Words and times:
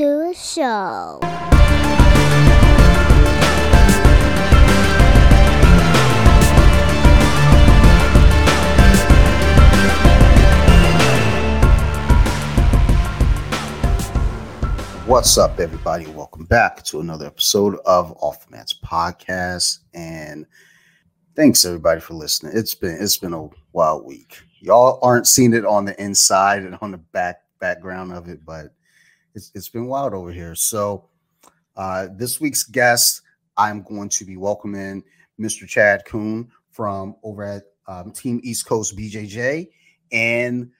to 0.00 0.30
a 0.30 0.34
show. 0.34 1.18
What's 15.06 15.36
up, 15.36 15.60
everybody? 15.60 16.06
Welcome 16.06 16.46
back 16.46 16.82
to 16.84 17.00
another 17.00 17.26
episode 17.26 17.76
of 17.84 18.12
Off 18.22 18.46
the 18.46 18.56
Mats 18.56 18.72
podcast. 18.72 19.80
And 19.92 20.46
thanks 21.36 21.66
everybody 21.66 22.00
for 22.00 22.14
listening. 22.14 22.56
It's 22.56 22.74
been 22.74 22.96
it's 22.98 23.18
been 23.18 23.34
a 23.34 23.50
wild 23.74 24.06
week. 24.06 24.38
Y'all 24.60 24.98
aren't 25.02 25.26
seeing 25.26 25.52
it 25.52 25.66
on 25.66 25.84
the 25.84 26.02
inside 26.02 26.62
and 26.62 26.78
on 26.80 26.90
the 26.90 26.96
back 26.96 27.42
background 27.60 28.14
of 28.14 28.30
it, 28.30 28.46
but 28.46 28.72
it's 29.34 29.50
it's 29.54 29.68
been 29.68 29.86
wild 29.86 30.14
over 30.14 30.32
here. 30.32 30.54
So 30.54 31.04
uh 31.76 32.08
this 32.16 32.40
week's 32.40 32.64
guest, 32.64 33.22
I'm 33.56 33.82
going 33.82 34.08
to 34.10 34.24
be 34.24 34.36
welcoming 34.36 35.02
Mr. 35.38 35.66
Chad 35.66 36.04
Kuhn 36.04 36.50
from 36.70 37.16
over 37.22 37.42
at 37.44 37.64
um, 37.86 38.12
Team 38.12 38.40
East 38.44 38.66
Coast 38.66 38.96
BJJ. 38.96 39.68
And 40.12 40.70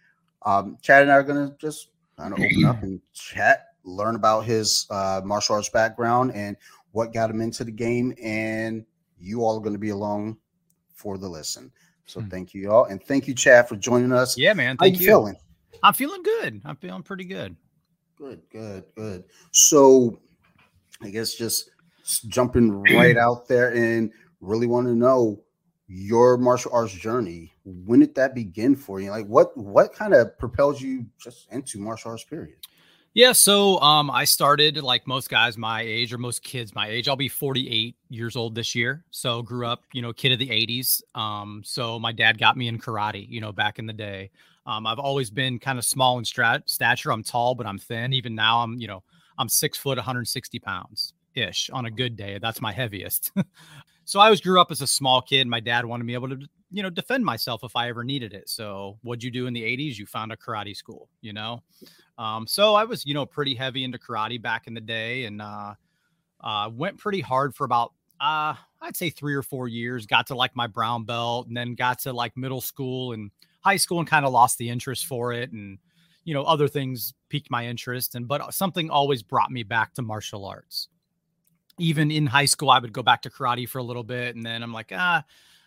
um, 0.42 0.78
Chad 0.82 1.02
and 1.02 1.10
I 1.12 1.16
are 1.16 1.22
gonna 1.22 1.54
just 1.58 1.88
kind 2.16 2.32
of 2.32 2.40
open 2.40 2.64
up 2.64 2.82
and 2.82 3.00
chat 3.12 3.66
learn 3.84 4.14
about 4.14 4.44
his 4.44 4.86
uh, 4.90 5.20
martial 5.24 5.56
arts 5.56 5.68
background 5.68 6.32
and 6.34 6.56
what 6.92 7.12
got 7.12 7.30
him 7.30 7.40
into 7.40 7.64
the 7.64 7.70
game. 7.70 8.14
And 8.22 8.84
you 9.18 9.42
all 9.42 9.56
are 9.56 9.60
going 9.60 9.72
to 9.74 9.78
be 9.78 9.90
along 9.90 10.36
for 10.94 11.18
the 11.18 11.28
listen. 11.28 11.70
So 12.06 12.20
Hmm. 12.20 12.28
thank 12.28 12.54
you 12.54 12.70
all, 12.72 12.86
and 12.86 13.02
thank 13.02 13.28
you, 13.28 13.34
Chad, 13.34 13.68
for 13.68 13.76
joining 13.76 14.12
us. 14.12 14.36
Yeah, 14.36 14.52
man. 14.52 14.76
How 14.78 14.84
Thank 14.86 14.98
you 14.98 15.00
you. 15.06 15.06
feeling? 15.12 15.36
I'm 15.82 15.94
feeling 15.94 16.22
good. 16.22 16.60
I'm 16.64 16.76
feeling 16.76 17.02
pretty 17.02 17.24
good. 17.24 17.56
Good, 18.20 18.42
good, 18.52 18.84
good. 18.96 19.24
So 19.50 20.20
I 21.02 21.08
guess 21.08 21.32
just 21.32 21.70
jumping 22.28 22.70
right 22.70 23.16
out 23.16 23.48
there 23.48 23.74
and 23.74 24.12
really 24.42 24.66
want 24.66 24.88
to 24.88 24.94
know 24.94 25.40
your 25.86 26.36
martial 26.36 26.70
arts 26.74 26.92
journey. 26.92 27.50
When 27.64 28.00
did 28.00 28.14
that 28.16 28.34
begin 28.34 28.76
for 28.76 29.00
you? 29.00 29.10
Like 29.10 29.26
what 29.26 29.56
what 29.56 29.94
kind 29.94 30.12
of 30.12 30.38
propelled 30.38 30.82
you 30.82 31.06
just 31.18 31.50
into 31.50 31.78
martial 31.78 32.10
arts 32.10 32.24
period? 32.24 32.56
Yeah, 33.14 33.32
so 33.32 33.80
um 33.80 34.10
I 34.10 34.26
started 34.26 34.76
like 34.82 35.06
most 35.06 35.30
guys 35.30 35.56
my 35.56 35.80
age 35.80 36.12
or 36.12 36.18
most 36.18 36.42
kids 36.42 36.74
my 36.74 36.88
age. 36.88 37.08
I'll 37.08 37.16
be 37.16 37.28
48 37.28 37.96
years 38.10 38.36
old 38.36 38.54
this 38.54 38.74
year. 38.74 39.02
So 39.10 39.40
grew 39.40 39.66
up, 39.66 39.84
you 39.94 40.02
know, 40.02 40.12
kid 40.12 40.32
of 40.32 40.38
the 40.38 40.50
80s. 40.50 41.00
Um 41.14 41.62
so 41.64 41.98
my 41.98 42.12
dad 42.12 42.38
got 42.38 42.58
me 42.58 42.68
in 42.68 42.78
karate, 42.78 43.26
you 43.26 43.40
know, 43.40 43.50
back 43.50 43.78
in 43.78 43.86
the 43.86 43.94
day. 43.94 44.30
Um 44.66 44.86
I've 44.86 44.98
always 44.98 45.30
been 45.30 45.58
kind 45.58 45.78
of 45.78 45.84
small 45.84 46.18
in 46.18 46.24
strat- 46.24 46.68
stature. 46.68 47.12
I'm 47.12 47.22
tall, 47.22 47.54
but 47.54 47.66
I'm 47.66 47.78
thin. 47.78 48.12
Even 48.12 48.34
now 48.34 48.60
I'm, 48.60 48.74
you 48.78 48.86
know, 48.86 49.02
I'm 49.38 49.48
6 49.48 49.78
foot 49.78 49.96
160 49.96 50.58
pounds 50.58 51.14
ish 51.34 51.70
on 51.70 51.86
a 51.86 51.90
good 51.90 52.16
day. 52.16 52.38
That's 52.38 52.60
my 52.60 52.72
heaviest. 52.72 53.32
so 54.04 54.20
I 54.20 54.24
always 54.24 54.40
grew 54.40 54.60
up 54.60 54.70
as 54.70 54.80
a 54.80 54.86
small 54.86 55.22
kid. 55.22 55.46
My 55.46 55.60
dad 55.60 55.84
wanted 55.84 56.04
me 56.04 56.14
able 56.14 56.28
to, 56.28 56.38
you 56.70 56.82
know, 56.82 56.90
defend 56.90 57.24
myself 57.24 57.62
if 57.64 57.76
I 57.76 57.88
ever 57.88 58.04
needed 58.04 58.32
it. 58.32 58.48
So 58.48 58.98
what'd 59.02 59.22
you 59.22 59.30
do 59.30 59.46
in 59.46 59.54
the 59.54 59.62
80s? 59.62 59.96
You 59.96 60.06
found 60.06 60.32
a 60.32 60.36
karate 60.36 60.76
school, 60.76 61.08
you 61.20 61.32
know? 61.32 61.62
Um, 62.18 62.46
so 62.46 62.74
I 62.74 62.84
was, 62.84 63.06
you 63.06 63.14
know, 63.14 63.26
pretty 63.26 63.54
heavy 63.54 63.84
into 63.84 63.98
karate 63.98 64.40
back 64.40 64.66
in 64.66 64.74
the 64.74 64.80
day 64.80 65.24
and 65.24 65.40
uh, 65.40 65.74
uh, 66.42 66.70
went 66.72 66.98
pretty 66.98 67.20
hard 67.20 67.54
for 67.54 67.64
about, 67.64 67.92
uh, 68.20 68.54
I'd 68.82 68.96
say 68.96 69.10
three 69.10 69.34
or 69.34 69.42
four 69.42 69.68
years. 69.68 70.06
Got 70.06 70.26
to 70.28 70.34
like 70.34 70.54
my 70.54 70.66
brown 70.66 71.04
belt 71.04 71.46
and 71.48 71.56
then 71.56 71.74
got 71.74 72.00
to 72.00 72.12
like 72.12 72.36
middle 72.36 72.60
school 72.60 73.12
and 73.12 73.30
high 73.60 73.76
school 73.76 73.98
and 73.98 74.08
kind 74.08 74.24
of 74.24 74.32
lost 74.32 74.58
the 74.58 74.68
interest 74.68 75.06
for 75.06 75.32
it. 75.32 75.52
And, 75.52 75.78
you 76.24 76.34
know, 76.34 76.42
other 76.42 76.68
things 76.68 77.14
piqued 77.28 77.50
my 77.50 77.66
interest. 77.66 78.14
And, 78.14 78.26
but 78.26 78.52
something 78.54 78.90
always 78.90 79.22
brought 79.22 79.50
me 79.50 79.62
back 79.62 79.94
to 79.94 80.02
martial 80.02 80.44
arts. 80.44 80.88
Even 81.78 82.10
in 82.10 82.26
high 82.26 82.44
school, 82.44 82.70
I 82.70 82.78
would 82.78 82.92
go 82.92 83.02
back 83.02 83.22
to 83.22 83.30
karate 83.30 83.68
for 83.68 83.78
a 83.78 83.82
little 83.82 84.04
bit. 84.04 84.36
And 84.36 84.44
then 84.44 84.62
I'm 84.62 84.72
like, 84.72 84.92
ah, 84.94 85.24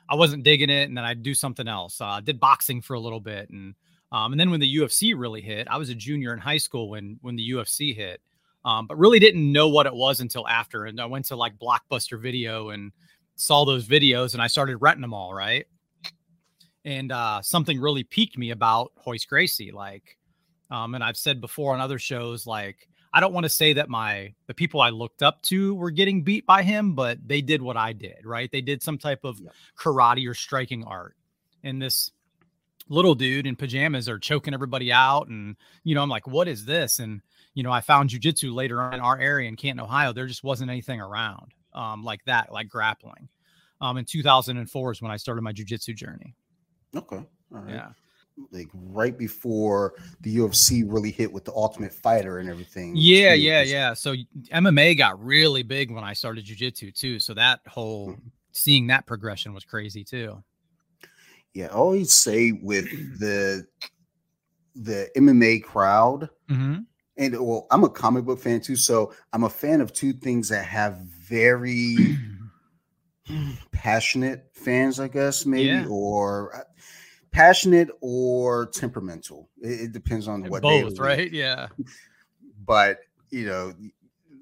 I 0.09 0.15
wasn't 0.15 0.43
digging 0.43 0.69
it. 0.69 0.89
And 0.89 0.97
then 0.97 1.03
I'd 1.03 1.23
do 1.23 1.33
something 1.33 1.67
else. 1.67 1.99
Uh, 2.01 2.19
did 2.19 2.39
boxing 2.39 2.81
for 2.81 2.93
a 2.93 2.99
little 2.99 3.19
bit. 3.19 3.49
And, 3.49 3.75
um, 4.13 4.31
and 4.31 4.39
then 4.39 4.51
when 4.51 4.59
the 4.59 4.77
UFC 4.77 5.15
really 5.17 5.41
hit, 5.41 5.67
I 5.67 5.77
was 5.77 5.89
a 5.89 5.95
junior 5.95 6.33
in 6.33 6.39
high 6.39 6.57
school 6.57 6.87
when 6.87 7.17
when 7.21 7.35
the 7.35 7.49
UFC 7.49 7.95
hit, 7.95 8.21
um, 8.63 8.85
but 8.85 8.97
really 8.97 9.17
didn't 9.17 9.51
know 9.51 9.67
what 9.67 9.87
it 9.87 9.93
was 9.93 10.21
until 10.21 10.47
after. 10.47 10.85
And 10.85 11.01
I 11.01 11.05
went 11.07 11.25
to 11.25 11.35
like 11.35 11.57
Blockbuster 11.57 12.21
Video 12.21 12.69
and 12.69 12.91
saw 13.35 13.65
those 13.65 13.87
videos, 13.87 14.33
and 14.33 14.41
I 14.41 14.45
started 14.47 14.77
renting 14.77 15.01
them 15.01 15.15
all. 15.15 15.33
Right, 15.33 15.65
and 16.85 17.11
uh, 17.11 17.41
something 17.41 17.79
really 17.79 18.03
piqued 18.03 18.37
me 18.37 18.51
about 18.51 18.91
Royce 19.05 19.25
Gracie. 19.25 19.71
Like, 19.71 20.17
um, 20.71 20.95
and 20.95 21.03
I've 21.03 21.17
said 21.17 21.39
before 21.41 21.73
on 21.73 21.81
other 21.81 21.99
shows, 21.99 22.45
like 22.47 22.87
I 23.13 23.19
don't 23.19 23.33
want 23.33 23.43
to 23.45 23.49
say 23.49 23.73
that 23.73 23.89
my 23.89 24.33
the 24.47 24.53
people 24.53 24.81
I 24.81 24.89
looked 24.89 25.21
up 25.21 25.41
to 25.43 25.75
were 25.75 25.91
getting 25.91 26.23
beat 26.23 26.45
by 26.45 26.63
him, 26.63 26.95
but 26.95 27.19
they 27.27 27.41
did 27.41 27.61
what 27.61 27.77
I 27.77 27.93
did. 27.93 28.25
Right, 28.25 28.51
they 28.51 28.61
did 28.61 28.81
some 28.81 28.97
type 28.97 29.23
of 29.23 29.39
Yeah. 29.39 29.49
karate 29.77 30.27
or 30.27 30.33
striking 30.33 30.83
art, 30.83 31.15
and 31.63 31.81
this 31.81 32.11
little 32.89 33.15
dude 33.15 33.47
in 33.47 33.55
pajamas 33.55 34.09
are 34.09 34.19
choking 34.19 34.53
everybody 34.53 34.91
out 34.91 35.29
and 35.29 35.55
you 35.85 35.95
know 35.95 36.03
i'm 36.03 36.09
like 36.09 36.27
what 36.27 36.49
is 36.49 36.65
this 36.65 36.99
and 36.99 37.21
you 37.53 37.63
know 37.63 37.71
i 37.71 37.79
found 37.79 38.09
jujitsu 38.09 38.53
later 38.53 38.81
on 38.81 38.93
in 38.93 38.99
our 38.99 39.17
area 39.17 39.47
in 39.47 39.55
canton 39.55 39.79
ohio 39.79 40.11
there 40.11 40.27
just 40.27 40.43
wasn't 40.43 40.69
anything 40.69 40.99
around 40.99 41.53
um 41.73 42.03
like 42.03 42.19
that 42.25 42.51
like 42.51 42.67
grappling 42.67 43.29
um 43.79 43.95
in 43.95 44.03
2004 44.03 44.91
is 44.91 45.01
when 45.01 45.11
i 45.11 45.15
started 45.15 45.41
my 45.41 45.53
jujitsu 45.53 45.95
journey 45.95 46.35
Okay. 46.95 47.17
All 47.17 47.59
right. 47.61 47.69
yeah 47.75 47.89
Like 48.51 48.69
right 48.73 49.17
before 49.17 49.93
the 50.21 50.35
UFC 50.37 50.83
really 50.85 51.11
hit 51.11 51.31
with 51.31 51.45
the 51.45 51.53
Ultimate 51.53 51.93
Fighter 51.93 52.39
and 52.39 52.49
everything. 52.49 52.93
yeah 52.95 53.33
yeah 53.33 53.61
yeah 53.61 53.93
so 53.93 54.15
mma 54.51 54.97
got 54.97 55.23
really 55.23 55.61
big 55.63 55.91
when 55.91 56.03
i 56.03 56.13
started 56.13 56.43
jujitsu 56.45 56.93
too 56.93 57.19
so 57.19 57.33
that 57.33 57.59
whole 57.67 58.09
Mhm. 58.09 58.21
seeing 58.51 58.87
that 58.87 59.05
progression 59.05 59.53
was 59.53 59.63
crazy 59.65 60.03
too 60.03 60.43
Yeah, 61.53 61.67
I 61.67 61.69
always 61.69 62.13
say 62.13 62.51
with 62.51 62.87
the 63.19 63.67
the 64.75 65.07
MMA 65.15 65.61
crowd, 65.63 66.27
mm-hmm. 66.49 66.79
and 67.17 67.31
well, 67.47 67.67
I'm 67.69 67.83
a 67.83 67.89
comic 67.89 68.25
book 68.25 68.39
fan 68.39 68.59
too, 68.59 68.75
so 68.75 69.13
I'm 69.31 69.43
a 69.43 69.49
fan 69.49 69.79
of 69.81 69.93
two 69.93 70.13
things 70.13 70.49
that 70.49 70.65
have 70.65 70.97
very 71.29 72.17
passionate 73.71 74.49
fans, 74.53 74.99
I 74.99 75.07
guess, 75.07 75.45
maybe, 75.45 75.67
Yeah. 75.67 75.85
or 75.87 76.55
uh, 76.55 76.63
passionate 77.33 77.89
or 77.99 78.67
temperamental. 78.67 79.49
It, 79.61 79.81
it 79.81 79.91
depends 79.91 80.27
on 80.27 80.43
what 80.45 80.63
day 80.63 80.83
both 80.83 80.99
right 80.99 81.31
yeah 81.31 81.67
But 82.65 82.99
you 83.29 83.45
know, 83.45 83.73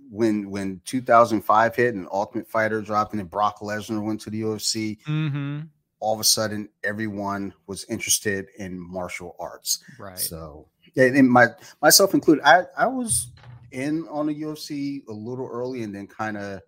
when 0.10 0.50
when 0.50 0.82
2005 0.86 1.76
hit 1.76 1.96
and 1.96 2.08
Ultimate 2.12 2.48
Fighter 2.48 2.82
dropped, 2.82 3.14
and 3.14 3.20
then 3.20 3.28
Brock 3.28 3.60
Lesnar 3.60 4.04
went 4.04 4.22
to 4.22 4.30
the 4.30 4.42
UFC, 4.42 5.02
mm-hmm. 5.04 5.62
all 6.00 6.14
of 6.14 6.20
a 6.20 6.26
sudden 6.26 6.70
everyone 6.84 7.54
was 7.68 7.86
interested 7.86 8.48
in 8.58 8.80
martial 8.80 9.36
arts. 9.40 9.84
right 9.98 10.20
So, 10.20 10.68
and, 10.96 11.16
and 11.16 11.30
my 11.30 11.48
myself 11.82 12.14
included, 12.14 12.44
I 12.44 12.64
I 12.78 12.88
was 12.88 13.32
in 13.72 14.08
on 14.10 14.28
the 14.28 14.42
UFC 14.42 15.08
a 15.08 15.14
little 15.14 15.48
early, 15.48 15.84
and 15.84 15.96
then 15.96 16.08
kind 16.08 16.38
of 16.38 16.62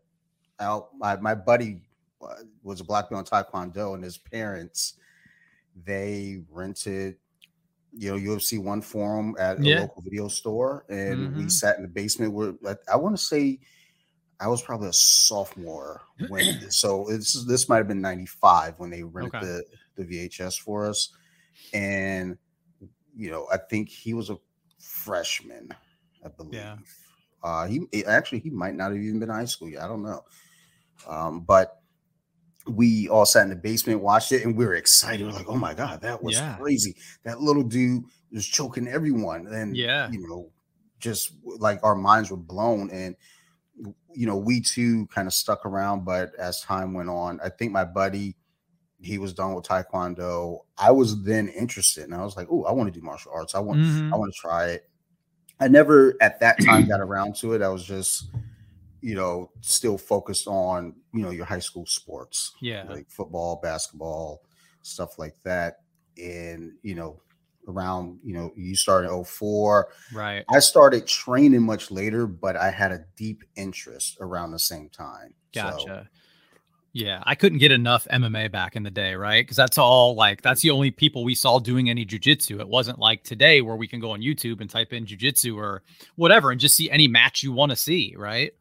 out. 0.60 0.90
My 0.98 1.18
my 1.18 1.36
buddy 1.36 1.82
uh, 2.22 2.36
was 2.64 2.80
a 2.80 2.84
black 2.84 3.10
belt 3.10 3.32
in 3.32 3.44
Taekwondo, 3.44 3.96
and 3.96 4.04
his 4.04 4.18
parents 4.18 4.96
they 5.76 6.44
rented. 6.50 7.18
You 7.96 8.12
know, 8.12 8.18
UFC 8.34 8.58
one 8.58 8.82
for 8.82 9.20
him 9.20 9.36
at 9.38 9.60
a 9.60 9.70
Yeah. 9.70 9.82
local 9.82 10.02
video 10.02 10.28
store, 10.28 10.84
and 10.90 11.32
we 11.36 11.44
Mhm. 11.46 11.52
sat 11.52 11.78
in 11.78 11.84
the 11.84 11.88
basement. 11.88 12.34
Where 12.34 12.54
I, 12.68 12.76
I 12.92 12.96
want 12.96 13.16
to 13.16 13.24
say 13.24 13.60
I 14.40 14.48
was 14.48 14.64
probably 14.64 14.90
a 14.90 14.94
sophomore 14.94 16.02
when. 16.26 16.60
so 16.72 17.06
this 17.10 17.36
is 17.36 17.46
this 17.46 17.70
might 17.70 17.78
have 17.78 17.88
been 17.88 18.02
ninety 18.02 18.26
five 18.26 18.80
when 18.80 18.90
they 18.90 19.04
rented 19.04 19.36
Okay. 19.36 19.40
the 19.42 19.64
the 19.96 20.06
VHS 20.06 20.58
for 20.60 20.88
us, 20.88 21.16
and 21.74 22.38
you 23.16 23.30
know, 23.30 23.48
I 23.52 23.58
think 23.58 23.90
he 23.90 24.16
was 24.16 24.32
a 24.32 24.40
freshman, 24.80 25.70
I 26.26 26.30
believe. 26.30 26.54
Yeah. 26.54 26.78
Uh, 27.44 27.68
he 27.68 28.06
actually 28.06 28.40
he 28.40 28.50
might 28.50 28.74
not 28.74 28.92
have 28.92 29.00
even 29.02 29.20
been 29.20 29.30
in 29.30 29.36
high 29.36 29.46
school 29.46 29.70
yet. 29.70 29.84
I 29.84 29.88
don't 29.88 30.02
know. 30.02 30.24
Um, 31.08 31.42
but 31.42 31.83
we 32.68 33.10
all 33.10 33.26
sat 33.26 33.44
in 33.44 33.50
the 33.50 33.56
basement, 33.56 34.02
watched 34.02 34.32
it, 34.32 34.46
and 34.46 34.56
we 34.56 34.66
were 34.66 34.76
excited. 34.76 35.26
We're 35.26 35.34
like, 35.34 35.50
"Oh 35.50 35.58
my 35.58 35.74
god, 35.74 36.02
that 36.02 36.22
was 36.24 36.36
Yeah. 36.36 36.58
crazy! 36.58 36.96
That 37.24 37.42
little 37.42 37.64
dude 37.64 38.04
was 38.32 38.46
choking 38.46 38.88
everyone." 38.88 39.48
And 39.48 39.76
Yeah. 39.76 40.10
you 40.12 40.26
know, 40.28 40.50
just 41.00 41.34
like 41.44 41.80
our 41.84 41.96
minds 41.96 42.32
were 42.32 42.38
blown. 42.38 42.90
And 42.92 43.16
you 44.14 44.28
know, 44.28 44.38
we 44.38 44.62
too 44.62 45.08
kind 45.08 45.28
of 45.28 45.34
stuck 45.34 45.66
around. 45.66 46.06
But 46.06 46.34
as 46.36 46.62
time 46.62 46.94
went 46.94 47.10
on, 47.10 47.40
I 47.44 47.50
think 47.50 47.72
my 47.72 47.84
buddy 47.86 48.36
he 49.02 49.18
was 49.18 49.34
done 49.34 49.54
with 49.54 49.66
taekwondo. 49.66 50.60
I 50.78 50.92
was 50.92 51.22
then 51.24 51.50
interested, 51.50 52.06
and 52.06 52.16
I 52.16 52.24
was 52.24 52.38
like, 52.38 52.48
"Oh, 52.50 52.64
I 52.64 52.72
want 52.72 52.94
to 52.94 52.98
do 52.98 53.04
martial 53.06 53.34
arts. 53.34 53.54
I 53.56 53.60
want, 53.60 53.80
Mhm. 53.82 54.14
I 54.14 54.16
want 54.18 54.34
to 54.34 54.40
try 54.40 54.68
it." 54.68 54.90
I 55.60 55.68
never 55.68 56.16
at 56.22 56.40
that 56.40 56.62
time 56.62 56.88
got 56.88 57.02
around 57.02 57.36
to 57.38 57.54
it. 57.54 57.62
I 57.62 57.68
was 57.70 57.84
just, 57.84 58.30
you 59.04 59.16
know, 59.16 59.52
still 59.60 59.98
focused 59.98 60.48
on 60.48 60.96
you 61.14 61.22
know 61.22 61.30
your 61.30 61.46
high 61.46 61.60
school 61.60 61.86
sports, 61.86 62.54
yeah 62.62 62.86
like 62.88 63.10
football, 63.12 63.60
basketball, 63.62 64.42
stuff 64.82 65.20
like 65.20 65.36
that. 65.44 65.82
And 66.18 66.72
you 66.84 66.96
know, 66.96 67.20
around, 67.68 68.20
you 68.24 68.34
know, 68.34 68.54
you 68.56 68.76
started 68.76 69.12
04. 69.26 69.90
Right. 70.14 70.46
I 70.50 70.60
started 70.60 71.06
training 71.06 71.64
much 71.64 71.92
later, 71.92 72.28
but 72.28 72.56
I 72.56 72.72
had 72.72 72.94
a 72.94 73.04
deep 73.18 73.44
interest 73.58 74.18
around 74.22 74.52
the 74.52 74.60
same 74.60 74.88
time. 74.90 75.34
Gotcha. 75.54 75.86
So, 75.86 76.04
Yeah, 76.94 77.22
I 77.26 77.36
couldn't 77.36 77.58
get 77.60 77.74
enough 77.74 78.08
MMA 78.10 78.52
back 78.54 78.78
in 78.78 78.84
the 78.84 78.92
day, 78.92 79.16
right? 79.16 79.44
Because 79.44 79.58
that's 79.58 79.78
all 79.78 80.16
like 80.16 80.42
that's 80.42 80.62
the 80.62 80.72
only 80.72 80.92
people 80.92 81.26
we 81.26 81.36
saw 81.36 81.60
doing 81.60 81.90
any 81.90 82.06
jujitsu. 82.06 82.62
It 82.62 82.70
wasn't 82.70 83.00
like 83.00 83.24
today 83.24 83.60
where 83.62 83.76
we 83.76 83.88
can 83.88 84.00
go 84.00 84.12
on 84.12 84.22
YouTube 84.22 84.62
and 84.62 84.70
type 84.70 84.94
in 84.94 85.06
jujitsu 85.06 85.58
or 85.58 85.84
whatever 86.16 86.52
and 86.52 86.62
just 86.62 86.76
see 86.76 86.90
any 86.90 87.10
match 87.10 87.44
you 87.44 87.52
want 87.52 87.72
to 87.72 87.76
see, 87.76 88.14
right? 88.18 88.54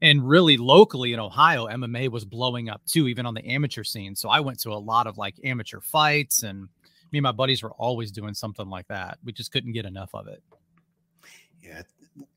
And 0.00 0.28
really 0.28 0.56
locally 0.56 1.12
in 1.12 1.18
Ohio, 1.20 1.66
MMA 1.66 2.08
was 2.10 2.24
blowing 2.24 2.68
up 2.68 2.80
too, 2.86 3.08
even 3.08 3.26
on 3.26 3.34
the 3.34 3.44
amateur 3.44 3.82
scene. 3.82 4.14
So 4.14 4.28
I 4.28 4.38
went 4.40 4.60
to 4.60 4.70
a 4.70 4.78
lot 4.78 5.06
of 5.06 5.18
like 5.18 5.34
amateur 5.42 5.80
fights 5.80 6.44
and 6.44 6.68
me 7.10 7.18
and 7.18 7.22
my 7.22 7.32
buddies 7.32 7.62
were 7.62 7.72
always 7.72 8.12
doing 8.12 8.34
something 8.34 8.68
like 8.68 8.86
that. 8.88 9.18
We 9.24 9.32
just 9.32 9.50
couldn't 9.50 9.72
get 9.72 9.86
enough 9.86 10.10
of 10.14 10.28
it. 10.28 10.42
yeah, 11.62 11.82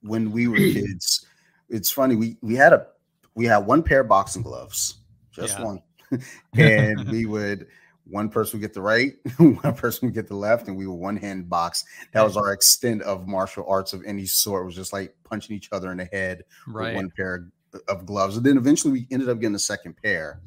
when 0.02 0.32
we 0.32 0.48
were 0.48 0.58
kids, 0.58 1.26
it's 1.70 1.92
funny. 1.92 2.16
We 2.16 2.38
we 2.42 2.56
had 2.56 2.74
a 2.74 2.88
we 3.36 3.46
had 3.46 3.60
one 3.60 3.84
pair 3.84 4.02
of 4.02 4.08
boxing 4.08 4.42
gloves, 4.42 4.96
just 5.32 5.58
Yeah. 5.60 5.66
one, 5.66 5.82
and 6.58 7.10
we 7.10 7.26
would 7.26 7.68
one 8.12 8.30
person 8.30 8.60
would 8.60 8.66
get 8.66 8.74
the 8.74 8.82
right, 8.82 9.14
one 9.38 9.74
person 9.76 10.08
would 10.08 10.14
get 10.14 10.28
the 10.28 10.36
left, 10.36 10.68
and 10.68 10.78
we 10.78 10.86
would 10.86 10.94
one 10.96 11.18
hand 11.18 11.50
box. 11.50 11.84
That 12.14 12.22
was 12.24 12.38
our 12.38 12.54
extent 12.54 13.02
of 13.04 13.28
martial 13.28 13.66
arts 13.68 13.94
of 13.94 14.04
any 14.06 14.26
sort. 14.26 14.64
It 14.64 14.66
was 14.66 14.76
just 14.76 14.94
like 14.94 15.16
punching 15.24 15.56
each 15.56 15.70
other 15.72 15.92
in 15.92 15.98
the 15.98 16.06
head 16.06 16.44
with 16.68 16.96
one 16.96 17.10
pair 17.16 17.48
of 17.88 18.06
gloves. 18.06 18.38
And 18.38 18.46
then 18.46 18.58
eventually 18.58 18.92
we 18.92 19.08
ended 19.12 19.30
up 19.30 19.40
getting 19.40 19.56
a 19.56 19.60
second 19.60 19.96
pair. 20.02 20.42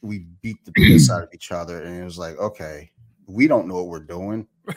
We 0.00 0.26
beat 0.42 0.56
the 0.64 0.72
piss 0.72 1.08
out 1.10 1.22
of 1.22 1.28
each 1.32 1.52
other, 1.52 1.82
and 1.82 2.00
it 2.00 2.04
was 2.04 2.18
like, 2.18 2.36
okay, 2.38 2.90
we 3.26 3.46
don't 3.46 3.68
know 3.68 3.76
what 3.76 3.86
we're 3.88 4.00
doing. 4.00 4.46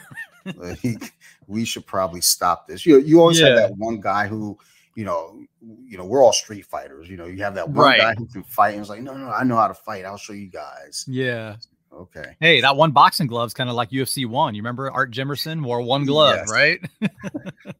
Like, 0.54 1.12
we 1.48 1.64
should 1.64 1.86
probably 1.86 2.20
stop 2.20 2.68
this. 2.68 2.86
You 2.86 3.00
you 3.00 3.18
always 3.20 3.40
have 3.40 3.48
Yeah. 3.48 3.54
that 3.66 3.76
one 3.78 4.00
guy 4.00 4.28
who, 4.28 4.56
you 4.94 5.04
know, 5.04 5.42
you 5.60 5.98
know, 5.98 6.04
we're 6.04 6.22
all 6.22 6.32
street 6.32 6.66
fighters. 6.66 7.08
You 7.08 7.16
know, 7.16 7.24
you 7.26 7.42
have 7.42 7.56
that 7.56 7.68
one 7.68 7.84
Right. 7.84 7.98
guy 7.98 8.14
who 8.14 8.26
can 8.28 8.44
fight, 8.44 8.74
and 8.74 8.80
it's 8.80 8.88
like, 8.88 9.02
no, 9.02 9.16
no, 9.16 9.28
I 9.28 9.42
know 9.42 9.56
how 9.56 9.66
to 9.66 9.74
fight. 9.74 10.04
I'll 10.04 10.16
show 10.16 10.34
you 10.34 10.48
guys. 10.48 11.04
Yeah. 11.08 11.56
Okay. 11.96 12.36
Hey, 12.40 12.60
that 12.60 12.76
one 12.76 12.90
boxing 12.92 13.26
glove's 13.26 13.54
kind 13.54 13.70
of 13.70 13.76
like 13.76 13.90
UFC 13.90 14.26
one. 14.26 14.54
You 14.54 14.60
remember 14.62 14.90
Art 14.90 15.10
Jimerson 15.12 15.62
wore 15.64 15.80
one 15.80 16.04
glove, 16.04 16.36
Yes. 16.46 16.50
right? 16.50 16.80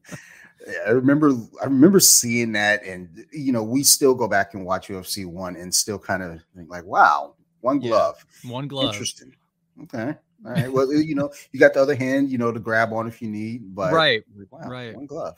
Yeah, 0.67 0.73
I 0.87 0.89
remember 0.89 1.31
I 1.61 1.65
remember 1.65 1.99
seeing 2.01 2.51
that, 2.53 2.83
and 2.83 3.25
you 3.31 3.53
know, 3.53 3.63
we 3.63 3.83
still 3.83 4.13
go 4.13 4.27
back 4.27 4.53
and 4.53 4.65
watch 4.65 4.89
UFC 4.89 5.25
one 5.25 5.55
and 5.55 5.73
still 5.73 5.97
kind 5.97 6.21
of 6.21 6.41
think 6.57 6.69
like, 6.69 6.83
wow, 6.83 7.35
one 7.61 7.79
Yeah. 7.79 7.89
glove. 7.91 8.25
one 8.43 8.67
glove. 8.67 8.91
Interesting. 8.91 9.33
Okay. 9.83 10.13
All 10.45 10.51
right. 10.51 10.69
Well, 10.71 10.91
you 10.91 11.15
know, 11.15 11.31
you 11.53 11.59
got 11.59 11.73
the 11.73 11.81
other 11.81 11.95
hand, 11.95 12.29
you 12.29 12.37
know, 12.37 12.51
to 12.51 12.59
grab 12.59 12.91
on 12.91 13.07
if 13.07 13.21
you 13.21 13.29
need, 13.29 13.73
but 13.75 13.93
Right. 13.93 14.23
wow, 14.51 14.67
right. 14.67 14.93
one 14.93 15.05
glove. 15.05 15.35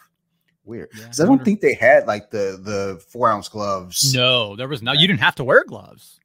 Weird. 0.65 0.89
Yeah, 0.97 1.05
'Cause 1.05 1.19
I 1.19 1.25
don't 1.25 1.45
think 1.45 1.61
they 1.61 1.73
had 1.75 2.07
like 2.07 2.31
the 2.31 2.59
the 2.63 2.99
four 3.09 3.29
ounce 3.29 3.49
gloves. 3.49 4.11
No, 4.15 4.55
there 4.55 4.67
was 4.67 4.81
no. 4.81 4.93
You 4.93 5.05
didn't 5.07 5.19
have 5.21 5.35
to 5.35 5.43
wear 5.43 5.63
gloves. 5.63 6.19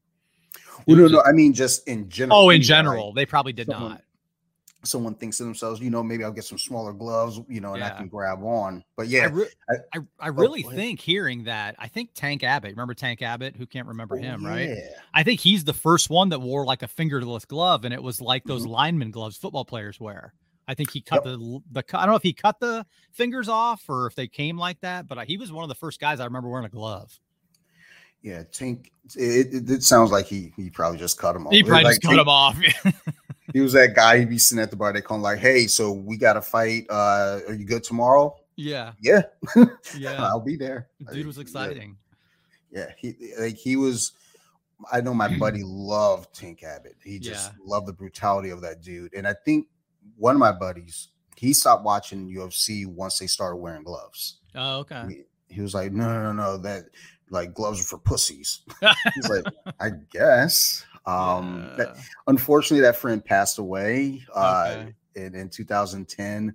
Well, 0.87 0.97
no, 0.97 1.07
no. 1.09 1.23
I 1.23 1.33
mean, 1.33 1.53
just 1.53 1.87
in 1.89 2.09
general. 2.09 2.39
Oh, 2.39 2.43
in 2.51 2.55
anyway, 2.55 2.59
like, 2.59 2.67
general, 2.67 3.13
they 3.13 3.27
probably 3.27 3.53
did 3.53 3.67
someone- 3.69 3.91
not. 3.93 4.01
someone 4.85 5.15
thinks 5.15 5.39
to 5.39 5.45
themselves, 5.45 5.81
you 5.81 5.89
know, 5.89 6.03
maybe 6.03 6.25
I'll 6.25 6.31
get 6.33 6.45
some 6.45 6.59
smaller 6.59 6.93
gloves, 6.93 7.41
you 7.49 7.63
know, 7.63 7.73
and 7.73 7.83
I 7.83 7.89
can 7.91 8.07
grab 8.07 8.43
on. 8.45 8.85
But 8.97 9.07
I, 9.07 9.09
yeah, 9.09 9.31
re- 9.33 9.49
I- 9.71 9.99
I, 9.99 10.01
I 10.21 10.29
really 10.29 10.63
go 10.63 10.69
ahead. 10.69 10.79
think 10.79 11.01
hearing 11.01 11.45
that. 11.45 11.75
I 11.79 11.89
think 11.89 12.11
Tank 12.15 12.43
Abbott. 12.45 12.73
Remember 12.73 12.93
Tank 12.93 13.23
Abbott? 13.23 13.57
Who 13.57 13.65
can't 13.67 13.89
remember 13.89 14.17
oh, 14.19 14.21
him, 14.23 14.45
right? 14.45 14.69
yeah. 14.69 14.89
I 15.15 15.23
think 15.23 15.41
he's 15.41 15.65
the 15.65 15.73
first 15.73 16.11
one 16.11 16.29
that 16.29 16.41
wore 16.43 16.67
like 16.67 16.83
a 16.83 16.87
fingerless 16.89 17.47
glove, 17.47 17.87
and 17.87 17.95
it 17.95 18.03
was 18.03 18.21
like 18.21 18.45
those 18.45 18.67
Mhm. 18.67 18.71
lineman 18.71 19.11
gloves 19.11 19.39
football 19.39 19.65
players 19.65 19.99
wear. 19.99 20.35
I 20.69 20.75
think 20.75 20.91
he 20.91 21.01
cut 21.01 21.25
the 21.25 21.61
the. 21.73 21.83
I 21.95 22.01
don't 22.05 22.11
know 22.13 22.17
if 22.17 22.23
he 22.23 22.33
cut 22.35 22.61
the 22.61 22.85
fingers 23.13 23.49
off 23.49 23.85
or 23.89 24.07
if 24.07 24.15
they 24.15 24.29
came 24.29 24.59
like 24.59 24.81
that, 24.81 25.07
but 25.09 25.17
uh, 25.19 25.25
he 25.27 25.37
was 25.39 25.51
one 25.53 25.63
of 25.63 25.69
the 25.69 25.75
first 25.75 25.99
guys 26.01 26.21
I 26.21 26.25
remember 26.25 26.49
wearing 26.51 26.67
a 26.67 26.71
glove. 26.71 27.19
Yeah, 28.25 28.43
Tink. 28.45 28.87
It, 29.15 29.55
it, 29.55 29.71
it 29.71 29.83
sounds 29.83 30.11
like 30.11 30.25
he 30.25 30.51
he 30.57 30.71
probably 30.71 30.99
just 30.99 31.19
cut 31.19 31.37
him 31.37 31.47
off. 31.47 31.53
He 31.53 31.63
probably 31.63 31.85
like 31.85 32.01
just 32.01 32.03
cut 32.03 32.13
Tink- 32.17 32.21
him 32.23 32.29
off. 32.29 32.59
He 33.53 33.61
was 33.61 33.75
that 33.75 33.95
guy. 33.95 34.19
He'd 34.19 34.31
be 34.31 34.39
sitting 34.39 34.61
at 34.63 34.71
the 34.71 34.77
bar. 34.77 34.93
They 34.93 35.01
call 35.03 35.19
him 35.19 35.23
like, 35.23 35.39
"Hey, 35.39 35.67
so 35.69 35.93
we 35.93 36.17
got 36.17 36.33
to 36.33 36.43
fight. 36.43 36.87
Uh, 36.91 37.41
are 37.47 37.55
you 37.55 37.65
good 37.67 37.85
tomorrow?" 37.85 38.35
yeah, 38.57 38.93
Yeah, 39.01 39.23
yeah. 39.97 40.25
I'll 40.25 40.41
be 40.41 40.57
there. 40.57 40.89
Dude 41.13 41.27
was 41.27 41.37
Yeah. 41.37 41.43
exciting. 41.43 41.97
Yeah, 42.73 42.87
he 42.97 43.15
like 43.39 43.55
he 43.57 43.77
was. 43.77 44.13
I 44.91 45.03
know 45.03 45.15
my 45.15 45.37
buddy 45.39 45.63
loved 45.65 46.35
Tank 46.35 46.65
Abbott. 46.65 46.97
He 47.05 47.19
just 47.21 47.53
Yeah. 47.53 47.59
loved 47.65 47.87
the 47.87 47.93
brutality 47.93 48.49
of 48.51 48.61
that 48.63 48.81
dude. 48.83 49.13
And 49.15 49.29
I 49.29 49.35
think 49.45 49.69
one 50.17 50.35
of 50.35 50.41
my 50.41 50.51
buddies, 50.51 51.09
he 51.37 51.53
stopped 51.53 51.85
watching 51.85 52.27
UFC 52.35 52.87
once 52.87 53.19
they 53.19 53.27
started 53.29 53.57
wearing 53.59 53.85
gloves. 53.85 54.39
Oh, 54.57 54.79
okay. 54.79 55.05
He, 55.49 55.55
he 55.57 55.61
was 55.61 55.75
like, 55.75 55.93
"No, 55.93 56.07
no, 56.09 56.33
no, 56.33 56.33
no, 56.33 56.57
that 56.57 56.87
like 57.35 57.53
gloves 57.53 57.81
are 57.81 57.85
for 57.85 57.99
pussies." 57.99 58.61
He's 59.15 59.29
like, 59.29 59.45
"I 59.81 59.91
guess." 60.11 60.87
Um, 61.07 61.71
that, 61.77 61.95
unfortunately, 62.29 62.81
that 62.81 62.97
friend 62.97 63.23
passed 63.23 63.59
away 63.59 64.25
uh, 64.35 64.77
Okay. 64.77 64.95
in, 65.17 65.35
in 65.35 65.51
2010, 65.51 66.55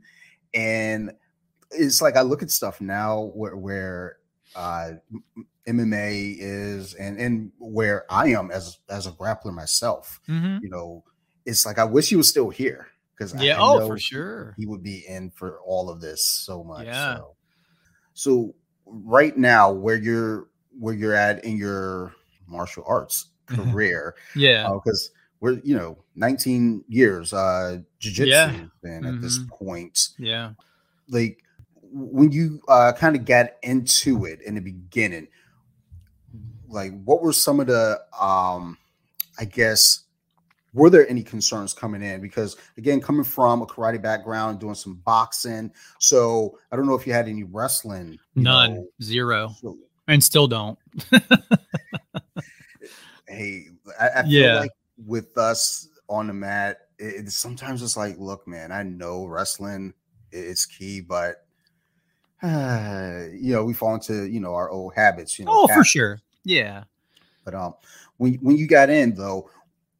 and 0.55 1.11
it's 1.69 2.01
like 2.01 2.15
I 2.17 2.21
look 2.21 2.41
at 2.41 2.49
stuff 2.49 2.81
now 2.81 3.31
where 3.35 3.55
where 3.55 4.17
uh, 4.55 4.93
MMA 5.67 6.35
is, 6.39 6.95
and 6.95 7.19
and 7.19 7.51
where 7.59 8.05
I 8.11 8.29
am 8.29 8.49
as 8.49 8.79
as 8.89 9.05
a 9.05 9.11
grappler 9.11 9.53
myself. 9.53 10.19
Mhm. 10.27 10.63
You 10.63 10.69
know, 10.69 11.03
it's 11.45 11.65
like 11.65 11.77
I 11.77 11.83
wish 11.83 12.09
he 12.09 12.15
was 12.15 12.27
still 12.27 12.49
here 12.49 12.87
because 13.15 13.35
Yeah. 13.35 13.57
I 13.57 13.59
Oh, 13.61 13.79
know 13.79 13.87
for 13.87 13.99
sure. 13.99 14.55
he 14.57 14.65
would 14.65 14.81
be 14.81 15.05
in 15.07 15.29
for 15.31 15.59
all 15.59 15.89
of 15.89 16.01
this 16.01 16.25
so 16.25 16.63
much. 16.63 16.87
Yeah. 16.87 17.17
So, 17.17 17.35
so 18.13 18.55
right 18.85 19.37
now, 19.37 19.71
where 19.71 19.95
you're 19.97 20.47
where 20.79 20.93
you're 20.93 21.13
at 21.15 21.43
in 21.43 21.57
your 21.57 22.13
martial 22.47 22.83
arts 22.87 23.27
Mhm. 23.49 23.71
career, 23.71 24.15
Yeah. 24.35 24.71
because 24.73 25.11
we're 25.41 25.59
you 25.63 25.75
know 25.75 25.97
19 26.15 26.83
years 26.87 27.31
uh 27.33 27.79
jiu-jitsu 27.99 28.29
Yeah. 28.29 28.65
then 28.83 29.05
at 29.05 29.21
this 29.21 29.39
Mhm. 29.39 29.49
point 29.49 30.09
Yeah. 30.17 30.51
like 31.07 31.43
when 31.91 32.31
you 32.31 32.61
uh 32.67 32.91
kind 32.93 33.15
of 33.15 33.25
got 33.25 33.51
into 33.63 34.25
it 34.25 34.41
in 34.41 34.55
the 34.55 34.61
beginning 34.61 35.27
like 36.67 36.91
what 37.03 37.21
were 37.21 37.33
some 37.33 37.59
of 37.59 37.67
the 37.67 37.99
um 38.19 38.77
i 39.39 39.45
guess 39.45 40.01
were 40.73 40.89
there 40.89 41.09
any 41.09 41.23
concerns 41.23 41.73
coming 41.73 42.01
in 42.03 42.21
because 42.21 42.57
again 42.77 43.01
coming 43.01 43.23
from 43.23 43.61
a 43.61 43.65
karate 43.65 43.99
background 44.01 44.59
doing 44.59 44.75
some 44.75 44.95
boxing 45.05 45.71
so 45.99 46.59
i 46.71 46.75
don't 46.75 46.85
know 46.85 46.93
if 46.95 47.07
you 47.07 47.13
had 47.13 47.27
any 47.27 47.43
wrestling 47.43 48.19
None. 48.35 48.75
know, 48.75 48.87
Zero. 49.01 49.55
so- 49.61 49.77
And 50.09 50.23
still 50.23 50.47
don't. 50.47 50.77
hey, 53.27 53.67
I, 53.99 54.09
I 54.17 54.21
feel 54.23 54.27
Yeah. 54.31 54.55
like 54.55 54.71
with 55.05 55.37
us 55.37 55.87
on 56.09 56.25
the 56.27 56.33
mat, 56.33 56.79
it, 56.97 57.27
it- 57.27 57.31
sometimes 57.31 57.83
it's 57.83 57.95
like, 57.95 58.17
look, 58.17 58.47
man, 58.47 58.71
I 58.71 58.81
know 58.83 59.25
wrestling 59.25 59.93
is 60.31 60.65
key, 60.65 60.99
but 61.01 61.45
uh, 62.41 63.25
you 63.33 63.53
know, 63.53 63.63
we 63.63 63.73
fall 63.73 63.93
into 63.93 64.27
you 64.27 64.39
know 64.39 64.55
our 64.55 64.69
old 64.71 64.93
habits. 64.95 65.37
You 65.37 65.45
know, 65.45 65.51
Oh, 65.53 65.67
for 65.67 65.83
sure. 65.83 66.19
Yeah. 66.43 66.85
But 67.45 67.53
um, 67.53 67.75
when 68.17 68.33
when 68.41 68.57
you 68.57 68.67
got 68.67 68.89
in 68.89 69.13
though, 69.13 69.49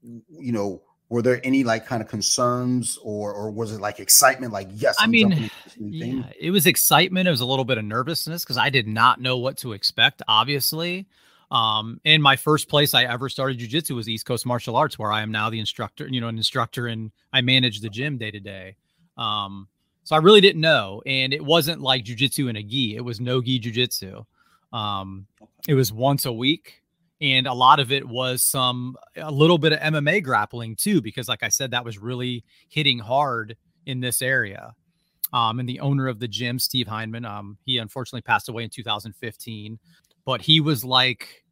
you 0.02 0.52
know, 0.52 0.82
were 1.10 1.22
there 1.24 1.42
any 1.44 1.64
like 1.64 1.86
kind 1.86 2.02
of 2.02 2.08
concerns, 2.08 2.98
or 3.04 3.34
or 3.34 3.50
was 3.50 3.72
it 3.74 3.82
like 3.82 4.00
excitement? 4.00 4.54
Like, 4.54 4.70
yes, 4.74 4.96
I 5.00 5.06
I'm 5.06 5.12
mean, 5.12 5.30
jumping 5.30 5.44
into 5.44 5.56
this 5.64 5.80
new 5.80 6.00
thing? 6.00 6.18
Yeah, 6.18 6.32
it 6.40 6.52
was 6.52 6.68
excitement. 6.68 7.28
It 7.28 7.32
was 7.32 7.42
a 7.42 7.46
little 7.46 7.66
bit 7.66 7.78
of 7.78 7.86
nervousness 7.86 8.44
because 8.44 8.58
I 8.58 8.70
did 8.70 8.88
not 8.88 9.20
know 9.20 9.38
what 9.38 9.58
to 9.58 9.74
expect, 9.74 10.22
obviously. 10.28 11.08
Um, 11.52 12.00
and 12.06 12.22
my 12.22 12.36
first 12.36 12.70
place 12.70 12.94
I 12.94 13.06
ever 13.06 13.28
started 13.28 13.58
jujitsu 13.60 13.96
was 13.96 14.08
East 14.08 14.26
Coast 14.26 14.46
Martial 14.46 14.76
Arts, 14.76 15.00
where 15.00 15.12
I 15.12 15.22
am 15.24 15.32
now 15.32 15.50
the 15.50 15.60
instructor, 15.60 16.08
you 16.08 16.22
know, 16.22 16.28
an 16.28 16.38
instructor 16.38 16.88
and 16.88 17.12
I 17.34 17.42
manage 17.42 17.82
the 17.82 17.90
gym 17.90 18.20
day 18.20 18.30
to 18.30 18.40
day. 18.40 18.76
Um, 19.18 19.68
so 20.04 20.16
I 20.16 20.20
really 20.20 20.42
didn't 20.42 20.62
know. 20.62 21.02
And 21.08 21.34
it 21.34 21.44
wasn't 21.44 21.82
like 21.82 22.06
jujitsu 22.06 22.52
in 22.52 22.56
a 22.56 22.64
gi, 22.64 22.98
it 22.98 23.02
was 23.02 23.20
no 23.20 23.42
gi 23.42 23.60
jujitsu. 23.60 24.26
Um, 24.72 25.26
it 25.68 25.74
was 25.74 25.92
once 25.92 26.26
a 26.26 26.32
week. 26.32 26.84
And 27.22 27.48
a 27.48 27.54
lot 27.54 27.80
of 27.80 27.92
it 27.92 28.08
was 28.08 28.42
some, 28.42 28.96
a 29.18 29.32
little 29.32 29.58
bit 29.58 29.74
of 29.74 29.80
MMA 29.80 30.24
grappling 30.24 30.76
too, 30.76 31.02
because 31.02 31.28
like 31.28 31.44
I 31.44 31.50
said, 31.50 31.72
that 31.72 31.84
was 31.84 31.98
really 31.98 32.46
hitting 32.70 33.00
hard 33.00 33.58
in 33.86 34.00
this 34.00 34.22
area 34.22 34.74
um, 35.34 35.60
and 35.60 35.68
the 35.68 35.80
owner 35.80 36.08
of 36.08 36.20
the 36.20 36.28
gym, 36.28 36.60
Steve 36.60 36.88
Heineman. 36.88 37.26
Um, 37.26 37.58
he 37.66 37.78
unfortunately 37.78 38.22
passed 38.22 38.50
away 38.50 38.64
in 38.64 38.70
2015, 38.70 39.80
but 40.26 40.42
he 40.42 40.62
was 40.62 40.84
like, 40.84 41.44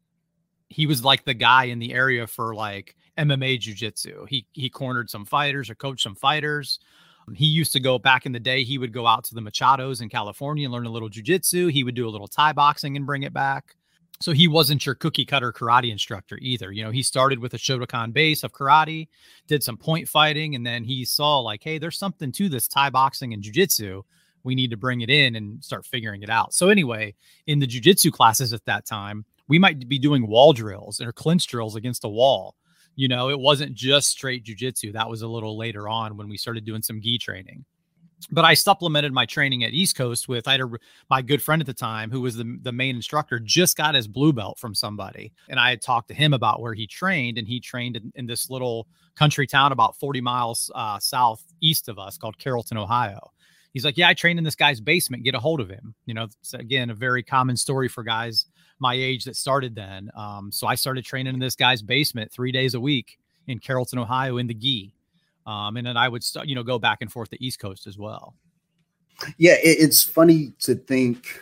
he 0.68 0.86
was 0.86 1.04
like 1.04 1.24
the 1.24 1.34
guy 1.34 1.64
in 1.64 1.78
the 1.78 1.94
area 1.94 2.26
for 2.26 2.54
like 2.54 2.94
MMA 3.16 3.58
jujitsu. 3.60 4.28
He 4.28 4.46
he 4.52 4.68
cornered 4.68 5.10
some 5.10 5.24
fighters 5.24 5.70
or 5.70 5.74
coached 5.74 6.02
some 6.02 6.14
fighters. 6.14 6.78
Um, 7.26 7.34
He 7.34 7.46
used 7.46 7.72
to 7.72 7.80
go 7.80 7.98
back 7.98 8.26
in 8.26 8.32
the 8.32 8.40
day. 8.40 8.64
He 8.64 8.78
would 8.78 8.92
go 8.92 9.06
out 9.06 9.24
to 9.24 9.34
the 9.34 9.40
Machados 9.40 10.02
in 10.02 10.08
California 10.08 10.66
and 10.66 10.72
learn 10.72 10.86
a 10.86 10.90
little 10.90 11.08
jujitsu. 11.08 11.70
He 11.70 11.84
would 11.84 11.94
do 11.94 12.08
a 12.08 12.10
little 12.10 12.28
Thai 12.28 12.52
boxing 12.52 12.96
and 12.96 13.06
bring 13.06 13.22
it 13.22 13.32
back. 13.32 13.76
So 14.20 14.32
he 14.32 14.48
wasn't 14.48 14.84
your 14.84 14.96
cookie 14.96 15.24
cutter 15.24 15.52
karate 15.52 15.92
instructor 15.92 16.38
either. 16.40 16.72
You 16.72 16.84
know, 16.84 16.90
he 16.90 17.02
started 17.02 17.38
with 17.38 17.54
a 17.54 17.58
Shotokan 17.58 18.12
base 18.12 18.42
of 18.42 18.52
karate, 18.52 19.08
did 19.46 19.62
some 19.62 19.76
point 19.76 20.08
fighting, 20.08 20.56
and 20.56 20.66
then 20.66 20.82
he 20.82 21.04
saw 21.04 21.38
like, 21.38 21.62
hey, 21.62 21.78
there's 21.78 21.98
something 21.98 22.32
to 22.32 22.48
this 22.48 22.66
Thai 22.66 22.90
boxing 22.90 23.32
and 23.32 23.42
jujitsu. 23.42 24.02
We 24.42 24.54
need 24.54 24.70
to 24.70 24.76
bring 24.76 25.02
it 25.02 25.10
in 25.10 25.36
and 25.36 25.62
start 25.62 25.86
figuring 25.86 26.22
it 26.22 26.30
out. 26.30 26.52
So 26.52 26.68
anyway, 26.68 27.14
in 27.46 27.60
the 27.60 27.66
jujitsu 27.66 28.10
classes 28.10 28.52
at 28.52 28.64
that 28.64 28.86
time, 28.86 29.24
we 29.46 29.58
might 29.58 29.88
be 29.88 29.98
doing 29.98 30.26
wall 30.26 30.52
drills 30.52 31.00
or 31.00 31.12
clinch 31.12 31.46
drills 31.46 31.76
against 31.76 32.04
a 32.04 32.08
wall. 32.08 32.56
You 32.96 33.06
know, 33.06 33.30
it 33.30 33.38
wasn't 33.38 33.74
just 33.74 34.08
straight 34.08 34.44
jujitsu. 34.44 34.92
That 34.92 35.08
was 35.08 35.22
a 35.22 35.28
little 35.28 35.56
later 35.56 35.88
on 35.88 36.16
when 36.16 36.28
we 36.28 36.36
started 36.36 36.64
doing 36.64 36.82
some 36.82 37.00
gi 37.00 37.18
training 37.18 37.64
but 38.30 38.44
I 38.44 38.54
supplemented 38.54 39.12
my 39.12 39.26
training 39.26 39.64
at 39.64 39.72
East 39.72 39.96
Coast 39.96 40.28
with 40.28 40.48
I 40.48 40.52
had 40.52 40.60
a, 40.60 40.70
my 41.08 41.22
good 41.22 41.42
friend 41.42 41.62
at 41.62 41.66
the 41.66 41.74
time 41.74 42.10
who 42.10 42.20
was 42.20 42.36
the, 42.36 42.58
the 42.62 42.72
main 42.72 42.96
instructor 42.96 43.38
just 43.38 43.76
got 43.76 43.94
his 43.94 44.08
blue 44.08 44.32
belt 44.32 44.58
from 44.58 44.74
somebody 44.74 45.32
and 45.48 45.58
I 45.58 45.70
had 45.70 45.80
talked 45.80 46.08
to 46.08 46.14
him 46.14 46.32
about 46.32 46.60
where 46.60 46.74
he 46.74 46.86
trained 46.86 47.38
and 47.38 47.46
he 47.46 47.60
trained 47.60 47.96
in, 47.96 48.12
in 48.16 48.26
this 48.26 48.50
little 48.50 48.88
country 49.16 49.46
town 49.46 49.72
about 49.72 49.96
40 49.96 50.20
miles 50.20 50.70
uh, 50.74 50.98
southeast 50.98 51.88
of 51.88 51.98
us 51.98 52.18
called 52.18 52.38
Carrollton, 52.38 52.76
Ohio. 52.76 53.32
He's 53.72 53.84
like, 53.84 53.96
yeah, 53.96 54.08
I 54.08 54.14
trained 54.14 54.38
in 54.38 54.44
this 54.44 54.54
guy's 54.54 54.80
basement. 54.80 55.24
Get 55.24 55.34
a 55.34 55.40
hold 55.40 55.60
of 55.60 55.68
him. 55.68 55.94
You 56.06 56.14
know, 56.14 56.24
it's 56.24 56.54
again 56.54 56.90
a 56.90 56.94
very 56.94 57.22
common 57.22 57.56
story 57.56 57.88
for 57.88 58.02
guys 58.02 58.46
my 58.80 58.94
age 58.94 59.24
that 59.24 59.36
started 59.36 59.74
then. 59.74 60.10
Um, 60.16 60.50
so 60.52 60.66
I 60.66 60.74
started 60.74 61.04
training 61.04 61.34
in 61.34 61.40
this 61.40 61.56
guy's 61.56 61.82
basement 61.82 62.32
three 62.32 62.52
days 62.52 62.74
a 62.74 62.80
week 62.80 63.18
in 63.46 63.58
Carrollton, 63.58 63.98
Ohio, 63.98 64.38
in 64.38 64.46
the 64.46 64.54
gi 64.54 64.94
um, 65.48 65.78
and 65.78 65.86
then 65.86 65.96
I 65.96 66.08
would 66.10 66.22
start, 66.22 66.46
you 66.46 66.54
know, 66.54 66.62
go 66.62 66.78
back 66.78 66.98
and 67.00 67.10
forth 67.10 67.30
the 67.30 67.44
East 67.44 67.58
Coast 67.58 67.86
as 67.86 67.96
well. 67.96 68.34
Yeah, 69.38 69.54
it, 69.54 69.78
it's 69.80 70.02
funny 70.02 70.52
to 70.60 70.74
think, 70.74 71.40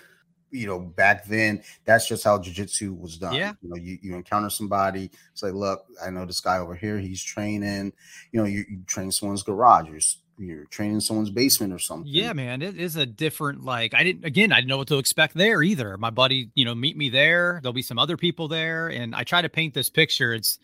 you 0.52 0.68
know, 0.68 0.78
back 0.78 1.26
then 1.26 1.60
that's 1.84 2.06
just 2.06 2.22
how 2.22 2.38
jujitsu 2.38 2.96
was 2.96 3.18
done. 3.18 3.34
Yeah, 3.34 3.54
you 3.60 3.68
know, 3.68 3.74
you, 3.74 3.98
you 4.00 4.14
encounter 4.14 4.48
somebody, 4.48 5.10
it's 5.32 5.42
like, 5.42 5.54
look, 5.54 5.86
I 6.00 6.10
know 6.10 6.24
this 6.24 6.38
guy 6.38 6.58
over 6.58 6.76
here, 6.76 7.00
he's 7.00 7.20
training. 7.20 7.92
You 8.30 8.40
know, 8.40 8.46
you, 8.46 8.64
you 8.70 8.82
train 8.86 9.10
someone's 9.10 9.42
garage, 9.42 9.88
you're 9.88 10.00
you're 10.38 10.66
training 10.66 11.00
someone's 11.00 11.30
basement 11.30 11.72
or 11.72 11.78
something. 11.78 12.06
Yeah, 12.06 12.32
man, 12.32 12.62
it 12.62 12.76
is 12.76 12.94
a 12.94 13.06
different 13.06 13.64
like 13.64 13.92
I 13.92 14.04
didn't 14.04 14.24
again, 14.24 14.52
I 14.52 14.56
didn't 14.56 14.68
know 14.68 14.78
what 14.78 14.88
to 14.88 14.98
expect 14.98 15.34
there 15.34 15.64
either. 15.64 15.96
My 15.98 16.10
buddy, 16.10 16.50
you 16.54 16.64
know, 16.64 16.76
meet 16.76 16.96
me 16.96 17.08
there. 17.08 17.58
There'll 17.60 17.72
be 17.72 17.82
some 17.82 17.98
other 17.98 18.16
people 18.16 18.46
there, 18.46 18.86
and 18.86 19.16
I 19.16 19.24
try 19.24 19.42
to 19.42 19.48
paint 19.48 19.74
this 19.74 19.90
picture. 19.90 20.32
It's 20.32 20.60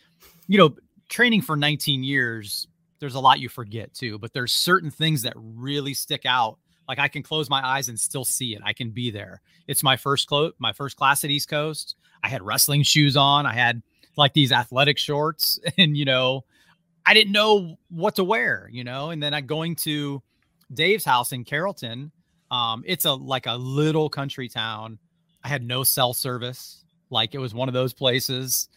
you 0.47 0.59
know, 0.59 0.77
training 1.09 1.43
for 1.43 1.57
19 1.57 2.05
years 2.05 2.69
there's 3.03 3.17
a 3.17 3.21
lot 3.21 3.41
you 3.41 3.49
forget 3.49 3.93
too, 3.93 4.17
but 4.21 4.33
there's 4.33 4.53
certain 4.53 4.89
things 4.89 5.23
that 5.23 5.33
really 5.37 5.93
stick 5.93 6.25
out. 6.25 6.61
Like 6.87 7.01
I 7.01 7.09
can 7.09 7.25
close 7.25 7.51
my 7.51 7.61
eyes 7.67 7.89
and 7.89 7.99
still 7.99 8.25
see 8.25 8.55
it. 8.55 8.63
I 8.65 8.73
can 8.73 8.91
be 8.91 9.11
there. 9.11 9.43
It's 9.67 9.83
my 9.83 9.97
first 9.97 10.29
clo- 10.29 10.53
my 10.61 10.73
first 10.73 10.97
class 10.97 11.25
at 11.25 11.31
East 11.31 11.49
Coast. 11.49 11.97
I 12.23 12.29
had 12.29 12.43
wrestling 12.43 12.85
shoes 12.85 13.17
on. 13.17 13.45
I 13.45 13.55
had 13.55 13.83
like 14.17 14.35
these 14.35 14.53
athletic 14.53 14.99
shorts 14.99 15.59
and 15.79 15.97
you 15.97 16.05
know, 16.05 16.45
I 17.05 17.13
didn't 17.13 17.33
know 17.33 17.77
what 17.91 18.15
to 18.15 18.25
wear, 18.25 18.69
you 18.71 18.85
know, 18.85 19.11
and 19.11 19.21
then 19.21 19.35
I 19.35 19.41
going 19.41 19.75
to 19.77 20.23
Dave's 20.73 21.05
house 21.05 21.33
in 21.33 21.43
Carrollton. 21.43 22.13
Um, 22.53 22.85
it's 22.87 23.05
a 23.05 23.15
like 23.15 23.47
a 23.47 23.57
little 23.57 24.09
country 24.11 24.49
town. 24.49 25.01
I 25.43 25.49
had 25.49 25.65
no 25.65 25.83
cell 25.83 26.15
service. 26.15 26.85
Like 27.11 27.35
it 27.35 27.39
was 27.39 27.53
one 27.53 27.67
of 27.67 27.75
those 27.75 27.93
places 27.93 28.69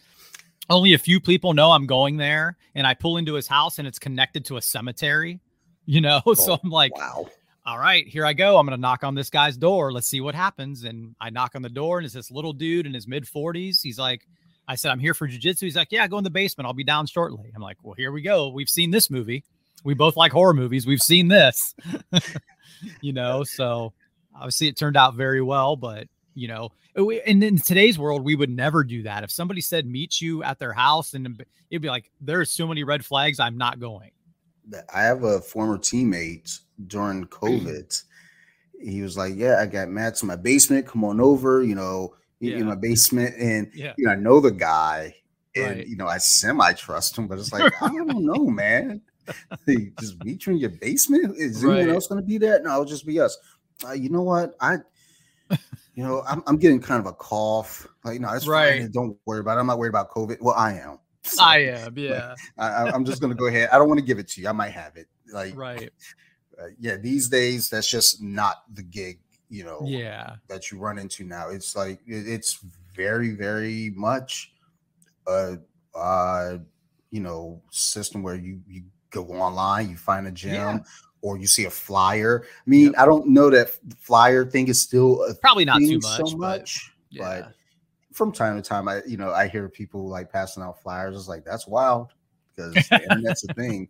only 0.68 0.94
a 0.94 0.98
few 0.98 1.20
people 1.20 1.54
know 1.54 1.70
I'm 1.70 1.86
going 1.86 2.16
there, 2.16 2.56
and 2.74 2.86
I 2.86 2.94
pull 2.94 3.16
into 3.16 3.34
his 3.34 3.46
house 3.46 3.78
and 3.78 3.86
it's 3.86 3.98
connected 3.98 4.44
to 4.46 4.56
a 4.56 4.62
cemetery, 4.62 5.40
you 5.84 6.00
know. 6.00 6.20
Oh, 6.26 6.34
so 6.34 6.58
I'm 6.62 6.70
like, 6.70 6.96
wow. 6.96 7.26
All 7.64 7.78
right, 7.78 8.06
here 8.06 8.24
I 8.24 8.32
go. 8.32 8.58
I'm 8.58 8.66
gonna 8.66 8.76
knock 8.76 9.02
on 9.02 9.16
this 9.16 9.28
guy's 9.28 9.56
door. 9.56 9.92
Let's 9.92 10.06
see 10.06 10.20
what 10.20 10.36
happens. 10.36 10.84
And 10.84 11.16
I 11.20 11.30
knock 11.30 11.56
on 11.56 11.62
the 11.62 11.68
door, 11.68 11.98
and 11.98 12.04
it's 12.04 12.14
this 12.14 12.30
little 12.30 12.52
dude 12.52 12.86
in 12.86 12.94
his 12.94 13.08
mid 13.08 13.24
40s. 13.24 13.82
He's 13.82 13.98
like, 13.98 14.26
I 14.68 14.76
said, 14.76 14.92
I'm 14.92 15.00
here 15.00 15.14
for 15.14 15.28
jujitsu. 15.28 15.62
He's 15.62 15.76
like, 15.76 15.90
Yeah, 15.90 16.06
go 16.06 16.18
in 16.18 16.24
the 16.24 16.30
basement. 16.30 16.66
I'll 16.66 16.74
be 16.74 16.84
down 16.84 17.06
shortly. 17.06 17.50
I'm 17.54 17.62
like, 17.62 17.78
Well, 17.82 17.94
here 17.94 18.12
we 18.12 18.22
go. 18.22 18.50
We've 18.50 18.68
seen 18.68 18.90
this 18.90 19.10
movie. 19.10 19.44
We 19.84 19.94
both 19.94 20.16
like 20.16 20.32
horror 20.32 20.54
movies. 20.54 20.86
We've 20.86 21.02
seen 21.02 21.28
this, 21.28 21.74
you 23.00 23.12
know. 23.12 23.44
So 23.44 23.92
obviously, 24.34 24.68
it 24.68 24.76
turned 24.76 24.96
out 24.96 25.14
very 25.14 25.42
well, 25.42 25.76
but 25.76 26.06
you 26.36 26.48
know 26.48 26.70
and 27.26 27.42
in 27.42 27.58
today's 27.58 27.98
world 27.98 28.22
we 28.22 28.36
would 28.36 28.50
never 28.50 28.84
do 28.84 29.02
that. 29.02 29.24
If 29.24 29.30
somebody 29.30 29.60
said 29.60 29.86
meet 29.86 30.20
you 30.20 30.42
at 30.42 30.58
their 30.58 30.72
house 30.72 31.14
and 31.14 31.42
it'd 31.70 31.82
be 31.82 31.88
like 31.88 32.10
there's 32.20 32.50
so 32.50 32.66
many 32.66 32.84
red 32.84 33.04
flags 33.04 33.40
i'm 33.40 33.58
not 33.58 33.80
going. 33.80 34.10
I 34.94 35.02
have 35.02 35.22
a 35.24 35.40
former 35.40 35.78
teammate 35.78 36.60
during 36.86 37.24
covid. 37.26 38.02
He 38.80 39.02
was 39.02 39.16
like 39.16 39.34
yeah 39.36 39.58
i 39.60 39.66
got 39.66 39.88
mad 39.88 40.14
to 40.16 40.26
my 40.26 40.36
basement. 40.36 40.86
Come 40.86 41.04
on 41.04 41.20
over 41.20 41.62
you 41.62 41.74
know 41.74 42.14
yeah. 42.38 42.56
in 42.56 42.66
my 42.66 42.76
basement. 42.76 43.34
And 43.36 43.70
yeah. 43.74 43.94
you 43.96 44.06
know 44.06 44.12
i 44.12 44.16
know 44.16 44.40
the 44.40 44.52
guy 44.52 45.14
and 45.54 45.76
right. 45.78 45.86
you 45.86 45.96
know 45.96 46.06
i 46.06 46.18
semi 46.18 46.72
trust 46.74 47.16
him 47.16 47.26
but 47.26 47.38
it's 47.38 47.52
like 47.52 47.72
i 47.82 47.88
don't 47.88 48.24
know 48.24 48.46
man. 48.46 49.00
Just 49.98 50.22
meet 50.24 50.46
you 50.46 50.52
in 50.52 50.58
your 50.58 50.70
basement? 50.70 51.36
Is 51.36 51.64
right. 51.64 51.78
anyone 51.78 51.96
else 51.96 52.06
going 52.06 52.20
to 52.20 52.26
be 52.26 52.38
there? 52.38 52.62
No 52.62 52.72
it'll 52.72 52.84
just 52.84 53.06
be 53.06 53.18
us. 53.20 53.36
Uh, 53.86 53.92
you 53.92 54.08
know 54.08 54.22
what? 54.22 54.54
I 54.60 54.78
you 55.96 56.04
know, 56.04 56.22
I'm, 56.28 56.42
I'm 56.46 56.58
getting 56.58 56.78
kind 56.78 57.00
of 57.00 57.06
a 57.06 57.14
cough. 57.14 57.88
Like, 58.04 58.20
no, 58.20 58.30
that's 58.30 58.46
right. 58.46 58.82
Fine. 58.82 58.90
Don't 58.92 59.18
worry 59.24 59.40
about 59.40 59.56
it. 59.56 59.60
I'm 59.60 59.66
not 59.66 59.78
worried 59.78 59.88
about 59.88 60.10
COVID. 60.10 60.36
Well, 60.40 60.54
I 60.54 60.74
am. 60.74 60.98
So, 61.22 61.42
I 61.42 61.56
am. 61.56 61.92
Yeah. 61.98 62.34
I, 62.56 62.94
am 62.94 63.04
just 63.04 63.20
going 63.20 63.32
to 63.32 63.36
go 63.36 63.46
ahead. 63.46 63.68
I 63.72 63.78
don't 63.78 63.88
want 63.88 63.98
to 63.98 64.06
give 64.06 64.20
it 64.20 64.28
to 64.28 64.40
you. 64.40 64.48
I 64.48 64.52
might 64.52 64.70
have 64.70 64.96
it. 64.96 65.08
Like, 65.32 65.56
right. 65.56 65.90
Uh, 66.56 66.66
yeah. 66.78 66.98
These 66.98 67.28
days, 67.28 67.68
that's 67.68 67.90
just 67.90 68.22
not 68.22 68.62
the 68.72 68.84
gig, 68.84 69.18
you 69.48 69.64
know, 69.64 69.80
yeah, 69.84 70.36
that 70.46 70.70
you 70.70 70.78
run 70.78 70.98
into 70.98 71.24
now. 71.24 71.48
It's 71.48 71.74
like, 71.74 71.98
it, 72.06 72.28
it's 72.28 72.60
very, 72.94 73.30
very 73.30 73.92
much, 73.96 74.52
uh, 75.26 75.56
uh, 75.96 76.58
you 77.10 77.20
know, 77.20 77.60
system 77.72 78.22
where 78.22 78.36
you, 78.36 78.60
you 78.68 78.84
go 79.10 79.24
online, 79.24 79.90
you 79.90 79.96
find 79.96 80.28
a 80.28 80.30
gym, 80.30 80.52
yeah 80.52 80.78
or 81.26 81.36
you 81.36 81.48
see 81.48 81.64
a 81.64 81.70
flyer. 81.70 82.44
I 82.44 82.70
mean, 82.70 82.84
yep. 82.86 82.94
I 82.98 83.04
don't 83.04 83.26
know 83.26 83.50
that 83.50 83.70
flyer 83.98 84.44
thing 84.44 84.68
is 84.68 84.80
still 84.80 85.26
probably 85.40 85.64
not 85.64 85.80
too 85.80 85.98
much, 85.98 86.30
so 86.30 86.36
much, 86.36 86.92
but, 87.10 87.16
yeah. 87.16 87.40
but, 87.40 87.52
from 88.12 88.32
time 88.32 88.56
to 88.56 88.62
time, 88.62 88.88
I 88.88 89.02
you 89.06 89.16
know 89.16 89.32
I 89.32 89.48
hear 89.48 89.68
people 89.68 90.08
like 90.08 90.32
passing 90.32 90.62
out 90.62 90.80
flyers. 90.80 91.16
It's 91.16 91.28
like 91.28 91.44
that's 91.44 91.66
wild 91.66 92.12
because 92.54 92.72
that's 92.88 93.42
the 93.42 93.48
a 93.50 93.54
thing, 93.54 93.88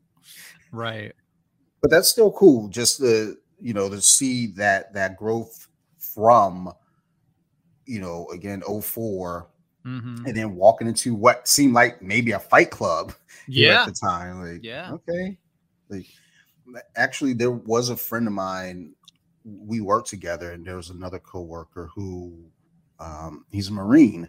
right? 0.72 1.12
But 1.82 1.90
that's 1.90 2.08
still 2.08 2.32
cool, 2.32 2.68
just 2.68 2.98
to 2.98 3.36
you 3.60 3.74
know 3.74 3.88
to 3.90 4.00
see 4.00 4.48
that 4.52 4.94
that 4.94 5.16
growth 5.16 5.68
from 5.98 6.72
you 7.84 8.00
know 8.00 8.26
again 8.32 8.62
4 8.62 9.48
mm-hmm. 9.86 10.26
and 10.26 10.36
then 10.36 10.56
walking 10.56 10.88
into 10.88 11.14
what 11.14 11.46
seemed 11.46 11.74
like 11.74 12.02
maybe 12.02 12.32
a 12.32 12.38
fight 12.38 12.70
club 12.70 13.12
yeah 13.46 13.82
at 13.82 13.86
the 13.86 13.92
time 13.92 14.42
like 14.42 14.64
yeah 14.64 14.90
okay 14.90 15.38
like 15.88 16.06
actually 16.96 17.32
there 17.32 17.50
was 17.50 17.90
a 17.90 17.96
friend 17.96 18.26
of 18.26 18.32
mine 18.32 18.92
we 19.44 19.80
worked 19.80 20.08
together 20.08 20.52
and 20.52 20.66
there 20.66 20.76
was 20.76 20.90
another 20.90 21.18
coworker 21.18 21.88
who 21.94 22.44
um, 22.98 23.44
he's 23.50 23.68
a 23.68 23.72
marine 23.72 24.28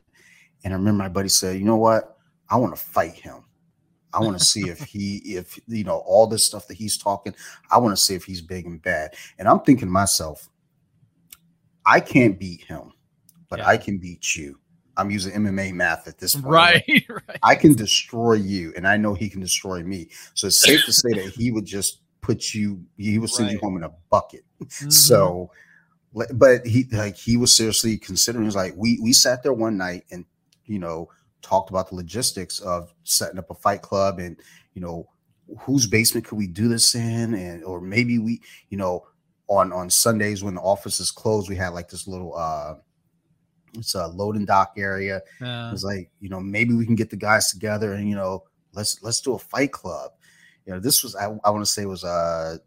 and 0.63 0.73
i 0.73 0.77
remember 0.77 1.03
my 1.03 1.09
buddy 1.09 1.29
said 1.29 1.57
you 1.57 1.65
know 1.65 1.77
what 1.77 2.17
i 2.49 2.55
want 2.55 2.75
to 2.75 2.81
fight 2.81 3.13
him 3.13 3.43
i 4.13 4.19
want 4.19 4.37
to 4.37 4.43
see 4.43 4.69
if 4.69 4.79
he 4.81 5.17
if 5.25 5.59
you 5.67 5.83
know 5.83 6.03
all 6.05 6.27
this 6.27 6.43
stuff 6.43 6.67
that 6.67 6.77
he's 6.77 6.97
talking 6.97 7.33
i 7.71 7.77
want 7.77 7.95
to 7.95 8.01
see 8.01 8.15
if 8.15 8.23
he's 8.23 8.41
big 8.41 8.65
and 8.65 8.81
bad 8.81 9.13
and 9.39 9.47
i'm 9.47 9.59
thinking 9.61 9.87
to 9.87 9.91
myself 9.91 10.49
i 11.85 11.99
can't 11.99 12.39
beat 12.39 12.61
him 12.61 12.91
but 13.49 13.59
yeah. 13.59 13.67
i 13.67 13.77
can 13.77 13.97
beat 13.97 14.35
you 14.35 14.57
I'm 14.97 15.11
using 15.11 15.33
MMA 15.33 15.73
math 15.73 16.07
at 16.07 16.17
this 16.17 16.33
point. 16.33 16.47
Right, 16.47 17.05
right. 17.09 17.39
I 17.43 17.55
can 17.55 17.75
destroy 17.75 18.33
you, 18.33 18.73
and 18.75 18.87
I 18.87 18.97
know 18.97 19.13
he 19.13 19.29
can 19.29 19.39
destroy 19.39 19.83
me. 19.83 20.09
So 20.33 20.47
it's 20.47 20.59
safe 20.59 20.83
to 20.85 20.91
say 20.91 21.09
that 21.13 21.33
he 21.35 21.51
would 21.51 21.65
just 21.65 22.01
put 22.27 22.53
you 22.53 22.83
he 22.97 23.17
will 23.17 23.27
send 23.27 23.47
right. 23.47 23.53
you 23.53 23.59
home 23.59 23.77
in 23.77 23.83
a 23.83 23.91
bucket. 24.09 24.43
Mm-hmm. 24.57 24.89
so 24.89 25.51
but 26.33 26.65
he 26.65 26.87
like 26.91 27.15
he 27.15 27.37
was 27.37 27.55
seriously 27.55 27.95
considering 27.95 28.45
he's 28.45 28.55
like 28.55 28.73
we 28.75 28.99
we 29.03 29.13
sat 29.13 29.43
there 29.43 29.53
one 29.53 29.77
night 29.77 30.03
and 30.09 30.25
you 30.65 30.79
know 30.79 31.09
talked 31.43 31.69
about 31.69 31.89
the 31.89 31.95
logistics 31.95 32.59
of 32.59 32.91
setting 33.03 33.37
up 33.37 33.51
a 33.51 33.53
fight 33.53 33.83
club 33.83 34.17
and 34.17 34.37
you 34.73 34.81
know 34.81 35.07
whose 35.59 35.85
basement 35.85 36.25
could 36.25 36.39
we 36.39 36.47
do 36.47 36.67
this 36.67 36.95
in? 36.95 37.35
And 37.35 37.63
or 37.63 37.79
maybe 37.79 38.17
we 38.17 38.41
you 38.69 38.77
know 38.77 39.05
on 39.47 39.71
on 39.71 39.91
sundays 39.91 40.43
when 40.43 40.55
the 40.55 40.61
office 40.61 40.99
is 40.99 41.11
closed 41.11 41.47
we 41.47 41.55
had 41.55 41.69
like 41.69 41.87
this 41.87 42.07
little 42.07 42.35
uh 42.35 42.75
it's 43.75 43.93
a 43.93 44.07
loading 44.07 44.45
dock 44.45 44.73
area. 44.75 45.21
It 45.39 45.71
was 45.71 45.83
like 45.83 46.09
you 46.19 46.29
know 46.29 46.39
maybe 46.39 46.73
we 46.73 46.87
can 46.87 46.95
get 46.95 47.11
the 47.11 47.15
guys 47.15 47.51
together 47.51 47.93
and 47.93 48.09
you 48.09 48.15
know 48.15 48.43
let's 48.73 49.03
let's 49.03 49.21
do 49.21 49.35
a 49.35 49.39
fight 49.39 49.71
club 49.71 50.13
you 50.67 50.73
know, 50.73 50.79
this 50.79 51.01
was 51.01 51.15
I, 51.15 51.25
I 51.43 51.49
want 51.49 51.61
to 51.61 51.65
say 51.65 51.85
was 51.85 52.03
uh 52.03 52.57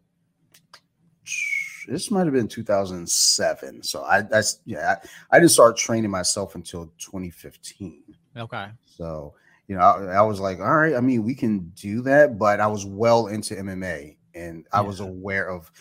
this 1.87 2.11
might 2.11 2.25
have 2.25 2.33
been 2.33 2.47
2007. 2.47 3.83
So 3.83 4.03
I 4.03 4.21
that's 4.21 4.59
yeah, 4.65 4.95
I, 5.31 5.35
I, 5.35 5.39
didn't 5.39 5.51
start 5.51 5.77
training 5.77 6.11
myself 6.11 6.55
until 6.55 6.91
2015. 6.97 8.03
Okay. 8.37 8.67
So 8.85 9.35
you 9.67 9.75
know, 9.75 9.81
I, 9.81 10.15
I, 10.15 10.21
was 10.21 10.39
like, 10.39 10.59
all 10.59 10.75
right, 10.75 10.95
I 10.95 10.99
mean, 10.99 11.23
we 11.23 11.33
can 11.33 11.71
do 11.75 12.01
that, 12.01 12.37
but 12.37 12.59
I 12.59 12.67
was 12.67 12.85
well 12.85 13.27
into 13.27 13.55
MMA 13.55 14.17
and 14.35 14.65
I 14.73 14.81
was 14.81 14.99
aware 14.99 15.49
of 15.49 15.71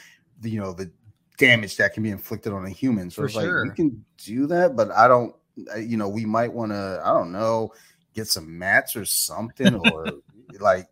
the, 0.40 0.50
you 0.50 0.60
know, 0.60 0.72
the 0.72 0.90
damage 1.38 1.76
that 1.78 1.94
can 1.94 2.04
be 2.04 2.10
inflicted 2.10 2.52
on 2.52 2.66
a 2.66 2.70
human. 2.70 3.10
So 3.10 3.22
For 3.22 3.26
it's 3.26 3.34
like 3.34 3.46
sure. 3.46 3.64
we 3.64 3.70
can 3.74 4.04
do 4.18 4.46
that, 4.46 4.76
but 4.76 4.92
I 4.92 5.08
don't 5.08 5.34
uh, 5.74 5.78
you 5.78 5.96
know, 5.96 6.08
we 6.08 6.24
might 6.24 6.52
want 6.52 6.72
to, 6.72 7.00
I 7.04 7.12
don't 7.12 7.32
know, 7.32 7.72
get 8.14 8.28
some 8.28 8.58
mats 8.58 8.96
or 8.96 9.04
something, 9.04 9.74
or 9.74 10.06
like, 10.60 10.88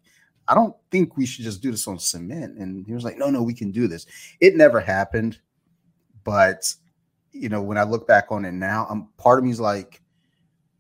I 0.48 0.54
don't 0.54 0.74
think 0.90 1.16
we 1.16 1.26
should 1.26 1.44
just 1.44 1.62
do 1.62 1.70
this 1.70 1.86
on 1.86 1.98
cement. 1.98 2.58
And 2.58 2.86
he 2.86 2.94
was 2.94 3.04
like, 3.04 3.18
no, 3.18 3.28
no, 3.30 3.42
we 3.42 3.54
can 3.54 3.70
do 3.70 3.86
this. 3.86 4.06
It 4.40 4.56
never 4.56 4.80
happened. 4.80 5.38
But, 6.24 6.74
you 7.32 7.48
know, 7.48 7.62
when 7.62 7.78
I 7.78 7.82
look 7.84 8.06
back 8.08 8.26
on 8.30 8.44
it 8.44 8.52
now, 8.52 8.86
I'm 8.90 9.08
part 9.18 9.38
of 9.38 9.44
me 9.44 9.50
is 9.50 9.60
like, 9.60 10.00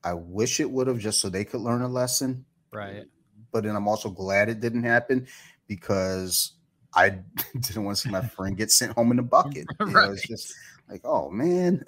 I 0.04 0.14
wish 0.14 0.60
it 0.60 0.70
would 0.70 0.86
have 0.86 0.98
just 0.98 1.20
so 1.20 1.28
they 1.28 1.44
could 1.44 1.60
learn 1.60 1.82
a 1.82 1.88
lesson. 1.88 2.44
Right. 2.72 3.04
But 3.52 3.64
then 3.64 3.76
I'm 3.76 3.88
also 3.88 4.10
glad 4.10 4.48
it 4.48 4.60
didn't 4.60 4.84
happen 4.84 5.26
because 5.66 6.52
I 6.94 7.10
didn't 7.60 7.84
want 7.84 7.96
to 7.98 8.02
see 8.02 8.10
my 8.10 8.20
friend 8.36 8.56
get 8.56 8.70
sent 8.70 8.92
home 8.92 9.10
in 9.12 9.18
a 9.18 9.22
bucket. 9.22 9.66
You 9.80 9.86
know, 9.86 9.92
Right. 9.92 10.10
it's 10.12 10.26
just 10.26 10.54
like, 10.88 11.02
oh 11.04 11.30
man, 11.30 11.82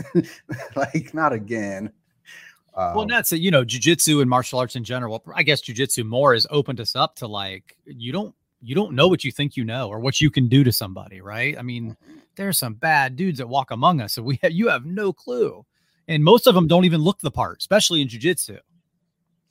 like 0.77 1.15
not 1.15 1.33
again. 1.33 1.93
Well, 2.77 3.01
Um, 3.01 3.09
that's 3.09 3.33
it. 3.33 3.41
You 3.41 3.51
know, 3.51 3.65
jujitsu 3.65 4.21
and 4.21 4.31
martial 4.31 4.59
arts 4.59 4.77
in 4.77 4.85
general. 4.85 5.23
I 5.35 5.43
guess 5.43 5.63
jujitsu 5.63 6.05
more 6.05 6.35
has 6.35 6.47
opened 6.51 6.81
us 6.81 6.95
up 6.97 7.17
to 7.17 7.27
like 7.27 7.77
you 7.85 8.13
don't 8.13 8.35
you 8.63 8.75
don't 8.75 8.95
know 8.95 9.09
what 9.09 9.25
you 9.25 9.33
think 9.33 9.57
you 9.57 9.65
know 9.65 9.89
or 9.89 10.01
what 10.01 10.21
you 10.21 10.31
can 10.31 10.49
do 10.49 10.63
to 10.65 10.73
somebody, 10.73 11.21
right? 11.21 11.59
I 11.59 11.63
mean, 11.63 11.97
there's 12.37 12.59
some 12.59 12.75
bad 12.75 13.17
dudes 13.17 13.39
that 13.39 13.49
walk 13.49 13.71
among 13.71 14.01
us, 14.01 14.17
and 14.17 14.27
we 14.27 14.39
you 14.45 14.69
have 14.69 14.85
no 14.85 15.13
clue, 15.13 15.65
and 16.09 16.23
most 16.23 16.47
of 16.47 16.55
them 16.55 16.67
don't 16.69 16.85
even 16.85 17.01
look 17.01 17.21
the 17.21 17.31
part, 17.31 17.59
especially 17.61 18.03
in 18.03 18.09
jujitsu. 18.09 18.59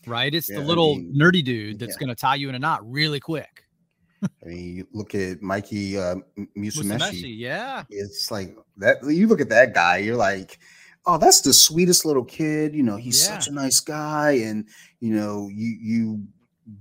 Right? 0.08 0.34
It's 0.34 0.50
Yeah, 0.50 0.58
the 0.58 0.62
I 0.64 0.66
little 0.66 0.96
mean, 0.96 1.14
nerdy 1.16 1.44
dude 1.44 1.78
that's 1.80 1.96
yeah. 1.96 2.00
going 2.00 2.08
to 2.10 2.16
tie 2.16 2.36
you 2.36 2.48
in 2.50 2.56
a 2.56 2.60
knot 2.60 2.90
really 2.90 3.20
quick. 3.20 3.66
I 4.24 4.46
mean, 4.46 4.76
you 4.78 4.88
look 4.94 5.14
at 5.16 5.42
Mikey 5.42 5.98
uh, 5.98 6.16
M- 6.38 6.48
Musumeci. 6.58 7.38
Yeah, 7.38 7.84
It's 7.90 8.32
like 8.32 8.56
that. 8.78 8.98
You 9.04 9.28
look 9.28 9.42
at 9.42 9.50
that 9.50 9.74
guy, 9.74 9.98
you're 9.98 10.16
like, 10.16 10.60
oh, 11.06 11.18
that's 11.18 11.42
the 11.42 11.54
sweetest 11.54 12.06
little 12.06 12.26
kid. 12.26 12.74
You 12.76 12.84
know, 12.84 12.98
he's 12.98 13.20
Yeah. 13.22 13.36
such 13.40 13.48
a 13.48 13.52
nice 13.54 13.80
guy, 13.80 14.32
and 14.32 14.66
you 15.00 15.14
know, 15.14 15.48
you 15.52 15.78
you 15.82 16.24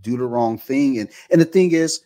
do 0.02 0.16
the 0.16 0.26
wrong 0.26 0.58
thing, 0.58 0.98
and 0.98 1.08
and 1.30 1.40
the 1.40 1.44
thing 1.46 1.72
is, 1.72 2.00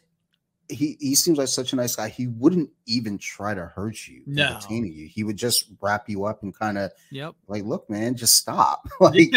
he 0.69 0.97
he 1.01 1.15
seems 1.15 1.37
like 1.39 1.49
such 1.49 1.73
a 1.73 1.77
nice 1.77 1.97
guy. 1.97 2.09
He 2.09 2.29
wouldn't 2.29 2.71
even 2.87 3.19
try 3.19 3.53
to 3.55 3.67
hurt 3.67 4.07
you, 4.07 4.23
No. 4.27 4.47
entertaining 4.47 4.93
you. 4.93 5.07
He 5.09 5.25
would 5.25 5.37
just 5.37 5.67
wrap 5.81 6.09
you 6.09 6.25
up 6.25 6.43
and 6.45 6.55
kind 6.57 6.79
of 6.79 6.93
yep, 7.11 7.35
like, 7.49 7.65
look, 7.65 7.91
man, 7.91 8.15
just 8.17 8.37
stop. 8.37 8.89
like, 9.01 9.33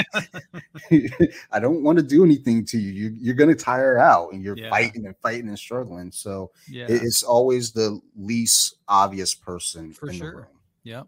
I 1.51 1.59
don't 1.59 1.83
want 1.83 1.97
to 1.97 2.03
do 2.03 2.23
anything 2.23 2.65
to 2.67 2.77
you. 2.77 2.91
you 2.91 3.15
you're 3.19 3.35
gonna 3.35 3.55
tire 3.55 3.97
out, 3.97 4.31
and 4.33 4.43
you're 4.43 4.57
Yeah. 4.57 4.69
fighting 4.69 5.05
and 5.05 5.15
fighting 5.17 5.47
and 5.49 5.57
struggling. 5.59 6.11
So 6.11 6.51
yeah, 6.69 6.85
it- 6.85 7.01
it's 7.03 7.23
always 7.23 7.71
the 7.71 7.99
least 8.15 8.75
obvious 8.87 9.33
person 9.33 9.91
For 9.93 10.09
in 10.09 10.15
sure. 10.15 10.31
the 10.31 10.37
room, 10.37 10.47
yep, 10.83 11.07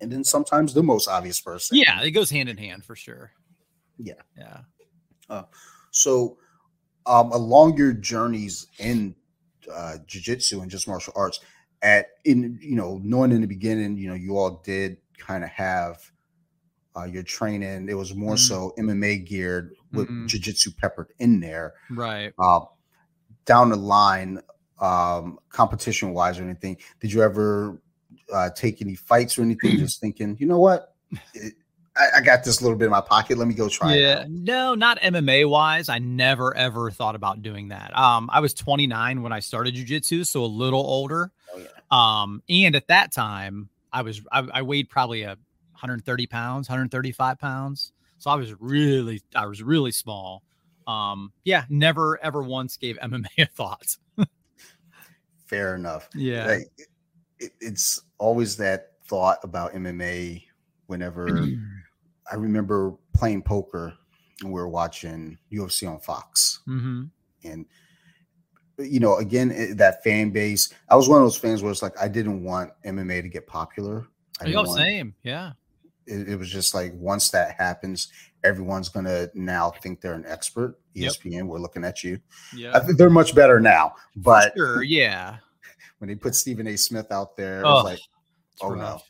and 0.00 0.10
then 0.12 0.24
sometimes 0.24 0.74
the 0.74 0.82
most 0.82 1.08
obvious 1.08 1.40
person. 1.40 1.76
yeah. 1.78 2.02
It 2.02 2.10
goes 2.12 2.30
hand 2.30 2.48
in 2.48 2.56
hand 2.56 2.84
for 2.84 2.94
sure. 2.96 3.32
Yeah. 3.98 4.14
yeah. 4.36 5.42
So, 5.90 6.36
um, 7.06 7.32
along 7.32 7.76
your 7.76 7.92
journeys 7.92 8.66
in 8.78 9.14
uh, 9.72 9.96
jujitsu 10.06 10.60
and 10.62 10.70
just 10.70 10.86
martial 10.88 11.12
arts, 11.16 11.40
at 11.82 12.06
in 12.24 12.58
you 12.60 12.76
know 12.76 13.00
knowing 13.02 13.32
in 13.32 13.40
the 13.40 13.46
beginning, 13.46 13.96
you 13.96 14.08
know 14.08 14.14
you 14.14 14.36
all 14.36 14.60
did 14.64 14.96
kind 15.18 15.44
of 15.44 15.50
have 15.50 15.98
uh, 16.96 17.04
your 17.04 17.22
training. 17.22 17.88
It 17.88 17.94
was 17.94 18.14
more 18.14 18.34
Mhm. 18.34 18.38
so 18.48 18.72
MMA 18.78 19.18
geared 19.26 19.74
with 19.92 20.08
Mhm. 20.08 20.26
jujitsu 20.28 20.76
peppered 20.76 21.12
in 21.18 21.40
there. 21.40 21.74
Right. 21.90 22.32
Uh, 22.38 22.60
down 23.44 23.70
the 23.70 23.76
line, 23.76 24.40
um, 24.80 25.38
competition 25.50 26.12
wise 26.12 26.38
or 26.38 26.42
anything, 26.44 26.76
did 27.00 27.12
you 27.12 27.22
ever 27.22 27.80
uh, 28.32 28.50
take 28.50 28.80
any 28.82 28.94
fights 28.94 29.38
or 29.38 29.42
anything? 29.42 29.72
just 29.78 30.00
thinking, 30.00 30.36
you 30.38 30.46
know 30.46 30.58
what, 30.58 30.94
It- 31.34 31.54
I, 31.98 32.18
I 32.18 32.20
got 32.20 32.44
this 32.44 32.60
little 32.60 32.76
bit 32.76 32.84
in 32.84 32.90
my 32.90 33.00
pocket. 33.00 33.38
Let 33.38 33.48
me 33.48 33.54
go 33.54 33.70
try. 33.70 33.94
yeah, 33.94 34.20
it 34.24 34.28
no, 34.30 34.74
not 34.74 35.00
MMA 35.00 35.48
wise. 35.48 35.88
I 35.88 35.98
never 35.98 36.54
ever 36.54 36.90
thought 36.90 37.14
about 37.14 37.40
doing 37.40 37.68
that. 37.68 37.96
Um, 37.96 38.28
I 38.30 38.40
was 38.40 38.52
29 38.52 39.22
when 39.22 39.32
I 39.32 39.40
started 39.40 39.74
jujitsu, 39.74 40.26
so 40.26 40.44
a 40.44 40.46
little 40.46 40.80
older. 40.80 41.32
Oh, 41.54 41.58
yeah. 41.58 41.66
Um, 41.90 42.42
and 42.50 42.76
at 42.76 42.86
that 42.88 43.12
time, 43.12 43.70
I 43.94 44.02
was 44.02 44.20
I, 44.30 44.46
I 44.52 44.60
weighed 44.60 44.90
probably 44.90 45.22
a 45.22 45.28
130 45.28 46.26
pounds, 46.26 46.68
135 46.68 47.38
pounds. 47.38 47.92
So 48.18 48.30
I 48.30 48.34
was 48.34 48.52
really, 48.60 49.22
I 49.34 49.46
was 49.46 49.62
really 49.62 49.92
small. 49.92 50.42
Um, 50.86 51.32
yeah, 51.44 51.64
never 51.70 52.22
ever 52.22 52.42
once 52.42 52.76
gave 52.76 52.98
MMA 52.98 53.26
a 53.38 53.46
thought. 53.46 53.96
Fair 55.46 55.76
enough. 55.76 56.08
Yeah. 56.14 56.46
Like, 56.46 56.70
it, 57.38 57.52
it's 57.60 58.00
always 58.18 58.56
that 58.58 58.92
thought 59.06 59.38
about 59.42 59.72
MMA. 59.74 60.42
Whenever 60.86 61.44
I 62.30 62.36
remember 62.36 62.94
playing 63.12 63.42
poker 63.42 63.92
and 64.42 64.52
we 64.52 64.60
were 64.60 64.68
watching 64.68 65.36
UFC 65.52 65.88
on 65.90 65.98
Fox, 66.00 66.60
hmm 66.64 67.04
and 67.44 67.66
you 68.78 69.00
know, 69.00 69.16
again, 69.16 69.50
it- 69.50 69.78
that 69.78 70.04
fan 70.04 70.30
base. 70.30 70.72
I 70.90 70.96
was 70.96 71.08
one 71.08 71.18
of 71.20 71.24
those 71.24 71.38
fans 71.38 71.62
where 71.62 71.72
it's 71.72 71.82
like 71.82 71.98
I 72.00 72.08
didn't 72.08 72.44
want 72.44 72.72
MMA 72.84 73.22
to 73.22 73.28
get 73.28 73.46
popular. 73.46 74.06
I 74.40 74.44
Oh, 74.44 74.46
didn't 74.46 74.66
want- 74.66 74.78
same. 74.78 75.14
Yeah. 75.22 75.52
it, 76.06 76.28
it 76.28 76.36
was 76.36 76.48
just 76.50 76.72
like 76.74 76.92
once 76.94 77.30
that 77.30 77.56
happens, 77.58 78.12
everyone's 78.44 78.88
gonna 78.88 79.28
now 79.34 79.70
think 79.82 80.00
they're 80.00 80.14
an 80.14 80.24
expert. 80.26 80.78
E 80.94 81.00
Yep. 81.02 81.12
ESPN, 81.14 81.46
we're 81.48 81.58
looking 81.58 81.82
at 81.84 82.04
you. 82.04 82.20
I 82.52 82.56
Yeah. 82.56 82.78
think 82.80 82.96
they're 82.98 83.10
much 83.10 83.34
better 83.34 83.58
now, 83.60 83.94
but 84.14 84.52
sure. 84.56 84.82
Yeah. 84.84 85.38
When 85.98 86.08
they 86.08 86.14
put 86.14 86.34
Stephen 86.34 86.66
A. 86.66 86.76
Smith 86.76 87.10
out 87.10 87.36
there, 87.36 87.60
it 87.60 87.64
Oh, 87.64 87.74
was 87.74 87.84
like, 87.84 88.00
oh 88.62 88.70
rough. 88.70 89.08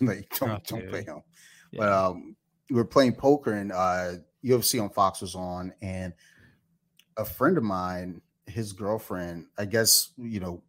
no, 0.00 0.06
like 0.12 0.28
don't 0.38 0.48
rough, 0.50 0.64
don't 0.64 0.88
play 0.88 1.02
him. 1.04 1.22
Yeah. 1.70 1.78
But 1.78 1.88
um, 1.92 2.36
we 2.70 2.76
were 2.76 2.84
playing 2.84 3.14
poker 3.14 3.52
and 3.54 3.72
uh, 3.72 4.12
UFC 4.44 4.82
on 4.82 4.90
Fox 4.90 5.20
was 5.20 5.34
on, 5.34 5.72
and 5.82 6.12
a 7.16 7.24
friend 7.24 7.56
of 7.58 7.64
mine, 7.64 8.20
his 8.46 8.72
girlfriend, 8.72 9.46
I 9.58 9.64
guess 9.66 10.10
you 10.18 10.40
know, 10.40 10.62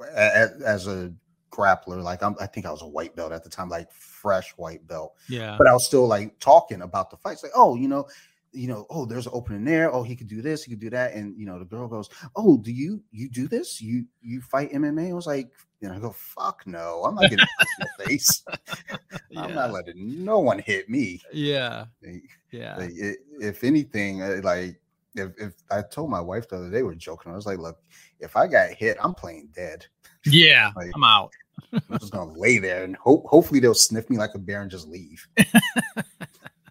a- 0.00 0.44
a- 0.44 0.66
as 0.66 0.86
a 0.86 1.12
grappler, 1.50 2.02
like 2.02 2.22
I'm, 2.22 2.36
I 2.40 2.46
think 2.46 2.66
I 2.66 2.70
was 2.70 2.82
a 2.82 2.86
white 2.86 3.16
belt 3.16 3.32
at 3.32 3.42
the 3.44 3.50
time, 3.50 3.68
like 3.68 3.90
fresh 3.92 4.50
white 4.56 4.86
belt 4.86 5.14
yeah. 5.28 5.56
but 5.58 5.66
I 5.66 5.72
was 5.72 5.84
still 5.84 6.06
like 6.06 6.38
talking 6.38 6.82
about 6.82 7.10
the 7.10 7.16
fights, 7.16 7.42
like, 7.42 7.52
oh, 7.56 7.74
you 7.74 7.88
know, 7.88 8.06
you 8.52 8.66
know, 8.68 8.86
oh, 8.90 9.04
there's 9.06 9.26
an 9.26 9.32
opening 9.34 9.64
there. 9.64 9.92
Oh, 9.92 10.02
he 10.02 10.16
could 10.16 10.26
do 10.28 10.42
this, 10.42 10.64
he 10.64 10.70
could 10.70 10.80
do 10.80 10.90
that. 10.90 11.14
And 11.14 11.38
you 11.38 11.46
know, 11.46 11.58
the 11.58 11.64
girl 11.64 11.86
goes, 11.88 12.08
Oh, 12.36 12.56
do 12.58 12.72
you 12.72 13.02
you 13.12 13.28
do 13.28 13.46
this? 13.48 13.80
You 13.80 14.04
you 14.22 14.40
fight 14.40 14.72
MMA? 14.72 15.10
I 15.10 15.12
was 15.12 15.26
like, 15.26 15.50
and 15.82 15.92
I 15.92 15.98
go, 15.98 16.10
fuck 16.10 16.66
no, 16.66 17.02
I'm 17.04 17.14
not 17.14 17.30
getting 17.30 17.38
punched 17.58 17.72
in 17.80 17.86
the 17.98 18.04
face. 18.04 18.42
I'm 19.36 19.54
not 19.54 19.72
letting 19.72 20.24
no 20.24 20.38
one 20.40 20.58
hit 20.58 20.90
me. 20.90 21.22
yeah. 21.32 21.86
Like, 22.04 22.22
Yeah. 22.50 22.76
like, 22.76 22.90
i- 23.02 23.14
if 23.40 23.64
anything, 23.64 24.20
uh, 24.22 24.40
like 24.42 24.78
if, 25.14 25.30
if 25.38 25.54
I 25.70 25.82
told 25.82 26.10
my 26.10 26.20
wife 26.20 26.48
the 26.48 26.56
other 26.56 26.70
day 26.70 26.82
we 26.82 26.88
we're 26.88 26.94
joking, 26.96 27.32
I 27.32 27.36
was 27.36 27.46
like, 27.46 27.58
look, 27.58 27.78
if 28.20 28.36
I 28.36 28.46
got 28.46 28.70
hit, 28.70 28.96
I'm 29.00 29.14
playing 29.14 29.48
dead. 29.54 29.86
Yeah. 30.26 30.70
Like- 30.76 30.90
I'm 30.94 31.04
out. 31.04 31.32
I'm 31.72 31.98
just 31.98 32.12
gonna 32.12 32.32
lay 32.32 32.58
there 32.58 32.84
and 32.84 32.96
hope 32.96 33.24
hopefully 33.26 33.60
they'll 33.60 33.74
sniff 33.74 34.08
me 34.10 34.16
like 34.18 34.34
a 34.34 34.38
bear 34.38 34.62
and 34.62 34.70
just 34.70 34.88
leave. 34.88 35.26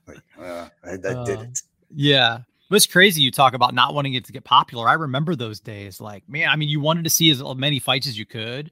like, 0.08 0.18
uh, 0.40 0.68
I, 0.84 0.92
I 0.94 0.98
did 0.98 1.06
Uh, 1.06 1.24
it. 1.44 1.62
Yeah. 1.94 2.38
It 2.38 2.74
was 2.74 2.86
crazy 2.86 3.22
you 3.22 3.32
talk 3.32 3.54
about 3.54 3.74
not 3.74 3.94
wanting 3.96 4.14
it 4.14 4.26
to 4.26 4.32
get 4.32 4.44
popular. 4.44 4.88
I 4.88 4.94
remember 4.94 5.36
those 5.36 5.60
days. 5.60 6.00
Like, 6.00 6.28
man, 6.30 6.50
I 6.50 6.56
mean, 6.56 6.70
you 6.70 6.80
wanted 6.80 7.04
to 7.06 7.10
see 7.10 7.30
as 7.32 7.42
many 7.56 7.80
fights 7.80 8.08
as 8.08 8.18
you 8.18 8.26
could. 8.26 8.72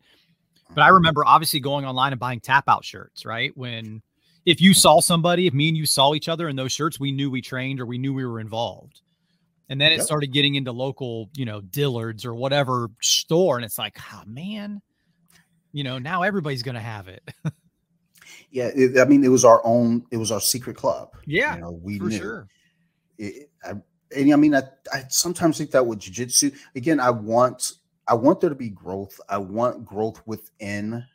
But 0.69 0.81
I 0.81 0.87
mm-hmm. 0.87 0.95
remember 0.95 1.25
obviously 1.25 1.59
going 1.59 1.85
online 1.85 2.13
and 2.13 2.19
buying 2.19 2.39
tap 2.39 2.65
out 2.67 2.85
shirts, 2.85 3.25
right? 3.25 3.55
When 3.55 4.01
if 4.45 4.61
you 4.61 4.73
saw 4.73 5.01
somebody, 5.01 5.47
if 5.47 5.53
me 5.53 5.69
and 5.69 5.77
you 5.77 5.85
saw 5.85 6.13
each 6.13 6.29
other 6.29 6.47
in 6.47 6.55
those 6.55 6.71
shirts, 6.71 6.99
we 6.99 7.11
knew 7.11 7.31
we 7.31 7.41
trained 7.41 7.79
or 7.79 7.85
we 7.85 7.97
knew 7.97 8.13
we 8.13 8.25
were 8.25 8.39
involved. 8.39 9.01
And 9.69 9.81
then 9.81 9.91
it 9.91 9.97
Yep. 9.97 10.05
started 10.05 10.31
getting 10.31 10.55
into 10.55 10.71
local, 10.71 11.29
you 11.35 11.45
know, 11.45 11.61
Dillard's 11.61 12.23
or 12.23 12.35
whatever 12.35 12.89
store. 13.01 13.57
And 13.57 13.65
it's 13.65 13.77
like, 13.77 13.97
oh 14.13 14.23
man, 14.25 14.81
you 15.73 15.83
know, 15.83 15.97
now 15.97 16.23
everybody's 16.23 16.63
gonna 16.63 16.79
have 16.79 17.07
it. 17.07 17.23
Yeah, 18.49 18.69
it, 18.73 18.97
I 18.97 19.05
mean, 19.05 19.23
it 19.23 19.29
was 19.29 19.43
our 19.43 19.61
own. 19.65 20.05
It 20.11 20.17
was 20.17 20.31
our 20.31 20.39
secret 20.39 20.77
club. 20.77 21.09
Yeah, 21.25 21.55
you 21.55 21.61
know, 21.61 21.71
we 21.71 21.97
For 21.97 22.05
knew. 22.05 22.17
sure. 22.17 22.47
It, 23.17 23.49
I, 23.63 23.71
and 24.15 24.33
I 24.33 24.35
mean, 24.35 24.55
I, 24.55 24.63
I 24.93 25.03
sometimes 25.09 25.57
think 25.57 25.71
that 25.71 25.85
with 25.85 25.99
jujitsu, 25.99 26.55
again, 26.75 26.99
I 26.99 27.09
want, 27.09 27.73
I 28.07 28.13
want 28.13 28.39
there 28.39 28.49
to 28.49 28.55
be 28.55 28.69
growth. 28.69 29.19
I 29.29 29.37
want 29.37 29.85
growth 29.85 30.21
within 30.25 31.05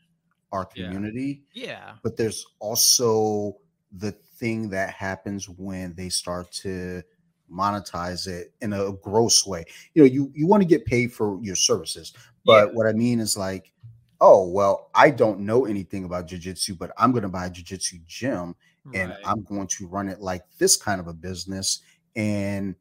our 0.53 0.65
community, 0.65 1.43
Yeah. 1.53 1.97
but 2.03 2.17
there's 2.17 2.45
also 2.61 3.59
the 3.93 4.13
thing 4.13 4.69
that 4.71 4.91
happens 4.95 5.49
when 5.49 5.95
they 5.95 6.09
start 6.09 6.51
to 6.53 7.03
monetize 7.51 8.27
it 8.27 8.55
in 8.61 8.73
a 8.73 8.93
gross 8.93 9.47
way. 9.47 9.65
You 9.95 10.03
know, 10.03 10.09
you 10.09 10.33
you 10.35 10.47
want 10.47 10.63
to 10.63 10.69
get 10.69 10.85
paid 10.87 11.13
for 11.13 11.39
your 11.43 11.57
services, 11.57 12.13
but 12.45 12.69
Yeah. 12.69 12.75
what 12.75 12.87
I 12.87 12.93
mean 12.93 13.21
is 13.21 13.37
like, 13.37 13.73
oh 14.21 14.47
well, 14.49 14.91
I 14.95 15.11
don't 15.11 15.41
know 15.41 15.65
anything 15.67 16.05
about 16.05 16.29
jujitsu, 16.29 16.79
but 16.79 16.93
I'm 16.99 17.13
going 17.13 17.23
to 17.23 17.29
buy 17.29 17.47
a 17.47 17.51
jujitsu 17.51 18.05
gym 18.07 18.55
and 18.95 19.15
I'm 19.25 19.43
going 19.45 19.67
to 19.69 19.87
run 19.87 20.09
it 20.09 20.21
like 20.21 20.43
this 20.59 20.77
kind 20.77 21.01
of 21.01 21.09
a 21.09 21.15
business. 21.15 21.81
And 22.17 22.75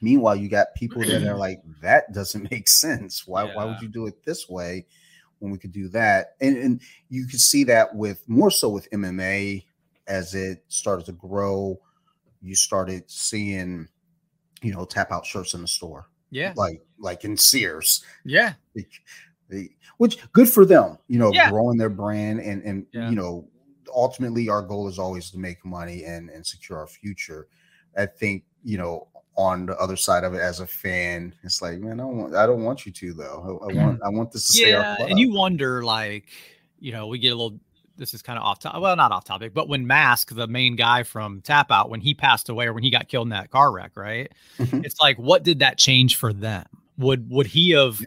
meanwhile, 0.00 0.36
you 0.36 0.48
got 0.48 0.74
people 0.74 1.02
that 1.02 1.22
are 1.24 1.36
like, 1.36 1.60
that 1.82 2.12
doesn't 2.12 2.50
make 2.50 2.68
sense. 2.68 3.26
Why, 3.26 3.44
why 3.54 3.64
would 3.64 3.80
you 3.80 3.88
do 3.88 4.06
it 4.06 4.24
this 4.24 4.48
way 4.48 4.86
when 5.38 5.50
we 5.52 5.58
could 5.58 5.72
do 5.72 5.88
that? 5.90 6.34
And, 6.40 6.56
and 6.56 6.80
you 7.08 7.26
could 7.26 7.40
see 7.40 7.64
that 7.64 7.94
with 7.94 8.28
more 8.28 8.50
so 8.50 8.68
with 8.68 8.90
MMA 8.90 9.64
as 10.06 10.34
it 10.34 10.64
started 10.68 11.06
to 11.06 11.12
grow, 11.12 11.78
you 12.40 12.54
started 12.54 13.04
seeing, 13.10 13.88
you 14.62 14.72
know, 14.74 14.84
tap 14.84 15.12
out 15.12 15.24
shirts 15.24 15.54
in 15.54 15.62
the 15.62 15.68
store. 15.68 16.08
Yeah. 16.30 16.54
Like 16.56 16.80
like 16.98 17.24
in 17.24 17.36
Sears. 17.36 18.04
Yeah. 18.24 18.54
which 19.98 20.16
good 20.32 20.48
for 20.48 20.64
them, 20.64 20.98
you 21.08 21.18
know, 21.18 21.30
Yeah. 21.32 21.50
growing 21.50 21.76
their 21.76 21.90
brand 21.90 22.40
and 22.40 22.62
and 22.62 22.86
Yeah. 22.92 23.10
you 23.10 23.16
know, 23.16 23.48
ultimately 23.94 24.48
our 24.48 24.62
goal 24.62 24.88
is 24.88 24.98
always 24.98 25.30
to 25.30 25.38
make 25.38 25.64
money 25.64 26.04
and 26.04 26.30
and 26.30 26.44
secure 26.46 26.78
our 26.78 26.86
future. 26.86 27.48
I 27.96 28.06
think, 28.06 28.44
you 28.64 28.78
know, 28.78 29.08
on 29.36 29.66
the 29.66 29.76
other 29.78 29.96
side 29.96 30.24
of 30.24 30.34
it 30.34 30.40
as 30.40 30.60
a 30.60 30.66
fan, 30.66 31.34
it's 31.42 31.62
like, 31.62 31.78
man, 31.78 32.00
I 32.00 32.04
don't 32.04 32.16
want 32.18 32.34
I 32.34 32.46
don't 32.46 32.64
want 32.64 32.86
you 32.86 32.92
to 32.92 33.12
though. 33.14 33.60
I, 33.62 33.70
I 33.70 33.84
want 33.84 34.02
I 34.04 34.08
want 34.08 34.32
this 34.32 34.46
to 34.48 34.52
stay 34.52 34.72
our 34.74 34.82
Yeah. 34.82 35.06
And 35.06 35.18
you 35.18 35.32
wonder, 35.32 35.82
like, 35.82 36.28
you 36.78 36.92
know, 36.92 37.06
we 37.06 37.18
get 37.18 37.28
a 37.28 37.34
little 37.34 37.58
this 37.96 38.14
is 38.14 38.22
kind 38.22 38.38
of 38.38 38.44
off 38.44 38.58
topic. 38.58 38.80
Well, 38.80 38.96
not 38.96 39.12
off 39.12 39.24
topic, 39.24 39.54
but 39.54 39.68
when 39.68 39.86
Mask, 39.86 40.34
the 40.34 40.46
main 40.46 40.76
guy 40.76 41.02
from 41.02 41.40
Tap 41.42 41.70
Out, 41.70 41.90
when 41.90 42.00
he 42.00 42.14
passed 42.14 42.48
away 42.48 42.66
or 42.66 42.72
when 42.72 42.82
he 42.82 42.90
got 42.90 43.08
killed 43.08 43.26
in 43.26 43.30
that 43.30 43.50
car 43.50 43.70
wreck, 43.70 43.92
right? 43.96 44.32
Mhm. 44.58 44.84
It's 44.84 45.00
like, 45.00 45.18
what 45.18 45.42
did 45.42 45.60
that 45.60 45.78
change 45.78 46.16
for 46.16 46.32
them? 46.32 46.66
Would 46.98 47.30
would 47.30 47.46
he 47.46 47.70
have 47.70 48.02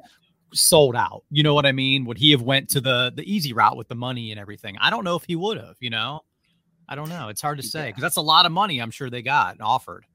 sold 0.54 0.95
out? 0.95 1.24
You 1.30 1.43
know 1.43 1.54
what 1.54 1.65
I 1.65 1.71
mean? 1.71 2.06
Would 2.06 2.17
he 2.17 2.32
have 2.32 2.41
went 2.41 2.69
to 2.69 2.82
the 2.82 3.12
the 3.15 3.24
easy 3.32 3.54
route 3.54 3.78
with 3.78 3.88
the 3.88 3.95
money 3.95 4.32
and 4.32 4.39
everything? 4.39 4.76
I 4.80 4.89
don't 4.89 5.04
know 5.04 5.15
if 5.15 5.24
he 5.26 5.36
would 5.36 5.58
have, 5.58 5.76
you 5.80 5.89
know. 5.89 6.21
I 6.88 6.95
don't 6.95 7.10
know. 7.10 7.30
It's 7.30 7.41
hard 7.41 7.58
to 7.58 7.63
say 7.63 7.80
Yeah. 7.80 7.86
because 7.88 8.02
that's 8.02 8.15
a 8.17 8.21
lot 8.21 8.45
of 8.45 8.52
money 8.52 8.80
I'm 8.80 8.91
sure 8.91 9.10
they 9.10 9.21
got 9.21 9.54
and 9.54 9.62
offered. 9.62 10.06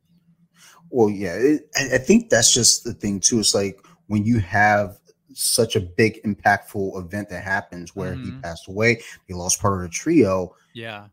Well, 0.91 1.09
yeah, 1.11 1.35
it, 1.35 1.69
I 1.77 1.99
think 1.99 2.31
that's 2.31 2.53
just 2.53 2.85
the 2.85 2.93
thing 2.95 3.21
too. 3.21 3.39
It's 3.41 3.55
like 3.55 3.81
when 4.09 4.25
you 4.25 4.39
have 4.41 4.99
such 5.33 5.77
a 5.77 5.81
big, 5.81 6.21
impactful 6.25 6.99
event 7.05 7.29
that 7.31 7.45
happens 7.45 7.95
where 7.95 8.15
he 8.15 8.31
Mhm. 8.33 8.43
passed 8.43 8.67
away, 8.69 9.01
he 9.29 9.35
lost 9.35 9.61
part 9.61 9.75
of 9.75 9.83
the 9.83 9.89
trio. 9.89 10.55
Yeah. 10.75 11.07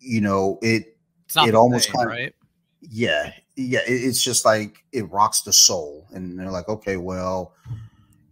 You 0.00 0.20
know, 0.20 0.58
it 0.62 0.96
It's 1.26 1.34
not 1.36 1.48
It 1.48 1.54
almost 1.54 1.90
kinda- 1.90 2.06
right. 2.06 2.34
yeah, 2.82 3.32
yeah, 3.56 3.80
it, 3.88 3.92
it's 4.04 4.22
just 4.22 4.44
like 4.44 4.84
it 4.92 5.10
rocks 5.10 5.40
the 5.40 5.52
soul, 5.54 6.06
and 6.12 6.38
they're 6.38 6.50
like, 6.50 6.68
okay, 6.68 6.96
well, 6.98 7.54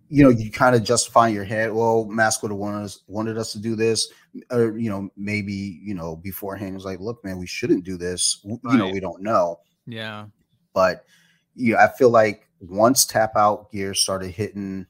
you 0.08 0.22
know, 0.22 0.28
you 0.28 0.50
kind 0.50 0.76
of 0.76 0.84
justify 0.84 1.28
in 1.28 1.34
your 1.34 1.42
head, 1.44 1.72
well, 1.72 2.04
Mask 2.04 2.42
would 2.42 2.50
have 2.52 2.58
wanted 2.58 2.84
us 2.84 3.00
wanted 3.08 3.38
us 3.38 3.50
to 3.52 3.58
do 3.58 3.74
this, 3.74 4.08
or 4.50 4.78
you 4.78 4.88
know, 4.90 5.10
maybe 5.16 5.80
you 5.82 5.94
know 5.94 6.16
beforehand 6.16 6.74
was 6.74 6.84
like, 6.84 7.00
look, 7.00 7.22
man, 7.24 7.38
we 7.38 7.46
shouldn't 7.46 7.84
do 7.84 7.96
this. 7.96 8.40
You 8.44 8.58
know, 8.64 8.88
we 8.88 9.00
don't 9.00 9.22
know. 9.22 9.60
Yeah. 9.86 10.26
but 10.74 11.04
yeah, 11.54 11.84
I 11.84 11.88
feel 11.98 12.08
like 12.10 12.48
once 12.60 13.04
tap 13.04 13.32
out 13.36 13.70
gear 13.72 13.92
started 13.94 14.30
hitting, 14.30 14.86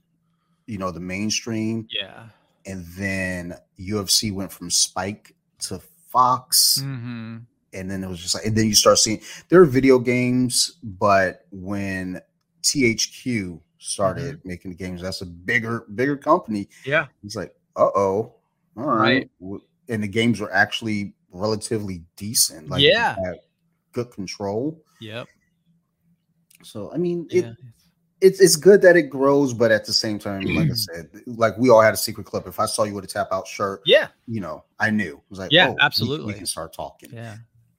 you 0.66 0.78
know, 0.78 0.90
the 0.92 1.00
mainstream, 1.00 1.88
Yeah. 1.90 2.26
and 2.66 2.85
then 2.96 3.55
UFC 3.81 4.33
went 4.33 4.52
from 4.52 4.70
Spike 4.70 5.35
to 5.61 5.81
Fox, 6.11 6.78
Mm-hmm. 6.85 7.38
and 7.72 7.90
then 7.90 8.05
it 8.05 8.09
was 8.09 8.20
just 8.20 8.35
like, 8.37 8.44
and 8.46 8.55
then 8.57 8.66
you 8.66 8.74
start 8.74 8.98
seeing 8.98 9.20
there 9.48 9.61
are 9.61 9.64
video 9.64 9.98
games, 9.98 10.76
but 10.83 11.46
when 11.50 12.20
THQ 12.62 13.59
started 13.78 14.38
Mm-hmm. 14.38 14.48
making 14.48 14.70
the 14.70 14.76
games, 14.76 15.02
that's 15.02 15.22
a 15.22 15.26
bigger, 15.26 15.87
bigger 15.94 16.16
company. 16.16 16.68
Yeah. 16.85 17.07
It's 17.24 17.35
like, 17.37 17.55
uh 17.76 17.88
oh, 17.96 18.35
all 18.76 18.85
right, 18.85 19.28
Right. 19.40 19.61
And 19.88 20.02
the 20.02 20.08
games 20.08 20.40
were 20.40 20.52
actually 20.52 21.12
relatively 21.32 22.02
decent. 22.16 22.68
Like, 22.70 22.82
Yeah. 22.82 23.16
good 23.92 24.11
control. 24.11 24.82
Yep. 25.00 25.26
So 26.62 26.92
I 26.92 26.96
mean, 26.96 27.26
it, 27.30 27.44
Yeah. 27.44 27.52
it's 28.20 28.40
it's 28.40 28.56
good 28.56 28.82
that 28.82 28.96
it 28.96 29.11
grows, 29.11 29.52
but 29.52 29.70
at 29.72 29.85
the 29.85 29.92
same 29.92 30.18
time, 30.18 30.42
like 30.42 30.70
I 30.70 30.74
said, 30.74 31.11
like 31.26 31.56
we 31.58 31.70
all 31.70 31.80
had 31.82 31.94
a 31.94 31.96
secret 31.96 32.24
clip. 32.24 32.46
If 32.46 32.61
I 32.61 32.66
saw 32.66 32.85
you 32.85 32.94
with 32.94 33.04
a 33.04 33.08
tap 33.08 33.28
out 33.32 33.46
shirt, 33.46 33.82
Yeah. 33.85 34.08
you 34.26 34.40
know, 34.40 34.64
I 34.78 34.90
knew. 34.90 35.16
It 35.16 35.30
was 35.30 35.38
like, 35.40 35.50
Yeah, 35.52 35.70
oh, 35.70 35.76
absolutely. 35.80 36.26
We, 36.26 36.35
can 36.35 36.46
start 36.46 36.72
talking. 36.72 37.11
Yeah. 37.12 37.37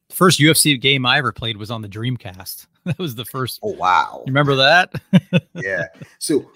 The 0.10 0.16
first 0.16 0.40
UFC 0.40 0.80
game 0.80 1.06
I 1.06 1.18
ever 1.18 1.32
played 1.32 1.58
was 1.58 1.72
on 1.72 1.82
the 1.82 1.90
Dreamcast. 1.90 2.68
That 2.86 3.00
was 3.00 3.16
the 3.16 3.24
first. 3.24 3.62
Oh 3.64 3.72
wow, 3.76 4.24
You 4.28 4.32
remember 4.32 4.58
that? 4.58 4.92
yeah. 5.56 5.86
So 6.20 6.52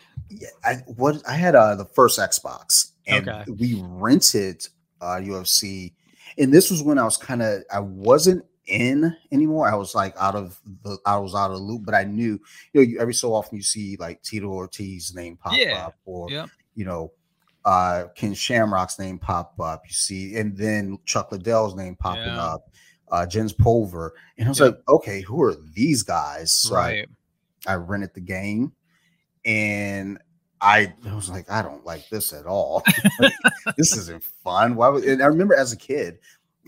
I 0.64 0.76
what 0.88 1.22
I 1.28 1.34
had 1.34 1.56
uh 1.56 1.76
the 1.76 1.86
first 1.86 2.20
Xbox, 2.20 2.92
and 3.08 3.28
Okay. 3.30 3.44
we 3.60 3.82
rented 3.82 4.68
uh 5.02 5.16
UFC, 5.22 5.94
and 6.38 6.54
this 6.54 6.70
was 6.72 6.84
when 6.84 6.98
I 6.98 7.04
was 7.04 7.18
kind 7.18 7.42
of 7.42 7.64
I 7.72 7.80
wasn't 7.80 8.44
in 8.66 9.16
anymore. 9.32 9.70
I 9.70 9.76
was 9.76 9.96
like 9.96 10.14
out 10.20 10.36
of 10.36 10.60
the 10.84 10.98
I 11.06 11.18
was 11.18 11.34
out 11.36 11.52
of 11.52 11.58
the 11.58 11.64
loop, 11.64 11.84
but 11.86 11.94
I 11.96 12.04
knew 12.04 12.34
you 12.34 12.40
know 12.74 12.82
you, 12.82 13.00
every 13.00 13.14
so 13.14 13.34
often 13.34 13.56
you 13.58 13.64
see 13.64 13.96
like 13.98 14.22
Tito 14.24 14.48
Ortiz's 14.48 15.16
name 15.16 15.38
pop 15.38 15.58
Yeah. 15.58 15.86
up 15.88 15.96
or 16.06 16.30
Yep. 16.30 16.50
you 16.76 16.86
know, 16.86 17.12
uh 17.66 18.06
Ken 18.16 18.34
Shamrock's 18.34 19.00
name 19.00 19.20
pop 19.20 19.60
up, 19.60 19.84
you 19.88 19.94
see, 19.94 20.36
and 20.38 20.56
then 20.58 20.98
Chuck 21.06 21.32
Liddell's 21.32 21.76
name 21.76 21.96
popping 21.96 22.24
Yeah. 22.36 22.44
up, 22.44 22.62
uh 23.12 23.26
Jens 23.26 23.54
Pulver. 23.54 24.14
And 24.38 24.48
I 24.48 24.50
was 24.52 24.60
Yep. 24.60 24.74
like, 24.76 24.84
okay, 24.90 25.22
who 25.22 25.42
are 25.42 25.56
these 25.74 26.04
guys? 26.04 26.52
So 26.52 26.76
I, 26.76 26.80
right. 26.90 27.10
I 27.66 27.74
rented 27.76 28.14
the 28.14 28.22
game 28.22 28.74
and 29.48 30.20
I, 30.62 30.94
I 31.08 31.16
was 31.16 31.30
like, 31.30 31.50
I 31.50 31.62
don't 31.62 31.86
like 31.86 32.08
this 32.10 32.34
at 32.34 32.46
all. 32.46 32.84
this 33.78 33.96
isn't 33.96 34.24
fun. 34.24 34.76
Why 34.76 34.90
would 34.90 35.04
and 35.06 35.24
I 35.24 35.28
remember 35.28 35.56
as 35.56 35.72
a 35.72 35.78
kid, 35.78 36.20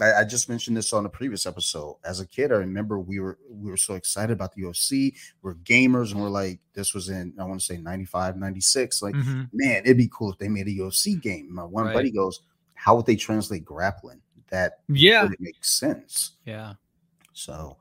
I, 0.01 0.13
I 0.21 0.23
just 0.23 0.47
mentioned 0.47 0.77
this 0.77 0.93
on 0.93 1.03
the 1.03 1.09
previous 1.09 1.45
episode. 1.45 1.97
As 2.05 2.19
a 2.21 2.25
kid, 2.25 2.51
I 2.53 2.55
remember 2.55 2.99
we 2.99 3.19
were 3.19 3.37
we 3.49 3.69
were 3.69 3.77
so 3.77 3.95
excited 3.95 4.31
about 4.31 4.53
the 4.55 4.61
UFC. 4.61 5.13
We're 5.41 5.55
gamers 5.55 6.11
and 6.13 6.21
we're 6.21 6.29
like, 6.29 6.59
this 6.73 6.93
was 6.93 7.09
in 7.09 7.33
I 7.39 7.43
want 7.43 7.59
to 7.59 7.65
say 7.65 7.77
95, 7.77 8.37
96. 8.37 9.01
Like, 9.01 9.15
Mhm. 9.15 9.49
man, 9.51 9.81
it'd 9.83 9.97
be 9.97 10.09
cool 10.13 10.31
if 10.31 10.37
they 10.37 10.47
made 10.47 10.67
a 10.67 10.71
UFC 10.71 11.19
game. 11.19 11.53
My 11.53 11.63
one 11.65 11.85
Right. 11.85 11.93
buddy 11.93 12.11
goes, 12.11 12.41
How 12.75 12.95
would 12.95 13.05
they 13.05 13.17
translate 13.17 13.65
grappling? 13.65 14.21
That 14.51 14.79
Yeah. 14.87 15.23
would 15.23 15.35
make 15.39 15.63
sense. 15.65 16.37
Yeah. 16.45 16.75
So 17.33 17.75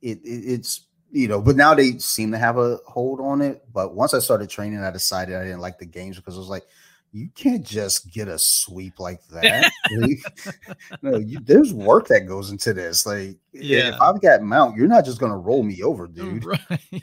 it, 0.00 0.18
it 0.24 0.52
it's 0.52 0.86
you 1.12 1.28
know, 1.28 1.42
but 1.42 1.56
now 1.56 1.74
they 1.74 1.98
seem 1.98 2.32
to 2.32 2.38
have 2.38 2.56
a 2.56 2.78
hold 2.86 3.20
on 3.20 3.42
it. 3.42 3.62
But 3.72 3.94
once 3.94 4.14
I 4.14 4.18
started 4.18 4.48
training, 4.48 4.80
I 4.82 4.90
decided 4.90 5.36
I 5.36 5.44
didn't 5.44 5.60
like 5.60 5.78
the 5.78 5.86
games 5.86 6.16
because 6.16 6.36
I 6.36 6.38
was 6.38 6.48
like, 6.48 6.64
you 7.12 7.28
can't 7.34 7.64
just 7.64 8.10
get 8.10 8.26
a 8.26 8.38
sweep 8.38 8.98
like 8.98 9.20
that. 9.30 9.70
No, 11.02 11.18
you, 11.18 11.38
there's 11.40 11.72
work 11.72 12.08
that 12.08 12.26
goes 12.26 12.50
into 12.50 12.72
this. 12.72 13.04
Like, 13.06 13.36
yeah. 13.52 13.94
if 13.94 14.00
I've 14.00 14.20
got 14.22 14.42
mount, 14.42 14.76
you're 14.76 14.88
not 14.88 15.04
just 15.04 15.20
gonna 15.20 15.36
roll 15.36 15.62
me 15.62 15.82
over, 15.82 16.06
dude. 16.08 16.44
Right. 16.44 17.02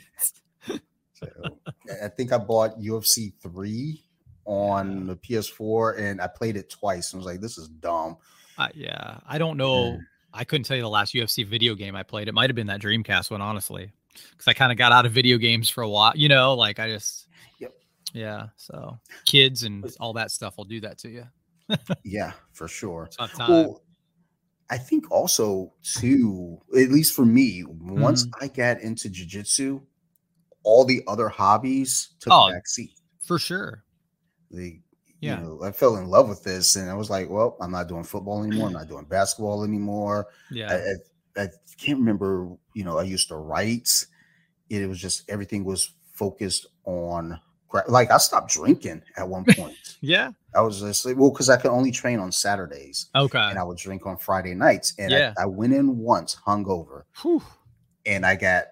So, 1.12 1.28
I 2.02 2.08
think 2.08 2.32
I 2.32 2.38
bought 2.38 2.80
UFC 2.80 3.32
three 3.40 4.02
on 4.46 5.06
the 5.06 5.16
PS4 5.16 5.98
and 5.98 6.20
I 6.20 6.26
played 6.26 6.56
it 6.56 6.70
twice 6.70 7.12
and 7.12 7.20
was 7.20 7.26
like, 7.26 7.40
this 7.40 7.58
is 7.58 7.68
dumb. 7.68 8.16
Uh, 8.58 8.68
yeah. 8.74 9.18
I 9.28 9.38
don't 9.38 9.56
know. 9.56 9.92
Yeah. 9.92 9.98
I 10.32 10.44
couldn't 10.44 10.64
tell 10.64 10.76
you 10.76 10.82
the 10.82 10.88
last 10.88 11.14
UFC 11.14 11.46
video 11.46 11.74
game 11.74 11.94
I 11.94 12.02
played. 12.02 12.28
It 12.28 12.34
might 12.34 12.48
have 12.48 12.56
been 12.56 12.68
that 12.68 12.80
Dreamcast 12.80 13.30
one, 13.30 13.42
honestly, 13.42 13.92
because 14.12 14.48
I 14.48 14.52
kind 14.52 14.72
of 14.72 14.78
got 14.78 14.92
out 14.92 15.06
of 15.06 15.12
video 15.12 15.38
games 15.38 15.68
for 15.68 15.82
a 15.82 15.88
while. 15.88 16.12
You 16.14 16.28
know, 16.28 16.54
like 16.54 16.78
I 16.78 16.88
just. 16.88 17.26
Yep. 17.58 17.72
Yeah. 18.12 18.46
So 18.56 18.98
kids 19.24 19.62
and 19.64 19.84
all 20.00 20.12
that 20.14 20.30
stuff 20.30 20.56
will 20.56 20.64
do 20.64 20.80
that 20.80 20.98
to 20.98 21.08
you. 21.08 21.24
Yeah, 22.04 22.32
for 22.52 22.66
sure. 22.68 23.04
It's 23.04 23.18
not 23.18 23.30
time. 23.30 23.50
Well, 23.50 23.82
I 24.70 24.78
think 24.78 25.10
also 25.10 25.72
too, 25.82 26.58
at 26.76 26.90
least 26.90 27.14
for 27.14 27.24
me, 27.24 27.64
once 27.68 28.26
Mm-hmm. 28.26 28.44
I 28.44 28.48
got 28.48 28.80
into 28.80 29.08
jujitsu, 29.08 29.80
all 30.62 30.84
the 30.84 31.02
other 31.08 31.28
hobbies 31.28 32.10
took 32.20 32.32
Oh, 32.32 32.48
a 32.48 32.52
back 32.52 32.66
seat. 32.68 32.92
for 33.24 33.38
sure. 33.38 33.84
The 34.50 34.80
Yeah. 35.20 35.40
you 35.40 35.46
know, 35.46 35.62
I 35.62 35.70
fell 35.72 35.96
in 35.96 36.06
love 36.06 36.28
with 36.28 36.42
this, 36.44 36.76
and 36.76 36.88
I 36.90 36.94
was 36.94 37.10
like, 37.10 37.28
well, 37.30 37.56
I'm 37.60 37.70
not 37.72 37.88
doing 37.88 38.04
football 38.04 38.42
anymore. 38.44 38.68
I'm 38.68 38.72
not 38.80 38.88
doing 38.88 39.04
basketball 39.04 39.64
anymore. 39.64 40.26
Yeah. 40.50 40.70
I, 40.70 40.74
I, 40.76 40.94
I 41.36 41.48
can't 41.78 41.98
remember. 41.98 42.48
You 42.74 42.84
know, 42.84 42.98
I 42.98 43.02
used 43.04 43.28
to 43.28 43.36
write. 43.36 44.06
It 44.68 44.88
was 44.88 45.00
just 45.00 45.28
everything 45.28 45.64
was 45.64 45.90
focused 46.12 46.66
on. 46.84 47.40
Like 47.88 48.10
I 48.10 48.18
stopped 48.18 48.52
drinking 48.52 49.02
at 49.16 49.28
one 49.28 49.44
point. 49.56 49.96
yeah. 50.00 50.32
I 50.52 50.60
was 50.62 50.80
just 50.80 51.06
like, 51.06 51.16
well, 51.16 51.30
because 51.30 51.48
I 51.48 51.56
could 51.56 51.70
only 51.70 51.92
train 51.92 52.18
on 52.18 52.32
Saturdays 52.32 53.06
Okay. 53.14 53.38
and 53.38 53.56
I 53.56 53.62
would 53.62 53.78
drink 53.78 54.04
on 54.04 54.16
Friday 54.16 54.52
nights. 54.54 54.94
And 54.98 55.12
Yeah. 55.12 55.32
I, 55.38 55.44
I 55.44 55.46
went 55.46 55.72
in 55.72 55.96
once 55.98 56.36
hungover 56.44 57.04
Whew. 57.22 57.40
and 58.04 58.26
I 58.26 58.34
got, 58.34 58.64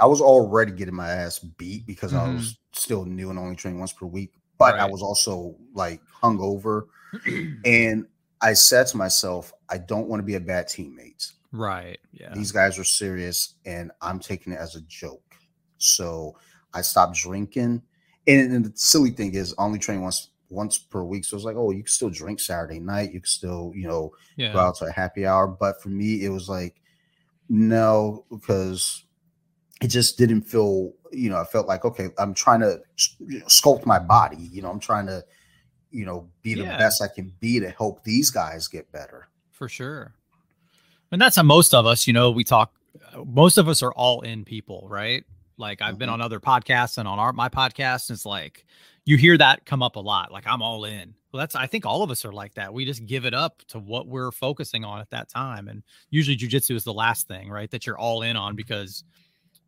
I 0.00 0.06
was 0.06 0.22
already 0.22 0.72
getting 0.72 0.94
my 0.94 1.10
ass 1.10 1.38
beat 1.38 1.84
because 1.86 2.14
I 2.14 2.20
Mhm. 2.26 2.34
was 2.36 2.58
still 2.72 3.04
new 3.04 3.28
and 3.28 3.38
only 3.38 3.54
training 3.54 3.78
once 3.78 3.92
per 3.92 4.06
week. 4.06 4.32
But 4.56 4.78
I 4.78 4.86
was 4.86 5.02
also 5.02 5.56
like 5.74 6.00
hungover. 6.22 6.86
and 7.66 8.06
I 8.40 8.54
said 8.54 8.86
to 8.88 8.96
myself, 8.96 9.52
I 9.68 9.76
don't 9.76 10.08
want 10.08 10.20
to 10.20 10.24
be 10.24 10.36
a 10.36 10.40
bad 10.40 10.68
teammate. 10.68 11.32
Right. 11.54 11.98
Yeah. 12.12 12.34
These 12.34 12.52
guys 12.52 12.78
are 12.78 12.84
serious 12.84 13.54
and 13.64 13.90
I'm 14.02 14.18
taking 14.18 14.52
it 14.52 14.58
as 14.58 14.74
a 14.76 14.80
joke. 14.82 15.34
So 15.78 16.36
I 16.72 16.80
stopped 16.82 17.16
drinking. 17.16 17.82
And, 18.26 18.52
and 18.52 18.64
the 18.64 18.72
silly 18.74 19.10
thing 19.10 19.34
is, 19.34 19.54
I 19.58 19.64
only 19.64 19.78
train 19.78 20.02
once 20.02 20.30
once 20.50 20.78
per 20.78 21.02
week. 21.02 21.24
So 21.24 21.36
it's 21.36 21.44
like, 21.44 21.56
oh, 21.56 21.70
you 21.70 21.82
can 21.82 21.88
still 21.88 22.10
drink 22.10 22.40
Saturday 22.40 22.80
night. 22.80 23.12
You 23.12 23.20
can 23.20 23.28
still, 23.28 23.72
you 23.74 23.86
know, 23.88 24.12
go 24.52 24.58
out 24.58 24.76
to 24.76 24.86
a 24.86 24.92
happy 24.92 25.26
hour. 25.26 25.46
But 25.46 25.82
for 25.82 25.88
me, 25.88 26.24
it 26.24 26.28
was 26.30 26.48
like, 26.48 26.80
no, 27.48 28.24
because 28.30 29.04
it 29.82 29.88
just 29.88 30.16
didn't 30.16 30.42
feel, 30.42 30.92
you 31.12 31.28
know, 31.28 31.40
I 31.40 31.44
felt 31.44 31.66
like, 31.66 31.84
okay, 31.84 32.08
I'm 32.18 32.34
trying 32.34 32.60
to 32.60 32.80
you 33.18 33.40
know, 33.40 33.46
sculpt 33.46 33.84
my 33.84 33.98
body. 33.98 34.48
You 34.52 34.62
know, 34.62 34.70
I'm 34.70 34.80
trying 34.80 35.06
to, 35.06 35.24
you 35.90 36.06
know, 36.06 36.30
be 36.42 36.54
the 36.54 36.64
Yeah. 36.64 36.78
best 36.78 37.02
I 37.02 37.08
can 37.08 37.34
be 37.40 37.60
to 37.60 37.70
help 37.70 38.02
these 38.04 38.30
guys 38.30 38.68
get 38.68 38.90
better. 38.92 39.28
For 39.50 39.68
sure. 39.68 40.14
And 41.14 41.22
that's 41.22 41.36
how 41.36 41.44
most 41.44 41.74
of 41.74 41.86
us, 41.86 42.08
you 42.08 42.12
know, 42.12 42.32
we 42.32 42.42
talk. 42.42 42.74
Most 43.24 43.56
of 43.56 43.68
us 43.68 43.84
are 43.84 43.92
all 43.92 44.22
in 44.22 44.44
people, 44.44 44.88
right? 44.90 45.22
Like 45.56 45.80
I've 45.80 45.90
mm-hmm. 45.90 45.98
been 45.98 46.08
on 46.08 46.20
other 46.20 46.40
podcasts 46.40 46.98
and 46.98 47.06
on 47.06 47.20
our 47.20 47.32
my 47.32 47.48
podcast, 47.48 48.08
and 48.08 48.16
it's 48.16 48.26
like 48.26 48.66
you 49.04 49.16
hear 49.16 49.38
that 49.38 49.64
come 49.64 49.80
up 49.80 49.94
a 49.94 50.00
lot. 50.00 50.32
Like 50.32 50.44
I'm 50.44 50.60
all 50.60 50.84
in. 50.84 51.14
Well, 51.30 51.38
that's 51.38 51.54
I 51.54 51.68
think 51.68 51.86
all 51.86 52.02
of 52.02 52.10
us 52.10 52.24
are 52.24 52.32
like 52.32 52.54
that. 52.54 52.74
We 52.74 52.84
just 52.84 53.06
give 53.06 53.26
it 53.26 53.32
up 53.32 53.62
to 53.68 53.78
what 53.78 54.08
we're 54.08 54.32
focusing 54.32 54.84
on 54.84 55.00
at 55.00 55.10
that 55.10 55.28
time, 55.28 55.68
and 55.68 55.84
usually 56.10 56.36
jujitsu 56.36 56.74
is 56.74 56.82
the 56.82 56.92
last 56.92 57.28
thing, 57.28 57.48
right? 57.48 57.70
That 57.70 57.86
you're 57.86 57.96
all 57.96 58.22
in 58.22 58.36
on 58.36 58.56
because 58.56 59.04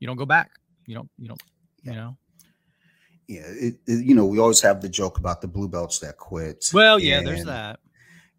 you 0.00 0.08
don't 0.08 0.16
go 0.16 0.26
back. 0.26 0.50
You 0.86 0.96
don't. 0.96 1.10
You 1.16 1.28
don't. 1.28 1.42
You 1.84 1.92
know. 1.92 2.16
Yeah, 3.28 3.42
it, 3.46 3.74
it, 3.86 4.04
you 4.04 4.16
know, 4.16 4.26
we 4.26 4.40
always 4.40 4.60
have 4.62 4.80
the 4.80 4.88
joke 4.88 5.18
about 5.18 5.40
the 5.40 5.46
blue 5.46 5.68
belts 5.68 6.00
that 6.00 6.16
quit. 6.16 6.70
Well, 6.74 6.98
yeah, 6.98 7.18
and, 7.18 7.26
there's 7.26 7.44
that. 7.44 7.78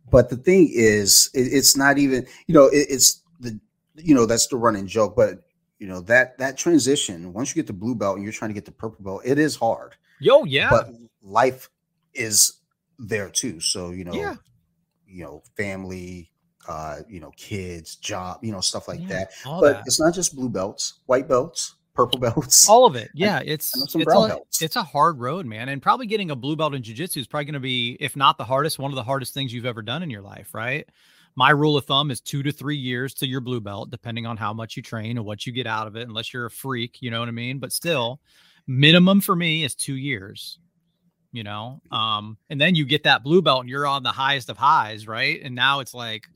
But 0.09 0.29
the 0.29 0.37
thing 0.37 0.69
is, 0.71 1.29
it, 1.33 1.41
it's 1.41 1.75
not 1.75 1.97
even. 1.97 2.25
You 2.47 2.53
know, 2.53 2.69
it's 2.71 3.21
the. 3.39 3.59
You 3.95 4.13
know, 4.13 4.27
that's 4.27 4.45
the 4.47 4.57
running 4.57 4.85
joke, 4.85 5.15
but 5.15 5.39
you 5.79 5.87
know 5.87 6.01
that 6.01 6.37
that 6.39 6.57
transition 6.57 7.33
once 7.33 7.55
you 7.55 7.61
get 7.61 7.67
the 7.67 7.73
blue 7.73 7.95
belt 7.95 8.15
and 8.15 8.23
you're 8.23 8.33
trying 8.33 8.49
to 8.49 8.53
get 8.53 8.65
the 8.65 8.71
purple 8.71 9.03
belt, 9.03 9.21
it 9.25 9.37
is 9.37 9.55
hard. 9.55 9.95
Yo, 10.19 10.43
yeah. 10.43 10.69
But 10.69 10.89
life 11.21 11.69
is 12.13 12.53
there 12.99 13.29
too. 13.29 13.59
So 13.59 13.91
you 13.91 14.03
know, 14.03 14.13
yeah. 14.13 14.35
you 15.07 15.23
know, 15.23 15.43
family, 15.55 16.31
uh, 16.67 16.97
you 17.07 17.19
know, 17.19 17.31
kids, 17.37 17.95
job, 17.95 18.43
you 18.43 18.51
know, 18.51 18.61
stuff 18.61 18.87
like 18.87 19.01
yeah, 19.01 19.07
that. 19.07 19.31
But 19.45 19.61
that. 19.61 19.83
it's 19.85 19.99
not 19.99 20.13
just 20.13 20.35
blue 20.35 20.49
belts, 20.49 20.99
white 21.05 21.27
belts, 21.27 21.75
purple 21.97 22.19
belts, 22.21 22.69
all 22.69 22.85
of 22.85 22.95
it. 22.95 23.11
Yeah, 23.13 23.41
it's 23.43 23.75
it's 23.75 23.95
a, 23.95 24.39
it's 24.61 24.75
a 24.77 24.83
hard 24.83 25.19
road, 25.19 25.45
man. 25.45 25.67
And 25.67 25.81
probably 25.81 26.07
getting 26.07 26.31
a 26.31 26.35
blue 26.35 26.55
belt 26.55 26.73
in 26.73 26.81
jiu-jitsu 26.81 27.19
is 27.19 27.27
probably 27.27 27.45
going 27.45 27.53
to 27.55 27.59
be, 27.59 27.97
if 27.99 28.15
not 28.15 28.37
the 28.37 28.45
hardest, 28.45 28.79
one 28.79 28.91
of 28.91 28.95
the 28.95 29.03
hardest 29.03 29.33
things 29.33 29.53
you've 29.53 29.65
ever 29.65 29.81
done 29.81 30.03
in 30.03 30.09
your 30.09 30.21
life, 30.21 30.53
right? 30.53 30.87
My 31.35 31.49
rule 31.49 31.75
of 31.75 31.85
thumb 31.85 32.09
is 32.09 32.21
two 32.21 32.41
to 32.43 32.51
three 32.51 32.77
years 32.77 33.13
to 33.15 33.27
your 33.27 33.41
blue 33.41 33.59
belt, 33.59 33.89
depending 33.89 34.25
on 34.25 34.37
how 34.37 34.53
much 34.53 34.77
you 34.77 34.81
train 34.81 35.17
and 35.17 35.25
what 35.25 35.45
you 35.45 35.51
get 35.51 35.67
out 35.67 35.87
of 35.87 35.95
it, 35.95 36.07
unless 36.07 36.33
you're 36.33 36.45
a 36.45 36.51
freak, 36.51 37.01
you 37.01 37.11
know 37.11 37.19
what 37.19 37.27
I 37.27 37.31
mean? 37.31 37.59
But 37.59 37.73
still, 37.73 38.21
minimum 38.65 39.21
for 39.21 39.35
me 39.35 39.63
is 39.63 39.75
two 39.75 39.95
years 39.95 40.59
you 41.33 41.43
know 41.43 41.81
um 41.91 42.37
and 42.49 42.59
then 42.59 42.73
you 42.73 42.85
get 42.85 43.03
that 43.03 43.23
blue 43.23 43.41
belt 43.41 43.61
and 43.61 43.69
you're 43.69 43.85
on 43.85 44.01
the 44.01 44.11
highest 44.11 44.49
of 44.49 44.57
highs 44.57 45.07
right 45.07 45.41
and 45.43 45.53
now 45.53 45.81
it's 45.81 45.93
like 45.93 46.27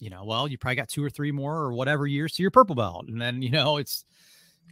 you 0.00 0.10
know 0.10 0.24
well 0.24 0.48
you 0.48 0.58
probably 0.58 0.76
got 0.76 0.88
two 0.88 1.04
or 1.04 1.10
three 1.10 1.30
more 1.30 1.54
or 1.56 1.72
whatever 1.72 2.06
years 2.06 2.32
to 2.32 2.42
your 2.42 2.50
purple 2.50 2.74
belt 2.74 3.06
and 3.08 3.20
then 3.20 3.42
you 3.42 3.50
know 3.50 3.76
it's 3.76 4.04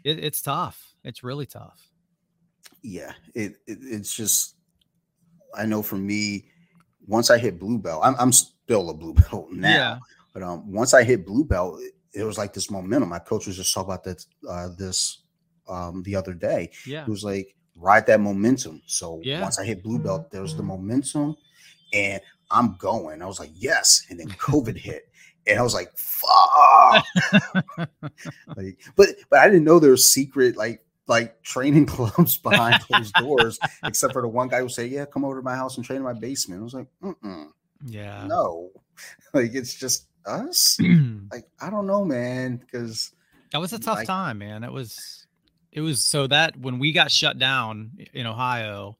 it, 0.02 0.22
it's 0.22 0.42
tough 0.42 0.94
it's 1.04 1.22
really 1.22 1.46
tough 1.46 1.90
yeah 2.82 3.12
it, 3.34 3.52
it, 3.66 3.78
it's 3.82 4.14
just 4.14 4.56
i 5.54 5.64
know 5.64 5.82
for 5.82 5.96
me 5.96 6.46
once 7.06 7.30
i 7.30 7.38
hit 7.38 7.58
blue 7.58 7.78
belt 7.78 8.00
i'm, 8.04 8.14
I'm 8.18 8.32
still 8.32 8.90
a 8.90 8.94
blue 8.94 9.14
belt 9.30 9.50
now 9.50 9.68
yeah. 9.68 9.98
but 10.32 10.42
um 10.42 10.70
once 10.70 10.94
i 10.94 11.02
hit 11.04 11.26
blue 11.26 11.44
belt 11.44 11.80
it, 11.80 11.94
it 12.12 12.24
was 12.24 12.38
like 12.38 12.52
this 12.52 12.70
momentum 12.70 13.08
my 13.08 13.18
coach 13.18 13.46
was 13.46 13.56
just 13.56 13.72
talking 13.72 13.92
about 13.92 14.04
that 14.04 14.24
uh 14.48 14.68
this 14.78 15.24
um, 15.68 16.02
the 16.02 16.16
other 16.16 16.34
day. 16.34 16.70
Yeah. 16.86 17.02
It 17.02 17.08
was 17.08 17.24
like 17.24 17.54
ride 17.76 18.06
that 18.06 18.20
momentum. 18.20 18.82
So 18.86 19.20
yeah. 19.22 19.40
once 19.40 19.58
I 19.58 19.64
hit 19.64 19.82
blue 19.82 19.98
belt, 19.98 20.30
there 20.30 20.42
was 20.42 20.56
the 20.56 20.62
momentum 20.62 21.36
and 21.92 22.20
I'm 22.50 22.76
going. 22.76 23.22
I 23.22 23.26
was 23.26 23.40
like, 23.40 23.50
yes. 23.54 24.06
And 24.10 24.20
then 24.20 24.28
COVID 24.28 24.76
hit. 24.76 25.08
And 25.46 25.58
I 25.58 25.62
was 25.62 25.74
like, 25.74 25.96
fuck. 25.96 27.04
like, 28.56 28.78
but 28.96 29.08
but 29.30 29.38
I 29.38 29.48
didn't 29.48 29.64
know 29.64 29.78
there 29.78 29.90
was 29.90 30.10
secret 30.10 30.56
like 30.56 30.84
like 31.06 31.42
training 31.42 31.86
clubs 31.94 32.38
behind 32.38 32.82
closed 32.82 33.14
doors, 33.18 33.58
except 33.84 34.12
for 34.12 34.22
the 34.22 34.28
one 34.28 34.48
guy 34.48 34.60
who 34.60 34.68
said, 34.68 34.90
Yeah, 34.90 35.04
come 35.04 35.24
over 35.24 35.36
to 35.36 35.42
my 35.42 35.56
house 35.56 35.76
and 35.76 35.84
train 35.84 35.98
in 35.98 36.02
my 36.02 36.12
basement. 36.12 36.60
I 36.60 36.64
was 36.64 36.74
like, 36.74 36.86
Mm-mm, 37.02 37.48
yeah, 37.84 38.26
no, 38.26 38.70
like 39.32 39.54
it's 39.54 39.74
just 39.74 40.06
us. 40.26 40.78
like, 41.32 41.46
I 41.60 41.70
don't 41.70 41.86
know, 41.86 42.04
man, 42.04 42.56
because 42.56 43.12
that 43.52 43.58
was 43.58 43.72
a 43.72 43.78
tough 43.78 43.98
like, 43.98 44.06
time, 44.06 44.38
man. 44.38 44.64
It 44.64 44.72
was 44.72 45.26
it 45.72 45.80
was 45.80 46.02
so 46.02 46.26
that 46.26 46.56
when 46.56 46.78
we 46.78 46.92
got 46.92 47.10
shut 47.10 47.38
down 47.38 47.92
in 48.12 48.26
Ohio, 48.26 48.96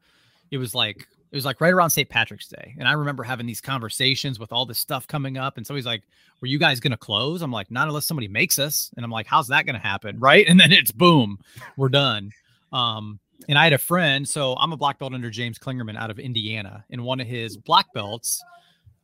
it 0.50 0.58
was 0.58 0.74
like 0.74 1.06
it 1.34 1.36
was 1.36 1.44
like 1.44 1.60
right 1.60 1.72
around 1.72 1.90
St. 1.90 2.08
Patrick's 2.08 2.46
Day. 2.46 2.76
And 2.78 2.86
I 2.86 2.92
remember 2.92 3.24
having 3.24 3.44
these 3.44 3.60
conversations 3.60 4.38
with 4.38 4.52
all 4.52 4.64
this 4.64 4.78
stuff 4.78 5.08
coming 5.08 5.36
up. 5.36 5.56
And 5.56 5.66
somebody's 5.66 5.84
like, 5.84 6.04
Were 6.40 6.46
you 6.46 6.60
guys 6.60 6.78
gonna 6.78 6.96
close? 6.96 7.42
I'm 7.42 7.50
like, 7.50 7.72
not 7.72 7.88
unless 7.88 8.06
somebody 8.06 8.28
makes 8.28 8.60
us. 8.60 8.92
And 8.96 9.04
I'm 9.04 9.10
like, 9.10 9.26
How's 9.26 9.48
that 9.48 9.66
gonna 9.66 9.80
happen? 9.80 10.20
Right. 10.20 10.46
And 10.54 10.60
then 10.60 10.70
it's 10.70 10.92
boom, 10.92 11.40
we're 11.76 11.88
done. 11.88 12.30
Um, 12.72 13.18
and 13.48 13.58
I 13.58 13.64
had 13.64 13.72
a 13.72 13.78
friend, 13.78 14.28
so 14.28 14.54
I'm 14.60 14.72
a 14.72 14.76
black 14.76 15.00
belt 15.00 15.12
under 15.12 15.28
James 15.28 15.58
Klingerman 15.58 15.96
out 15.96 16.08
of 16.08 16.20
Indiana, 16.20 16.84
and 16.88 17.02
one 17.02 17.18
of 17.18 17.26
his 17.26 17.56
black 17.56 17.92
belts 17.92 18.40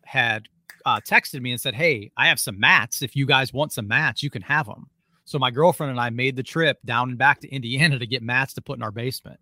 had 0.04 0.46
uh, 0.86 1.00
texted 1.00 1.42
me 1.42 1.50
and 1.50 1.60
said, 1.60 1.74
"Hey, 1.74 2.12
I 2.16 2.28
have 2.28 2.38
some 2.38 2.60
mats. 2.60 3.02
If 3.02 3.16
you 3.16 3.26
guys 3.26 3.52
want 3.52 3.72
some 3.72 3.88
mats, 3.88 4.22
you 4.22 4.30
can 4.30 4.42
have 4.42 4.66
them." 4.66 4.88
So 5.24 5.40
my 5.40 5.50
girlfriend 5.50 5.90
and 5.90 6.00
I 6.00 6.10
made 6.10 6.36
the 6.36 6.44
trip 6.44 6.78
down 6.84 7.08
and 7.08 7.18
back 7.18 7.40
to 7.40 7.48
Indiana 7.48 7.98
to 7.98 8.06
get 8.06 8.22
mats 8.22 8.54
to 8.54 8.62
put 8.62 8.78
in 8.78 8.84
our 8.84 8.92
basement. 8.92 9.40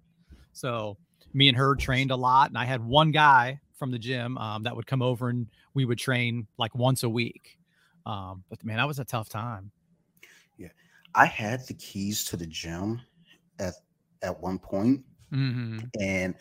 So 0.55 0.97
me 1.33 1.49
and 1.49 1.57
her 1.57 1.75
trained 1.75 2.11
a 2.11 2.17
lot, 2.17 2.49
and 2.49 2.59
I 2.59 2.65
had 2.65 2.85
one 2.85 3.11
guy 3.11 3.61
from 3.75 3.91
the 3.91 3.99
gym 3.99 4.37
um, 4.39 4.63
that 4.65 4.75
would 4.75 4.87
come 4.87 5.03
over 5.03 5.29
and 5.29 5.47
we 5.75 5.85
would 5.85 5.99
train 5.99 6.47
like 6.59 6.75
once 6.75 7.03
a 7.05 7.09
week. 7.09 7.59
Um, 8.07 8.43
but 8.49 8.65
man, 8.65 8.79
that 8.79 8.89
was 8.89 8.99
a 8.99 9.05
tough 9.05 9.29
time. 9.29 9.71
Yeah, 10.57 10.69
I 11.15 11.27
had 11.27 11.67
the 11.67 11.75
keys 11.75 12.25
to 12.27 12.37
the 12.37 12.47
gym 12.47 13.01
at 13.59 13.75
at 14.23 14.41
one 14.41 14.59
point, 14.59 15.03
mm-hmm. 15.33 15.79
and 16.01 16.35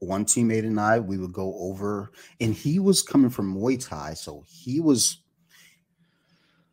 one 0.00 0.24
teammate 0.24 0.64
and 0.64 0.80
I 0.80 0.98
we 0.98 1.18
would 1.18 1.32
go 1.32 1.54
over, 1.58 2.12
and 2.40 2.54
he 2.54 2.78
was 2.78 3.02
coming 3.02 3.30
from 3.30 3.54
Muay 3.54 3.86
Thai, 3.86 4.14
so 4.14 4.44
he 4.48 4.80
was 4.80 5.18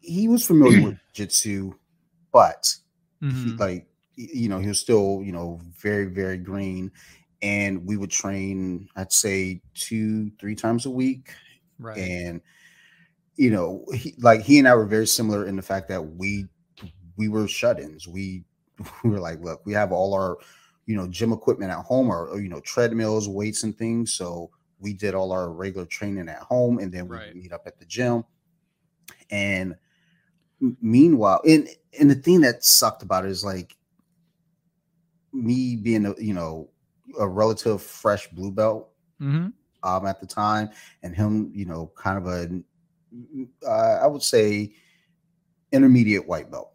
he 0.01 0.27
was 0.27 0.45
familiar 0.45 0.81
with 0.81 0.97
Jitsu 1.13 1.73
but 2.37 2.75
mm-hmm. 3.21 3.45
he, 3.45 3.51
like 3.53 3.87
you 4.15 4.49
know 4.49 4.59
he 4.59 4.67
was 4.67 4.79
still 4.79 5.21
you 5.23 5.31
know 5.31 5.59
very 5.75 6.05
very 6.05 6.37
green 6.37 6.91
and 7.41 7.85
we 7.85 7.97
would 7.97 8.09
train 8.09 8.89
i'd 8.95 9.11
say 9.11 9.61
two 9.73 10.31
three 10.39 10.55
times 10.55 10.85
a 10.85 10.89
week. 10.89 11.33
Right. 11.79 11.97
And 11.97 12.41
you 13.35 13.51
know 13.51 13.85
he, 13.93 14.15
like 14.17 14.41
he 14.41 14.57
and 14.57 14.67
i 14.67 14.73
were 14.73 14.87
very 14.87 15.05
similar 15.05 15.45
in 15.45 15.55
the 15.55 15.61
fact 15.61 15.89
that 15.89 16.01
we 16.01 16.47
we 17.17 17.27
were 17.27 17.47
shut-ins. 17.47 18.07
We 18.07 18.43
we 19.03 19.09
were 19.09 19.19
like 19.19 19.41
look 19.41 19.65
we 19.65 19.73
have 19.73 19.91
all 19.91 20.13
our 20.13 20.37
you 20.85 20.95
know 20.95 21.07
gym 21.07 21.33
equipment 21.33 21.71
at 21.71 21.83
home 21.83 22.09
or, 22.09 22.27
or 22.27 22.39
you 22.39 22.49
know 22.49 22.61
treadmills 22.61 23.27
weights 23.27 23.63
and 23.63 23.77
things. 23.77 24.13
So 24.13 24.51
we 24.79 24.93
did 24.93 25.15
all 25.15 25.31
our 25.31 25.51
regular 25.51 25.87
training 25.87 26.29
at 26.29 26.39
home 26.39 26.79
and 26.79 26.91
then 26.91 27.07
we 27.07 27.17
right. 27.17 27.35
meet 27.35 27.51
up 27.51 27.63
at 27.65 27.79
the 27.79 27.85
gym. 27.85 28.23
And 29.29 29.75
meanwhile, 30.81 31.41
and 31.45 31.67
and 31.99 32.09
the 32.09 32.15
thing 32.15 32.41
that 32.41 32.63
sucked 32.63 33.03
about 33.03 33.25
it 33.25 33.31
is 33.31 33.43
like 33.43 33.75
me 35.33 35.75
being 35.75 36.05
a 36.05 36.13
you 36.17 36.33
know 36.33 36.69
a 37.19 37.27
relative 37.27 37.81
fresh 37.81 38.27
blue 38.29 38.51
belt 38.51 38.89
mm-hmm. 39.21 39.47
um 39.83 40.05
at 40.05 40.19
the 40.19 40.27
time, 40.27 40.69
and 41.03 41.15
him 41.15 41.51
you 41.53 41.65
know 41.65 41.91
kind 41.95 42.17
of 42.17 42.27
a 42.27 42.61
uh, 43.65 43.99
I 44.03 44.07
would 44.07 44.23
say 44.23 44.73
intermediate 45.71 46.27
white 46.27 46.51
belt. 46.51 46.71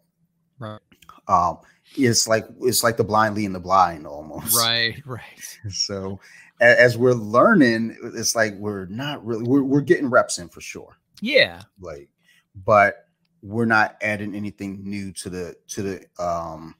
Right. 0.59 0.79
Um, 1.27 1.59
it's 1.95 2.27
like 2.27 2.45
it's 2.61 2.83
like 2.83 2.97
the 2.97 3.03
blind 3.03 3.35
leading 3.35 3.53
the 3.53 3.59
blind 3.59 4.07
almost. 4.07 4.55
Right. 4.55 5.01
Right. 5.05 5.59
So 5.69 6.19
as 6.59 6.97
we're 6.97 7.13
learning, 7.13 7.97
it's 8.15 8.35
like 8.35 8.53
we're 8.55 8.85
not 8.85 9.25
really 9.25 9.43
we're, 9.43 9.63
we're 9.63 9.81
getting 9.81 10.09
reps 10.09 10.39
in 10.39 10.49
for 10.49 10.61
sure. 10.61 10.97
Yeah. 11.21 11.61
Like, 11.79 12.09
but 12.65 13.07
we're 13.41 13.65
not 13.65 13.97
adding 14.01 14.33
anything 14.33 14.81
new 14.83 15.11
to 15.13 15.29
the 15.29 15.55
to 15.69 15.81
the 15.81 16.23
um 16.23 16.75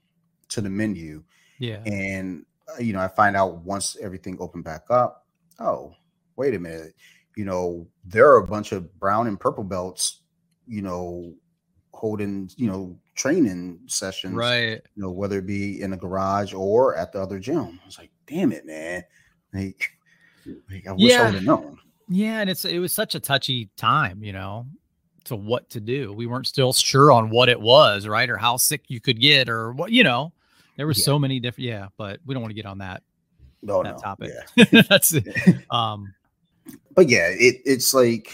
to 0.50 0.62
the 0.62 0.70
menu. 0.70 1.24
Yeah. 1.60 1.82
And 1.86 2.46
Uh, 2.68 2.82
you 2.82 2.94
know, 2.94 3.00
I 3.00 3.08
find 3.08 3.36
out 3.36 3.64
once 3.64 3.98
everything 4.02 4.38
opened 4.40 4.64
back 4.64 4.84
up, 4.90 5.26
oh, 5.60 5.94
wait 6.36 6.54
a 6.54 6.60
minute. 6.60 6.94
You 7.36 7.46
know, 7.46 7.88
there 8.06 8.30
are 8.32 8.38
a 8.38 8.48
bunch 8.48 8.72
of 8.72 8.94
brown 9.00 9.28
and 9.28 9.40
purple 9.40 9.64
belts, 9.64 10.22
you 10.68 10.82
know, 10.82 11.34
holding, 11.94 12.50
you 12.58 12.68
know, 12.68 12.98
training 13.16 13.80
sessions. 13.88 14.34
Right. 14.34 14.82
You 14.96 15.04
know, 15.04 15.12
whether 15.12 15.40
it 15.40 15.48
be 15.48 15.82
in 15.82 15.94
a 15.94 15.98
garage 15.98 16.54
or 16.54 16.96
at 16.96 17.12
the 17.12 17.22
other 17.22 17.40
gym. 17.40 17.80
I 17.82 17.86
was 17.86 17.98
like, 17.98 18.12
damn 18.28 18.52
it, 18.52 18.66
man. 18.66 19.04
Like, 19.54 19.90
like 20.70 20.88
I 20.88 20.92
wish 20.92 21.12
yeah. 21.12 21.22
I 21.22 21.26
would 21.26 21.34
have 21.36 21.44
known. 21.44 21.80
Yeah, 22.10 22.42
and 22.42 22.50
it's 22.50 22.66
it 22.66 22.80
was 22.80 22.92
such 22.92 23.16
a 23.16 23.20
touchy 23.20 23.70
time, 23.78 24.24
you 24.24 24.34
know 24.34 24.68
to 25.26 25.36
what 25.36 25.70
to 25.72 25.80
do. 25.80 26.14
We 26.14 26.26
weren't 26.26 26.48
still 26.48 26.74
sure 26.74 27.12
on 27.12 27.30
what 27.30 27.50
it 27.50 27.60
was, 27.60 28.08
right? 28.08 28.30
Or 28.30 28.38
how 28.38 28.58
sick 28.58 28.84
you 28.88 29.00
could 29.00 29.20
get 29.20 29.50
or 29.50 29.72
what, 29.74 29.92
you 29.92 30.04
know, 30.04 30.33
there 30.78 30.86
were 30.86 30.94
yeah. 30.94 31.04
so 31.04 31.20
many 31.20 31.40
different, 31.40 31.68
yeah, 31.68 31.88
but 31.98 32.20
we 32.26 32.34
don't 32.34 32.42
want 32.42 32.52
to 32.52 32.56
get 32.56 32.66
on 32.66 32.80
that, 32.80 33.04
no, 33.62 33.84
that 33.84 33.96
no. 33.96 33.98
topic. 33.98 34.32
Yeah. 34.56 34.82
That's 34.90 35.14
it. 35.14 35.26
Um, 35.72 36.14
but 36.96 37.10
yeah, 37.10 37.28
it, 37.28 37.62
it's 37.66 37.94
like, 37.94 38.32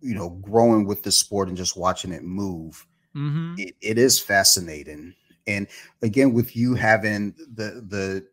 you 0.00 0.14
know, 0.14 0.30
growing 0.30 0.86
with 0.86 1.02
the 1.02 1.12
sport 1.12 1.48
and 1.48 1.56
just 1.56 1.76
watching 1.76 2.12
it 2.12 2.24
move. 2.24 2.86
Mm-hmm. 3.14 3.54
It, 3.58 3.74
it 3.80 3.98
is 3.98 4.18
fascinating. 4.18 5.14
And 5.46 5.66
again, 6.02 6.32
with 6.32 6.56
you 6.56 6.74
having 6.74 7.34
the, 7.54 7.84
the, 7.88 8.26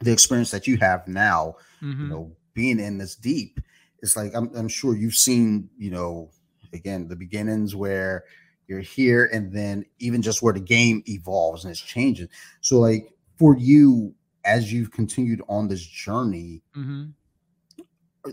the 0.00 0.12
experience 0.12 0.50
that 0.50 0.66
you 0.66 0.76
have 0.78 1.08
now, 1.08 1.56
mm-hmm. 1.82 2.02
you 2.02 2.08
know, 2.08 2.32
being 2.54 2.78
in 2.80 2.98
this 2.98 3.14
deep, 3.14 3.60
it's 4.02 4.16
like 4.16 4.34
I'm, 4.34 4.50
I'm 4.54 4.68
sure 4.68 4.96
you've 4.96 5.14
seen, 5.14 5.70
you 5.78 5.90
know, 5.90 6.30
again 6.72 7.08
the 7.08 7.16
beginnings 7.16 7.74
where 7.74 8.24
you're 8.66 8.80
here 8.80 9.26
and 9.32 9.52
then 9.52 9.84
even 9.98 10.22
just 10.22 10.42
where 10.42 10.52
the 10.52 10.60
game 10.60 11.02
evolves 11.08 11.64
and 11.64 11.70
it's 11.70 11.80
changing. 11.80 12.28
So 12.60 12.78
like 12.78 13.12
for 13.36 13.56
you 13.56 14.14
as 14.44 14.72
you've 14.72 14.90
continued 14.90 15.42
on 15.48 15.68
this 15.68 15.84
journey, 15.84 16.62
mm-hmm. 16.76 17.10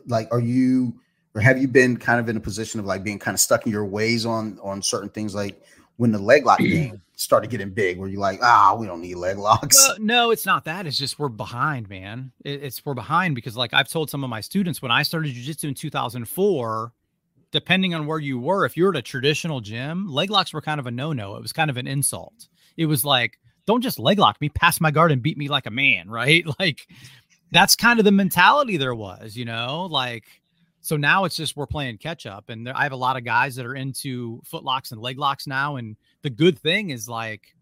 like 0.07 0.27
are 0.31 0.39
you 0.39 0.93
or 1.35 1.41
have 1.41 1.57
you 1.57 1.67
been 1.67 1.97
kind 1.97 2.19
of 2.19 2.29
in 2.29 2.37
a 2.37 2.39
position 2.39 2.79
of 2.79 2.85
like 2.85 3.03
being 3.03 3.19
kind 3.19 3.35
of 3.35 3.39
stuck 3.39 3.65
in 3.65 3.71
your 3.71 3.85
ways 3.85 4.25
on 4.25 4.59
on 4.61 4.81
certain 4.81 5.09
things 5.09 5.35
like 5.35 5.61
when 5.97 6.11
the 6.11 6.19
leg 6.19 6.45
lock 6.45 6.59
game 6.59 7.01
started 7.15 7.49
getting 7.49 7.69
big 7.69 7.99
where 7.99 8.07
you're 8.07 8.19
like 8.19 8.39
ah 8.41 8.75
we 8.77 8.87
don't 8.87 9.01
need 9.01 9.15
leg 9.15 9.37
locks 9.37 9.77
well, 9.87 9.97
no 9.99 10.31
it's 10.31 10.45
not 10.45 10.65
that 10.65 10.87
it's 10.87 10.97
just 10.97 11.19
we're 11.19 11.27
behind 11.29 11.89
man 11.89 12.31
it, 12.43 12.63
it's 12.63 12.85
we're 12.85 12.93
behind 12.93 13.35
because 13.35 13.57
like 13.57 13.73
i've 13.73 13.89
told 13.89 14.09
some 14.09 14.23
of 14.23 14.29
my 14.29 14.41
students 14.41 14.81
when 14.81 14.91
i 14.91 15.03
started 15.03 15.33
jiu-jitsu 15.33 15.67
in 15.67 15.73
2004 15.73 16.93
depending 17.51 17.93
on 17.93 18.05
where 18.05 18.19
you 18.19 18.39
were 18.39 18.65
if 18.65 18.77
you 18.77 18.83
were 18.83 18.91
at 18.91 18.97
a 18.97 19.01
traditional 19.01 19.61
gym 19.61 20.07
leg 20.07 20.29
locks 20.29 20.53
were 20.53 20.61
kind 20.61 20.79
of 20.79 20.87
a 20.87 20.91
no-no 20.91 21.35
it 21.35 21.41
was 21.41 21.53
kind 21.53 21.69
of 21.69 21.77
an 21.77 21.87
insult 21.87 22.47
it 22.77 22.85
was 22.85 23.03
like 23.03 23.39
don't 23.65 23.81
just 23.81 23.99
leg 23.99 24.19
lock 24.19 24.39
me 24.41 24.49
pass 24.49 24.79
my 24.79 24.91
guard 24.91 25.11
and 25.11 25.21
beat 25.21 25.37
me 25.37 25.47
like 25.47 25.65
a 25.65 25.71
man 25.71 26.09
right 26.09 26.45
like 26.59 26.87
that's 27.51 27.75
kind 27.75 27.99
of 27.99 28.05
the 28.05 28.11
mentality 28.11 28.77
there 28.77 28.95
was 28.95 29.35
you 29.35 29.45
know 29.45 29.87
like 29.89 30.25
so 30.81 30.97
now 30.97 31.25
it's 31.25 31.35
just 31.35 31.57
we're 31.57 31.67
playing 31.67 31.97
catch 31.97 32.25
up, 32.25 32.49
and 32.49 32.65
there, 32.65 32.75
I 32.75 32.83
have 32.83 32.93
a 32.93 32.97
lot 32.97 33.17
of 33.17 33.23
guys 33.23 33.55
that 33.55 33.65
are 33.65 33.75
into 33.75 34.41
foot 34.45 34.63
locks 34.63 34.91
and 34.91 35.01
leg 35.01 35.19
locks 35.19 35.45
now. 35.45 35.75
And 35.75 35.97
the 36.21 36.29
good 36.29 36.57
thing 36.57 36.89
is 36.89 37.09
like 37.09 37.53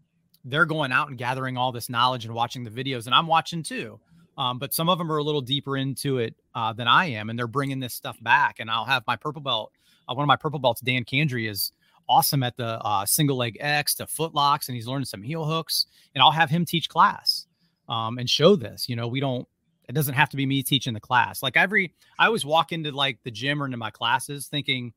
they're 0.44 0.66
going 0.66 0.92
out 0.92 1.08
and 1.08 1.18
gathering 1.18 1.56
all 1.56 1.72
this 1.72 1.88
knowledge 1.88 2.24
and 2.24 2.34
watching 2.34 2.64
the 2.64 2.70
videos, 2.70 3.06
and 3.06 3.14
I'm 3.14 3.26
watching 3.26 3.62
too. 3.62 3.98
Um, 4.38 4.58
but 4.58 4.72
some 4.72 4.88
of 4.88 4.96
them 4.96 5.12
are 5.12 5.18
a 5.18 5.22
little 5.22 5.40
deeper 5.42 5.76
into 5.76 6.18
it 6.18 6.34
uh, 6.54 6.72
than 6.72 6.88
I 6.88 7.06
am, 7.06 7.28
and 7.28 7.38
they're 7.38 7.46
bringing 7.46 7.80
this 7.80 7.92
stuff 7.92 8.16
back. 8.22 8.60
And 8.60 8.70
I'll 8.70 8.86
have 8.86 9.02
my 9.06 9.16
purple 9.16 9.42
belt. 9.42 9.72
Uh, 10.08 10.14
one 10.14 10.22
of 10.22 10.28
my 10.28 10.36
purple 10.36 10.60
belts, 10.60 10.80
Dan 10.80 11.04
Candry, 11.04 11.50
is 11.50 11.72
awesome 12.08 12.42
at 12.42 12.56
the 12.56 12.80
uh, 12.80 13.04
single 13.04 13.36
leg 13.36 13.58
X 13.60 13.96
to 13.96 14.06
foot 14.06 14.34
locks, 14.34 14.68
and 14.68 14.76
he's 14.76 14.86
learning 14.86 15.06
some 15.06 15.22
heel 15.22 15.44
hooks. 15.44 15.86
And 16.14 16.22
I'll 16.22 16.30
have 16.30 16.48
him 16.48 16.64
teach 16.64 16.88
class 16.88 17.46
um, 17.88 18.18
and 18.18 18.30
show 18.30 18.56
this. 18.56 18.88
You 18.88 18.96
know, 18.96 19.08
we 19.08 19.20
don't 19.20 19.46
it 19.88 19.94
doesn't 19.94 20.14
have 20.14 20.28
to 20.30 20.36
be 20.36 20.46
me 20.46 20.62
teaching 20.62 20.92
the 20.92 21.00
class. 21.00 21.42
Like 21.42 21.56
every, 21.56 21.94
I 22.18 22.26
always 22.26 22.44
walk 22.44 22.72
into 22.72 22.92
like 22.92 23.18
the 23.24 23.30
gym 23.30 23.62
or 23.62 23.64
into 23.64 23.78
my 23.78 23.90
classes 23.90 24.46
thinking, 24.46 24.92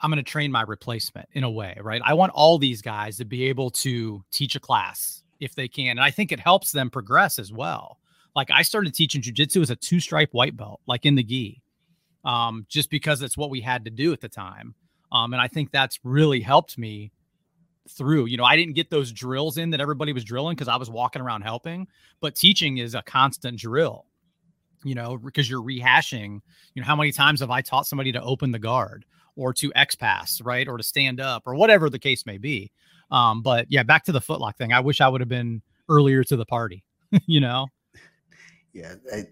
I'm 0.00 0.10
going 0.10 0.22
to 0.22 0.28
train 0.28 0.50
my 0.50 0.62
replacement 0.62 1.28
in 1.32 1.44
a 1.44 1.50
way, 1.50 1.78
right? 1.80 2.02
I 2.04 2.14
want 2.14 2.32
all 2.32 2.58
these 2.58 2.82
guys 2.82 3.18
to 3.18 3.24
be 3.24 3.44
able 3.44 3.70
to 3.70 4.24
teach 4.32 4.56
a 4.56 4.60
class 4.60 5.22
if 5.38 5.54
they 5.54 5.68
can. 5.68 5.90
And 5.90 6.00
I 6.00 6.10
think 6.10 6.32
it 6.32 6.40
helps 6.40 6.72
them 6.72 6.90
progress 6.90 7.38
as 7.38 7.52
well. 7.52 7.98
Like 8.34 8.50
I 8.50 8.62
started 8.62 8.94
teaching 8.94 9.22
jujitsu 9.22 9.60
as 9.62 9.70
a 9.70 9.76
two 9.76 10.00
stripe 10.00 10.30
white 10.32 10.56
belt, 10.56 10.80
like 10.86 11.04
in 11.04 11.14
the 11.14 11.22
gi, 11.22 11.62
um, 12.24 12.66
just 12.68 12.90
because 12.90 13.22
it's 13.22 13.36
what 13.36 13.50
we 13.50 13.60
had 13.60 13.84
to 13.84 13.90
do 13.90 14.12
at 14.12 14.20
the 14.20 14.28
time. 14.28 14.74
Um, 15.10 15.32
and 15.34 15.42
I 15.42 15.48
think 15.48 15.70
that's 15.70 15.98
really 16.02 16.40
helped 16.40 16.78
me 16.78 17.12
through. 17.90 18.26
You 18.26 18.36
know, 18.36 18.44
I 18.44 18.56
didn't 18.56 18.74
get 18.74 18.90
those 18.90 19.12
drills 19.12 19.58
in 19.58 19.70
that 19.70 19.80
everybody 19.80 20.12
was 20.12 20.24
drilling 20.24 20.54
because 20.54 20.68
I 20.68 20.76
was 20.76 20.90
walking 20.90 21.20
around 21.20 21.42
helping, 21.42 21.86
but 22.20 22.34
teaching 22.34 22.78
is 22.78 22.94
a 22.94 23.02
constant 23.02 23.58
drill, 23.58 24.06
you 24.84 24.94
know, 24.94 25.18
because 25.18 25.50
you're 25.50 25.62
rehashing, 25.62 26.40
you 26.74 26.82
know, 26.82 26.86
how 26.86 26.96
many 26.96 27.12
times 27.12 27.40
have 27.40 27.50
I 27.50 27.60
taught 27.60 27.86
somebody 27.86 28.12
to 28.12 28.22
open 28.22 28.52
the 28.52 28.58
guard 28.58 29.04
or 29.36 29.52
to 29.54 29.72
X 29.74 29.94
pass, 29.94 30.40
right? 30.40 30.68
Or 30.68 30.76
to 30.76 30.82
stand 30.82 31.20
up 31.20 31.42
or 31.46 31.54
whatever 31.54 31.90
the 31.90 31.98
case 31.98 32.24
may 32.26 32.38
be. 32.38 32.70
Um, 33.10 33.42
but 33.42 33.66
yeah, 33.68 33.82
back 33.82 34.04
to 34.04 34.12
the 34.12 34.20
footlock 34.20 34.56
thing. 34.56 34.72
I 34.72 34.80
wish 34.80 35.00
I 35.00 35.08
would 35.08 35.20
have 35.20 35.28
been 35.28 35.62
earlier 35.88 36.24
to 36.24 36.36
the 36.36 36.46
party, 36.46 36.84
you 37.26 37.40
know? 37.40 37.66
Yeah. 38.72 38.94
I, 39.12 39.26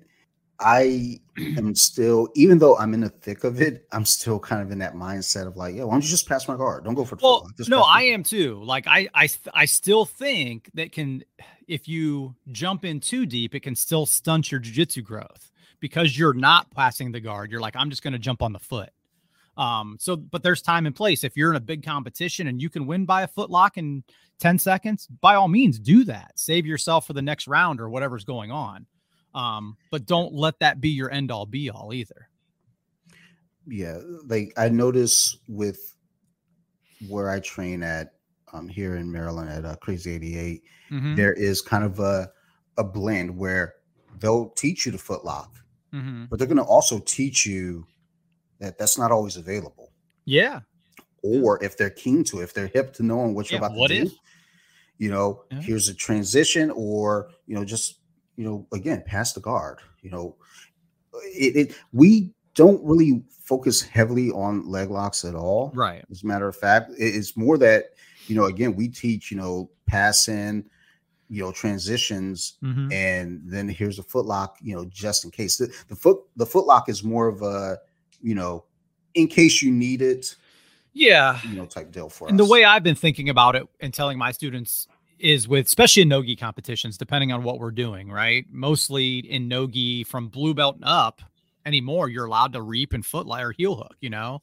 I 0.60 1.20
am 1.56 1.74
still, 1.74 2.28
even 2.34 2.58
though 2.58 2.76
I'm 2.76 2.92
in 2.94 3.00
the 3.00 3.08
thick 3.08 3.44
of 3.44 3.60
it, 3.60 3.86
I'm 3.92 4.04
still 4.04 4.38
kind 4.38 4.62
of 4.62 4.70
in 4.70 4.78
that 4.78 4.94
mindset 4.94 5.46
of 5.46 5.56
like, 5.56 5.74
yeah, 5.74 5.84
why 5.84 5.94
don't 5.94 6.02
you 6.02 6.10
just 6.10 6.28
pass 6.28 6.46
my 6.48 6.56
guard? 6.56 6.84
Don't 6.84 6.94
go 6.94 7.04
for 7.04 7.16
the 7.16 7.22
well. 7.22 7.48
no, 7.68 7.82
I 7.82 8.02
am 8.02 8.22
too. 8.22 8.62
Like 8.62 8.86
I, 8.86 9.08
I, 9.14 9.28
I 9.54 9.64
still 9.64 10.04
think 10.04 10.70
that 10.74 10.92
can, 10.92 11.24
if 11.66 11.88
you 11.88 12.34
jump 12.52 12.84
in 12.84 13.00
too 13.00 13.26
deep, 13.26 13.54
it 13.54 13.60
can 13.60 13.74
still 13.74 14.06
stunt 14.06 14.52
your 14.52 14.60
jujitsu 14.60 15.02
growth 15.02 15.50
because 15.80 16.18
you're 16.18 16.34
not 16.34 16.70
passing 16.70 17.10
the 17.10 17.20
guard. 17.20 17.50
You're 17.50 17.60
like, 17.60 17.76
I'm 17.76 17.90
just 17.90 18.02
going 18.02 18.12
to 18.12 18.18
jump 18.18 18.42
on 18.42 18.52
the 18.52 18.58
foot. 18.58 18.90
Um, 19.56 19.96
so, 19.98 20.16
but 20.16 20.42
there's 20.42 20.62
time 20.62 20.86
and 20.86 20.94
place. 20.94 21.24
If 21.24 21.36
you're 21.36 21.50
in 21.50 21.56
a 21.56 21.60
big 21.60 21.84
competition 21.84 22.46
and 22.46 22.62
you 22.62 22.70
can 22.70 22.86
win 22.86 23.04
by 23.04 23.22
a 23.22 23.28
foot 23.28 23.50
lock 23.50 23.78
in 23.78 24.04
10 24.38 24.58
seconds, 24.58 25.06
by 25.20 25.34
all 25.34 25.48
means, 25.48 25.78
do 25.78 26.04
that. 26.04 26.32
Save 26.36 26.66
yourself 26.66 27.06
for 27.06 27.12
the 27.12 27.22
next 27.22 27.46
round 27.48 27.80
or 27.80 27.88
whatever's 27.88 28.24
going 28.24 28.50
on. 28.50 28.86
Um, 29.34 29.76
but 29.90 30.06
don't 30.06 30.32
let 30.32 30.58
that 30.60 30.80
be 30.80 30.90
your 30.90 31.10
end 31.10 31.30
all 31.30 31.46
be 31.46 31.70
all 31.70 31.92
either. 31.92 32.28
Yeah, 33.66 33.98
like 34.26 34.52
I 34.56 34.68
notice 34.68 35.36
with 35.48 35.94
where 37.08 37.30
I 37.30 37.40
train 37.40 37.82
at 37.82 38.14
um 38.52 38.68
here 38.68 38.96
in 38.96 39.10
Maryland 39.10 39.48
at 39.50 39.64
uh, 39.64 39.76
Crazy 39.76 40.14
88, 40.14 40.62
mm-hmm. 40.90 41.14
there 41.14 41.32
is 41.32 41.60
kind 41.60 41.84
of 41.84 42.00
a 42.00 42.30
a 42.78 42.84
blend 42.84 43.36
where 43.36 43.74
they'll 44.18 44.50
teach 44.50 44.86
you 44.86 44.92
the 44.92 44.98
foot 44.98 45.24
lock, 45.24 45.54
mm-hmm. 45.92 46.24
but 46.24 46.38
they're 46.38 46.48
going 46.48 46.56
to 46.56 46.64
also 46.64 46.98
teach 47.00 47.46
you 47.46 47.86
that 48.58 48.78
that's 48.78 48.98
not 48.98 49.12
always 49.12 49.36
available. 49.36 49.92
Yeah. 50.24 50.60
Or 51.22 51.62
if 51.62 51.76
they're 51.76 51.90
keen 51.90 52.24
to, 52.24 52.40
if 52.40 52.54
they're 52.54 52.68
hip 52.68 52.92
to 52.94 53.02
knowing 53.02 53.34
what 53.34 53.50
you're 53.50 53.60
yeah, 53.60 53.66
about 53.66 53.88
to 53.88 54.04
do, 54.04 54.10
you 54.98 55.10
know, 55.10 55.44
yeah. 55.50 55.60
here's 55.60 55.88
a 55.88 55.94
transition, 55.94 56.70
or 56.74 57.30
you 57.46 57.54
know, 57.54 57.64
just 57.64 57.99
you 58.40 58.46
know, 58.46 58.66
again, 58.72 59.02
pass 59.04 59.34
the 59.34 59.40
guard. 59.40 59.80
You 60.00 60.10
know, 60.10 60.36
it, 61.12 61.56
it 61.56 61.76
we 61.92 62.32
don't 62.54 62.82
really 62.82 63.22
focus 63.42 63.82
heavily 63.82 64.30
on 64.30 64.66
leg 64.66 64.88
locks 64.88 65.26
at 65.26 65.34
all. 65.34 65.72
Right. 65.74 66.02
As 66.10 66.22
a 66.22 66.26
matter 66.26 66.48
of 66.48 66.56
fact, 66.56 66.90
it's 66.96 67.36
more 67.36 67.58
that 67.58 67.90
you 68.28 68.34
know, 68.34 68.46
again, 68.46 68.74
we 68.74 68.88
teach 68.88 69.30
you 69.30 69.36
know 69.36 69.68
passing, 69.84 70.64
you 71.28 71.42
know, 71.42 71.52
transitions, 71.52 72.54
mm-hmm. 72.64 72.90
and 72.90 73.42
then 73.44 73.68
here's 73.68 73.98
a 73.98 74.02
foot 74.02 74.24
lock, 74.24 74.56
you 74.62 74.74
know, 74.74 74.86
just 74.86 75.26
in 75.26 75.30
case. 75.30 75.58
The, 75.58 75.70
the 75.88 75.94
foot 75.94 76.20
the 76.36 76.46
foot 76.46 76.64
lock 76.64 76.88
is 76.88 77.04
more 77.04 77.28
of 77.28 77.42
a 77.42 77.76
you 78.22 78.34
know, 78.34 78.64
in 79.12 79.28
case 79.28 79.60
you 79.60 79.70
need 79.70 80.00
it. 80.00 80.34
Yeah. 80.94 81.38
You 81.46 81.56
know, 81.56 81.66
type 81.66 81.92
deal 81.92 82.08
for 82.08 82.26
and 82.28 82.40
us. 82.40 82.46
the 82.46 82.50
way 82.50 82.64
I've 82.64 82.82
been 82.82 82.94
thinking 82.94 83.28
about 83.28 83.54
it 83.54 83.68
and 83.80 83.92
telling 83.92 84.16
my 84.16 84.32
students 84.32 84.88
is 85.20 85.46
with 85.46 85.66
especially 85.66 86.02
in 86.02 86.08
nogi 86.08 86.36
competitions, 86.36 86.96
depending 86.96 87.32
on 87.32 87.42
what 87.42 87.58
we're 87.58 87.70
doing, 87.70 88.10
right? 88.10 88.46
Mostly 88.50 89.18
in 89.18 89.48
nogi 89.48 90.04
from 90.04 90.28
blue 90.28 90.54
belt 90.54 90.78
up 90.82 91.22
anymore, 91.66 92.08
you're 92.08 92.24
allowed 92.24 92.52
to 92.54 92.62
reap 92.62 92.92
and 92.92 93.04
footlie 93.04 93.42
or 93.42 93.52
heel 93.52 93.76
hook, 93.76 93.96
you 94.00 94.10
know. 94.10 94.42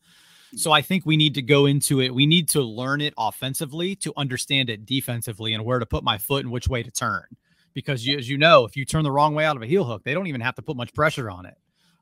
So 0.55 0.71
I 0.71 0.81
think 0.81 1.05
we 1.05 1.17
need 1.17 1.33
to 1.35 1.41
go 1.41 1.65
into 1.65 1.99
it. 1.99 2.13
We 2.13 2.25
need 2.25 2.47
to 2.49 2.61
learn 2.61 3.01
it 3.01 3.13
offensively 3.17 3.95
to 3.97 4.13
understand 4.15 4.69
it 4.69 4.85
defensively 4.85 5.53
and 5.53 5.65
where 5.65 5.79
to 5.79 5.85
put 5.85 6.03
my 6.03 6.17
foot 6.17 6.45
and 6.45 6.51
which 6.51 6.67
way 6.67 6.83
to 6.83 6.91
turn. 6.91 7.25
Because 7.73 8.05
you, 8.05 8.17
as 8.17 8.29
you 8.29 8.37
know, 8.37 8.65
if 8.65 8.75
you 8.75 8.85
turn 8.85 9.03
the 9.03 9.11
wrong 9.11 9.35
way 9.35 9.45
out 9.45 9.55
of 9.55 9.61
a 9.61 9.67
heel 9.67 9.83
hook, 9.83 10.03
they 10.03 10.13
don't 10.13 10.27
even 10.27 10.41
have 10.41 10.55
to 10.55 10.61
put 10.61 10.77
much 10.77 10.93
pressure 10.93 11.29
on 11.29 11.45
it, 11.45 11.57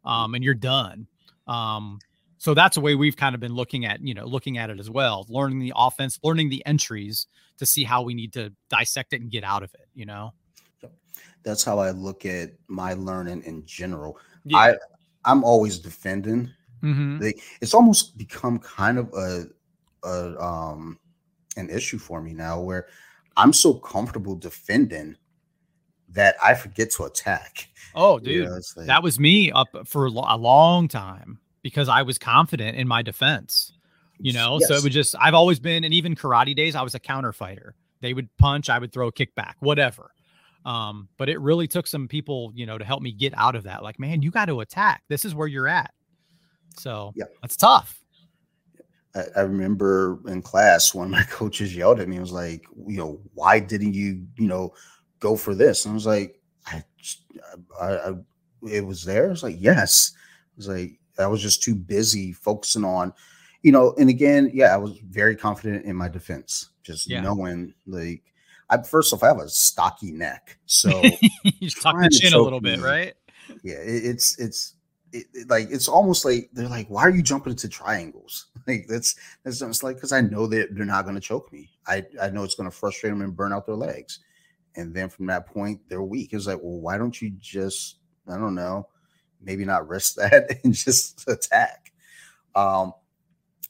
um, 0.05 0.35
and 0.35 0.43
you're 0.43 0.53
done. 0.53 1.07
Um, 1.47 1.99
so 2.37 2.53
that's 2.53 2.75
the 2.75 2.81
way 2.81 2.95
we've 2.95 3.15
kind 3.15 3.33
of 3.35 3.41
been 3.41 3.53
looking 3.53 3.85
at, 3.85 4.01
you 4.01 4.13
know, 4.13 4.25
looking 4.25 4.57
at 4.57 4.69
it 4.69 4.79
as 4.79 4.89
well, 4.89 5.25
learning 5.29 5.59
the 5.59 5.73
offense, 5.75 6.19
learning 6.23 6.49
the 6.49 6.65
entries 6.65 7.27
to 7.57 7.65
see 7.65 7.83
how 7.83 8.01
we 8.01 8.13
need 8.13 8.33
to 8.33 8.51
dissect 8.69 9.13
it 9.13 9.21
and 9.21 9.31
get 9.31 9.43
out 9.43 9.63
of 9.63 9.73
it, 9.73 9.87
you 9.93 10.05
know. 10.05 10.33
That's 11.43 11.63
how 11.63 11.79
I 11.79 11.91
look 11.91 12.25
at 12.25 12.51
my 12.67 12.93
learning 12.93 13.43
in 13.43 13.65
general. 13.65 14.17
Yeah. 14.43 14.57
I 14.57 14.75
I'm 15.23 15.43
always 15.43 15.79
defending. 15.79 16.51
Mm-hmm. 16.83 17.19
They, 17.19 17.33
it's 17.61 17.73
almost 17.73 18.17
become 18.17 18.59
kind 18.59 18.97
of 18.97 19.13
a, 19.13 19.45
a 20.03 20.43
um 20.43 20.99
an 21.57 21.69
issue 21.69 21.97
for 21.97 22.21
me 22.21 22.33
now 22.33 22.59
where 22.59 22.87
I'm 23.37 23.53
so 23.53 23.73
comfortable 23.73 24.35
defending 24.35 25.15
that 26.09 26.35
I 26.43 26.53
forget 26.53 26.91
to 26.91 27.03
attack. 27.05 27.69
Oh, 27.95 28.19
dude, 28.19 28.27
you 28.27 28.45
know, 28.45 28.59
like, 28.75 28.87
that 28.87 29.03
was 29.03 29.19
me 29.19 29.51
up 29.51 29.69
for 29.85 30.05
a 30.05 30.09
long 30.09 30.87
time 30.87 31.39
because 31.65 31.89
I 31.89 32.03
was 32.03 32.19
confident 32.19 32.77
in 32.77 32.87
my 32.87 33.01
defense. 33.01 33.73
You 34.19 34.33
know, 34.33 34.59
yes. 34.59 34.67
so 34.67 34.75
it 34.75 34.83
would 34.83 34.91
just 34.91 35.15
I've 35.19 35.33
always 35.33 35.59
been, 35.59 35.83
and 35.83 35.91
even 35.95 36.15
karate 36.15 36.55
days, 36.55 36.75
I 36.75 36.83
was 36.83 36.93
a 36.93 36.99
counter 36.99 37.33
fighter. 37.33 37.73
They 38.01 38.13
would 38.13 38.29
punch, 38.37 38.69
I 38.69 38.77
would 38.77 38.93
throw 38.93 39.07
a 39.07 39.11
kickback, 39.11 39.55
whatever. 39.61 40.11
Um, 40.63 41.09
but 41.17 41.27
it 41.27 41.39
really 41.39 41.67
took 41.67 41.87
some 41.87 42.07
people, 42.07 42.51
you 42.53 42.67
know, 42.67 42.77
to 42.77 42.85
help 42.85 43.01
me 43.01 43.11
get 43.11 43.33
out 43.35 43.55
of 43.55 43.63
that. 43.63 43.81
Like, 43.81 43.97
man, 43.97 44.21
you 44.21 44.29
got 44.29 44.45
to 44.45 44.59
attack. 44.59 45.01
This 45.09 45.25
is 45.25 45.33
where 45.33 45.47
you're 45.47 45.67
at. 45.67 45.91
So 46.77 47.13
yeah, 47.15 47.25
that's 47.41 47.57
tough. 47.57 47.99
I, 49.15 49.23
I 49.35 49.41
remember 49.41 50.19
in 50.27 50.43
class, 50.43 50.93
one 50.93 51.05
of 51.05 51.11
my 51.11 51.23
coaches 51.31 51.75
yelled 51.75 51.99
at 51.99 52.07
me. 52.07 52.17
It 52.17 52.21
was 52.21 52.31
like, 52.31 52.63
you 52.87 52.97
know, 52.97 53.19
why 53.33 53.57
didn't 53.59 53.95
you, 53.95 54.27
you 54.37 54.47
know, 54.47 54.75
go 55.19 55.35
for 55.35 55.55
this? 55.55 55.85
And 55.85 55.93
I 55.93 55.95
was 55.95 56.05
like, 56.05 56.39
I, 56.67 56.83
I, 57.81 57.87
I 57.87 58.13
it 58.69 58.85
was 58.85 59.03
there. 59.03 59.25
I 59.25 59.29
was 59.29 59.41
like, 59.41 59.57
yes. 59.57 60.11
I 60.15 60.53
was 60.57 60.67
like, 60.67 60.99
I 61.19 61.27
was 61.27 61.41
just 61.41 61.63
too 61.63 61.75
busy 61.75 62.33
focusing 62.33 62.83
on, 62.83 63.13
you 63.63 63.71
know, 63.71 63.93
and 63.97 64.09
again, 64.09 64.51
yeah, 64.53 64.73
I 64.73 64.77
was 64.77 64.97
very 64.99 65.35
confident 65.35 65.85
in 65.85 65.95
my 65.95 66.07
defense, 66.07 66.69
just 66.83 67.09
yeah. 67.09 67.21
knowing 67.21 67.73
like 67.87 68.23
I 68.69 68.81
first 68.81 69.13
off, 69.13 69.23
I 69.23 69.27
have 69.27 69.39
a 69.39 69.49
stocky 69.49 70.11
neck, 70.11 70.57
so 70.65 70.89
you 71.43 71.69
tuck 71.69 71.95
the 72.01 72.09
chin 72.09 72.33
a 72.33 72.39
little 72.39 72.61
bit, 72.61 72.79
right? 72.79 73.13
Yeah, 73.63 73.75
it, 73.75 74.05
it's 74.05 74.39
it's 74.39 74.75
it, 75.11 75.27
it, 75.33 75.49
like 75.49 75.67
it's 75.69 75.87
almost 75.87 76.25
like 76.25 76.49
they're 76.53 76.67
like, 76.67 76.87
why 76.87 77.03
are 77.03 77.11
you 77.11 77.21
jumping 77.21 77.51
into 77.51 77.69
triangles? 77.69 78.47
like 78.67 78.85
that's 78.87 79.15
that's 79.43 79.61
it's 79.61 79.83
like 79.83 79.97
because 79.97 80.11
I 80.11 80.21
know 80.21 80.47
that 80.47 80.75
they're 80.75 80.85
not 80.85 81.03
going 81.03 81.15
to 81.15 81.21
choke 81.21 81.51
me. 81.53 81.69
I 81.87 82.05
I 82.21 82.29
know 82.29 82.43
it's 82.43 82.55
going 82.55 82.69
to 82.69 82.75
frustrate 82.75 83.11
them 83.11 83.21
and 83.21 83.35
burn 83.35 83.53
out 83.53 83.65
their 83.65 83.75
legs, 83.75 84.19
and 84.75 84.93
then 84.93 85.09
from 85.09 85.27
that 85.27 85.47
point 85.47 85.79
they're 85.87 86.01
weak. 86.01 86.33
It's 86.33 86.47
like, 86.47 86.59
well, 86.61 86.79
why 86.79 86.97
don't 86.97 87.21
you 87.21 87.31
just 87.39 87.97
I 88.27 88.37
don't 88.37 88.55
know, 88.55 88.87
maybe 89.41 89.65
not 89.65 89.87
risk 89.87 90.15
that 90.15 90.59
and 90.63 90.73
just 90.73 91.27
attack. 91.27 91.91
Um, 92.55 92.93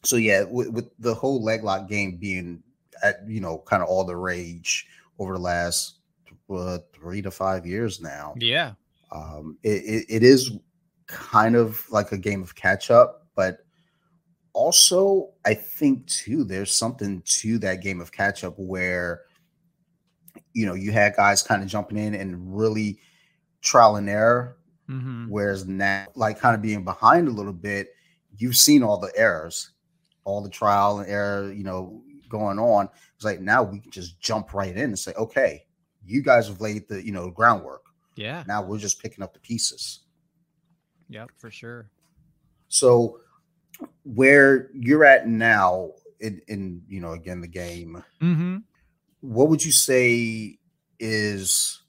so 0.04 0.16
yeah, 0.16 0.44
with, 0.44 0.70
with 0.70 0.90
the 1.00 1.14
whole 1.14 1.44
leg 1.44 1.64
lock 1.64 1.88
game 1.88 2.18
being 2.18 2.64
at 3.04 3.28
you 3.28 3.42
know 3.42 3.60
kind 3.60 3.84
of 3.84 3.90
all 3.90 4.04
the 4.04 4.16
rage 4.16 4.88
over 5.20 5.34
the 5.34 5.40
last 5.40 5.98
uh, 6.50 6.78
three 6.94 7.22
to 7.22 7.32
five 7.32 7.66
years 7.66 8.02
now. 8.02 8.36
Yeah, 8.38 8.74
um, 9.12 9.58
it, 9.64 9.84
it, 9.84 10.06
it 10.10 10.24
is 10.24 10.52
kind 11.08 11.56
of 11.56 11.84
like 11.90 12.12
a 12.12 12.18
game 12.18 12.42
of 12.42 12.56
catch 12.56 12.92
up, 12.92 13.28
but 13.36 13.60
also 14.54 15.32
I 15.46 15.54
think 15.54 16.08
too 16.08 16.44
there's 16.44 16.74
something 16.74 17.22
to 17.26 17.58
that 17.60 17.82
game 17.82 18.00
of 18.00 18.12
catch 18.12 18.44
up 18.44 18.56
where 18.58 19.22
you 20.54 20.66
know 20.66 20.74
you 20.74 20.92
had 20.92 21.16
guys 21.16 21.44
kind 21.44 21.62
of 21.64 21.70
jumping 21.70 21.98
in 21.98 22.14
and 22.16 22.58
really 22.58 23.00
trial 23.62 23.96
and 23.96 24.10
error, 24.10 24.58
mm-hmm. 24.90 25.28
whereas 25.30 25.66
now 25.66 26.06
like 26.16 26.40
kind 26.40 26.56
of 26.56 26.62
being 26.62 26.84
behind 26.84 27.28
a 27.28 27.32
little 27.32 27.54
bit, 27.54 27.90
you've 28.38 28.58
seen 28.58 28.84
all 28.84 29.00
the 29.00 29.12
errors, 29.16 29.72
all 30.24 30.42
the 30.42 30.50
trial 30.50 31.00
and 31.00 31.10
error, 31.10 31.52
you 31.52 31.64
know, 31.64 32.02
going 32.30 32.60
on. 32.60 32.90
It's 33.16 33.26
like 33.26 33.40
now 33.40 33.64
we 33.64 33.80
can 33.80 33.92
just 33.92 34.20
jump 34.20 34.54
right 34.54 34.76
in 34.76 34.84
and 34.84 35.00
say, 35.00 35.14
okay, 35.14 35.66
you 36.06 36.22
guys 36.22 36.48
have 36.48 36.62
laid 36.62 36.88
the 36.88 37.04
you 37.04 37.12
know 37.12 37.30
groundwork. 37.30 37.84
Yeah. 38.16 38.44
Now 38.48 38.64
we're 38.64 38.78
just 38.78 39.02
picking 39.02 39.24
up 39.24 39.34
the 39.34 39.40
pieces. 39.40 40.02
Yep, 41.10 41.32
for 41.38 41.52
sure. 41.52 41.90
So 42.68 43.20
where 44.04 44.70
you're 44.74 45.04
at 45.04 45.28
now 45.28 45.92
in, 46.20 46.42
in 46.48 46.82
you 46.88 47.00
know 47.02 47.12
again 47.12 47.42
the 47.42 47.48
game, 47.48 48.04
mm-hmm. 48.22 48.58
what 49.22 49.50
would 49.50 49.64
you 49.64 49.72
say 49.72 50.58
is 51.00 51.82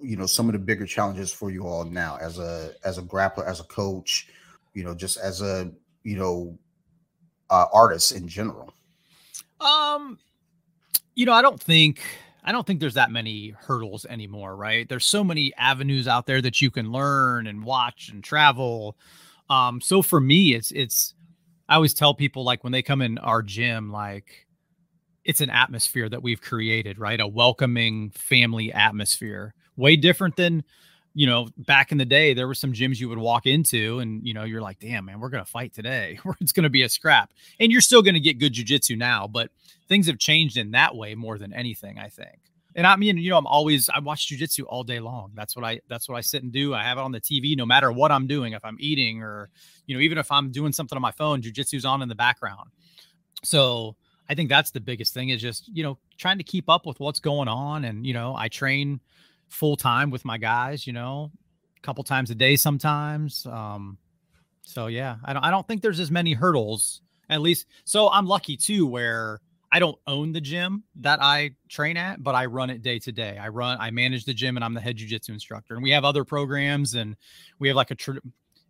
you 0.00 0.16
know 0.16 0.26
some 0.26 0.48
of 0.48 0.52
the 0.52 0.58
bigger 0.58 0.86
challenges 0.86 1.32
for 1.32 1.50
you 1.50 1.66
all 1.66 1.84
now 1.84 2.16
as 2.20 2.38
a 2.38 2.72
as 2.84 2.98
a 2.98 3.02
grappler, 3.02 3.46
as 3.46 3.60
a 3.60 3.64
coach, 3.64 4.28
you 4.74 4.84
know, 4.84 4.94
just 4.94 5.18
as 5.18 5.42
a 5.42 5.70
you 6.02 6.16
know 6.16 6.58
uh, 7.50 7.66
artist 7.72 8.12
in 8.12 8.28
general? 8.28 8.72
Um, 9.60 10.18
you 11.14 11.26
know, 11.26 11.32
I 11.32 11.42
don't 11.42 11.60
think 11.60 12.00
I 12.44 12.52
don't 12.52 12.66
think 12.66 12.80
there's 12.80 12.94
that 12.94 13.10
many 13.10 13.50
hurdles 13.50 14.06
anymore, 14.06 14.56
right? 14.56 14.88
There's 14.88 15.04
so 15.04 15.24
many 15.24 15.52
avenues 15.56 16.08
out 16.08 16.26
there 16.26 16.40
that 16.42 16.62
you 16.62 16.70
can 16.70 16.92
learn 16.92 17.46
and 17.46 17.64
watch 17.64 18.08
and 18.08 18.22
travel. 18.22 18.96
Um, 19.50 19.80
so 19.80 20.02
for 20.02 20.20
me, 20.20 20.54
it's 20.54 20.70
it's 20.70 21.14
I 21.68 21.74
always 21.74 21.94
tell 21.94 22.14
people 22.14 22.44
like 22.44 22.64
when 22.64 22.72
they 22.72 22.82
come 22.82 23.02
in 23.02 23.18
our 23.18 23.42
gym, 23.42 23.90
like 23.90 24.46
it's 25.24 25.40
an 25.40 25.50
atmosphere 25.50 26.08
that 26.08 26.22
we've 26.22 26.40
created, 26.40 26.98
right? 26.98 27.20
A 27.20 27.26
welcoming 27.26 28.10
family 28.10 28.72
atmosphere. 28.72 29.54
Way 29.78 29.96
different 29.96 30.36
than 30.36 30.64
you 31.18 31.26
know, 31.26 31.48
back 31.56 31.90
in 31.90 31.98
the 31.98 32.04
day, 32.04 32.32
there 32.32 32.46
were 32.46 32.54
some 32.54 32.72
gyms 32.72 33.00
you 33.00 33.08
would 33.08 33.18
walk 33.18 33.44
into 33.44 33.98
and, 33.98 34.24
you 34.24 34.32
know, 34.32 34.44
you're 34.44 34.62
like, 34.62 34.78
damn, 34.78 35.06
man, 35.06 35.18
we're 35.18 35.30
going 35.30 35.44
to 35.44 35.50
fight 35.50 35.74
today. 35.74 36.16
it's 36.40 36.52
going 36.52 36.62
to 36.62 36.70
be 36.70 36.82
a 36.82 36.88
scrap. 36.88 37.32
And 37.58 37.72
you're 37.72 37.80
still 37.80 38.02
going 38.02 38.14
to 38.14 38.20
get 38.20 38.38
good 38.38 38.54
jujitsu 38.54 38.96
now, 38.96 39.26
but 39.26 39.50
things 39.88 40.06
have 40.06 40.18
changed 40.18 40.56
in 40.56 40.70
that 40.72 40.94
way 40.94 41.16
more 41.16 41.36
than 41.36 41.52
anything, 41.52 41.98
I 41.98 42.08
think. 42.08 42.38
And 42.76 42.86
I 42.86 42.94
mean, 42.94 43.16
you 43.16 43.30
know, 43.30 43.36
I'm 43.36 43.48
always, 43.48 43.90
I 43.92 43.98
watch 43.98 44.28
jujitsu 44.28 44.64
all 44.68 44.84
day 44.84 45.00
long. 45.00 45.32
That's 45.34 45.56
what 45.56 45.64
I, 45.64 45.80
that's 45.88 46.08
what 46.08 46.16
I 46.16 46.20
sit 46.20 46.44
and 46.44 46.52
do. 46.52 46.72
I 46.72 46.84
have 46.84 46.98
it 46.98 47.00
on 47.00 47.10
the 47.10 47.20
TV 47.20 47.56
no 47.56 47.66
matter 47.66 47.90
what 47.90 48.12
I'm 48.12 48.28
doing. 48.28 48.52
If 48.52 48.64
I'm 48.64 48.76
eating 48.78 49.20
or, 49.20 49.50
you 49.86 49.96
know, 49.96 50.00
even 50.00 50.18
if 50.18 50.30
I'm 50.30 50.52
doing 50.52 50.72
something 50.72 50.94
on 50.94 51.02
my 51.02 51.10
phone, 51.10 51.42
jujitsu's 51.42 51.84
on 51.84 52.00
in 52.00 52.08
the 52.08 52.14
background. 52.14 52.70
So 53.42 53.96
I 54.28 54.36
think 54.36 54.50
that's 54.50 54.70
the 54.70 54.80
biggest 54.80 55.14
thing 55.14 55.30
is 55.30 55.40
just, 55.40 55.68
you 55.74 55.82
know, 55.82 55.98
trying 56.16 56.38
to 56.38 56.44
keep 56.44 56.68
up 56.68 56.86
with 56.86 57.00
what's 57.00 57.18
going 57.18 57.48
on. 57.48 57.86
And, 57.86 58.06
you 58.06 58.14
know, 58.14 58.36
I 58.36 58.46
train, 58.46 59.00
full 59.48 59.76
time 59.76 60.10
with 60.10 60.24
my 60.24 60.38
guys, 60.38 60.86
you 60.86 60.92
know, 60.92 61.30
a 61.76 61.80
couple 61.80 62.04
times 62.04 62.30
a 62.30 62.34
day 62.34 62.56
sometimes. 62.56 63.46
Um, 63.46 63.98
so 64.62 64.86
yeah, 64.86 65.16
I 65.24 65.32
don't 65.32 65.44
I 65.44 65.50
don't 65.50 65.66
think 65.66 65.82
there's 65.82 66.00
as 66.00 66.10
many 66.10 66.34
hurdles 66.34 67.02
at 67.30 67.40
least. 67.40 67.66
So 67.84 68.08
I'm 68.10 68.26
lucky 68.26 68.56
too 68.56 68.86
where 68.86 69.40
I 69.70 69.78
don't 69.78 69.98
own 70.06 70.32
the 70.32 70.40
gym 70.40 70.84
that 70.96 71.22
I 71.22 71.50
train 71.68 71.96
at, 71.96 72.22
but 72.22 72.34
I 72.34 72.46
run 72.46 72.70
it 72.70 72.82
day 72.82 72.98
to 73.00 73.12
day. 73.12 73.36
I 73.38 73.48
run, 73.48 73.76
I 73.80 73.90
manage 73.90 74.24
the 74.24 74.32
gym, 74.32 74.56
and 74.56 74.64
I'm 74.64 74.74
the 74.74 74.80
head 74.80 74.96
jujitsu 74.96 75.30
instructor. 75.30 75.74
And 75.74 75.82
we 75.82 75.90
have 75.90 76.04
other 76.04 76.24
programs, 76.24 76.94
and 76.94 77.16
we 77.58 77.68
have 77.68 77.76
like 77.76 77.90
a 77.90 77.94
tr- 77.94 78.18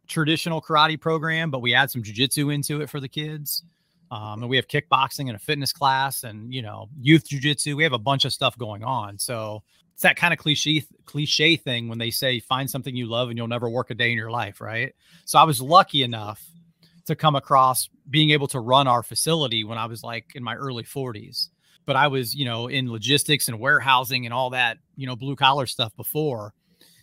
traditional 0.08 0.60
karate 0.60 1.00
program, 1.00 1.50
but 1.50 1.60
we 1.60 1.74
add 1.74 1.90
some 1.90 2.02
jujitsu 2.02 2.52
into 2.52 2.80
it 2.80 2.90
for 2.90 2.98
the 2.98 3.08
kids. 3.08 3.62
Um, 4.10 4.42
and 4.42 4.48
we 4.48 4.56
have 4.56 4.66
kickboxing 4.66 5.28
and 5.28 5.36
a 5.36 5.38
fitness 5.38 5.72
class, 5.72 6.24
and 6.24 6.52
you 6.52 6.62
know, 6.62 6.88
youth 7.00 7.28
jujitsu. 7.28 7.76
We 7.76 7.84
have 7.84 7.92
a 7.92 7.98
bunch 7.98 8.24
of 8.24 8.32
stuff 8.32 8.58
going 8.58 8.82
on. 8.82 9.18
So 9.18 9.62
it's 9.98 10.04
that 10.04 10.14
kind 10.14 10.32
of 10.32 10.38
cliche 10.38 10.84
cliche 11.06 11.56
thing 11.56 11.88
when 11.88 11.98
they 11.98 12.12
say 12.12 12.38
find 12.38 12.70
something 12.70 12.94
you 12.94 13.06
love 13.06 13.30
and 13.30 13.36
you'll 13.36 13.48
never 13.48 13.68
work 13.68 13.90
a 13.90 13.94
day 13.94 14.12
in 14.12 14.16
your 14.16 14.30
life, 14.30 14.60
right? 14.60 14.94
So 15.24 15.40
I 15.40 15.42
was 15.42 15.60
lucky 15.60 16.04
enough 16.04 16.40
to 17.06 17.16
come 17.16 17.34
across 17.34 17.88
being 18.08 18.30
able 18.30 18.46
to 18.46 18.60
run 18.60 18.86
our 18.86 19.02
facility 19.02 19.64
when 19.64 19.76
I 19.76 19.86
was 19.86 20.04
like 20.04 20.26
in 20.36 20.44
my 20.44 20.54
early 20.54 20.84
40s. 20.84 21.48
But 21.84 21.96
I 21.96 22.06
was, 22.06 22.32
you 22.32 22.44
know, 22.44 22.68
in 22.68 22.92
logistics 22.92 23.48
and 23.48 23.58
warehousing 23.58 24.24
and 24.24 24.32
all 24.32 24.50
that, 24.50 24.78
you 24.94 25.08
know, 25.08 25.16
blue 25.16 25.34
collar 25.34 25.66
stuff 25.66 25.92
before. 25.96 26.54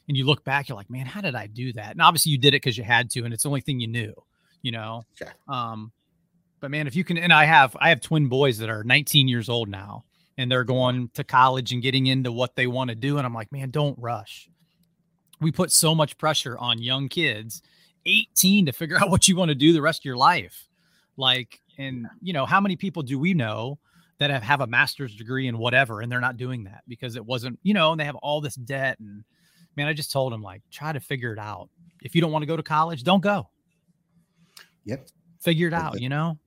And 0.07 0.15
you 0.15 0.25
look 0.25 0.45
back, 0.45 0.69
you're 0.69 0.77
like, 0.77 0.89
man, 0.89 1.05
how 1.05 1.19
did 1.19 1.35
I 1.35 1.47
do 1.47 1.73
that? 1.73 1.91
And 1.91 2.01
obviously 2.01 2.31
you 2.31 2.37
did 2.37 2.53
it 2.53 2.63
because 2.63 2.77
you 2.77 2.85
had 2.85 3.09
to, 3.09 3.25
and 3.25 3.33
it's 3.33 3.43
the 3.43 3.49
only 3.49 3.59
thing 3.59 3.81
you 3.81 3.89
knew, 3.89 4.13
you 4.61 4.71
know. 4.71 5.03
Sure. 5.15 5.33
Um, 5.49 5.91
but 6.61 6.71
man, 6.71 6.87
if 6.87 6.95
you 6.95 7.03
can, 7.03 7.17
and 7.17 7.33
I 7.33 7.43
have, 7.43 7.75
I 7.77 7.89
have 7.89 7.99
twin 7.99 8.29
boys 8.29 8.57
that 8.59 8.69
are 8.69 8.85
19 8.85 9.27
years 9.27 9.49
old 9.49 9.67
now, 9.67 10.04
and 10.37 10.51
they're 10.51 10.63
going 10.63 11.09
to 11.13 11.23
college 11.23 11.71
and 11.71 11.81
getting 11.81 12.07
into 12.07 12.31
what 12.31 12.55
they 12.55 12.67
want 12.67 12.89
to 12.89 12.95
do. 12.95 13.17
And 13.17 13.25
I'm 13.25 13.33
like, 13.33 13.51
man, 13.51 13.69
don't 13.71 13.97
rush. 13.99 14.49
We 15.41 15.51
put 15.51 15.71
so 15.71 15.95
much 15.95 16.17
pressure 16.17 16.57
on 16.57 16.81
young 16.81 17.07
kids, 17.07 17.61
18, 18.05 18.67
to 18.67 18.71
figure 18.71 18.97
out 19.01 19.09
what 19.09 19.27
you 19.27 19.35
want 19.35 19.49
to 19.49 19.55
do 19.55 19.73
the 19.73 19.81
rest 19.81 20.01
of 20.01 20.05
your 20.05 20.17
life. 20.17 20.67
Like, 21.17 21.59
and 21.77 22.07
you 22.21 22.33
know, 22.33 22.45
how 22.45 22.59
many 22.59 22.75
people 22.75 23.03
do 23.03 23.19
we 23.19 23.33
know 23.33 23.79
that 24.17 24.29
have, 24.29 24.43
have 24.43 24.61
a 24.61 24.67
master's 24.67 25.15
degree 25.15 25.47
in 25.47 25.57
whatever 25.57 26.01
and 26.01 26.11
they're 26.11 26.21
not 26.21 26.37
doing 26.37 26.65
that 26.65 26.83
because 26.87 27.15
it 27.15 27.25
wasn't, 27.25 27.59
you 27.63 27.73
know, 27.73 27.91
and 27.91 27.99
they 27.99 28.05
have 28.05 28.15
all 28.15 28.41
this 28.41 28.55
debt. 28.55 28.97
And 28.99 29.23
man, 29.75 29.87
I 29.87 29.93
just 29.93 30.11
told 30.11 30.31
them, 30.31 30.41
like, 30.41 30.61
try 30.71 30.93
to 30.93 30.99
figure 30.99 31.33
it 31.33 31.39
out. 31.39 31.69
If 32.01 32.15
you 32.15 32.21
don't 32.21 32.31
want 32.31 32.43
to 32.43 32.47
go 32.47 32.55
to 32.55 32.63
college, 32.63 33.03
don't 33.03 33.21
go. 33.21 33.49
Yep. 34.85 35.07
Figure 35.41 35.67
it 35.67 35.73
out, 35.73 35.99
you 35.99 36.09
know? 36.09 36.37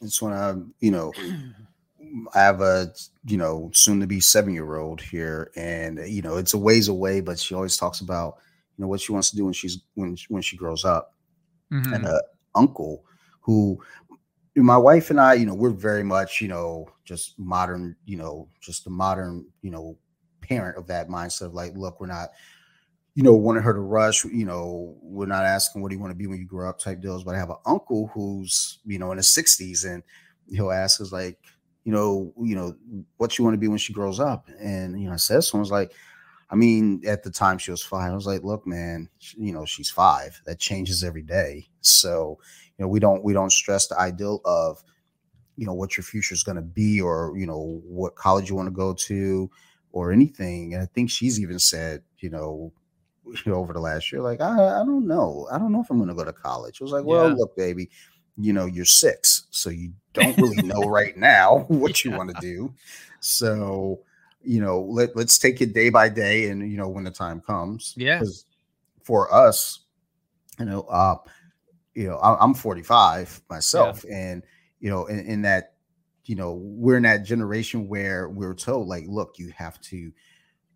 It's 0.00 0.20
when 0.20 0.32
I, 0.32 0.54
you 0.80 0.90
know, 0.90 1.12
I 2.34 2.40
have 2.40 2.60
a 2.60 2.92
you 3.24 3.36
know 3.36 3.70
soon 3.72 4.00
to 4.00 4.06
be 4.06 4.20
seven 4.20 4.54
year 4.54 4.76
old 4.76 5.00
here, 5.00 5.50
and 5.56 5.98
you 6.06 6.22
know 6.22 6.36
it's 6.36 6.54
a 6.54 6.58
ways 6.58 6.88
away, 6.88 7.20
but 7.20 7.38
she 7.38 7.54
always 7.54 7.76
talks 7.76 8.00
about 8.00 8.36
you 8.76 8.82
know 8.82 8.88
what 8.88 9.00
she 9.00 9.12
wants 9.12 9.30
to 9.30 9.36
do 9.36 9.44
when 9.44 9.54
she's 9.54 9.82
when 9.94 10.16
when 10.28 10.42
she 10.42 10.56
grows 10.56 10.84
up. 10.84 11.14
Mm-hmm. 11.72 11.92
And 11.92 12.06
a 12.06 12.22
uncle 12.54 13.04
who 13.40 13.80
my 14.56 14.76
wife 14.76 15.10
and 15.10 15.20
I, 15.20 15.34
you 15.34 15.46
know, 15.46 15.54
we're 15.54 15.70
very 15.70 16.04
much 16.04 16.40
you 16.40 16.48
know 16.48 16.88
just 17.04 17.38
modern, 17.38 17.96
you 18.04 18.16
know, 18.16 18.48
just 18.60 18.84
the 18.84 18.90
modern 18.90 19.46
you 19.62 19.70
know 19.70 19.96
parent 20.40 20.76
of 20.76 20.86
that 20.88 21.08
mindset 21.08 21.46
of 21.46 21.54
like, 21.54 21.74
look, 21.74 22.00
we're 22.00 22.06
not 22.06 22.30
you 23.14 23.22
know, 23.22 23.34
wanting 23.34 23.62
her 23.62 23.72
to 23.72 23.80
rush, 23.80 24.24
you 24.24 24.44
know, 24.44 24.96
we're 25.00 25.26
not 25.26 25.44
asking 25.44 25.80
what 25.80 25.88
do 25.88 25.94
you 25.94 26.00
want 26.00 26.10
to 26.10 26.16
be 26.16 26.26
when 26.26 26.38
you 26.38 26.44
grow 26.44 26.68
up 26.68 26.80
type 26.80 27.00
deals. 27.00 27.22
But 27.22 27.36
I 27.36 27.38
have 27.38 27.50
an 27.50 27.56
uncle 27.64 28.10
who's, 28.12 28.80
you 28.84 28.98
know, 28.98 29.12
in 29.12 29.18
his 29.18 29.28
60s 29.28 29.84
and 29.88 30.02
he'll 30.50 30.72
ask 30.72 31.00
us 31.00 31.12
like, 31.12 31.38
you 31.84 31.92
know, 31.92 32.32
you 32.40 32.56
know, 32.56 32.74
what 33.18 33.38
you 33.38 33.44
want 33.44 33.54
to 33.54 33.58
be 33.58 33.68
when 33.68 33.78
she 33.78 33.92
grows 33.92 34.18
up. 34.18 34.48
And, 34.58 35.00
you 35.00 35.06
know, 35.06 35.12
I 35.12 35.16
said, 35.16 35.44
someone's 35.44 35.70
like, 35.70 35.92
I 36.50 36.56
mean, 36.56 37.02
at 37.06 37.22
the 37.22 37.30
time 37.30 37.58
she 37.58 37.70
was 37.70 37.82
five. 37.82 38.10
I 38.10 38.14
was 38.14 38.26
like, 38.26 38.42
look, 38.42 38.66
man, 38.66 39.08
you 39.36 39.52
know, 39.52 39.64
she's 39.64 39.90
five. 39.90 40.40
That 40.46 40.58
changes 40.58 41.02
every 41.04 41.22
day. 41.22 41.66
So, 41.80 42.38
you 42.78 42.84
know, 42.84 42.88
we 42.88 43.00
don't 43.00 43.22
we 43.24 43.32
don't 43.32 43.52
stress 43.52 43.86
the 43.86 43.98
ideal 43.98 44.40
of, 44.44 44.82
you 45.56 45.66
know, 45.66 45.74
what 45.74 45.96
your 45.96 46.04
future 46.04 46.34
is 46.34 46.42
going 46.42 46.56
to 46.56 46.62
be, 46.62 47.00
or 47.00 47.34
you 47.36 47.46
know, 47.46 47.80
what 47.84 48.14
college 48.14 48.50
you 48.50 48.56
want 48.56 48.68
to 48.68 48.74
go 48.74 48.92
to, 48.92 49.50
or 49.92 50.12
anything. 50.12 50.74
And 50.74 50.82
I 50.82 50.86
think 50.86 51.10
she's 51.10 51.40
even 51.40 51.58
said, 51.58 52.02
you 52.18 52.30
know, 52.30 52.72
you 53.24 53.52
know, 53.52 53.54
over 53.54 53.72
the 53.72 53.80
last 53.80 54.12
year, 54.12 54.20
like, 54.20 54.40
I, 54.40 54.80
I 54.80 54.84
don't 54.84 55.06
know, 55.06 55.48
I 55.50 55.58
don't 55.58 55.72
know 55.72 55.80
if 55.80 55.90
I'm 55.90 55.96
going 55.98 56.08
to 56.08 56.14
go 56.14 56.24
to 56.24 56.32
college. 56.32 56.80
I 56.80 56.84
was 56.84 56.92
like, 56.92 57.04
well, 57.04 57.28
yeah. 57.28 57.34
look, 57.34 57.56
baby, 57.56 57.88
you 58.36 58.52
know, 58.52 58.66
you're 58.66 58.84
six, 58.84 59.46
so 59.50 59.70
you 59.70 59.92
don't 60.12 60.36
really 60.38 60.62
know 60.62 60.80
right 60.88 61.16
now 61.16 61.60
what 61.68 62.04
you 62.04 62.10
want 62.10 62.34
to 62.34 62.40
do. 62.40 62.74
So, 63.20 64.00
you 64.42 64.60
know, 64.60 64.80
let, 64.82 65.16
let's 65.16 65.38
take 65.38 65.60
it 65.60 65.72
day 65.72 65.88
by 65.88 66.08
day 66.08 66.50
and, 66.50 66.70
you 66.70 66.76
know, 66.76 66.88
when 66.88 67.04
the 67.04 67.10
time 67.10 67.40
comes. 67.40 67.94
Yeah. 67.96 68.22
For 69.02 69.32
us, 69.32 69.80
you 70.58 70.64
know, 70.64 70.82
uh, 70.82 71.16
you 71.94 72.08
know, 72.08 72.18
I'm 72.18 72.54
45 72.54 73.42
myself, 73.48 74.04
yeah. 74.08 74.16
and 74.16 74.42
you 74.80 74.90
know, 74.90 75.06
in, 75.06 75.20
in, 75.20 75.42
that, 75.42 75.74
you 76.24 76.34
know, 76.36 76.54
we're 76.54 76.96
in 76.96 77.04
that 77.04 77.24
generation 77.24 77.86
where 77.88 78.28
we're 78.28 78.54
told, 78.54 78.88
like, 78.88 79.04
look, 79.06 79.38
you 79.38 79.52
have 79.56 79.80
to 79.82 80.10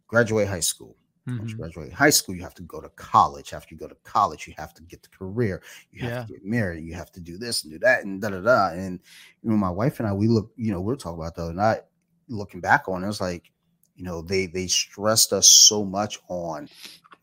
graduate 0.07 0.49
high 0.49 0.61
school, 0.61 0.97
Mm-hmm. 1.29 1.39
Once 1.39 1.51
you 1.51 1.57
mm-hmm. 1.57 1.63
graduate 1.63 1.93
high 1.93 2.11
school, 2.11 2.35
you 2.35 2.43
have 2.43 2.55
to 2.55 2.63
go 2.63 2.81
to 2.81 2.89
college. 2.91 3.53
After 3.53 3.75
you 3.75 3.79
go 3.79 3.89
to 3.89 3.97
college, 4.05 4.47
you 4.47 4.55
have 4.57 4.75
to 4.75 4.83
get 4.83 5.03
the 5.03 5.09
career. 5.09 5.63
You 5.91 6.03
have 6.03 6.11
yeah. 6.11 6.23
to 6.23 6.33
get 6.33 6.45
married. 6.45 6.85
You 6.85 6.95
have 6.95 7.13
to 7.13 7.21
do 7.21 7.37
this 7.39 7.65
and 7.65 7.73
do 7.73 7.79
that 7.81 8.05
and 8.05 8.21
da 8.21 8.31
da 8.31 8.41
da. 8.41 8.69
And 8.71 9.01
you 9.43 9.51
know, 9.51 9.57
my 9.57 9.71
wife 9.71 10.01
and 10.01 10.09
I, 10.09 10.13
we 10.13 10.29
look, 10.29 10.51
you 10.57 10.73
know, 10.73 10.81
we're 10.81 10.97
talking 10.97 11.21
about 11.21 11.37
though, 11.37 11.53
not 11.53 11.85
looking 12.29 12.61
back 12.61 12.89
on 12.89 13.03
it, 13.03 13.07
it 13.07 13.09
was 13.09 13.21
like, 13.21 13.51
you 13.97 14.05
know, 14.05 14.23
they 14.23 14.47
they 14.47 14.67
stressed 14.67 15.33
us 15.33 15.51
so 15.51 15.85
much 15.85 16.19
on 16.29 16.69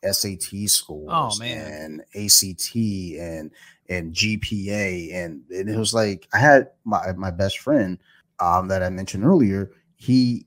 SAT 0.04 0.54
oh, 0.54 0.68
scores 0.68 1.40
oh, 1.42 1.44
and 1.44 2.02
ACT 2.16 2.76
and 2.76 3.52
and 3.88 4.14
GPA 4.14 5.14
and, 5.14 5.44
and 5.52 5.70
it 5.70 5.78
was 5.78 5.94
like 5.94 6.28
I 6.34 6.40
had 6.40 6.70
my 6.84 7.12
my 7.14 7.32
best 7.32 7.60
friend 7.60 8.00
um, 8.40 8.68
that 8.68 8.84
I 8.84 8.90
mentioned 8.90 9.24
earlier. 9.24 9.72
He 9.96 10.46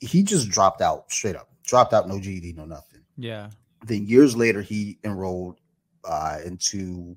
he 0.00 0.22
just 0.22 0.48
dropped 0.48 0.80
out 0.80 1.10
straight 1.10 1.36
up, 1.36 1.50
dropped 1.66 1.92
out, 1.92 2.08
no 2.08 2.18
GED, 2.18 2.54
no 2.54 2.64
nothing. 2.64 3.02
Yeah. 3.16 3.50
Then 3.84 4.06
years 4.06 4.36
later, 4.36 4.62
he 4.62 4.98
enrolled 5.04 5.58
uh, 6.04 6.38
into 6.44 7.16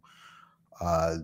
uh, 0.82 1.18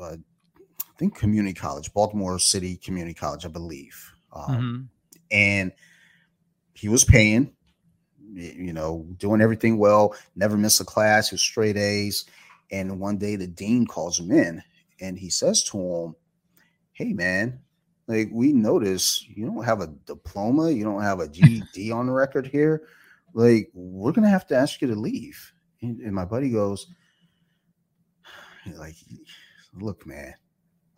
uh, 0.00 0.16
I 0.16 0.98
think 0.98 1.16
community 1.16 1.54
college, 1.54 1.92
Baltimore 1.92 2.38
City 2.38 2.76
Community 2.76 3.14
College, 3.14 3.44
I 3.44 3.48
believe. 3.48 4.12
Um, 4.32 4.44
mm-hmm. 4.44 4.80
And 5.30 5.72
he 6.74 6.88
was 6.88 7.04
paying 7.04 7.52
you 8.34 8.72
know, 8.72 9.06
doing 9.16 9.40
everything 9.40 9.78
well, 9.78 10.14
never 10.36 10.56
miss 10.56 10.80
a 10.80 10.84
class, 10.84 11.30
he 11.30 11.34
was 11.34 11.42
straight 11.42 11.76
A's. 11.76 12.24
And 12.70 13.00
one 13.00 13.18
day 13.18 13.36
the 13.36 13.46
dean 13.46 13.86
calls 13.86 14.18
him 14.18 14.30
in 14.30 14.62
and 15.00 15.18
he 15.18 15.30
says 15.30 15.64
to 15.64 15.78
him, 15.78 16.16
Hey 16.92 17.12
man, 17.12 17.60
like 18.10 18.28
we 18.32 18.52
notice 18.52 19.24
you 19.28 19.46
don't 19.46 19.64
have 19.64 19.80
a 19.80 19.86
diploma, 20.04 20.70
you 20.70 20.82
don't 20.82 21.02
have 21.02 21.20
a 21.20 21.28
GED 21.28 21.92
on 21.92 22.06
the 22.06 22.12
record 22.12 22.44
here. 22.44 22.82
Like, 23.34 23.70
we're 23.72 24.10
gonna 24.10 24.28
have 24.28 24.48
to 24.48 24.56
ask 24.56 24.82
you 24.82 24.88
to 24.88 24.96
leave. 24.96 25.52
And, 25.80 26.00
and 26.00 26.12
my 26.12 26.24
buddy 26.24 26.50
goes, 26.50 26.88
like, 28.76 28.96
look, 29.74 30.04
man, 30.08 30.34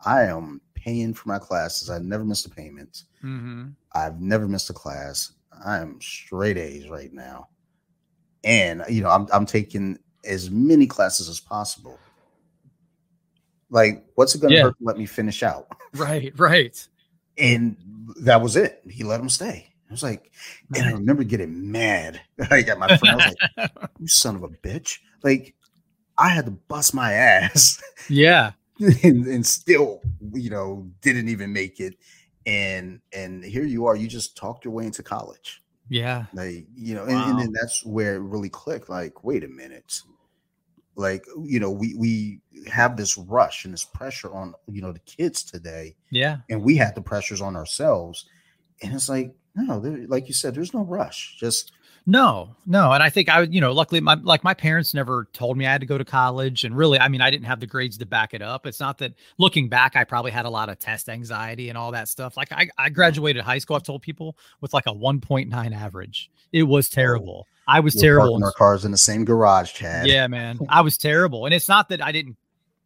I 0.03 0.23
am 0.23 0.59
paying 0.73 1.13
for 1.13 1.29
my 1.29 1.37
classes. 1.37 1.91
I've 1.91 2.01
never 2.01 2.25
missed 2.25 2.47
a 2.47 2.49
payment. 2.49 3.03
Mm-hmm. 3.23 3.67
I've 3.93 4.19
never 4.19 4.47
missed 4.47 4.71
a 4.71 4.73
class. 4.73 5.33
I'm 5.63 6.01
straight 6.01 6.57
A's 6.57 6.89
right 6.89 7.13
now. 7.13 7.49
And 8.43 8.83
you 8.89 9.03
know, 9.03 9.09
I'm 9.09 9.27
I'm 9.31 9.45
taking 9.45 9.99
as 10.25 10.49
many 10.49 10.87
classes 10.87 11.29
as 11.29 11.39
possible. 11.39 11.99
Like, 13.69 14.03
what's 14.15 14.33
it 14.33 14.41
gonna 14.41 14.55
yeah. 14.55 14.63
hurt 14.63 14.79
to 14.79 14.83
let 14.83 14.97
me 14.97 15.05
finish 15.05 15.43
out? 15.43 15.67
Right, 15.93 16.33
right. 16.39 16.87
And 17.37 17.77
that 18.21 18.41
was 18.41 18.55
it. 18.55 18.81
He 18.89 19.03
let 19.03 19.19
him 19.19 19.29
stay. 19.29 19.69
I 19.89 19.93
was 19.93 20.03
like, 20.03 20.31
and 20.75 20.85
I 20.85 20.91
remember 20.91 21.23
getting 21.23 21.71
mad. 21.71 22.21
like 22.51 22.67
at 22.67 22.79
my 22.79 22.97
friend, 22.97 23.21
I 23.21 23.27
was 23.27 23.35
like, 23.57 23.71
you 23.99 24.07
son 24.07 24.35
of 24.35 24.43
a 24.43 24.49
bitch. 24.49 24.99
Like, 25.23 25.55
I 26.17 26.29
had 26.29 26.45
to 26.45 26.51
bust 26.51 26.93
my 26.93 27.13
ass. 27.13 27.81
Yeah. 28.09 28.51
and, 28.79 29.25
and 29.27 29.45
still, 29.45 30.01
you 30.33 30.49
know, 30.49 30.89
didn't 31.01 31.29
even 31.29 31.53
make 31.53 31.79
it 31.79 31.95
and 32.45 32.99
and 33.13 33.43
here 33.43 33.63
you 33.63 33.85
are 33.85 33.95
you 33.95 34.07
just 34.07 34.35
talked 34.35 34.65
your 34.65 34.73
way 34.73 34.85
into 34.85 35.03
college 35.03 35.61
yeah 35.89 36.25
like 36.33 36.65
you 36.75 36.95
know 36.95 37.05
wow. 37.05 37.09
and, 37.09 37.31
and, 37.31 37.39
then 37.39 37.53
that's 37.53 37.85
where 37.85 38.15
it 38.15 38.19
really 38.19 38.49
clicked 38.49 38.89
like 38.89 39.23
wait 39.23 39.43
a 39.43 39.47
minute 39.47 40.01
like 40.95 41.25
you 41.43 41.59
know 41.59 41.71
we 41.71 41.95
we 41.95 42.39
have 42.67 42.95
this 42.95 43.17
rush 43.17 43.65
and 43.65 43.73
this 43.73 43.83
pressure 43.83 44.33
on 44.33 44.53
you 44.67 44.81
know 44.81 44.91
the 44.91 44.99
kids 44.99 45.43
today 45.43 45.95
yeah. 46.11 46.37
and 46.49 46.61
we 46.61 46.75
had 46.75 46.95
the 46.95 47.01
pressures 47.01 47.41
on 47.41 47.55
ourselves. 47.55 48.25
And 48.81 48.93
it's 48.93 49.09
like 49.09 49.33
no 49.55 49.77
like 50.07 50.27
you 50.27 50.33
said 50.33 50.55
there's 50.55 50.73
no 50.73 50.83
rush. 50.83 51.37
Just 51.39 51.73
no, 52.05 52.55
no. 52.65 52.91
And 52.91 53.01
I 53.01 53.09
think 53.09 53.29
I, 53.29 53.41
you 53.43 53.61
know, 53.61 53.71
luckily 53.71 54.01
my 54.01 54.15
like 54.15 54.43
my 54.43 54.53
parents 54.53 54.93
never 54.93 55.29
told 55.31 55.57
me 55.57 55.65
I 55.65 55.71
had 55.71 55.81
to 55.81 55.87
go 55.87 55.97
to 55.97 56.03
college. 56.03 56.65
And 56.65 56.75
really, 56.75 56.99
I 56.99 57.07
mean, 57.07 57.21
I 57.21 57.29
didn't 57.29 57.45
have 57.45 57.61
the 57.61 57.67
grades 57.67 57.97
to 57.99 58.05
back 58.05 58.33
it 58.33 58.41
up. 58.41 58.65
It's 58.65 58.79
not 58.79 58.97
that 58.97 59.13
looking 59.37 59.69
back, 59.69 59.95
I 59.95 60.03
probably 60.03 60.31
had 60.31 60.45
a 60.45 60.49
lot 60.49 60.67
of 60.67 60.79
test 60.79 61.07
anxiety 61.07 61.69
and 61.69 61.77
all 61.77 61.91
that 61.91 62.09
stuff. 62.09 62.35
Like 62.35 62.51
I, 62.51 62.67
I 62.77 62.89
graduated 62.89 63.43
high 63.43 63.57
school, 63.59 63.77
I've 63.77 63.83
told 63.83 64.01
people 64.01 64.37
with 64.59 64.73
like 64.73 64.85
a 64.85 64.93
1.9 64.93 65.75
average. 65.75 66.29
It 66.51 66.63
was 66.63 66.89
oh, 66.91 66.95
terrible. 66.95 67.47
I 67.67 67.79
was 67.79 67.95
We're 67.95 68.01
terrible. 68.01 68.31
Parking 68.31 68.43
our 68.43 68.51
cars 68.51 68.85
in 68.85 68.91
the 68.91 68.97
same 68.97 69.23
garage, 69.23 69.71
Chad. 69.71 70.07
Yeah, 70.07 70.27
man. 70.27 70.59
I 70.67 70.81
was 70.81 70.97
terrible. 70.99 71.45
And 71.45 71.53
it's 71.53 71.69
not 71.69 71.87
that 71.89 72.03
I 72.03 72.11
didn't, 72.11 72.35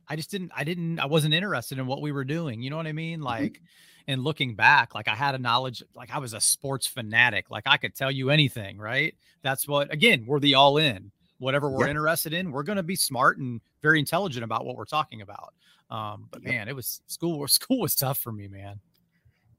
I 0.07 0.15
just 0.15 0.29
didn't, 0.29 0.51
I 0.55 0.63
didn't, 0.63 0.99
I 0.99 1.07
wasn't 1.07 1.33
interested 1.33 1.79
in 1.79 1.87
what 1.87 2.01
we 2.01 2.11
were 2.11 2.23
doing. 2.23 2.61
You 2.61 2.69
know 2.69 2.77
what 2.77 2.87
I 2.87 2.93
mean? 2.93 3.17
Mm-hmm. 3.17 3.25
Like, 3.25 3.53
mm-hmm 3.53 3.65
and 4.07 4.23
looking 4.23 4.55
back 4.55 4.95
like 4.95 5.07
i 5.07 5.15
had 5.15 5.35
a 5.35 5.37
knowledge 5.37 5.83
like 5.95 6.13
i 6.13 6.17
was 6.17 6.33
a 6.33 6.39
sports 6.39 6.87
fanatic 6.87 7.49
like 7.49 7.63
i 7.65 7.77
could 7.77 7.93
tell 7.93 8.11
you 8.11 8.29
anything 8.29 8.77
right? 8.77 9.15
That's 9.41 9.67
what 9.67 9.91
again 9.93 10.25
we're 10.27 10.39
the 10.39 10.55
all 10.55 10.77
in. 10.77 11.11
Whatever 11.39 11.69
we're 11.69 11.81
yep. 11.81 11.91
interested 11.91 12.33
in 12.33 12.51
we're 12.51 12.63
going 12.63 12.77
to 12.77 12.83
be 12.83 12.95
smart 12.95 13.37
and 13.37 13.61
very 13.81 13.99
intelligent 13.99 14.43
about 14.43 14.65
what 14.65 14.75
we're 14.75 14.85
talking 14.85 15.21
about. 15.21 15.53
Um 15.89 16.27
but 16.31 16.43
man 16.43 16.67
it 16.67 16.75
was 16.75 17.01
school 17.07 17.47
school 17.59 17.79
was 17.79 17.95
tough 17.95 18.19
for 18.19 18.31
me 18.31 18.47
man. 18.47 18.79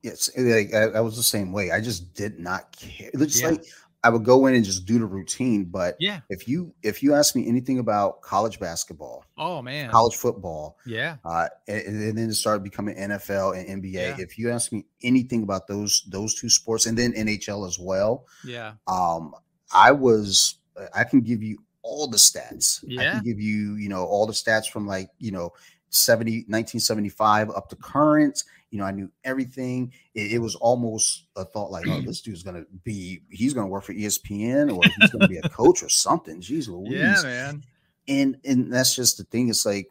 Yes 0.02 0.30
like 0.36 0.74
I, 0.74 0.84
I 0.84 1.00
was 1.00 1.16
the 1.16 1.22
same 1.22 1.52
way. 1.52 1.70
I 1.70 1.80
just 1.80 2.14
did 2.14 2.38
not 2.38 2.72
care. 2.72 3.10
It's 3.14 3.40
yeah. 3.40 3.48
like 3.48 3.64
I 4.04 4.10
would 4.10 4.24
go 4.24 4.46
in 4.46 4.54
and 4.54 4.64
just 4.64 4.86
do 4.86 4.98
the 4.98 5.06
routine. 5.06 5.64
But 5.64 5.96
yeah, 5.98 6.20
if 6.28 6.46
you 6.46 6.72
if 6.82 7.02
you 7.02 7.14
ask 7.14 7.34
me 7.34 7.48
anything 7.48 7.78
about 7.78 8.22
college 8.22 8.60
basketball, 8.60 9.24
oh 9.36 9.60
man, 9.60 9.90
college 9.90 10.14
football, 10.14 10.78
yeah, 10.86 11.16
uh, 11.24 11.48
and, 11.66 11.86
and 11.86 12.18
then 12.18 12.30
it 12.30 12.34
started 12.34 12.62
becoming 12.62 12.96
NFL 12.96 13.58
and 13.58 13.82
NBA. 13.82 13.92
Yeah. 13.92 14.16
If 14.18 14.38
you 14.38 14.50
ask 14.50 14.72
me 14.72 14.86
anything 15.02 15.42
about 15.42 15.66
those 15.66 16.04
those 16.08 16.34
two 16.34 16.48
sports, 16.48 16.86
and 16.86 16.96
then 16.96 17.12
NHL 17.12 17.66
as 17.66 17.78
well, 17.78 18.26
yeah, 18.44 18.74
um, 18.86 19.34
I 19.72 19.92
was 19.92 20.56
I 20.94 21.04
can 21.04 21.20
give 21.20 21.42
you 21.42 21.58
all 21.82 22.08
the 22.08 22.16
stats. 22.16 22.84
Yeah. 22.86 23.00
I 23.00 23.04
can 23.14 23.24
give 23.24 23.40
you 23.40 23.76
you 23.76 23.88
know 23.88 24.04
all 24.04 24.26
the 24.26 24.32
stats 24.32 24.68
from 24.68 24.86
like 24.86 25.10
you 25.18 25.30
know 25.30 25.52
70 25.90 26.44
1975 26.48 27.50
up 27.50 27.68
to 27.70 27.76
current 27.76 28.42
you 28.70 28.78
know, 28.78 28.84
I 28.84 28.90
knew 28.90 29.10
everything. 29.24 29.92
It, 30.14 30.32
it 30.32 30.38
was 30.38 30.54
almost 30.56 31.24
a 31.36 31.44
thought 31.44 31.70
like, 31.70 31.86
oh, 31.88 32.00
this 32.06 32.20
dude's 32.20 32.42
gonna 32.42 32.64
be 32.84 33.22
he's 33.30 33.54
gonna 33.54 33.68
work 33.68 33.84
for 33.84 33.94
ESPN 33.94 34.74
or 34.74 34.82
he's 34.98 35.10
gonna 35.10 35.28
be 35.28 35.38
a 35.38 35.48
coach 35.48 35.82
or 35.82 35.88
something. 35.88 36.40
Jeez 36.40 36.68
Louise. 36.68 36.92
Yeah, 36.92 37.22
man. 37.22 37.64
And 38.08 38.38
and 38.44 38.72
that's 38.72 38.94
just 38.94 39.18
the 39.18 39.24
thing. 39.24 39.48
It's 39.48 39.66
like 39.66 39.88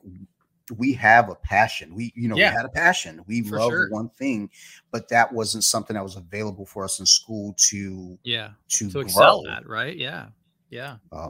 we 0.75 0.93
have 0.93 1.29
a 1.29 1.35
passion. 1.35 1.95
We, 1.95 2.11
you 2.15 2.27
know, 2.27 2.35
yeah. 2.35 2.51
we 2.51 2.57
had 2.57 2.65
a 2.65 2.69
passion. 2.69 3.23
We 3.25 3.41
love 3.43 3.71
sure. 3.71 3.89
one 3.89 4.09
thing, 4.09 4.49
but 4.91 5.07
that 5.09 5.31
wasn't 5.31 5.63
something 5.63 5.93
that 5.93 6.03
was 6.03 6.17
available 6.17 6.65
for 6.65 6.83
us 6.83 6.99
in 6.99 7.05
school 7.05 7.55
to 7.69 8.17
yeah 8.23 8.49
to, 8.69 8.91
to 8.91 8.99
excel 8.99 9.47
at, 9.47 9.67
right? 9.67 9.95
Yeah. 9.95 10.27
Yeah. 10.69 10.97
Uh, 11.11 11.29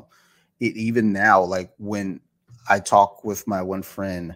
it 0.59 0.75
even 0.75 1.13
now, 1.13 1.41
like 1.41 1.71
when 1.77 2.19
I 2.69 2.79
talk 2.79 3.23
with 3.23 3.47
my 3.47 3.61
one 3.61 3.83
friend, 3.83 4.35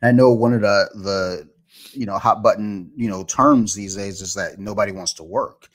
and 0.00 0.08
I 0.08 0.12
know 0.12 0.32
one 0.32 0.52
of 0.52 0.60
the 0.60 0.88
the 0.94 1.48
you 1.92 2.06
know 2.06 2.18
hot 2.18 2.42
button 2.42 2.90
you 2.96 3.08
know 3.08 3.24
terms 3.24 3.74
these 3.74 3.96
days 3.96 4.20
is 4.20 4.34
that 4.34 4.58
nobody 4.58 4.92
wants 4.92 5.12
to 5.14 5.24
work. 5.24 5.68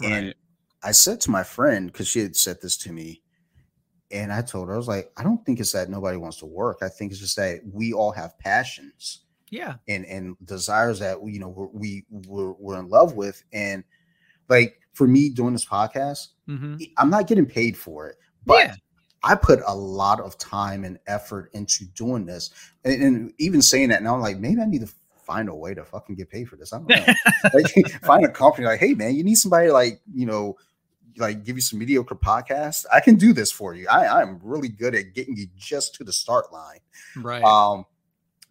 Right. 0.00 0.12
and 0.12 0.34
i 0.82 0.92
said 0.92 1.20
to 1.22 1.30
my 1.30 1.42
friend 1.42 1.92
because 1.92 2.08
she 2.08 2.20
had 2.20 2.34
said 2.34 2.56
this 2.62 2.78
to 2.78 2.92
me 2.92 3.20
and 4.10 4.32
i 4.32 4.40
told 4.40 4.68
her 4.68 4.74
i 4.74 4.78
was 4.78 4.88
like 4.88 5.12
i 5.18 5.22
don't 5.22 5.44
think 5.44 5.60
it's 5.60 5.72
that 5.72 5.90
nobody 5.90 6.16
wants 6.16 6.38
to 6.38 6.46
work. 6.46 6.78
I 6.80 6.88
think 6.88 7.12
it's 7.12 7.20
just 7.20 7.36
that 7.36 7.60
we 7.70 7.92
all 7.92 8.12
have 8.12 8.38
passions 8.38 9.24
yeah. 9.50 9.74
and 9.88 10.06
and 10.06 10.36
desires 10.44 11.00
that 11.00 11.18
you 11.26 11.38
know 11.38 11.48
we're, 11.48 11.66
we 11.66 12.04
we're, 12.08 12.52
we're 12.52 12.78
in 12.78 12.88
love 12.88 13.14
with. 13.14 13.42
And 13.52 13.84
like 14.48 14.80
for 14.92 15.06
me 15.06 15.30
doing 15.30 15.52
this 15.52 15.64
podcast 15.64 16.28
mm-hmm. 16.48 16.76
i'm 16.98 17.08
not 17.08 17.26
getting 17.26 17.46
paid 17.46 17.78
for 17.78 18.08
it 18.08 18.16
but 18.46 18.66
yeah. 18.66 18.74
I 19.22 19.34
put 19.34 19.60
a 19.66 19.74
lot 19.74 20.20
of 20.20 20.38
time 20.38 20.84
and 20.84 20.98
effort 21.06 21.50
into 21.52 21.84
doing 21.86 22.24
this, 22.24 22.50
and, 22.84 23.02
and, 23.02 23.32
even 23.38 23.60
saying 23.60 23.90
that 23.90 24.02
now, 24.02 24.14
I'm 24.14 24.20
like, 24.20 24.38
maybe 24.38 24.60
I 24.60 24.66
need 24.66 24.80
to 24.80 24.92
find 25.30 25.48
a 25.48 25.54
way 25.54 25.74
to 25.74 25.84
fucking 25.84 26.16
get 26.16 26.30
paid 26.30 26.48
for 26.48 26.56
this. 26.56 26.72
I 26.72 26.78
don't 26.78 26.88
know. 26.88 27.14
like, 27.54 27.90
find 28.02 28.24
a 28.24 28.28
company 28.28 28.66
like, 28.66 28.80
hey 28.80 28.94
man, 28.94 29.14
you 29.14 29.22
need 29.22 29.36
somebody 29.36 29.70
like 29.70 30.00
you 30.12 30.26
know, 30.26 30.56
like 31.16 31.44
give 31.44 31.56
you 31.56 31.62
some 31.62 31.78
mediocre 31.78 32.14
podcast. 32.14 32.86
I 32.92 33.00
can 33.00 33.16
do 33.16 33.32
this 33.32 33.52
for 33.52 33.74
you. 33.74 33.86
I 33.88 34.20
I'm 34.20 34.40
really 34.42 34.68
good 34.68 34.94
at 34.94 35.14
getting 35.14 35.36
you 35.36 35.46
just 35.56 35.94
to 35.96 36.04
the 36.04 36.12
start 36.12 36.52
line. 36.52 36.80
Right. 37.16 37.42
Um, 37.42 37.84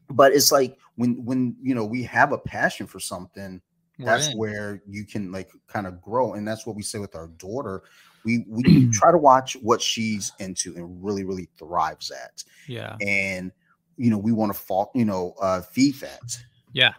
but 0.10 0.34
it's 0.34 0.52
like 0.52 0.78
when 0.96 1.24
when 1.26 1.56
you 1.62 1.76
know 1.76 1.86
we 1.86 2.04
have 2.04 2.32
a 2.32 2.38
passion 2.38 2.88
for 2.88 3.00
something. 3.00 3.62
that's 4.02 4.34
where 4.34 4.82
you 4.88 5.04
can 5.04 5.30
like 5.30 5.50
kind 5.68 5.86
of 5.86 6.02
grow, 6.02 6.34
and 6.34 6.48
that's 6.48 6.66
what 6.66 6.78
we 6.78 6.84
say 6.84 7.00
with 7.00 7.16
our 7.16 7.28
daughter 7.28 7.84
we 8.26 8.46
we 8.48 8.90
try 8.94 9.12
to 9.12 9.18
watch 9.18 9.56
what 9.62 9.82
she's 9.82 10.32
into 10.40 10.76
and 10.76 11.04
really 11.04 11.24
really 11.24 11.50
thrives 11.58 12.12
at 12.12 12.44
yeah 12.68 12.96
and 13.02 13.52
you 13.98 14.10
know 14.10 14.18
we 14.18 14.32
want 14.32 14.54
to 14.54 14.58
fall 14.58 14.92
you 14.96 15.06
know 15.06 15.34
uh 15.42 15.62
feed 15.62 15.96
that 15.96 16.40
yeah. 16.74 16.94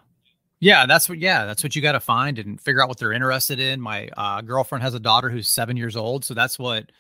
Yeah, 0.62 0.85
that's 0.85 1.09
what 1.09 1.18
yeah, 1.18 1.47
that's 1.47 1.62
what 1.62 1.75
you 1.75 1.81
got 1.81 1.93
to 1.93 2.01
find 2.01 2.39
and 2.39 2.61
figure 2.61 2.83
out 2.83 2.89
what 2.89 2.99
they're 2.99 3.12
interested 3.12 3.59
in. 3.59 3.81
My 3.81 4.11
uh, 4.16 4.43
girlfriend 4.43 4.83
has 4.83 4.93
a 4.93 5.01
daughter 5.01 5.31
who's 5.31 5.49
7 5.49 5.75
years 5.75 5.97
old, 5.97 6.23
so 6.23 6.35
that's 6.35 6.59
what 6.59 6.93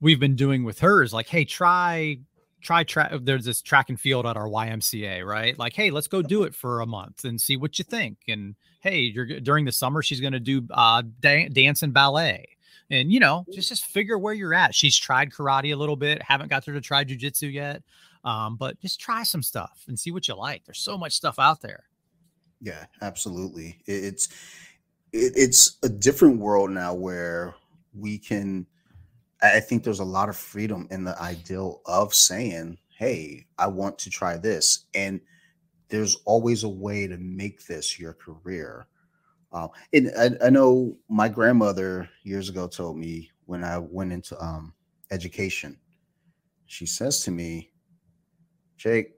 we've 0.00 0.18
been 0.18 0.34
doing 0.34 0.64
with 0.64 0.78
her 0.78 1.02
is 1.02 1.12
like, 1.12 1.28
"Hey, 1.28 1.44
try 1.44 2.20
try 2.62 2.84
track 2.84 3.12
there's 3.20 3.44
this 3.44 3.60
track 3.60 3.90
and 3.90 4.00
field 4.00 4.24
at 4.24 4.38
our 4.38 4.48
YMCA, 4.48 5.26
right? 5.26 5.58
Like, 5.58 5.74
"Hey, 5.74 5.90
let's 5.90 6.06
go 6.06 6.22
do 6.22 6.44
it 6.44 6.54
for 6.54 6.80
a 6.80 6.86
month 6.86 7.26
and 7.26 7.38
see 7.38 7.58
what 7.58 7.78
you 7.78 7.84
think." 7.84 8.16
And 8.28 8.54
hey, 8.80 9.00
you're 9.00 9.40
during 9.40 9.66
the 9.66 9.72
summer 9.72 10.00
she's 10.00 10.20
going 10.22 10.32
to 10.32 10.40
do 10.40 10.66
uh, 10.70 11.02
da- 11.20 11.50
dance 11.50 11.82
and 11.82 11.92
ballet 11.92 12.48
and 12.90 13.12
you 13.12 13.20
know, 13.20 13.46
just 13.52 13.68
just 13.68 13.84
figure 13.84 14.18
where 14.18 14.34
you're 14.34 14.54
at. 14.54 14.74
She's 14.74 14.96
tried 14.96 15.30
karate 15.30 15.72
a 15.72 15.76
little 15.76 15.96
bit, 15.96 16.22
haven't 16.22 16.50
got 16.50 16.64
her 16.66 16.72
to 16.72 16.80
try 16.80 17.04
jujitsu 17.04 17.52
yet. 17.52 17.82
Um, 18.22 18.56
but 18.56 18.78
just 18.80 19.00
try 19.00 19.22
some 19.22 19.42
stuff 19.42 19.84
and 19.88 19.98
see 19.98 20.10
what 20.10 20.28
you 20.28 20.34
like. 20.34 20.64
There's 20.64 20.80
so 20.80 20.98
much 20.98 21.14
stuff 21.14 21.38
out 21.38 21.62
there. 21.62 21.84
Yeah, 22.60 22.84
absolutely. 23.00 23.78
It's 23.86 24.28
it, 25.12 25.32
it's 25.36 25.78
a 25.82 25.88
different 25.88 26.38
world 26.38 26.70
now 26.70 26.92
where 26.92 27.54
we 27.94 28.18
can 28.18 28.66
I 29.42 29.60
think 29.60 29.84
there's 29.84 30.00
a 30.00 30.04
lot 30.04 30.28
of 30.28 30.36
freedom 30.36 30.86
in 30.90 31.04
the 31.04 31.20
ideal 31.20 31.80
of 31.86 32.14
saying, 32.14 32.78
"Hey, 32.96 33.46
I 33.58 33.68
want 33.68 33.98
to 34.00 34.10
try 34.10 34.36
this," 34.36 34.84
and 34.94 35.20
there's 35.88 36.16
always 36.24 36.62
a 36.62 36.68
way 36.68 37.06
to 37.06 37.16
make 37.16 37.66
this 37.66 37.98
your 37.98 38.12
career. 38.12 38.86
Uh, 39.52 39.68
and 39.92 40.12
I, 40.16 40.46
I, 40.46 40.50
know 40.50 40.96
my 41.08 41.28
grandmother 41.28 42.08
years 42.22 42.48
ago 42.48 42.68
told 42.68 42.96
me 42.96 43.30
when 43.46 43.64
I 43.64 43.78
went 43.78 44.12
into 44.12 44.40
um, 44.40 44.74
education, 45.10 45.76
she 46.66 46.86
says 46.86 47.20
to 47.24 47.32
me, 47.32 47.72
"Jake, 48.76 49.14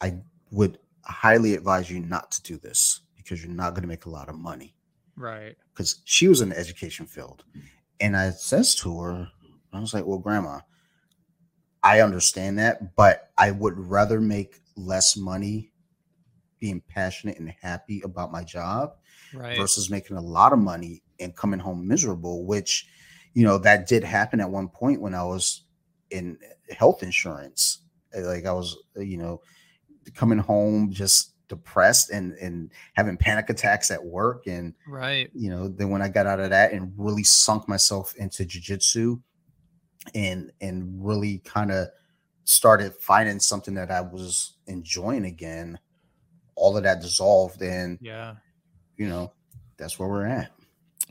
I 0.00 0.16
would 0.50 0.78
highly 1.02 1.54
advise 1.54 1.90
you 1.90 2.00
not 2.00 2.30
to 2.32 2.42
do 2.42 2.56
this 2.56 3.00
because 3.16 3.44
you're 3.44 3.52
not 3.52 3.74
going 3.74 3.82
to 3.82 3.88
make 3.88 4.06
a 4.06 4.10
lot 4.10 4.30
of 4.30 4.34
money." 4.34 4.74
Right. 5.16 5.56
Because 5.72 6.00
she 6.04 6.28
was 6.28 6.40
in 6.40 6.48
the 6.48 6.58
education 6.58 7.06
field. 7.06 7.44
And 8.00 8.16
I 8.16 8.30
says 8.30 8.74
to 8.76 9.00
her, 9.00 9.28
I 9.72 9.80
was 9.80 9.94
like, 9.94 10.06
well, 10.06 10.18
grandma, 10.18 10.60
I 11.82 12.00
understand 12.00 12.58
that, 12.58 12.96
but 12.96 13.30
I 13.36 13.50
would 13.50 13.78
rather 13.78 14.20
make 14.20 14.60
less 14.76 15.16
money 15.16 15.70
being 16.58 16.80
passionate 16.80 17.38
and 17.38 17.52
happy 17.60 18.00
about 18.02 18.32
my 18.32 18.42
job 18.42 18.94
right. 19.34 19.56
versus 19.56 19.90
making 19.90 20.16
a 20.16 20.22
lot 20.22 20.52
of 20.52 20.58
money 20.58 21.02
and 21.20 21.36
coming 21.36 21.60
home 21.60 21.86
miserable, 21.86 22.44
which, 22.44 22.86
you 23.34 23.44
know, 23.44 23.58
that 23.58 23.86
did 23.86 24.04
happen 24.04 24.40
at 24.40 24.50
one 24.50 24.68
point 24.68 25.00
when 25.00 25.14
I 25.14 25.24
was 25.24 25.62
in 26.10 26.38
health 26.70 27.02
insurance. 27.02 27.82
Eh, 28.14 28.20
like 28.20 28.46
I 28.46 28.52
was, 28.52 28.76
eh, 28.96 29.02
you 29.02 29.16
know, 29.16 29.40
coming 30.14 30.38
home 30.38 30.90
just 30.90 31.34
depressed 31.48 32.10
and 32.10 32.32
and 32.34 32.70
having 32.94 33.16
panic 33.16 33.50
attacks 33.50 33.90
at 33.90 34.02
work 34.02 34.46
and 34.46 34.72
right 34.88 35.30
you 35.34 35.50
know 35.50 35.68
then 35.68 35.90
when 35.90 36.00
i 36.00 36.08
got 36.08 36.26
out 36.26 36.40
of 36.40 36.50
that 36.50 36.72
and 36.72 36.92
really 36.96 37.22
sunk 37.22 37.68
myself 37.68 38.14
into 38.16 38.46
jiu-jitsu 38.46 39.20
and 40.14 40.50
and 40.62 41.04
really 41.04 41.38
kind 41.44 41.70
of 41.70 41.88
started 42.44 42.94
finding 42.94 43.38
something 43.38 43.74
that 43.74 43.90
i 43.90 44.00
was 44.00 44.56
enjoying 44.68 45.26
again 45.26 45.78
all 46.54 46.76
of 46.76 46.82
that 46.82 47.00
dissolved 47.00 47.60
and 47.60 47.98
yeah 48.00 48.34
you 48.96 49.08
know 49.08 49.32
that's 49.76 49.98
where 49.98 50.08
we're 50.08 50.26
at 50.26 50.50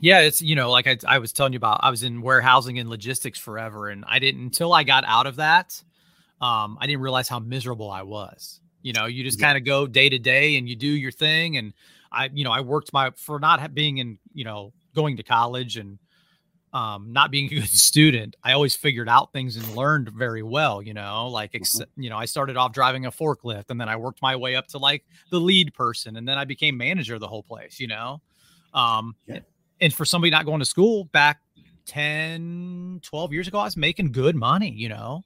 yeah 0.00 0.20
it's 0.20 0.42
you 0.42 0.56
know 0.56 0.70
like 0.70 0.86
I, 0.86 0.96
I 1.06 1.18
was 1.18 1.32
telling 1.32 1.52
you 1.52 1.58
about 1.58 1.80
i 1.82 1.90
was 1.90 2.02
in 2.02 2.22
warehousing 2.22 2.78
and 2.78 2.88
logistics 2.88 3.38
forever 3.38 3.88
and 3.88 4.04
i 4.08 4.18
didn't 4.18 4.42
until 4.42 4.72
i 4.72 4.82
got 4.82 5.04
out 5.06 5.26
of 5.26 5.36
that 5.36 5.82
um 6.40 6.78
i 6.80 6.86
didn't 6.86 7.02
realize 7.02 7.28
how 7.28 7.38
miserable 7.38 7.90
i 7.90 8.02
was 8.02 8.60
you 8.84 8.92
know, 8.92 9.06
you 9.06 9.24
just 9.24 9.40
yeah. 9.40 9.46
kind 9.46 9.58
of 9.58 9.64
go 9.64 9.86
day 9.86 10.08
to 10.10 10.18
day 10.18 10.56
and 10.56 10.68
you 10.68 10.76
do 10.76 10.86
your 10.86 11.10
thing. 11.10 11.56
And 11.56 11.72
I, 12.12 12.28
you 12.32 12.44
know, 12.44 12.52
I 12.52 12.60
worked 12.60 12.92
my 12.92 13.10
for 13.16 13.40
not 13.40 13.74
being 13.74 13.98
in, 13.98 14.18
you 14.34 14.44
know, 14.44 14.72
going 14.94 15.16
to 15.16 15.22
college 15.24 15.78
and 15.78 15.98
um, 16.74 17.12
not 17.12 17.30
being 17.30 17.46
a 17.46 17.60
good 17.60 17.68
student. 17.68 18.36
I 18.44 18.52
always 18.52 18.76
figured 18.76 19.08
out 19.08 19.32
things 19.32 19.56
and 19.56 19.66
learned 19.74 20.10
very 20.10 20.42
well. 20.42 20.82
You 20.82 20.92
know, 20.92 21.28
like 21.28 21.54
ex- 21.54 21.76
mm-hmm. 21.76 22.02
you 22.02 22.10
know, 22.10 22.18
I 22.18 22.26
started 22.26 22.56
off 22.56 22.72
driving 22.72 23.06
a 23.06 23.10
forklift 23.10 23.70
and 23.70 23.80
then 23.80 23.88
I 23.88 23.96
worked 23.96 24.20
my 24.20 24.36
way 24.36 24.56
up 24.56 24.66
to 24.68 24.78
like 24.78 25.04
the 25.30 25.40
lead 25.40 25.72
person 25.72 26.16
and 26.16 26.28
then 26.28 26.36
I 26.36 26.44
became 26.44 26.76
manager 26.76 27.14
of 27.14 27.20
the 27.20 27.28
whole 27.28 27.42
place. 27.42 27.80
You 27.80 27.86
know, 27.86 28.20
um, 28.74 29.16
yeah. 29.26 29.40
and 29.80 29.94
for 29.94 30.04
somebody 30.04 30.30
not 30.30 30.44
going 30.44 30.60
to 30.60 30.66
school 30.66 31.04
back 31.06 31.40
10 31.86 33.00
12 33.02 33.32
years 33.34 33.46
ago 33.46 33.58
i 33.58 33.64
was 33.64 33.76
making 33.76 34.10
good 34.10 34.34
money 34.34 34.70
you 34.70 34.88
know 34.88 35.22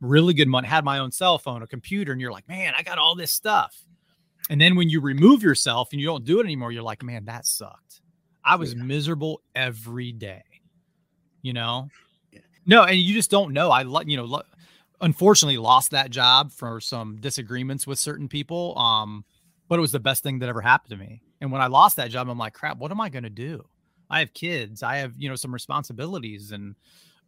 really 0.00 0.34
good 0.34 0.48
money, 0.48 0.66
had 0.66 0.84
my 0.84 0.98
own 0.98 1.12
cell 1.12 1.38
phone, 1.38 1.62
a 1.62 1.66
computer, 1.66 2.12
and 2.12 2.20
you're 2.20 2.32
like, 2.32 2.48
man, 2.48 2.74
I 2.76 2.82
got 2.82 2.98
all 2.98 3.14
this 3.14 3.30
stuff. 3.30 3.84
And 4.48 4.60
then 4.60 4.74
when 4.74 4.88
you 4.88 5.00
remove 5.00 5.42
yourself 5.42 5.90
and 5.92 6.00
you 6.00 6.06
don't 6.06 6.24
do 6.24 6.40
it 6.40 6.44
anymore, 6.44 6.72
you're 6.72 6.82
like, 6.82 7.02
man, 7.02 7.26
that 7.26 7.46
sucked. 7.46 8.00
I 8.44 8.56
was 8.56 8.74
yeah. 8.74 8.82
miserable 8.82 9.42
every 9.54 10.12
day, 10.12 10.42
you 11.42 11.52
know? 11.52 11.88
Yeah. 12.32 12.40
No, 12.66 12.84
and 12.84 12.96
you 12.96 13.14
just 13.14 13.30
don't 13.30 13.52
know. 13.52 13.70
I, 13.70 13.82
you 14.02 14.16
know, 14.16 14.24
lo- 14.24 14.42
unfortunately 15.00 15.58
lost 15.58 15.90
that 15.92 16.10
job 16.10 16.52
for 16.52 16.80
some 16.80 17.16
disagreements 17.20 17.86
with 17.86 17.98
certain 17.98 18.28
people. 18.28 18.78
Um, 18.78 19.24
but 19.68 19.78
it 19.78 19.82
was 19.82 19.92
the 19.92 20.00
best 20.00 20.22
thing 20.22 20.40
that 20.40 20.48
ever 20.48 20.60
happened 20.60 20.90
to 20.90 20.96
me. 20.96 21.22
And 21.40 21.50
when 21.52 21.62
I 21.62 21.68
lost 21.68 21.96
that 21.96 22.10
job, 22.10 22.28
I'm 22.28 22.38
like, 22.38 22.54
crap, 22.54 22.78
what 22.78 22.90
am 22.90 23.00
I 23.00 23.08
going 23.08 23.22
to 23.22 23.30
do? 23.30 23.64
I 24.10 24.18
have 24.18 24.34
kids, 24.34 24.82
I 24.82 24.96
have, 24.96 25.14
you 25.16 25.28
know, 25.28 25.36
some 25.36 25.54
responsibilities 25.54 26.52
and, 26.52 26.74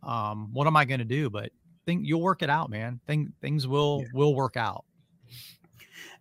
um, 0.03 0.53
what 0.53 0.67
am 0.67 0.77
I 0.77 0.85
going 0.85 0.99
to 0.99 1.05
do? 1.05 1.31
But 1.31 1.53
think 1.87 2.03
you'll 2.05 2.23
work 2.23 2.43
it 2.43 2.51
out, 2.51 2.71
man. 2.71 3.01
Think 3.07 3.31
things 3.41 3.67
will 3.67 4.01
yeah. 4.03 4.09
will 4.15 4.35
work 4.35 4.57
out. 4.57 4.85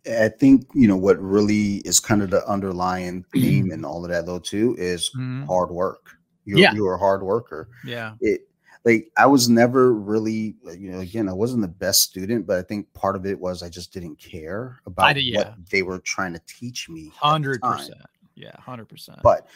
I 0.05 0.29
think 0.29 0.65
you 0.73 0.87
know 0.87 0.97
what 0.97 1.19
really 1.21 1.77
is 1.77 1.99
kind 1.99 2.21
of 2.21 2.29
the 2.29 2.45
underlying 2.47 3.23
theme 3.33 3.71
and 3.71 3.85
all 3.85 4.03
of 4.03 4.11
that 4.11 4.25
though 4.25 4.39
too 4.39 4.75
is 4.77 5.09
mm-hmm. 5.15 5.45
hard 5.45 5.69
work. 5.69 6.11
You're, 6.51 6.59
yeah, 6.59 6.73
you're 6.73 6.95
a 6.95 6.97
hard 6.97 7.23
worker. 7.23 7.69
Yeah, 7.85 8.15
it 8.19 8.41
like 8.83 9.09
I 9.17 9.25
was 9.25 9.47
never 9.47 9.93
really 9.93 10.55
you 10.77 10.91
know 10.91 10.99
again 10.99 11.29
I 11.29 11.33
wasn't 11.33 11.61
the 11.61 11.69
best 11.69 12.01
student, 12.01 12.45
but 12.45 12.57
I 12.57 12.61
think 12.61 12.91
part 12.93 13.15
of 13.15 13.25
it 13.25 13.39
was 13.39 13.63
I 13.63 13.69
just 13.69 13.93
didn't 13.93 14.17
care 14.17 14.81
about 14.85 15.21
yeah. 15.21 15.37
what 15.37 15.69
they 15.69 15.81
were 15.81 15.99
trying 15.99 16.33
to 16.33 16.41
teach 16.47 16.89
me. 16.89 17.11
Hundred 17.15 17.61
percent. 17.61 18.01
Yeah, 18.35 18.51
hundred 18.59 18.89
percent. 18.89 19.19
But 19.23 19.47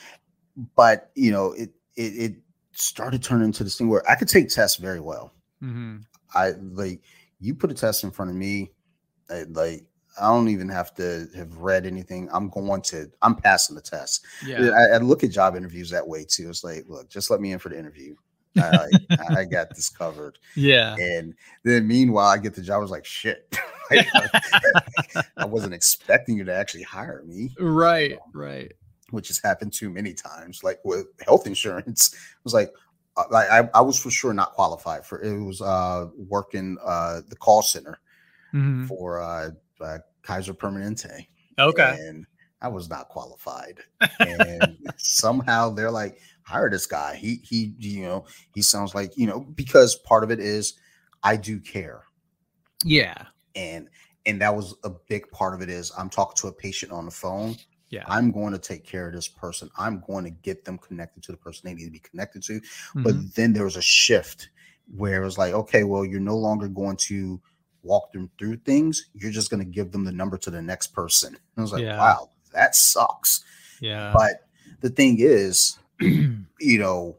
but 0.76 1.12
you 1.16 1.32
know 1.32 1.52
it 1.52 1.72
it 1.98 2.02
it 2.02 2.36
started 2.72 3.22
turning 3.22 3.46
into 3.46 3.66
this 3.66 3.78
thing 3.78 3.89
where 3.89 4.10
I 4.10 4.16
could 4.16 4.30
take 4.30 4.48
tests 4.48 4.78
very 4.78 5.02
well. 5.02 5.34
Mm-hmm. 5.62 5.98
I 6.34 6.52
like 6.72 7.02
you 7.41 7.56
put 7.56 7.72
a 7.72 7.74
test 7.74 8.06
in 8.06 8.12
front 8.12 8.32
of 8.32 8.38
me, 8.38 8.72
I, 9.30 9.43
like 9.50 9.84
I 10.20 10.28
don't 10.28 10.49
even 10.49 10.70
have 10.70 10.93
to 10.95 11.28
have 11.36 11.57
read 11.57 11.86
anything. 11.86 12.30
I'm 12.32 12.49
going 12.49 12.82
to, 12.84 13.11
I'm 13.22 13.36
passing 13.36 13.76
the 13.76 13.82
test. 13.82 14.26
Yeah. 14.45 14.70
I, 14.72 14.95
I 14.95 14.97
look 14.97 15.24
at 15.24 15.32
job 15.32 15.55
interviews 15.55 15.89
that 15.89 16.07
way 16.07 16.26
too. 16.26 16.49
It's 16.49 16.63
like, 16.63 16.86
look, 16.88 17.09
just 17.09 17.30
let 17.30 17.41
me 17.41 17.51
in 17.51 17.59
for 17.59 17.70
the 17.70 17.78
interview. 17.78 18.16
I, 18.57 18.88
I, 19.38 19.43
got 19.43 19.76
this 19.76 19.89
covered. 19.89 20.39
Yeah. 20.55 20.95
And 20.95 21.34
then 21.63 21.86
meanwhile, 21.88 22.28
I 22.28 22.38
get 22.38 22.55
the 22.55 22.61
job. 22.61 22.76
I 22.76 22.80
was 22.80 22.91
like, 22.91 23.05
shit. 23.05 23.53
I 25.38 25.45
wasn't 25.45 25.74
expecting 25.74 26.38
you 26.38 26.45
to 26.45 26.53
actually 26.53 26.84
hire 26.84 27.24
me. 27.26 27.53
Right. 27.59 28.13
Um, 28.13 28.20
right. 28.34 28.72
Which 29.11 29.28
has 29.28 29.39
happened 29.39 29.74
too 29.74 29.89
many 29.89 30.13
times. 30.13 30.63
Like 30.63 30.80
with 30.86 31.07
health 31.26 31.45
insurance, 31.45 32.13
it 32.13 32.43
was 32.43 32.53
like, 32.53 32.72
uh, 33.18 33.24
like 33.30 33.49
I, 33.49 33.70
I 33.74 33.82
was 33.82 34.01
for 34.01 34.09
sure 34.09 34.34
not 34.34 34.53
qualified 34.53 35.05
for 35.05 35.22
it 35.22 35.41
was 35.41 35.61
uh 35.61 36.07
working 36.18 36.78
uh 36.84 37.22
the 37.30 37.36
call 37.38 37.61
center 37.61 37.97
mm-hmm. 38.55 38.86
for 38.86 39.22
uh, 39.22 39.51
uh 39.82 39.99
Kaiser 40.23 40.53
Permanente. 40.53 41.28
Okay. 41.59 41.97
And 41.99 42.26
I 42.61 42.67
was 42.67 42.89
not 42.89 43.09
qualified. 43.09 43.80
And 44.19 44.78
somehow 44.97 45.69
they're 45.69 45.91
like, 45.91 46.19
hire 46.43 46.69
this 46.69 46.86
guy. 46.86 47.15
He 47.15 47.41
he 47.43 47.73
you 47.80 48.03
know, 48.03 48.26
he 48.53 48.61
sounds 48.61 48.95
like, 48.95 49.17
you 49.17 49.28
know, 49.28 49.39
because 49.39 49.95
part 49.95 50.23
of 50.23 50.32
it 50.32 50.39
is 50.39 50.73
I 51.23 51.38
do 51.38 51.59
care. 51.59 52.03
Yeah. 52.84 53.26
And 53.55 53.89
and 54.26 54.41
that 54.41 54.55
was 54.55 54.76
a 54.84 54.89
big 54.89 55.30
part 55.32 55.53
of 55.53 55.61
it 55.61 55.69
is 55.69 55.91
I'm 55.97 56.09
talking 56.09 56.36
to 56.38 56.47
a 56.47 56.51
patient 56.51 56.91
on 56.91 57.05
the 57.05 57.11
phone 57.11 57.55
yeah 57.89 58.03
i'm 58.07 58.32
going 58.32 58.51
to 58.51 58.59
take 58.59 58.86
care 58.86 59.07
of 59.07 59.13
this 59.13 59.28
person 59.28 59.69
i'm 59.78 60.03
going 60.07 60.23
to 60.23 60.30
get 60.30 60.65
them 60.65 60.78
connected 60.78 61.23
to 61.23 61.32
the 61.32 61.38
person 61.38 61.61
they 61.63 61.73
need 61.73 61.86
to 61.86 61.91
be 61.91 61.99
connected 61.99 62.41
to 62.43 62.53
mm-hmm. 62.53 63.03
but 63.03 63.13
then 63.36 63.53
there 63.53 63.63
was 63.63 63.78
a 63.78 63.82
shift 63.82 64.49
where 64.95 65.21
it 65.21 65.26
was 65.26 65.38
like 65.38 65.53
okay 65.53 65.84
well 65.84 66.05
you're 66.05 66.19
no 66.19 66.38
longer 66.38 66.67
going 66.67 66.97
to 66.97 67.39
walk 67.86 68.12
them 68.12 68.30
through 68.38 68.58
things 68.58 69.10
you're 69.14 69.32
just 69.32 69.50
going 69.50 69.64
to 69.64 69.70
give 69.70 69.92
them 69.92 70.04
the 70.04 70.12
number 70.12 70.38
to 70.38 70.50
the 70.50 70.62
next 70.62 70.88
person 70.88 71.30
and 71.30 71.40
i 71.58 71.62
was 71.62 71.72
like 71.72 71.84
yeah. 71.84 71.98
wow 71.98 72.30
that 72.54 72.76
sucks 72.76 73.44
yeah 73.82 74.12
but 74.14 74.48
the 74.82 74.90
thing 74.90 75.18
is 75.20 75.78
you 76.00 76.80
know 76.80 77.16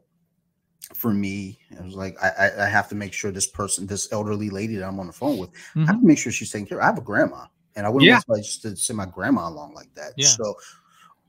for 0.94 1.12
me 1.12 1.58
it 1.70 1.84
was 1.84 1.94
like 1.94 2.16
I, 2.22 2.50
I 2.58 2.68
have 2.68 2.88
to 2.88 2.94
make 2.94 3.12
sure 3.12 3.30
this 3.30 3.46
person 3.46 3.86
this 3.86 4.12
elderly 4.12 4.50
lady 4.50 4.76
that 4.76 4.86
i'm 4.86 4.98
on 4.98 5.06
the 5.06 5.12
phone 5.12 5.38
with 5.38 5.52
mm-hmm. 5.52 5.80
i 5.80 5.86
have 5.86 5.88
to 5.88 5.98
mm-hmm. 5.98 6.06
make 6.08 6.18
sure 6.18 6.32
she's 6.32 6.50
taken 6.50 6.66
care 6.66 6.78
of. 6.78 6.84
i 6.84 6.86
have 6.86 6.98
a 6.98 7.02
grandma 7.02 7.46
and 7.76 7.86
I 7.86 7.90
wouldn't 7.90 8.08
yeah. 8.08 8.20
want 8.26 8.42
just 8.42 8.62
to 8.62 8.74
send 8.74 8.96
my 8.96 9.06
grandma 9.06 9.48
along 9.48 9.74
like 9.74 9.94
that. 9.94 10.14
Yeah. 10.16 10.28
So, 10.28 10.56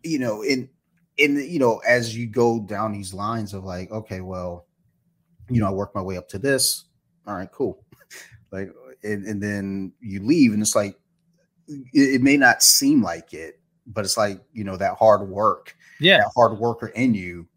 you 0.04 0.18
know, 0.18 0.42
in 0.42 0.70
in 1.18 1.36
you 1.36 1.60
know, 1.60 1.82
as 1.88 2.16
you 2.16 2.26
go 2.26 2.60
down 2.60 2.94
these 2.94 3.14
lines 3.14 3.54
of 3.54 3.66
like, 3.66 3.92
okay, 3.92 4.22
well, 4.22 4.66
you 5.50 5.60
know, 5.60 5.68
I 5.68 5.72
work 5.72 5.94
my 5.94 6.02
way 6.02 6.18
up 6.18 6.30
to 6.30 6.40
this. 6.40 6.86
All 7.28 7.36
right, 7.36 7.52
cool. 7.52 7.84
like, 8.52 8.70
and, 9.04 9.26
and 9.26 9.42
then 9.42 9.94
you 10.00 10.24
leave, 10.24 10.54
and 10.54 10.62
it's 10.62 10.76
like 10.76 10.98
it, 11.68 12.16
it, 12.16 12.22
may 12.22 12.38
not 12.38 12.64
seem 12.64 13.02
like 13.02 13.34
it, 13.34 13.60
but 13.86 14.06
it's 14.06 14.18
like 14.18 14.42
you 14.54 14.64
know 14.64 14.78
that 14.78 14.98
hard 14.98 15.28
work. 15.28 15.76
Yeah, 16.00 16.20
that 16.20 16.32
hard 16.36 16.58
worker 16.60 16.88
in 16.88 17.14
you 17.14 17.48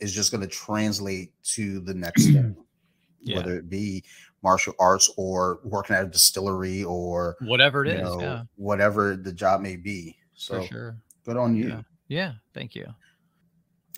is 0.00 0.12
just 0.12 0.30
going 0.30 0.40
to 0.40 0.46
translate 0.46 1.32
to 1.42 1.80
the 1.80 1.94
next 1.94 2.24
thing, 2.26 2.56
yeah. 3.20 3.36
whether 3.36 3.56
it 3.56 3.68
be 3.68 4.02
martial 4.42 4.74
arts 4.78 5.12
or 5.16 5.60
working 5.64 5.94
at 5.94 6.04
a 6.04 6.08
distillery 6.08 6.84
or 6.84 7.36
whatever 7.42 7.84
it 7.84 7.92
is, 7.92 8.02
know, 8.02 8.20
yeah. 8.20 8.42
whatever 8.56 9.16
the 9.16 9.32
job 9.32 9.60
may 9.60 9.76
be. 9.76 10.16
So 10.34 10.60
For 10.60 10.66
sure. 10.66 10.96
good 11.24 11.36
on 11.36 11.54
you. 11.54 11.68
Yeah. 11.68 11.82
yeah. 12.08 12.32
Thank 12.54 12.74
you. 12.74 12.86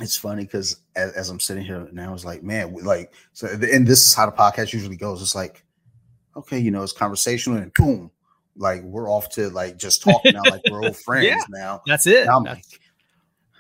it's 0.01 0.17
funny 0.17 0.43
because 0.43 0.81
as, 0.97 1.13
as, 1.13 1.31
I'm 1.31 1.39
sitting 1.39 1.65
here 1.65 1.89
now, 1.93 2.13
it's 2.13 2.25
like, 2.25 2.43
man, 2.43 2.73
we, 2.73 2.83
like, 2.83 3.15
so, 3.33 3.47
and 3.47 3.87
this 3.87 4.07
is 4.07 4.15
how 4.15 4.27
the 4.27 4.33
podcast 4.33 4.73
usually 4.73 4.97
goes. 4.97 5.23
It's 5.23 5.35
like, 5.35 5.65
okay, 6.37 6.59
you 6.59 6.71
know, 6.71 6.83
it's 6.83 6.93
conversational, 6.93 7.59
and 7.59 7.73
boom, 7.75 8.11
like 8.57 8.83
we're 8.83 9.11
off 9.11 9.29
to 9.31 9.51
like 9.51 9.77
just 9.77 10.03
talking 10.03 10.33
now, 10.35 10.43
like 10.51 10.63
we're 10.71 10.85
old 10.85 10.97
friends 11.05 11.27
yeah, 11.27 11.43
now. 11.49 11.83
That's 11.87 12.07
it. 12.07 12.29
I'm 12.29 12.45
that's... 12.45 12.73
like, 12.73 12.81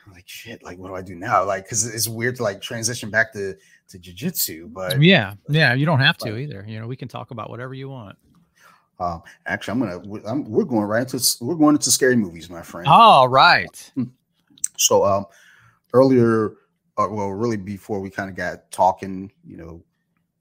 I'm 0.07 0.13
like, 0.13 0.29
shit, 0.29 0.63
like 0.63 0.79
what 0.79 0.89
do 0.89 0.95
I 0.95 1.03
do 1.03 1.15
now? 1.15 1.45
Like, 1.45 1.65
because 1.65 1.87
it's 1.87 2.09
weird 2.09 2.37
to 2.37 2.43
like 2.43 2.61
transition 2.61 3.11
back 3.11 3.33
to 3.35 3.57
to 3.89 3.99
jujitsu, 3.99 4.73
but 4.73 5.01
yeah, 5.01 5.35
yeah, 5.49 5.75
you 5.75 5.87
don't 5.87 6.01
have 6.01 6.17
to 6.19 6.37
either. 6.37 6.65
You 6.67 6.81
know, 6.81 6.87
we 6.87 6.97
can 6.97 7.09
talk 7.09 7.31
about 7.31 7.51
whatever 7.51 7.75
you 7.75 7.89
want. 7.89 8.17
Um, 9.01 9.23
actually, 9.47 9.73
I'm 9.73 10.01
gonna 10.01 10.27
I'm, 10.27 10.45
we're 10.45 10.65
going 10.65 10.85
right 10.85 11.03
into 11.03 11.37
we're 11.41 11.57
going 11.57 11.75
into 11.75 11.91
scary 11.91 12.17
movies, 12.17 12.49
my 12.51 12.63
friend. 12.63 12.87
All 12.89 13.29
right. 13.29 13.93
So, 14.79 15.05
um, 15.05 15.27
earlier, 15.93 16.55
uh, 16.99 17.07
well, 17.09 17.29
really 17.29 17.57
before 17.57 18.01
we 18.01 18.11
kind 18.11 18.29
of 18.29 18.35
got 18.35 18.69
talking, 18.73 19.31
you 19.45 19.57
know, 19.57 19.85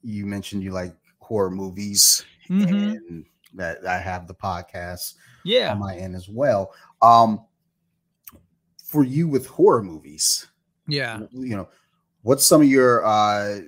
you 0.03 0.25
mentioned 0.25 0.63
you 0.63 0.71
like 0.71 0.95
horror 1.21 1.51
movies, 1.51 2.25
mm-hmm. 2.49 2.73
and 2.73 3.25
that 3.53 3.85
I 3.85 3.97
have 3.97 4.27
the 4.27 4.33
podcast, 4.33 5.15
yeah, 5.43 5.71
on 5.71 5.79
my 5.79 5.95
end 5.95 6.15
as 6.15 6.27
well. 6.29 6.73
Um, 7.01 7.45
for 8.83 9.03
you 9.03 9.27
with 9.27 9.47
horror 9.47 9.83
movies, 9.83 10.47
yeah, 10.87 11.19
you 11.31 11.55
know, 11.55 11.69
what's 12.23 12.45
some 12.45 12.61
of 12.61 12.67
your 12.67 13.05
uh 13.05 13.59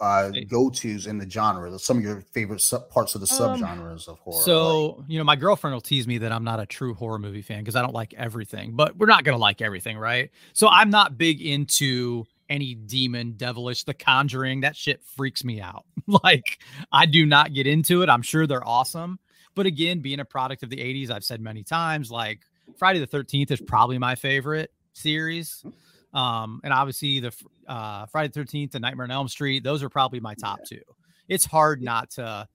uh 0.00 0.30
go-to's 0.46 1.06
in 1.06 1.18
the 1.18 1.28
genre 1.28 1.76
some 1.78 1.98
of 1.98 2.04
your 2.04 2.20
favorite 2.32 2.60
sub- 2.60 2.88
parts 2.88 3.16
of 3.16 3.20
the 3.20 3.42
um, 3.42 3.60
subgenres 3.60 4.06
of 4.06 4.18
horror 4.20 4.42
so 4.42 4.86
like. 4.86 5.04
you 5.08 5.18
know 5.18 5.24
my 5.24 5.34
girlfriend 5.34 5.74
will 5.74 5.80
tease 5.80 6.06
me 6.06 6.18
that 6.18 6.30
i'm 6.30 6.44
not 6.44 6.60
a 6.60 6.66
true 6.66 6.94
horror 6.94 7.18
movie 7.18 7.42
fan 7.42 7.58
because 7.58 7.74
i 7.74 7.82
don't 7.82 7.94
like 7.94 8.14
everything 8.14 8.76
but 8.76 8.96
we're 8.96 9.06
not 9.06 9.24
gonna 9.24 9.36
like 9.36 9.60
everything 9.60 9.98
right 9.98 10.30
so 10.52 10.68
i'm 10.68 10.88
not 10.88 11.18
big 11.18 11.40
into 11.40 12.24
any 12.48 12.74
demon 12.74 13.34
devilish 13.36 13.84
the 13.84 13.94
conjuring 13.94 14.60
that 14.60 14.76
shit 14.76 15.02
freaks 15.04 15.44
me 15.44 15.60
out 15.60 15.84
like 16.06 16.58
i 16.92 17.04
do 17.06 17.26
not 17.26 17.52
get 17.52 17.66
into 17.66 18.02
it 18.02 18.08
i'm 18.08 18.22
sure 18.22 18.46
they're 18.46 18.66
awesome 18.66 19.18
but 19.54 19.66
again 19.66 20.00
being 20.00 20.20
a 20.20 20.24
product 20.24 20.62
of 20.62 20.70
the 20.70 20.76
80s 20.76 21.10
i've 21.10 21.24
said 21.24 21.40
many 21.40 21.62
times 21.62 22.10
like 22.10 22.40
friday 22.78 23.00
the 23.00 23.06
13th 23.06 23.50
is 23.50 23.60
probably 23.60 23.98
my 23.98 24.14
favorite 24.14 24.70
series. 24.98 25.64
Um, 26.12 26.60
and 26.64 26.72
obviously 26.72 27.20
the 27.20 27.32
uh, 27.66 28.06
Friday 28.06 28.30
the 28.32 28.40
13th 28.40 28.74
and 28.74 28.82
Nightmare 28.82 29.04
on 29.04 29.10
Elm 29.10 29.28
Street, 29.28 29.62
those 29.62 29.82
are 29.82 29.88
probably 29.88 30.20
my 30.20 30.34
top 30.34 30.60
two. 30.66 30.80
It's 31.28 31.44
hard 31.44 31.82
not 31.82 32.10
to. 32.12 32.48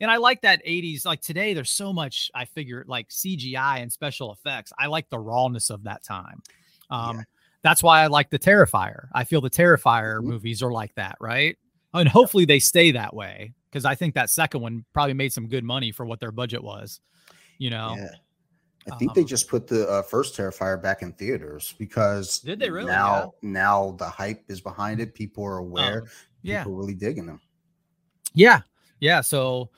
And 0.00 0.10
I 0.10 0.16
like 0.16 0.42
that 0.42 0.64
80s. 0.66 1.06
Like 1.06 1.20
today, 1.20 1.54
there's 1.54 1.70
so 1.70 1.92
much 1.92 2.30
I 2.34 2.44
figure 2.44 2.84
like 2.86 3.08
CGI 3.08 3.82
and 3.82 3.92
special 3.92 4.32
effects. 4.32 4.72
I 4.78 4.86
like 4.86 5.08
the 5.10 5.18
rawness 5.18 5.70
of 5.70 5.84
that 5.84 6.02
time. 6.02 6.42
Um, 6.90 7.16
yeah. 7.16 7.22
That's 7.62 7.82
why 7.82 8.02
I 8.02 8.08
like 8.08 8.30
the 8.30 8.38
Terrifier. 8.38 9.08
I 9.12 9.24
feel 9.24 9.40
the 9.40 9.50
Terrifier 9.50 10.18
mm-hmm. 10.18 10.28
movies 10.28 10.62
are 10.62 10.72
like 10.72 10.94
that, 10.96 11.16
right? 11.20 11.56
And 11.94 12.08
hopefully 12.08 12.44
they 12.44 12.58
stay 12.58 12.92
that 12.92 13.14
way 13.14 13.52
because 13.70 13.84
I 13.84 13.94
think 13.94 14.14
that 14.14 14.30
second 14.30 14.60
one 14.60 14.84
probably 14.92 15.14
made 15.14 15.32
some 15.32 15.48
good 15.48 15.64
money 15.64 15.92
for 15.92 16.04
what 16.06 16.20
their 16.20 16.32
budget 16.32 16.62
was. 16.62 17.00
You 17.58 17.70
know, 17.70 17.94
yeah. 17.96 18.10
I 18.90 18.96
think 18.96 19.10
um, 19.10 19.14
they 19.14 19.24
just 19.24 19.48
put 19.48 19.66
the 19.66 19.88
uh, 19.88 20.02
first 20.02 20.36
Terrifier 20.36 20.80
back 20.80 21.02
in 21.02 21.12
theaters 21.12 21.74
because 21.78 22.40
did 22.40 22.58
they 22.58 22.70
really? 22.70 22.90
Now, 22.90 23.34
yeah. 23.42 23.48
now 23.50 23.94
the 23.98 24.08
hype 24.08 24.42
is 24.48 24.60
behind 24.60 25.00
it. 25.00 25.14
People 25.14 25.44
are 25.44 25.58
aware. 25.58 26.02
Um, 26.02 26.08
yeah, 26.42 26.64
people 26.64 26.76
really 26.76 26.94
digging 26.94 27.26
them. 27.26 27.40
Yeah, 28.34 28.62
yeah. 28.98 29.20
So, 29.20 29.70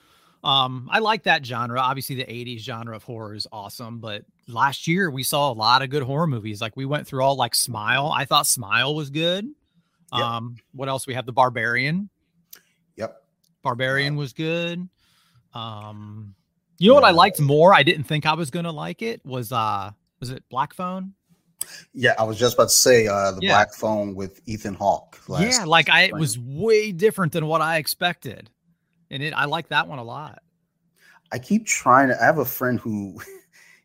um, 0.42 0.88
I 0.90 1.00
like 1.00 1.24
that 1.24 1.44
genre. 1.44 1.78
Obviously, 1.78 2.16
the 2.16 2.24
'80s 2.24 2.60
genre 2.60 2.96
of 2.96 3.02
horror 3.02 3.34
is 3.34 3.46
awesome, 3.52 3.98
but 3.98 4.24
last 4.46 4.86
year 4.86 5.10
we 5.10 5.22
saw 5.22 5.50
a 5.50 5.54
lot 5.54 5.82
of 5.82 5.90
good 5.90 6.02
horror 6.02 6.26
movies. 6.26 6.60
Like 6.60 6.76
we 6.76 6.84
went 6.84 7.06
through 7.06 7.22
all 7.22 7.36
like 7.36 7.54
Smile. 7.54 8.12
I 8.14 8.24
thought 8.24 8.46
Smile 8.46 8.94
was 8.94 9.10
good. 9.10 9.46
Yep. 10.12 10.22
Um, 10.22 10.56
what 10.72 10.88
else? 10.88 11.06
We 11.06 11.14
have 11.14 11.26
the 11.26 11.32
Barbarian. 11.32 12.08
Yep. 12.96 13.22
Barbarian 13.62 14.16
was 14.16 14.32
good. 14.32 14.88
Um, 15.54 16.34
you 16.78 16.88
know 16.88 16.94
what 16.94 17.04
I 17.04 17.10
liked 17.10 17.40
more? 17.40 17.74
I 17.74 17.82
didn't 17.82 18.04
think 18.04 18.26
I 18.26 18.34
was 18.34 18.50
gonna 18.50 18.72
like 18.72 19.02
it. 19.02 19.24
Was 19.24 19.52
uh 19.52 19.90
was 20.20 20.30
it 20.30 20.42
Black 20.48 20.74
Phone? 20.74 21.14
Yeah, 21.92 22.14
I 22.18 22.24
was 22.24 22.38
just 22.38 22.54
about 22.54 22.68
to 22.68 22.74
say 22.74 23.06
uh 23.06 23.32
the 23.32 23.40
yeah. 23.42 23.52
Black 23.52 23.74
Phone 23.74 24.14
with 24.14 24.40
Ethan 24.46 24.74
Hawke. 24.74 25.18
Yeah, 25.28 25.64
like 25.64 25.88
I 25.88 26.02
it 26.02 26.14
was 26.14 26.38
way 26.38 26.92
different 26.92 27.32
than 27.32 27.46
what 27.46 27.60
I 27.60 27.78
expected. 27.78 28.50
And 29.10 29.22
it 29.22 29.32
I 29.32 29.44
like 29.44 29.68
that 29.68 29.88
one 29.88 29.98
a 29.98 30.04
lot. 30.04 30.40
I 31.32 31.38
keep 31.38 31.66
trying 31.66 32.08
to 32.08 32.20
I 32.20 32.26
have 32.26 32.38
a 32.38 32.44
friend 32.44 32.78
who 32.80 33.20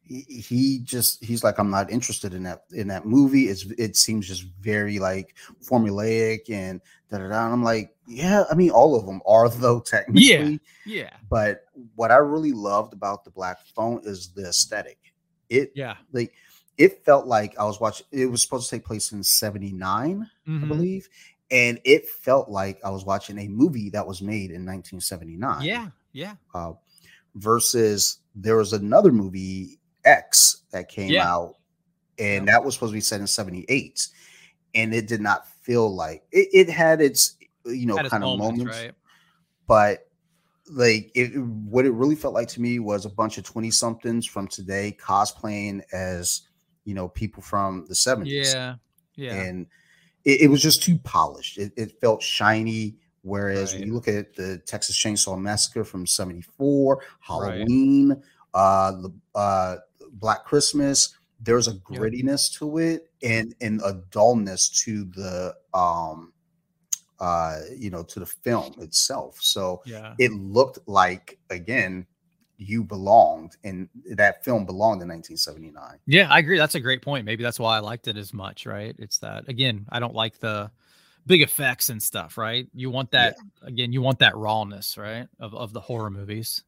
he, 0.10 0.24
he 0.42 0.80
just 0.80 1.24
he's 1.24 1.44
like 1.44 1.60
I'm 1.60 1.70
not 1.70 1.92
interested 1.92 2.34
in 2.34 2.44
that 2.44 2.64
in 2.72 2.88
that 2.88 3.06
movie. 3.06 3.44
It's 3.44 3.66
it 3.78 3.96
seems 3.96 4.28
just 4.28 4.44
very 4.60 4.98
like 4.98 5.36
formulaic 5.64 6.50
and 6.50 6.82
da 7.10 7.20
da 7.20 7.30
da. 7.30 7.46
And 7.46 7.54
I'm 7.54 7.64
like, 7.64 7.96
yeah, 8.08 8.44
I 8.52 8.56
mean 8.56 8.72
all 8.72 8.96
of 8.96 9.06
them 9.06 9.22
are 9.28 9.48
though 9.50 9.80
technically. 9.80 10.24
Yeah. 10.24 10.58
Yeah. 10.86 11.14
But 11.30 11.66
what 11.96 12.12
I 12.12 12.18
really 12.18 12.52
loved 12.52 12.94
about 12.94 13.24
the 13.24 13.30
Black 13.30 13.60
Phone 13.76 14.02
is 14.04 14.30
the 14.30 14.50
aesthetic. 14.50 14.98
It 15.50 15.72
yeah 15.76 15.98
like 16.12 16.34
it 16.78 17.06
felt 17.06 17.28
like 17.28 17.58
I 17.60 17.66
was 17.66 17.80
watching. 17.80 18.08
It 18.12 18.26
was 18.26 18.42
supposed 18.42 18.70
to 18.70 18.76
take 18.76 18.86
place 18.86 19.12
in 19.12 19.24
'79, 19.24 20.30
mm-hmm. 20.48 20.64
I 20.64 20.68
believe, 20.68 21.10
and 21.52 21.80
it 21.84 22.08
felt 22.08 22.50
like 22.50 22.80
I 22.84 22.90
was 22.90 23.06
watching 23.06 23.38
a 23.38 23.48
movie 23.48 23.90
that 23.92 24.08
was 24.08 24.22
made 24.22 24.52
in 24.52 24.66
1979. 24.66 25.62
Yeah, 25.64 25.88
yeah. 26.14 26.36
Uh, 26.54 26.74
versus 27.36 28.20
there 28.36 28.58
was 28.58 28.74
another 28.74 29.12
movie 29.12 29.79
X 30.10 30.64
that 30.72 30.90
came 30.90 31.12
yeah. 31.12 31.28
out, 31.28 31.56
and 32.18 32.48
that 32.48 32.64
was 32.64 32.74
supposed 32.74 32.92
to 32.92 32.98
be 32.98 33.02
set 33.02 33.22
in 33.22 33.28
78. 33.28 34.08
And 34.76 34.94
it 34.94 35.08
did 35.08 35.22
not 35.22 35.48
feel 35.62 35.94
like 35.94 36.24
it, 36.32 36.50
it 36.54 36.70
had 36.70 37.02
its, 37.02 37.38
you 37.66 37.86
know, 37.86 37.96
kind 37.96 38.24
of 38.24 38.38
moments, 38.38 38.60
moments 38.60 38.78
right? 38.80 38.94
but 39.68 40.10
like 40.72 41.12
it 41.16 41.38
what 41.40 41.86
it 41.86 41.92
really 41.92 42.16
felt 42.16 42.34
like 42.34 42.48
to 42.48 42.62
me 42.62 42.80
was 42.80 43.06
a 43.06 43.10
bunch 43.10 43.38
of 43.38 43.44
20 43.44 43.72
somethings 43.72 44.26
from 44.26 44.48
today 44.48 44.96
cosplaying 45.02 45.82
as 45.92 46.42
you 46.86 46.94
know 46.94 47.08
people 47.08 47.42
from 47.42 47.86
the 47.88 47.94
70s 47.94 48.54
yeah 48.54 48.76
yeah 49.16 49.34
and 49.34 49.68
it, 50.26 50.42
it 50.42 50.48
was 50.48 50.62
just 50.62 50.84
too 50.84 50.98
polished 51.00 51.58
it, 51.58 51.72
it 51.76 52.00
felt 52.00 52.22
shiny 52.22 52.96
whereas 53.24 53.74
right. 53.74 53.80
when 53.80 53.90
you 53.90 53.94
look 53.94 54.08
at 54.08 54.36
the 54.36 54.58
texas 54.66 54.96
chainsaw 54.96 55.40
massacre 55.40 55.84
from 55.84 56.06
74 56.06 57.02
halloween 57.20 58.10
right. 58.10 58.20
uh 58.54 58.92
the 58.92 59.14
uh 59.36 59.76
Black 60.14 60.46
Christmas, 60.46 61.16
there's 61.40 61.68
a 61.68 61.74
grittiness 61.74 62.52
to 62.60 62.78
it 62.78 63.10
and 63.24 63.56
and 63.62 63.82
a 63.84 64.02
dullness 64.12 64.70
to 64.84 65.06
the 65.06 65.56
um 65.74 66.34
uh 67.20 67.60
you 67.76 67.90
know 67.90 68.04
to 68.04 68.20
the 68.20 68.26
film 68.26 68.74
itself. 68.80 69.38
So 69.42 69.82
yeah. 69.86 70.16
it 70.20 70.32
looked 70.32 70.80
like 70.88 71.40
again 71.50 72.06
you 72.60 72.84
belonged 72.84 73.56
and 73.64 73.88
that 74.12 74.44
film 74.44 74.66
belonged 74.66 75.02
in 75.02 75.08
1979 75.08 75.98
yeah 76.06 76.28
i 76.30 76.40
agree 76.40 76.58
that's 76.58 76.76
a 76.76 76.80
great 76.80 77.02
point 77.02 77.26
maybe 77.26 77.42
that's 77.42 77.58
why 77.58 77.78
i 77.78 77.80
liked 77.80 78.10
it 78.10 78.18
as 78.18 78.34
much 78.34 78.66
right 78.66 78.96
it's 79.00 79.18
that 79.18 79.48
again 79.48 79.86
i 79.94 79.98
don't 79.98 80.14
like 80.14 80.38
the 80.40 80.70
big 81.26 81.42
effects 81.42 81.88
and 81.88 82.04
stuff 82.04 82.38
right 82.38 82.68
you 82.74 82.90
want 82.90 83.10
that 83.12 83.38
yeah. 83.62 83.70
again 83.70 83.94
you 83.94 84.02
want 84.02 84.20
that 84.20 84.36
rawness 84.36 84.98
right 84.98 85.26
of, 85.40 85.56
of 85.56 85.72
the 85.72 85.80
horror 85.80 86.10
movies 86.10 86.64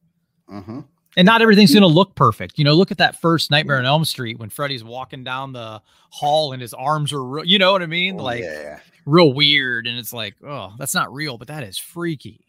mm-hmm. 0.50 0.80
And 1.16 1.26
not 1.26 1.42
everything's 1.42 1.70
mm. 1.70 1.74
going 1.74 1.82
to 1.82 1.88
look 1.88 2.14
perfect. 2.14 2.58
You 2.58 2.64
know, 2.64 2.74
look 2.74 2.90
at 2.90 2.98
that 2.98 3.20
first 3.20 3.50
Nightmare 3.50 3.78
on 3.78 3.84
Elm 3.84 4.04
Street 4.04 4.38
when 4.38 4.48
Freddy's 4.48 4.84
walking 4.84 5.24
down 5.24 5.52
the 5.52 5.82
hall 6.10 6.52
and 6.52 6.62
his 6.62 6.72
arms 6.74 7.12
are, 7.12 7.22
real, 7.22 7.44
you 7.44 7.58
know 7.58 7.72
what 7.72 7.82
I 7.82 7.86
mean? 7.86 8.18
Oh, 8.18 8.24
like, 8.24 8.42
yeah. 8.42 8.80
real 9.04 9.32
weird. 9.32 9.86
And 9.86 9.98
it's 9.98 10.12
like, 10.12 10.34
oh, 10.46 10.72
that's 10.78 10.94
not 10.94 11.12
real, 11.12 11.36
but 11.36 11.48
that 11.48 11.64
is 11.64 11.76
freaky. 11.76 12.46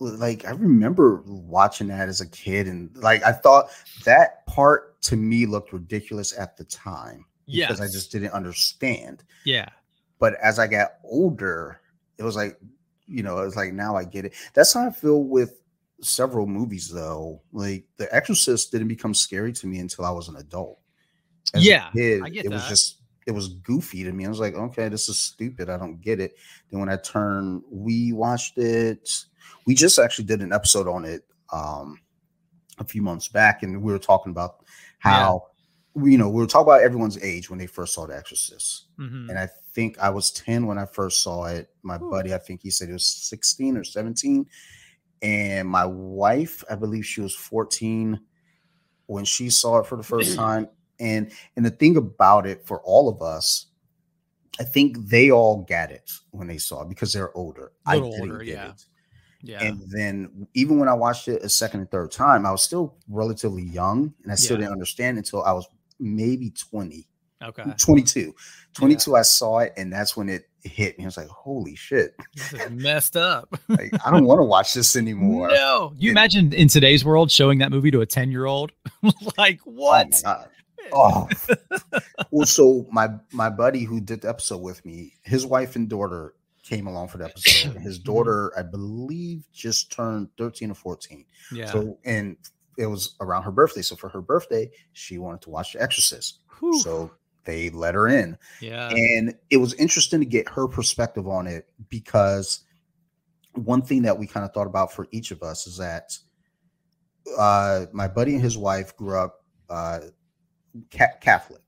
like, 0.00 0.44
I 0.44 0.50
remember 0.50 1.22
watching 1.26 1.88
that 1.88 2.08
as 2.08 2.20
a 2.20 2.28
kid, 2.28 2.66
and 2.66 2.94
like, 2.96 3.22
I 3.24 3.32
thought 3.32 3.70
that 4.04 4.46
part 4.46 5.00
to 5.02 5.16
me 5.16 5.46
looked 5.46 5.72
ridiculous 5.72 6.36
at 6.36 6.56
the 6.56 6.64
time 6.64 7.24
because 7.46 7.78
yes. 7.78 7.80
I 7.80 7.86
just 7.86 8.12
didn't 8.12 8.32
understand. 8.32 9.24
Yeah. 9.44 9.68
But 10.18 10.34
as 10.42 10.58
I 10.58 10.66
got 10.66 10.94
older, 11.04 11.80
it 12.18 12.22
was 12.22 12.36
like, 12.36 12.58
you 13.06 13.22
know, 13.22 13.38
it 13.38 13.44
was 13.44 13.56
like 13.56 13.72
now 13.72 13.96
I 13.96 14.04
get 14.04 14.24
it. 14.24 14.34
That's 14.54 14.72
how 14.74 14.86
I 14.86 14.90
feel 14.90 15.22
with 15.22 15.60
several 16.00 16.46
movies 16.46 16.88
though. 16.88 17.42
Like 17.52 17.84
The 17.96 18.14
Exorcist 18.14 18.72
didn't 18.72 18.88
become 18.88 19.14
scary 19.14 19.52
to 19.54 19.66
me 19.66 19.78
until 19.78 20.04
I 20.04 20.10
was 20.10 20.28
an 20.28 20.36
adult. 20.36 20.78
As 21.54 21.64
yeah, 21.64 21.90
kid, 21.90 22.22
it 22.26 22.44
that. 22.44 22.52
was 22.52 22.66
just 22.68 22.98
it 23.26 23.32
was 23.32 23.48
goofy 23.48 24.04
to 24.04 24.12
me. 24.12 24.24
I 24.24 24.28
was 24.28 24.40
like, 24.40 24.54
okay, 24.54 24.88
this 24.88 25.08
is 25.08 25.18
stupid. 25.18 25.68
I 25.68 25.76
don't 25.76 26.00
get 26.00 26.20
it. 26.20 26.36
Then 26.70 26.80
when 26.80 26.88
I 26.88 26.96
turned, 26.96 27.62
we 27.70 28.12
watched 28.12 28.58
it. 28.58 29.10
We 29.66 29.74
just 29.74 29.98
actually 29.98 30.24
did 30.26 30.40
an 30.42 30.52
episode 30.52 30.88
on 30.88 31.04
it 31.04 31.24
um 31.52 32.00
a 32.78 32.84
few 32.84 33.02
months 33.02 33.28
back, 33.28 33.62
and 33.62 33.82
we 33.82 33.92
were 33.92 33.98
talking 33.98 34.30
about 34.30 34.64
how 34.98 35.42
yeah. 35.96 36.04
you 36.04 36.18
know 36.18 36.28
we 36.28 36.40
were 36.40 36.46
talking 36.46 36.68
about 36.68 36.82
everyone's 36.82 37.22
age 37.22 37.50
when 37.50 37.58
they 37.58 37.66
first 37.66 37.94
saw 37.94 38.06
The 38.06 38.16
Exorcist, 38.16 38.86
mm-hmm. 38.98 39.30
and 39.30 39.38
I 39.38 39.48
think 39.72 39.98
I 39.98 40.10
was 40.10 40.30
ten 40.30 40.66
when 40.66 40.78
I 40.78 40.86
first 40.86 41.22
saw 41.22 41.46
it. 41.46 41.70
My 41.82 41.96
Ooh. 41.96 42.10
buddy, 42.10 42.34
I 42.34 42.38
think 42.38 42.62
he 42.62 42.70
said 42.70 42.88
he 42.88 42.92
was 42.92 43.06
sixteen 43.06 43.76
or 43.76 43.84
seventeen, 43.84 44.46
and 45.22 45.68
my 45.68 45.84
wife, 45.84 46.64
I 46.70 46.74
believe 46.74 47.04
she 47.04 47.20
was 47.20 47.34
14 47.34 48.20
when 49.06 49.24
she 49.24 49.50
saw 49.50 49.78
it 49.78 49.86
for 49.86 49.96
the 49.96 50.02
first 50.02 50.32
mm. 50.32 50.36
time. 50.36 50.68
And 51.00 51.32
and 51.56 51.64
the 51.64 51.70
thing 51.70 51.96
about 51.96 52.46
it 52.46 52.66
for 52.66 52.80
all 52.80 53.08
of 53.08 53.22
us, 53.22 53.66
I 54.58 54.64
think 54.64 54.98
they 55.08 55.30
all 55.30 55.62
got 55.62 55.90
it 55.90 56.10
when 56.30 56.48
they 56.48 56.58
saw 56.58 56.82
it 56.82 56.88
because 56.88 57.12
they're 57.12 57.36
older. 57.36 57.72
I 57.86 58.00
didn't 58.00 58.20
older, 58.20 58.38
get 58.38 58.54
yeah. 58.54 58.70
it. 58.70 58.84
Yeah. 59.42 59.62
And 59.62 59.82
then 59.88 60.48
even 60.54 60.78
when 60.78 60.88
I 60.88 60.94
watched 60.94 61.28
it 61.28 61.42
a 61.42 61.48
second 61.48 61.80
and 61.80 61.90
third 61.90 62.10
time, 62.10 62.44
I 62.44 62.50
was 62.50 62.62
still 62.62 62.96
relatively 63.08 63.62
young 63.62 64.12
and 64.22 64.32
I 64.32 64.34
still 64.34 64.56
Yeah. 64.56 64.62
didn't 64.62 64.72
understand 64.72 65.16
until 65.18 65.44
I 65.44 65.52
was 65.52 65.68
maybe 66.00 66.50
20, 66.50 67.08
okay. 67.42 67.64
22. 67.78 68.34
22, 68.74 69.14
I 69.14 69.22
saw 69.22 69.60
it 69.60 69.72
and 69.76 69.92
that's 69.92 70.16
when 70.16 70.28
it 70.28 70.47
hit 70.68 70.98
me. 70.98 71.04
I 71.04 71.08
was 71.08 71.16
like, 71.16 71.28
holy 71.28 71.74
shit. 71.74 72.14
This 72.34 72.52
is 72.52 72.70
messed 72.70 73.16
up. 73.16 73.58
Like, 73.68 73.92
I 74.06 74.10
don't 74.10 74.24
want 74.24 74.38
to 74.38 74.44
watch 74.44 74.74
this 74.74 74.94
anymore. 74.96 75.48
No. 75.48 75.92
You 75.96 76.10
It- 76.10 76.12
imagine 76.12 76.52
in 76.52 76.68
today's 76.68 77.04
world 77.04 77.30
showing 77.30 77.58
that 77.58 77.70
movie 77.70 77.90
to 77.90 78.00
a 78.00 78.06
10 78.06 78.30
year 78.30 78.44
old? 78.46 78.72
like, 79.38 79.60
Oh 79.66 79.70
what? 79.72 80.14
God. 80.24 80.48
Oh, 80.90 81.28
well, 82.30 82.46
so 82.46 82.86
my 82.90 83.08
my 83.30 83.50
buddy 83.50 83.84
who 83.84 84.00
did 84.00 84.22
the 84.22 84.28
episode 84.30 84.62
with 84.62 84.82
me, 84.86 85.12
his 85.22 85.44
wife 85.44 85.76
and 85.76 85.86
daughter 85.86 86.34
came 86.62 86.86
along 86.86 87.08
for 87.08 87.18
the 87.18 87.24
episode. 87.26 87.72
Mm-hmm. 87.74 87.80
His 87.80 87.98
daughter, 87.98 88.52
I 88.58 88.62
believe, 88.62 89.44
just 89.52 89.92
turned 89.92 90.28
13 90.38 90.70
or 90.70 90.74
14. 90.74 91.24
yeah. 91.52 91.66
So, 91.66 91.98
and 92.06 92.36
it 92.78 92.86
was 92.86 93.16
around 93.20 93.42
her 93.42 93.50
birthday. 93.50 93.82
So 93.82 93.96
for 93.96 94.08
her 94.08 94.22
birthday, 94.22 94.70
she 94.94 95.18
wanted 95.18 95.42
to 95.42 95.50
watch 95.50 95.72
The 95.74 95.82
Exorcist. 95.82 96.38
Whew. 96.58 96.80
So 96.80 97.10
they 97.48 97.70
let 97.70 97.94
her 97.94 98.06
in. 98.08 98.36
yeah. 98.60 98.90
And 98.90 99.34
it 99.48 99.56
was 99.56 99.72
interesting 99.74 100.20
to 100.20 100.26
get 100.26 100.46
her 100.50 100.68
perspective 100.68 101.26
on 101.26 101.46
it 101.46 101.66
because 101.88 102.60
one 103.54 103.80
thing 103.80 104.02
that 104.02 104.16
we 104.18 104.26
kind 104.26 104.44
of 104.44 104.52
thought 104.52 104.66
about 104.66 104.92
for 104.92 105.08
each 105.10 105.30
of 105.30 105.42
us 105.42 105.66
is 105.66 105.78
that 105.78 106.16
uh, 107.38 107.86
my 107.92 108.06
buddy 108.06 108.34
and 108.34 108.42
his 108.42 108.58
wife 108.58 108.94
grew 108.96 109.16
up 109.18 109.44
uh, 109.70 110.00
ca- 110.92 111.16
Catholic. 111.22 111.62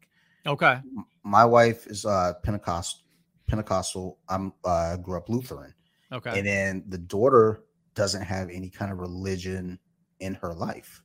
Okay. 0.47 0.79
My 1.25 1.45
wife 1.47 1.87
is 1.87 2.05
uh, 2.05 2.35
Pentecost, 2.43 3.05
Pentecostal. 3.47 4.19
I'm 4.29 4.53
uh, 4.65 4.99
grew 4.99 5.17
up 5.17 5.29
Lutheran, 5.29 5.75
Okay. 6.13 6.39
and 6.39 6.47
then 6.47 6.85
the 6.89 6.99
daughter 6.99 7.63
doesn't 7.95 8.23
have 8.23 8.51
any 8.51 8.69
kind 8.69 8.93
of 8.93 8.99
religion 8.99 9.79
in 10.21 10.35
her 10.35 10.53
life. 10.55 11.03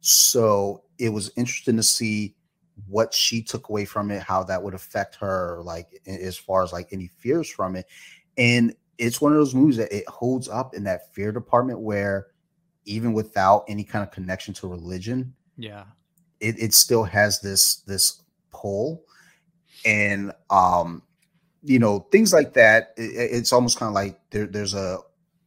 So 0.00 0.84
it 0.98 1.08
was 1.08 1.30
interesting 1.36 1.76
to 1.76 1.82
see 1.82 2.36
what 2.86 3.12
she 3.12 3.42
took 3.42 3.68
away 3.68 3.84
from 3.84 4.10
it, 4.10 4.22
how 4.22 4.42
that 4.44 4.62
would 4.62 4.74
affect 4.74 5.16
her, 5.16 5.60
like 5.64 6.00
as 6.06 6.36
far 6.36 6.62
as 6.62 6.72
like 6.72 6.88
any 6.92 7.08
fears 7.18 7.48
from 7.48 7.76
it. 7.76 7.86
And 8.36 8.74
it's 8.98 9.20
one 9.20 9.32
of 9.32 9.38
those 9.38 9.54
movies 9.54 9.76
that 9.78 9.92
it 9.92 10.08
holds 10.08 10.48
up 10.48 10.74
in 10.74 10.84
that 10.84 11.12
fear 11.14 11.32
department 11.32 11.80
where 11.80 12.28
even 12.84 13.12
without 13.12 13.64
any 13.68 13.84
kind 13.84 14.02
of 14.02 14.10
connection 14.10 14.54
to 14.54 14.68
religion, 14.68 15.34
yeah. 15.56 15.84
it, 16.40 16.58
it 16.58 16.72
still 16.74 17.04
has 17.04 17.40
this 17.40 17.76
this 17.82 18.22
pull 18.50 19.02
and 19.84 20.32
um 20.50 21.02
you 21.62 21.78
know 21.78 22.00
things 22.10 22.32
like 22.32 22.54
that 22.54 22.94
i- 22.98 23.02
i- 23.02 23.30
it's 23.36 23.52
almost 23.52 23.78
kind 23.78 23.88
of 23.88 23.94
like 23.94 24.18
there, 24.30 24.46
there's 24.46 24.74
a 24.74 24.98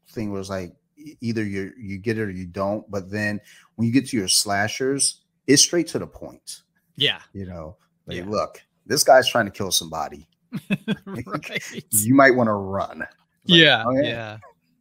thing 0.10 0.32
where 0.32 0.40
it's 0.40 0.50
like 0.50 0.74
either 1.20 1.44
you 1.44 1.74
you 1.78 1.98
get 1.98 2.18
it 2.18 2.22
or 2.22 2.30
you 2.30 2.46
don't 2.46 2.90
but 2.92 3.10
then 3.10 3.40
when 3.76 3.88
you 3.88 3.94
get 3.94 4.08
to 4.08 4.18
your 4.18 4.28
slashers 4.28 5.22
it's 5.48 5.62
straight 5.62 5.88
to 5.88 6.00
the 6.00 6.08
point 6.08 6.62
Yeah. 7.02 7.20
you 7.34 7.46
know 7.46 7.76
like 8.08 8.18
Yeah. 8.18 8.26
look 8.26 8.62
this 8.86 9.04
guy's 9.04 9.28
trying 9.30 9.46
to 9.46 9.52
kill 9.52 9.72
somebody 9.72 10.28
you 11.92 12.14
might 12.16 12.32
want 12.36 12.48
to 12.48 12.54
run 12.54 13.00
Like, 13.00 13.08
yeah, 13.46 13.86
okay. 13.86 14.08
yeah, 14.10 14.38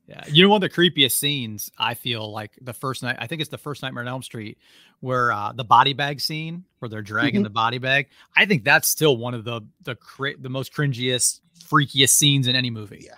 yeah. 0.09 0.25
You 0.29 0.43
know, 0.43 0.49
one 0.51 0.63
of 0.63 0.69
the 0.69 0.75
creepiest 0.75 1.13
scenes 1.13 1.71
I 1.79 1.95
feel 1.95 2.33
like 2.33 2.51
the 2.61 2.73
first 2.73 3.03
night. 3.05 3.17
I 3.21 3.27
think 3.29 3.41
it's 3.41 3.51
the 3.51 3.59
first 3.59 3.81
Nightmare 3.83 4.03
on 4.03 4.09
Elm 4.09 4.23
Street, 4.23 4.59
where 4.99 5.31
uh, 5.33 5.53
the 5.53 5.63
body 5.65 5.93
bag 5.93 6.21
scene, 6.21 6.65
where 6.81 6.89
they're 6.89 7.03
dragging 7.03 7.43
Mhm. 7.43 7.45
the 7.45 7.51
body 7.51 7.79
bag. 7.79 8.09
I 8.37 8.45
think 8.47 8.65
that's 8.65 8.89
still 8.89 9.17
one 9.17 9.35
of 9.35 9.45
the 9.45 9.61
the 9.85 9.95
cra- 9.95 10.37
the 10.37 10.49
most 10.51 10.75
cringiest, 10.75 11.41
freakiest 11.65 12.11
scenes 12.11 12.49
in 12.49 12.57
any 12.57 12.71
movie. 12.71 13.03
Yeah. 13.07 13.15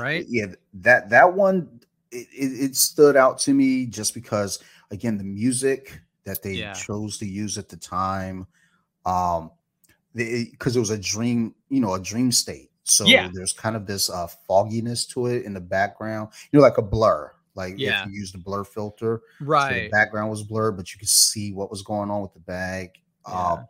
Right. 0.00 0.24
yeah 0.28 0.46
that 0.74 1.10
that 1.10 1.34
one 1.34 1.80
it, 2.12 2.28
it, 2.32 2.70
it 2.70 2.76
stood 2.76 3.16
out 3.16 3.38
to 3.40 3.52
me 3.52 3.84
just 3.86 4.14
because 4.14 4.60
again 4.92 5.18
the 5.18 5.24
music 5.24 6.00
that 6.24 6.42
they 6.42 6.54
Yeah. 6.54 6.72
chose 6.72 7.18
to 7.18 7.26
use 7.26 7.58
at 7.58 7.68
the 7.68 7.76
time 7.76 8.46
um 9.06 9.50
because 10.14 10.76
it 10.76 10.80
was 10.80 10.90
a 10.90 10.98
dream 10.98 11.54
you 11.68 11.80
know 11.80 11.94
a 11.94 12.00
dream 12.00 12.30
state 12.30 12.70
so 12.84 13.06
Yeah. 13.06 13.28
there's 13.32 13.52
kind 13.52 13.76
of 13.76 13.86
this 13.86 14.10
uh 14.10 14.26
fogginess 14.46 15.06
to 15.06 15.26
it 15.26 15.44
in 15.44 15.54
the 15.54 15.60
background 15.60 16.28
you 16.50 16.58
know 16.58 16.62
like 16.62 16.78
a 16.78 16.82
blur 16.82 17.32
like 17.54 17.74
Yeah. 17.76 18.02
if 18.02 18.06
you 18.08 18.12
use 18.20 18.30
the 18.32 18.38
blur 18.38 18.64
filter 18.64 19.22
so 19.38 19.44
the 19.44 19.46
Right. 19.46 19.90
background 19.90 20.30
was 20.30 20.42
blurred 20.42 20.76
but 20.76 20.92
you 20.92 20.98
could 20.98 21.08
see 21.08 21.52
what 21.52 21.70
was 21.70 21.82
going 21.82 22.10
on 22.10 22.22
with 22.22 22.34
the 22.34 22.40
bag 22.40 22.90
Yeah. 23.26 23.52
um 23.52 23.68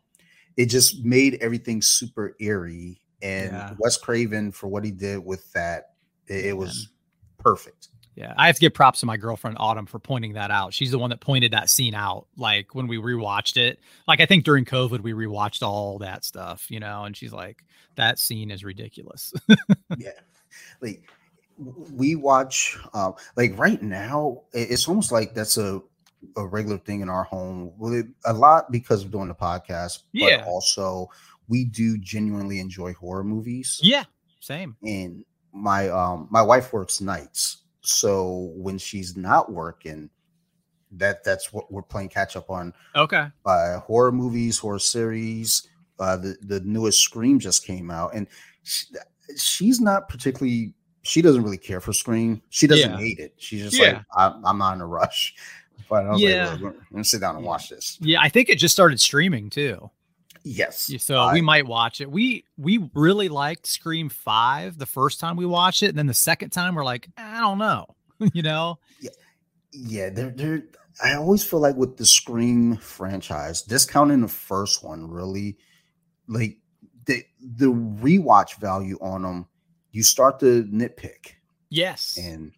it 0.56 0.66
just 0.66 1.02
made 1.04 1.36
everything 1.40 1.80
super 1.80 2.36
eerie 2.40 3.00
and 3.22 3.52
Yeah. 3.52 3.74
wes 3.78 3.96
craven 3.96 4.52
for 4.52 4.66
what 4.68 4.84
he 4.84 4.90
did 4.90 5.24
with 5.24 5.50
that 5.52 5.94
it, 6.26 6.46
it 6.46 6.56
was 6.56 6.88
perfect 7.38 7.88
Yeah, 8.14 8.34
I 8.36 8.46
have 8.46 8.56
to 8.56 8.60
give 8.60 8.74
props 8.74 9.00
to 9.00 9.06
my 9.06 9.16
girlfriend 9.16 9.56
Autumn 9.58 9.86
for 9.86 9.98
pointing 9.98 10.34
that 10.34 10.50
out. 10.50 10.74
She's 10.74 10.90
the 10.90 10.98
one 10.98 11.10
that 11.10 11.20
pointed 11.20 11.52
that 11.52 11.70
scene 11.70 11.94
out. 11.94 12.26
Like 12.36 12.74
when 12.74 12.86
we 12.86 12.98
rewatched 12.98 13.56
it, 13.56 13.78
like 14.06 14.20
I 14.20 14.26
think 14.26 14.44
during 14.44 14.64
COVID 14.66 15.00
we 15.00 15.12
rewatched 15.12 15.62
all 15.62 15.98
that 16.00 16.24
stuff, 16.24 16.70
you 16.70 16.78
know, 16.80 17.04
and 17.04 17.16
she's 17.16 17.32
like, 17.32 17.64
"That 17.96 18.18
scene 18.18 18.50
is 18.50 18.64
ridiculous." 18.64 19.32
yeah 19.98 20.10
like 20.80 21.02
we 21.92 22.14
watch 22.14 22.78
um 22.94 23.14
like 23.36 23.56
right 23.58 23.82
now 23.82 24.42
it's 24.52 24.88
almost 24.88 25.12
like 25.12 25.34
that's 25.34 25.56
a 25.56 25.80
a 26.36 26.46
regular 26.46 26.78
thing 26.78 27.00
in 27.00 27.08
our 27.08 27.24
home 27.24 27.72
a 28.26 28.32
lot 28.32 28.70
because 28.70 29.04
of 29.04 29.10
doing 29.10 29.28
the 29.28 29.34
podcast 29.34 30.02
but 30.12 30.22
Yeah. 30.22 30.44
also 30.46 31.08
we 31.48 31.64
do 31.64 31.98
genuinely 31.98 32.60
enjoy 32.60 32.92
horror 32.94 33.24
movies 33.24 33.80
yeah, 33.82 34.04
same. 34.40 34.76
and 34.82 35.24
my 35.52 35.88
um 35.88 36.28
my 36.30 36.42
wife 36.42 36.72
works 36.72 37.00
nights 37.00 37.58
so 37.82 38.52
when 38.54 38.78
she's 38.78 39.16
not 39.16 39.52
working 39.52 40.08
that 40.92 41.24
that's 41.24 41.52
what 41.52 41.70
we're 41.72 41.82
playing 41.82 42.08
catch 42.08 42.36
up 42.36 42.50
on 42.50 42.72
Okay. 42.96 43.26
uh 43.46 43.78
horror 43.80 44.12
movies 44.12 44.58
horror 44.58 44.78
series 44.78 45.68
uh 45.98 46.16
the 46.16 46.36
the 46.42 46.60
newest 46.60 47.00
scream 47.00 47.38
just 47.38 47.64
came 47.66 47.90
out 47.90 48.14
and 48.14 48.26
she, 48.62 48.86
she's 49.36 49.80
not 49.80 50.08
particularly 50.08 50.74
she 51.02 51.20
doesn't 51.22 51.42
really 51.42 51.58
care 51.58 51.80
for 51.80 51.92
scream 51.92 52.40
she 52.50 52.66
doesn't 52.66 52.90
Yeah. 52.92 52.96
hate 52.98 53.18
it 53.18 53.34
she's 53.38 53.62
just 53.62 53.78
Yeah. 53.78 53.92
like 53.94 54.02
I'm, 54.14 54.44
I'm 54.46 54.58
not 54.58 54.74
in 54.74 54.80
a 54.80 54.86
rush 54.86 55.34
but 55.88 56.04
i 56.06 56.10
was 56.10 56.20
Yeah. 56.20 56.50
like 56.50 56.60
"Look, 56.60 56.74
we're 56.74 56.86
gonna 56.96 57.04
sit 57.04 57.20
down 57.20 57.36
and 57.36 57.44
watch 57.44 57.68
this 57.70 57.98
Yeah, 58.00 58.20
I 58.20 58.28
think 58.28 58.48
it 58.48 58.58
just 58.58 58.72
started 58.74 59.00
streaming 59.00 59.50
too. 59.50 59.90
Yes 60.44 60.90
So 60.98 61.16
I- 61.18 61.32
we 61.32 61.40
might 61.40 61.66
watch 61.66 62.00
it. 62.00 62.10
We 62.10 62.44
we 62.56 62.88
really 62.94 63.28
liked 63.28 63.66
Scream 63.66 64.08
Five 64.08 64.78
the 64.78 64.86
first 64.86 65.20
time 65.20 65.36
we 65.36 65.46
watched 65.46 65.82
it, 65.82 65.88
and 65.90 65.98
then 65.98 66.06
the 66.06 66.14
second 66.14 66.50
time 66.50 66.74
we're 66.74 66.84
like, 66.84 67.08
I 67.16 67.40
don't 67.40 67.58
know, 67.58 67.86
you 68.32 68.42
know? 68.42 68.78
yeah 69.72 70.10
they're 70.10 70.30
they're 70.30 70.62
i 71.02 71.14
always 71.14 71.42
feel 71.42 71.58
like 71.58 71.76
with 71.76 71.96
the 71.96 72.04
scream 72.04 72.76
franchise 72.76 73.62
discounting 73.62 74.20
the 74.20 74.28
first 74.28 74.84
one 74.84 75.08
really 75.08 75.56
like 76.28 76.58
the 77.06 77.24
the 77.56 77.72
rewatch 77.72 78.58
value 78.60 78.98
on 79.00 79.22
them 79.22 79.46
you 79.92 80.02
start 80.02 80.38
to 80.40 80.64
nitpick 80.64 81.36
Yes. 81.70 82.18
and 82.20 82.52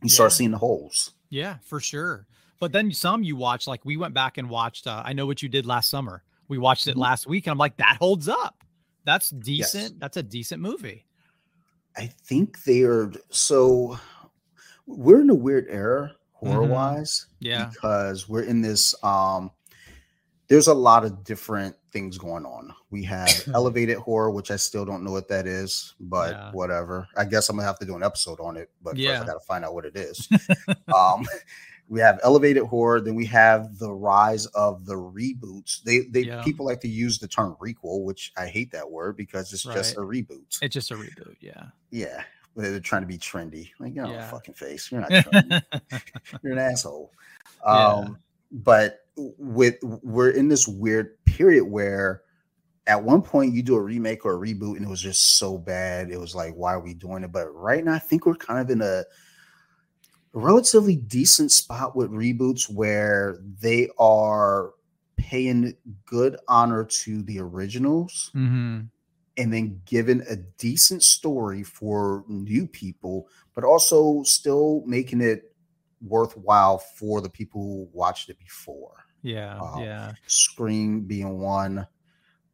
you 0.00 0.08
start 0.08 0.30
Yeah. 0.30 0.36
seeing 0.36 0.50
the 0.52 0.58
holes 0.58 1.10
Yeah, 1.28 1.56
for 1.64 1.80
sure. 1.80 2.28
But 2.60 2.70
then 2.70 2.92
some 2.92 3.24
you 3.24 3.34
watch, 3.34 3.66
like 3.66 3.84
we 3.84 3.96
went 3.96 4.14
back 4.14 4.38
and 4.38 4.48
watched. 4.48 4.86
Uh, 4.86 5.02
I 5.04 5.12
know 5.12 5.26
what 5.26 5.42
you 5.42 5.48
did 5.48 5.66
last 5.66 5.90
summer. 5.90 6.22
We 6.48 6.58
watched 6.58 6.86
it 6.86 6.96
Mhm. 6.96 7.00
last 7.00 7.26
week, 7.26 7.46
and 7.46 7.52
I'm 7.52 7.58
like, 7.58 7.76
that 7.78 7.96
holds 7.98 8.28
up. 8.28 8.62
That's 9.04 9.30
decent. 9.30 10.00
That's 10.00 10.16
a 10.16 10.22
decent 10.22 10.60
movie. 10.62 11.04
I 11.96 12.06
think 12.06 12.64
they 12.64 12.82
are 12.82 13.12
so 13.30 13.98
we're 14.86 15.20
in 15.20 15.30
a 15.30 15.34
weird 15.34 15.66
era 15.68 16.12
horror 16.32 16.64
wise 16.64 17.26
Mm-hmm. 17.36 17.46
Yeah. 17.46 17.66
because 17.70 18.28
we're 18.28 18.42
in 18.42 18.60
this 18.62 18.94
um 19.04 19.50
there's 20.48 20.66
a 20.66 20.74
lot 20.74 21.04
of 21.06 21.24
different 21.24 21.74
things 21.90 22.18
going 22.18 22.44
on. 22.44 22.74
We 22.90 23.02
have 23.04 23.30
elevated 23.54 23.96
horror, 23.98 24.30
which 24.30 24.50
I 24.50 24.56
still 24.56 24.84
don't 24.84 25.02
know 25.04 25.12
what 25.12 25.28
that 25.28 25.46
is, 25.46 25.94
but 26.00 26.32
Yeah. 26.32 26.50
whatever. 26.52 27.06
I 27.16 27.24
guess 27.24 27.48
I'm 27.48 27.56
gonna 27.56 27.66
have 27.66 27.78
to 27.78 27.86
do 27.86 27.96
an 27.96 28.02
episode 28.02 28.40
on 28.40 28.56
it, 28.56 28.70
but 28.82 28.90
first 28.92 29.00
Yeah. 29.02 29.22
I 29.22 29.26
gotta 29.26 29.40
find 29.40 29.64
out 29.64 29.72
what 29.74 29.84
it 29.86 29.96
is. 29.96 30.28
um 30.94 31.24
we 31.88 32.00
have 32.00 32.18
elevated 32.22 32.62
horror, 32.64 33.00
then 33.00 33.14
we 33.14 33.26
have 33.26 33.78
the 33.78 33.92
rise 33.92 34.46
of 34.46 34.86
the 34.86 34.94
reboots. 34.94 35.82
They 35.82 36.00
they 36.00 36.20
Yeah. 36.20 36.42
people 36.42 36.64
like 36.66 36.80
to 36.80 36.88
use 36.88 37.18
the 37.18 37.28
term 37.28 37.56
requel, 37.60 38.04
which 38.04 38.32
I 38.36 38.46
hate 38.46 38.72
that 38.72 38.90
word 38.90 39.16
because 39.16 39.52
it's 39.52 39.64
just 39.64 39.96
a 39.96 40.00
reboot. 40.00 40.58
It's 40.62 40.72
just 40.74 40.90
a 40.90 40.94
reboot. 40.94 41.36
Yeah. 41.40 41.66
Yeah, 41.90 42.24
they're 42.56 42.80
trying 42.80 43.02
to 43.02 43.06
be 43.08 43.18
trendy. 43.18 43.70
Like, 43.78 43.94
get 43.94 44.04
on 44.04 44.10
Yeah. 44.12 44.30
fucking 44.30 44.54
face. 44.54 44.90
You're 44.90 45.02
not 45.02 45.10
trendy. 45.10 45.62
You're 46.42 46.52
an 46.52 46.58
asshole. 46.58 47.12
Yeah. 47.66 47.86
Um, 47.86 48.18
but 48.50 49.00
with 49.16 49.76
we're 49.82 50.30
in 50.30 50.48
this 50.48 50.66
weird 50.66 51.22
period 51.24 51.64
where 51.64 52.22
at 52.86 53.02
one 53.02 53.22
point 53.22 53.54
you 53.54 53.62
do 53.62 53.74
a 53.76 53.80
remake 53.80 54.24
or 54.26 54.34
a 54.34 54.38
reboot 54.38 54.76
and 54.76 54.84
it 54.84 54.88
was 54.88 55.00
just 55.00 55.38
so 55.38 55.56
bad. 55.56 56.10
It 56.10 56.18
was 56.18 56.34
like, 56.34 56.54
why 56.54 56.74
are 56.74 56.80
we 56.80 56.94
doing 56.94 57.24
it? 57.24 57.32
But 57.32 57.48
right 57.54 57.82
now, 57.84 57.94
I 57.94 57.98
think 57.98 58.26
we're 58.26 58.34
kind 58.34 58.60
of 58.60 58.70
in 58.70 58.82
a 58.82 59.04
relatively 60.34 60.96
decent 60.96 61.52
spot 61.52 61.96
with 61.96 62.10
reboots 62.10 62.68
where 62.72 63.38
they 63.60 63.88
are 63.98 64.72
paying 65.16 65.74
good 66.04 66.36
honor 66.48 66.84
to 66.84 67.22
the 67.22 67.38
originals 67.40 68.30
hmm 68.32 68.80
and 69.36 69.52
then 69.52 69.80
given 69.84 70.24
a 70.28 70.36
decent 70.36 71.02
story 71.02 71.62
for 71.62 72.24
new 72.28 72.66
people, 72.66 73.28
but 73.54 73.64
also 73.64 74.22
still 74.22 74.82
making 74.86 75.20
it 75.20 75.52
worthwhile 76.00 76.78
for 76.78 77.20
the 77.20 77.28
people 77.28 77.60
who 77.60 77.88
watched 77.92 78.28
it 78.28 78.38
before. 78.38 79.04
Yeah, 79.22 79.58
uh, 79.60 79.80
yeah. 79.80 80.12
Scream 80.26 81.00
being 81.02 81.38
one, 81.40 81.86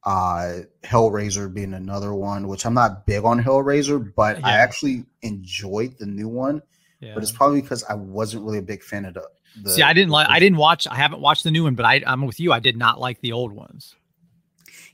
uh 0.04 0.60
Hellraiser 0.82 1.52
being 1.52 1.74
another 1.74 2.14
one, 2.14 2.48
which 2.48 2.64
I'm 2.64 2.74
not 2.74 3.04
big 3.06 3.24
on 3.24 3.42
Hellraiser, 3.42 4.12
but 4.14 4.38
yeah. 4.38 4.46
I 4.46 4.52
actually 4.52 5.04
enjoyed 5.22 5.98
the 5.98 6.06
new 6.06 6.28
one. 6.28 6.62
Yeah. 7.00 7.14
But 7.14 7.22
it's 7.22 7.32
probably 7.32 7.62
because 7.62 7.82
I 7.84 7.94
wasn't 7.94 8.44
really 8.44 8.58
a 8.58 8.62
big 8.62 8.82
fan 8.82 9.04
of 9.06 9.14
the. 9.14 9.26
the 9.62 9.70
See, 9.70 9.82
I 9.82 9.92
didn't 9.92 10.10
like. 10.10 10.28
I 10.28 10.38
didn't 10.38 10.58
watch. 10.58 10.86
I 10.86 10.94
haven't 10.94 11.20
watched 11.20 11.44
the 11.44 11.50
new 11.50 11.64
one, 11.64 11.74
but 11.74 11.86
I, 11.86 12.02
I'm 12.06 12.26
with 12.26 12.38
you. 12.38 12.52
I 12.52 12.60
did 12.60 12.76
not 12.76 13.00
like 13.00 13.20
the 13.20 13.32
old 13.32 13.52
ones. 13.52 13.94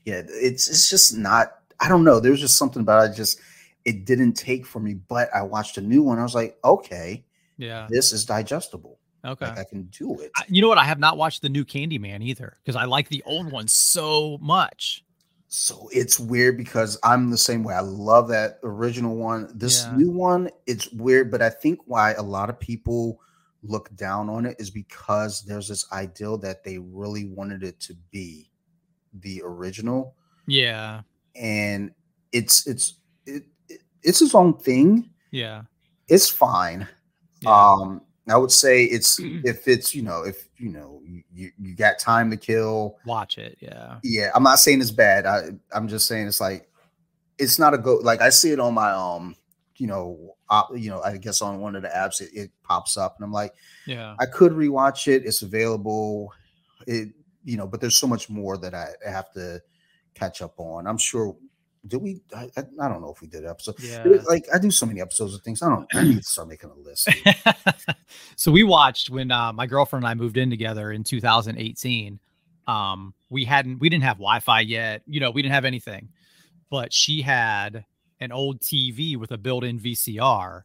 Yeah, 0.05 0.23
it's 0.27 0.69
it's 0.69 0.89
just 0.89 1.17
not. 1.17 1.53
I 1.79 1.89
don't 1.89 2.03
know. 2.03 2.19
There's 2.19 2.39
just 2.39 2.57
something 2.57 2.81
about 2.81 3.11
it. 3.11 3.15
Just 3.15 3.39
it 3.83 4.05
didn't 4.05 4.33
take 4.33 4.65
for 4.65 4.79
me. 4.79 4.93
But 4.93 5.29
I 5.35 5.41
watched 5.41 5.77
a 5.77 5.81
new 5.81 6.01
one. 6.01 6.17
I 6.17 6.23
was 6.23 6.33
like, 6.33 6.57
okay, 6.63 7.25
yeah, 7.57 7.87
this 7.89 8.13
is 8.13 8.25
digestible. 8.25 8.99
Okay, 9.25 9.47
like 9.47 9.59
I 9.59 9.63
can 9.65 9.83
do 9.87 10.19
it. 10.21 10.31
I, 10.37 10.43
you 10.47 10.61
know 10.61 10.69
what? 10.69 10.77
I 10.77 10.85
have 10.85 10.99
not 10.99 11.17
watched 11.17 11.41
the 11.41 11.49
new 11.49 11.65
Candyman 11.65 12.23
either 12.23 12.55
because 12.63 12.77
I 12.77 12.85
like 12.85 13.09
the 13.09 13.21
old 13.25 13.51
one 13.51 13.67
so 13.67 14.37
much. 14.39 15.03
So 15.47 15.89
it's 15.93 16.19
weird 16.19 16.57
because 16.57 16.99
I'm 17.03 17.29
the 17.29 17.37
same 17.37 17.63
way. 17.63 17.73
I 17.73 17.79
love 17.79 18.27
that 18.29 18.59
original 18.63 19.15
one. 19.15 19.49
This 19.55 19.85
yeah. 19.85 19.95
new 19.95 20.11
one, 20.11 20.49
it's 20.65 20.91
weird, 20.91 21.31
but 21.31 21.41
I 21.41 21.49
think 21.49 21.79
why 21.85 22.13
a 22.13 22.21
lot 22.21 22.49
of 22.49 22.59
people 22.59 23.21
look 23.63 23.93
down 23.95 24.29
on 24.29 24.45
it 24.45 24.57
is 24.59 24.69
because 24.69 25.43
there's 25.43 25.69
this 25.69 25.89
ideal 25.91 26.37
that 26.39 26.63
they 26.63 26.77
really 26.77 27.25
wanted 27.25 27.63
it 27.63 27.79
to 27.81 27.95
be 28.11 28.49
the 29.21 29.41
original. 29.43 30.15
Yeah. 30.47 31.01
And 31.35 31.91
it's 32.31 32.67
it's 32.67 32.95
it, 33.25 33.43
it 33.69 33.81
it's 34.03 34.21
its 34.21 34.35
own 34.35 34.57
thing. 34.57 35.09
Yeah. 35.31 35.63
It's 36.09 36.29
fine. 36.29 36.87
Yeah. 37.41 37.71
Um 37.71 38.01
I 38.29 38.37
would 38.37 38.51
say 38.51 38.83
it's 38.83 39.19
if 39.19 39.67
it's 39.67 39.95
you 39.95 40.01
know 40.01 40.23
if 40.23 40.49
you 40.57 40.69
know 40.69 41.01
you 41.33 41.51
you 41.57 41.75
got 41.75 41.99
time 41.99 42.29
to 42.31 42.37
kill, 42.37 42.97
watch 43.05 43.37
it. 43.37 43.57
Yeah, 43.59 43.99
yeah. 44.03 44.31
I'm 44.35 44.43
not 44.43 44.59
saying 44.59 44.81
it's 44.81 44.91
bad. 44.91 45.25
I 45.25 45.49
I'm 45.71 45.87
just 45.87 46.07
saying 46.07 46.27
it's 46.27 46.41
like 46.41 46.69
it's 47.37 47.59
not 47.59 47.73
a 47.73 47.77
go. 47.77 47.95
Like 47.95 48.21
I 48.21 48.29
see 48.29 48.51
it 48.51 48.59
on 48.59 48.73
my 48.73 48.91
um 48.91 49.35
you 49.77 49.87
know 49.87 50.35
op, 50.49 50.69
you 50.75 50.89
know 50.89 51.01
I 51.01 51.17
guess 51.17 51.41
on 51.41 51.59
one 51.59 51.75
of 51.75 51.83
the 51.83 51.89
apps 51.89 52.21
it, 52.21 52.31
it 52.33 52.51
pops 52.63 52.97
up 52.97 53.15
and 53.17 53.25
I'm 53.25 53.31
like 53.31 53.53
yeah 53.85 54.15
I 54.19 54.25
could 54.25 54.51
rewatch 54.51 55.07
it. 55.07 55.25
It's 55.25 55.41
available. 55.41 56.33
It 56.85 57.09
you 57.45 57.57
know 57.57 57.67
but 57.67 57.79
there's 57.79 57.97
so 57.97 58.07
much 58.07 58.29
more 58.29 58.57
that 58.57 58.73
I 58.73 58.89
have 59.05 59.31
to 59.33 59.61
catch 60.15 60.41
up 60.41 60.55
on. 60.57 60.87
I'm 60.87 60.97
sure 60.97 61.35
did 61.85 62.01
we? 62.01 62.21
I, 62.35 62.49
I, 62.57 62.87
don't 62.87 63.01
know 63.01 63.11
if 63.13 63.21
we 63.21 63.27
did 63.27 63.45
episode. 63.45 63.75
Yeah. 63.79 64.03
like 64.27 64.45
I 64.53 64.59
do 64.59 64.71
so 64.71 64.85
many 64.85 65.01
episodes 65.01 65.33
of 65.33 65.41
things. 65.41 65.61
I 65.61 65.69
don't. 65.69 65.87
I 65.93 66.03
need 66.03 66.17
to 66.17 66.23
start 66.23 66.47
making 66.47 66.69
a 66.69 66.75
list. 66.75 67.09
so 68.35 68.51
we 68.51 68.63
watched 68.63 69.09
when 69.09 69.31
uh, 69.31 69.53
my 69.53 69.67
girlfriend 69.67 70.03
and 70.03 70.09
I 70.09 70.15
moved 70.15 70.37
in 70.37 70.49
together 70.49 70.91
in 70.91 71.03
2018. 71.03 72.19
Um, 72.67 73.13
we 73.29 73.45
hadn't. 73.45 73.79
We 73.79 73.89
didn't 73.89 74.03
have 74.03 74.17
Wi-Fi 74.17 74.61
yet. 74.61 75.01
You 75.07 75.19
know, 75.19 75.31
we 75.31 75.41
didn't 75.41 75.53
have 75.53 75.65
anything. 75.65 76.09
But 76.69 76.91
she 76.91 77.21
had 77.21 77.85
an 78.19 78.31
old 78.31 78.59
TV 78.61 79.15
with 79.15 79.31
a 79.31 79.37
built-in 79.37 79.79
VCR 79.79 80.63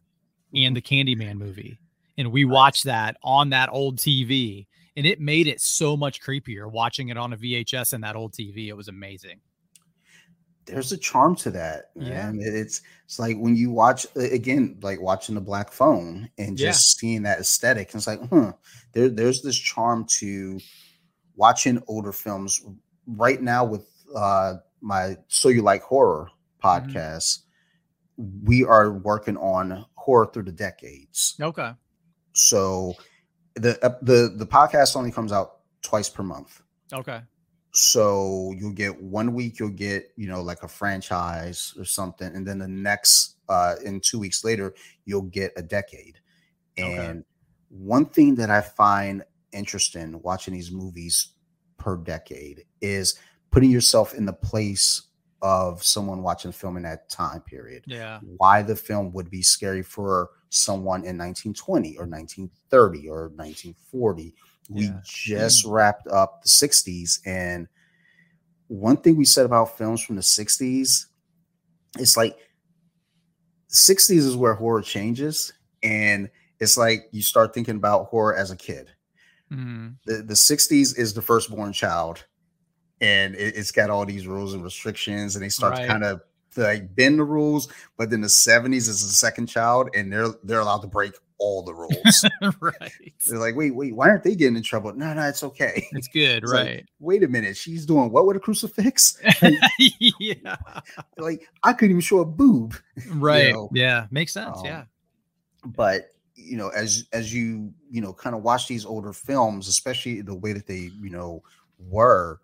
and 0.55 0.75
the 0.75 0.81
Candyman 0.81 1.37
movie, 1.37 1.79
and 2.17 2.31
we 2.31 2.45
watched 2.45 2.83
that 2.85 3.17
on 3.23 3.51
that 3.51 3.69
old 3.71 3.97
TV, 3.97 4.67
and 4.97 5.05
it 5.05 5.21
made 5.21 5.47
it 5.47 5.61
so 5.61 5.95
much 5.95 6.21
creepier 6.21 6.69
watching 6.69 7.09
it 7.09 7.17
on 7.17 7.31
a 7.31 7.37
VHS 7.37 7.93
and 7.93 8.03
that 8.03 8.15
old 8.15 8.33
TV. 8.33 8.67
It 8.67 8.73
was 8.73 8.89
amazing 8.89 9.39
there's 10.65 10.91
a 10.91 10.97
charm 10.97 11.35
to 11.37 11.51
that 11.51 11.91
man. 11.95 12.39
Yeah. 12.39 12.47
It's 12.47 12.81
it's 13.05 13.19
like 13.19 13.37
when 13.37 13.55
you 13.55 13.71
watch 13.71 14.05
again, 14.15 14.77
like 14.81 15.01
watching 15.01 15.35
the 15.35 15.41
Black 15.41 15.71
Phone 15.71 16.29
and 16.37 16.57
just 16.57 16.95
yeah. 16.95 16.99
seeing 16.99 17.23
that 17.23 17.39
aesthetic. 17.39 17.93
It's 17.93 18.07
like, 18.07 18.21
hmm, 18.29 18.49
there, 18.93 19.09
there's 19.09 19.41
this 19.41 19.57
charm 19.57 20.05
to 20.19 20.59
watching 21.35 21.81
older 21.87 22.11
films 22.11 22.61
right 23.07 23.41
now 23.41 23.65
with 23.65 23.87
uh 24.15 24.55
my 24.81 25.17
So 25.27 25.49
You 25.49 25.61
Like 25.61 25.81
Horror 25.81 26.29
mm-hmm. 26.63 26.67
podcast. 26.67 27.39
Mm-hmm. 28.19 28.45
We 28.45 28.63
are 28.63 28.91
working 28.91 29.37
on 29.37 29.85
horror 29.95 30.29
through 30.31 30.43
the 30.43 30.51
decades. 30.51 31.35
Okay. 31.41 31.71
So 32.33 32.93
the 33.55 33.97
the 34.01 34.33
the 34.35 34.45
podcast 34.45 34.95
only 34.95 35.11
comes 35.11 35.31
out 35.31 35.59
twice 35.81 36.09
per 36.09 36.23
month. 36.23 36.61
Okay. 36.91 37.21
So 37.73 38.53
you'll 38.55 38.71
get 38.71 39.01
one 39.01 39.33
week, 39.33 39.59
you'll 39.59 39.69
get, 39.69 40.11
you 40.15 40.27
know, 40.27 40.41
like 40.41 40.61
a 40.61 40.67
franchise 40.67 41.73
or 41.77 41.85
something. 41.85 42.33
And 42.35 42.47
then 42.47 42.59
the 42.59 42.67
next, 42.67 43.37
uh, 43.49 43.75
in 43.83 43.99
two 43.99 44.19
weeks 44.19 44.43
later, 44.43 44.75
you'll 45.05 45.23
get 45.23 45.53
a 45.57 45.63
decade. 45.63 46.19
And 46.77 47.19
okay. 47.19 47.21
one 47.69 48.05
thing 48.05 48.35
that 48.35 48.51
I 48.51 48.61
find 48.61 49.23
interesting 49.51 50.21
watching 50.21 50.53
these 50.53 50.71
movies 50.71 51.29
per 51.77 51.97
decade 51.97 52.63
is 52.81 53.15
putting 53.49 53.71
yourself 53.71 54.13
in 54.13 54.25
the 54.25 54.33
place 54.33 55.03
of 55.41 55.83
someone 55.83 56.21
watching 56.21 56.51
film 56.51 56.77
in 56.77 56.83
that 56.83 57.09
time 57.09 57.41
period. 57.41 57.83
Yeah. 57.87 58.19
Why 58.37 58.61
the 58.61 58.75
film 58.75 59.11
would 59.13 59.31
be 59.31 59.41
scary 59.41 59.81
for 59.81 60.29
someone 60.49 60.99
in 60.99 61.17
1920 61.17 61.97
or 61.97 62.05
1930 62.05 63.09
or 63.09 63.29
1940 63.29 64.35
we 64.69 64.85
yeah. 64.85 64.99
just 65.03 65.65
wrapped 65.65 66.07
up 66.07 66.43
the 66.43 66.49
60s. 66.49 67.19
And 67.25 67.67
one 68.67 68.97
thing 68.97 69.17
we 69.17 69.25
said 69.25 69.45
about 69.45 69.77
films 69.77 70.01
from 70.01 70.15
the 70.15 70.21
60s, 70.21 71.05
it's 71.99 72.17
like 72.17 72.37
60s 73.69 74.17
is 74.17 74.35
where 74.35 74.53
horror 74.53 74.81
changes. 74.81 75.53
And 75.81 76.29
it's 76.59 76.77
like 76.77 77.07
you 77.11 77.21
start 77.21 77.53
thinking 77.53 77.75
about 77.75 78.07
horror 78.07 78.35
as 78.35 78.51
a 78.51 78.55
kid. 78.55 78.89
Mm-hmm. 79.51 79.89
The, 80.05 80.23
the 80.23 80.33
60s 80.33 80.97
is 80.97 81.13
the 81.13 81.21
firstborn 81.21 81.73
child. 81.73 82.25
And 83.01 83.35
it, 83.35 83.55
has 83.57 83.71
got 83.71 83.89
all 83.89 84.05
these 84.05 84.27
rules 84.27 84.53
and 84.53 84.63
restrictions, 84.63 85.35
and 85.35 85.43
they 85.43 85.49
start 85.49 85.73
right. 85.73 85.81
to 85.81 85.87
kind 85.87 86.03
of 86.05 86.21
like 86.55 86.95
bend 86.95 87.19
the 87.19 87.25
rules. 87.25 87.67
But 87.97 88.09
then 88.09 88.21
the 88.21 88.27
70s 88.27 88.87
is 88.87 89.05
the 89.05 89.13
second 89.13 89.47
child, 89.47 89.89
and 89.93 90.13
they're 90.13 90.29
they're 90.43 90.61
allowed 90.61 90.83
to 90.83 90.87
break 90.87 91.13
all 91.43 91.61
the 91.61 91.73
rules. 91.73 92.25
right. 92.61 93.13
They're 93.27 93.37
like, 93.37 93.55
wait, 93.55 93.75
wait, 93.75 93.93
why 93.93 94.07
aren't 94.09 94.23
they 94.23 94.33
getting 94.33 94.55
in 94.55 94.63
trouble? 94.63 94.93
No, 94.93 95.13
no, 95.13 95.27
it's 95.27 95.43
okay. 95.43 95.85
It's 95.91 96.07
good, 96.07 96.43
it's 96.43 96.51
right? 96.51 96.77
Like, 96.77 96.85
wait 96.99 97.23
a 97.23 97.27
minute, 97.27 97.57
she's 97.57 97.85
doing 97.85 98.11
what 98.11 98.25
with 98.25 98.37
a 98.37 98.39
crucifix? 98.39 99.21
yeah. 99.99 100.55
Like 101.17 101.47
I 101.61 101.73
couldn't 101.73 101.91
even 101.91 102.01
show 102.01 102.19
a 102.19 102.25
boob. 102.25 102.75
Right. 103.09 103.47
You 103.47 103.53
know? 103.53 103.69
Yeah, 103.73 104.07
makes 104.09 104.31
sense. 104.31 104.59
Um, 104.59 104.65
yeah. 104.65 104.83
But 105.65 106.11
you 106.35 106.55
know, 106.55 106.69
as 106.69 107.07
as 107.11 107.33
you 107.33 107.73
you 107.91 107.99
know, 107.99 108.13
kind 108.13 108.35
of 108.35 108.41
watch 108.41 108.67
these 108.67 108.85
older 108.85 109.11
films, 109.11 109.67
especially 109.67 110.21
the 110.21 110.35
way 110.35 110.53
that 110.53 110.65
they 110.65 110.91
you 111.01 111.09
know 111.09 111.43
were, 111.77 112.39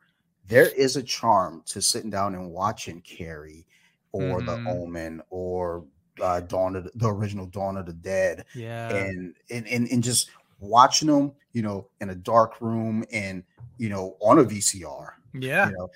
there 0.45 0.70
is 0.70 0.97
a 0.97 1.04
charm 1.04 1.64
to 1.68 1.82
sitting 1.82 2.10
down 2.10 2.36
and 2.36 2.52
watching 2.52 3.02
Carrie 3.02 3.66
or 4.12 4.41
mm-hmm. 4.41 4.66
The 4.66 4.70
Omen 4.70 5.22
or 5.30 5.86
uh, 6.22 6.41
Dawn 6.41 6.76
of 6.76 6.86
the, 6.86 6.91
the, 6.95 7.07
original 7.07 7.45
Dawn 7.45 7.78
of 7.78 7.86
the 7.86 7.93
Dead. 7.93 8.45
Yeah. 8.53 8.89
And, 8.89 9.36
and 9.49 9.67
and 9.67 9.88
and 9.89 10.03
just 10.03 10.30
watching 10.59 11.07
them, 11.07 11.34
you 11.53 11.61
know, 11.61 11.88
in 12.01 12.09
a 12.09 12.15
dark 12.15 12.61
room 12.61 13.03
and 13.11 13.43
you 13.78 13.89
know 13.89 14.17
on 14.22 14.39
a 14.39 14.43
VCR. 14.43 15.11
Yeah. 15.34 15.70
You 15.70 15.78
know, 15.78 15.89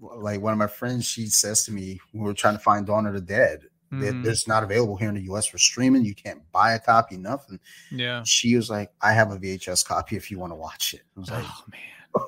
like 0.00 0.40
one 0.40 0.52
of 0.52 0.58
my 0.58 0.66
friends, 0.66 1.04
she 1.04 1.26
says 1.26 1.64
to 1.64 1.72
me, 1.72 2.00
we 2.12 2.20
were 2.20 2.34
trying 2.34 2.56
to 2.56 2.62
find 2.62 2.86
Dawn 2.86 3.06
of 3.06 3.14
the 3.14 3.20
Dead. 3.20 3.64
Mm-hmm. 3.92 4.28
It's 4.28 4.48
not 4.48 4.62
available 4.62 4.96
here 4.96 5.08
in 5.08 5.14
the 5.14 5.32
US 5.32 5.46
for 5.46 5.58
streaming. 5.58 6.04
You 6.04 6.14
can't 6.14 6.40
buy 6.52 6.74
a 6.74 6.78
copy, 6.78 7.16
nothing. 7.16 7.60
Yeah. 7.90 8.22
She 8.24 8.56
was 8.56 8.70
like, 8.70 8.90
I 9.00 9.12
have 9.12 9.30
a 9.30 9.38
VHS 9.38 9.84
copy 9.84 10.16
if 10.16 10.30
you 10.30 10.38
want 10.38 10.52
to 10.52 10.56
watch 10.56 10.94
it. 10.94 11.02
I 11.16 11.20
was 11.20 11.30
like, 11.30 11.44
oh 11.46 11.64
man. 11.70 12.24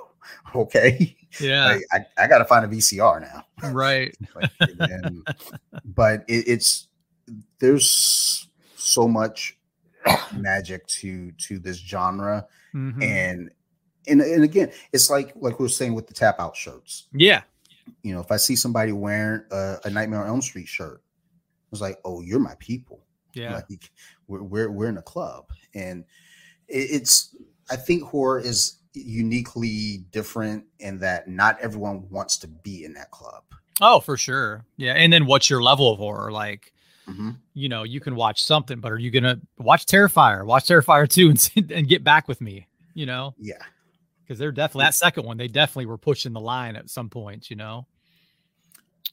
okay. 0.55 1.16
Yeah. 1.40 1.78
I, 1.92 1.97
I, 1.97 2.24
I 2.24 2.26
got 2.28 2.38
to 2.38 2.44
find 2.44 2.64
a 2.64 2.68
VCR 2.68 3.20
now. 3.20 3.70
Right. 3.70 4.16
but, 4.34 4.51
and, 4.80 5.26
but 5.84 6.24
it, 6.28 6.49
it's 6.49 6.88
there's 7.59 8.49
so 8.77 9.09
much 9.09 9.59
magic 10.37 10.87
to 10.87 11.33
to 11.33 11.59
this 11.59 11.77
genre. 11.77 12.47
Mm-hmm. 12.74 13.03
and 13.03 13.51
and 14.07 14.20
and 14.20 14.45
again 14.45 14.70
it's 14.93 15.09
like 15.09 15.33
like 15.37 15.59
we 15.59 15.64
were 15.64 15.68
saying 15.68 15.95
with 15.95 16.07
the 16.07 16.14
tap 16.14 16.37
out 16.39 16.57
shirts. 16.57 17.07
Yeah. 17.12 17.43
You 18.03 18.14
know 18.14 18.20
if 18.20 18.31
i 18.31 18.37
see 18.37 18.57
somebody 18.57 18.93
wearing 18.93 19.43
a, 19.51 19.77
a 19.85 19.91
nightmare 19.91 20.20
on 20.20 20.29
elm 20.29 20.43
street 20.43 20.68
shirt 20.68 21.03
i 21.03 21.68
was 21.70 21.81
like 21.81 21.99
oh 22.05 22.20
you're 22.20 22.41
my 22.41 22.55
people. 22.59 23.03
Yeah. 23.33 23.55
Like 23.55 23.91
we're 24.29 24.43
we're, 24.43 24.70
we're 24.70 24.89
in 24.89 24.99
a 24.99 25.03
club. 25.03 25.47
And 25.74 26.05
it, 26.68 26.91
it's 26.91 27.35
i 27.70 27.77
think 27.77 28.03
horror 28.03 28.41
is 28.41 28.79
uniquely 28.93 30.05
different 30.11 30.64
in 30.81 30.99
that 30.99 31.29
not 31.29 31.59
everyone 31.61 32.09
wants 32.11 32.39
to 32.39 32.49
be 32.49 32.85
in 32.85 32.95
that 32.95 33.11
club. 33.11 33.43
Oh 33.81 34.01
for 34.01 34.16
sure. 34.16 34.64
Yeah. 34.77 34.95
And 34.95 35.12
then 35.12 35.27
what's 35.27 35.51
your 35.51 35.62
level 35.62 35.93
of 35.93 35.99
horror? 35.99 36.31
Like 36.31 36.72
Mm-hmm. 37.09 37.31
You 37.55 37.69
know, 37.69 37.85
you 37.85 38.01
can 38.01 38.17
watch 38.17 38.43
something, 38.43 38.81
but 38.81 38.93
are 38.93 38.99
you 38.99 39.11
gonna 39.11 39.41
watch 39.59 39.87
Terrifier? 39.87 40.45
Watch 40.45 40.67
Terrifier 40.67 41.09
two 41.09 41.31
and 41.31 41.71
and 41.73 41.89
get 41.89 42.03
back 42.03 42.29
with 42.29 42.41
me. 42.41 42.67
You 42.95 43.07
know? 43.07 43.35
Yeah. 43.39 43.63
Because 44.23 44.39
they're 44.39 44.53
definitely 44.53 44.87
that 44.87 44.95
second 44.95 45.25
one. 45.25 45.37
They 45.37 45.49
definitely 45.49 45.87
were 45.87 45.99
pushing 45.99 46.33
the 46.33 46.41
line 46.41 46.75
at 46.75 46.91
some 46.91 47.09
points. 47.09 47.51
You 47.51 47.57
know. 47.57 47.87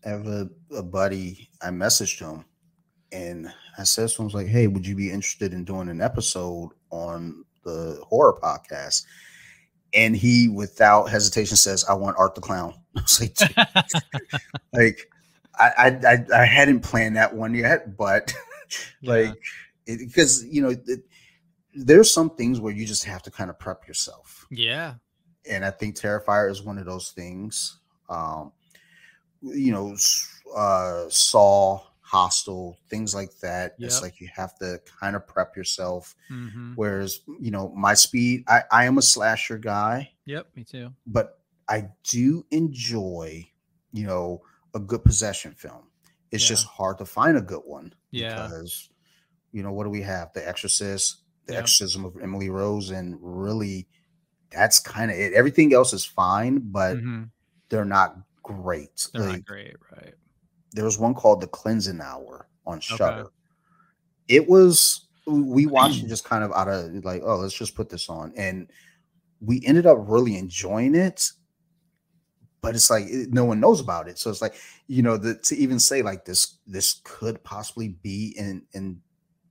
I 0.05 0.09
have 0.09 0.27
a, 0.27 0.49
a 0.75 0.83
buddy. 0.83 1.49
I 1.61 1.69
messaged 1.69 2.19
him, 2.19 2.45
and 3.11 3.53
I 3.77 3.83
said 3.83 4.09
to 4.09 4.21
him, 4.21 4.25
was 4.25 4.33
like, 4.33 4.47
"Hey, 4.47 4.67
would 4.67 4.85
you 4.85 4.95
be 4.95 5.11
interested 5.11 5.53
in 5.53 5.63
doing 5.63 5.87
an 5.87 6.01
episode 6.01 6.69
on 6.89 7.45
the 7.63 8.01
horror 8.07 8.39
podcast?" 8.41 9.03
And 9.93 10.15
he, 10.15 10.49
without 10.49 11.09
hesitation, 11.09 11.55
says, 11.57 11.85
"I 11.87 11.93
want 11.93 12.17
Art 12.17 12.33
the 12.33 12.41
Clown." 12.41 12.73
I 12.97 13.01
was 13.01 13.21
like, 13.21 14.41
like 14.73 15.09
I, 15.59 15.99
I 16.05 16.25
I 16.33 16.45
hadn't 16.45 16.81
planned 16.81 17.15
that 17.17 17.33
one 17.33 17.53
yet, 17.53 17.95
but 17.97 18.33
like 19.03 19.35
because 19.85 20.43
you 20.45 20.61
know 20.61 20.69
it, 20.69 21.01
there's 21.75 22.11
some 22.11 22.29
things 22.31 22.59
where 22.59 22.73
you 22.73 22.85
just 22.85 23.03
have 23.03 23.21
to 23.23 23.31
kind 23.31 23.49
of 23.49 23.59
prep 23.59 23.87
yourself. 23.87 24.45
Yeah, 24.49 24.95
and 25.49 25.63
I 25.63 25.71
think 25.71 25.95
Terrifier 25.95 26.49
is 26.49 26.63
one 26.63 26.77
of 26.77 26.85
those 26.85 27.11
things. 27.11 27.79
Um, 28.09 28.51
you 29.41 29.71
know, 29.71 29.95
uh, 30.55 31.05
Saw, 31.09 31.81
Hostel, 32.01 32.77
things 32.89 33.15
like 33.15 33.37
that. 33.39 33.75
Yep. 33.77 33.87
It's 33.87 34.01
like 34.01 34.21
you 34.21 34.29
have 34.33 34.55
to 34.59 34.79
kind 34.99 35.15
of 35.15 35.27
prep 35.27 35.57
yourself. 35.57 36.15
Mm-hmm. 36.31 36.73
Whereas, 36.75 37.21
you 37.39 37.51
know, 37.51 37.73
my 37.75 37.93
speed, 37.93 38.43
I, 38.47 38.61
I 38.71 38.85
am 38.85 38.97
a 38.97 39.01
slasher 39.01 39.57
guy. 39.57 40.11
Yep, 40.25 40.47
me 40.55 40.63
too. 40.63 40.93
But 41.07 41.39
I 41.67 41.89
do 42.03 42.45
enjoy, 42.51 43.49
you 43.91 44.05
know, 44.05 44.43
a 44.73 44.79
good 44.79 45.03
possession 45.03 45.53
film. 45.53 45.83
It's 46.31 46.43
yeah. 46.43 46.49
just 46.49 46.65
hard 46.65 46.97
to 46.97 47.05
find 47.05 47.37
a 47.37 47.41
good 47.41 47.61
one. 47.65 47.93
Yeah. 48.11 48.47
Because, 48.47 48.89
you 49.51 49.63
know, 49.63 49.71
what 49.71 49.83
do 49.83 49.89
we 49.89 50.01
have? 50.01 50.33
The 50.33 50.47
Exorcist, 50.47 51.23
The 51.45 51.53
yep. 51.53 51.63
Exorcism 51.63 52.05
of 52.05 52.17
Emily 52.21 52.49
Rose, 52.49 52.89
and 52.89 53.17
really 53.21 53.87
that's 54.51 54.79
kind 54.79 55.11
of 55.11 55.17
it. 55.17 55.33
Everything 55.33 55.73
else 55.73 55.93
is 55.93 56.05
fine, 56.05 56.59
but 56.59 56.97
mm-hmm. 56.97 57.23
they're 57.69 57.85
not 57.85 58.17
great. 58.41 59.07
They're 59.13 59.23
like, 59.23 59.31
not 59.31 59.45
great, 59.45 59.75
right? 59.91 60.13
There 60.71 60.85
was 60.85 60.97
one 60.97 61.13
called 61.13 61.41
The 61.41 61.47
Cleansing 61.47 62.01
Hour 62.01 62.47
on 62.65 62.79
Shudder. 62.79 63.21
Okay. 63.21 63.29
It 64.27 64.47
was 64.47 65.07
we 65.27 65.65
watched 65.67 66.03
it 66.03 66.07
just 66.07 66.25
kind 66.25 66.43
of 66.43 66.51
out 66.53 66.67
of 66.67 66.93
like, 67.03 67.21
oh, 67.23 67.37
let's 67.37 67.53
just 67.53 67.75
put 67.75 67.89
this 67.89 68.09
on, 68.09 68.33
and 68.35 68.69
we 69.39 69.61
ended 69.65 69.85
up 69.85 69.97
really 70.01 70.37
enjoying 70.37 70.95
it. 70.95 71.29
But 72.63 72.75
it's 72.75 72.89
like 72.89 73.05
no 73.07 73.43
one 73.43 73.59
knows 73.59 73.81
about 73.81 74.07
it, 74.07 74.17
so 74.17 74.29
it's 74.29 74.41
like 74.41 74.55
you 74.87 75.03
know 75.03 75.17
the, 75.17 75.35
to 75.35 75.55
even 75.57 75.79
say 75.79 76.01
like 76.01 76.23
this 76.23 76.59
this 76.65 77.01
could 77.03 77.43
possibly 77.43 77.89
be 77.89 78.33
in 78.37 78.63
in 78.71 79.01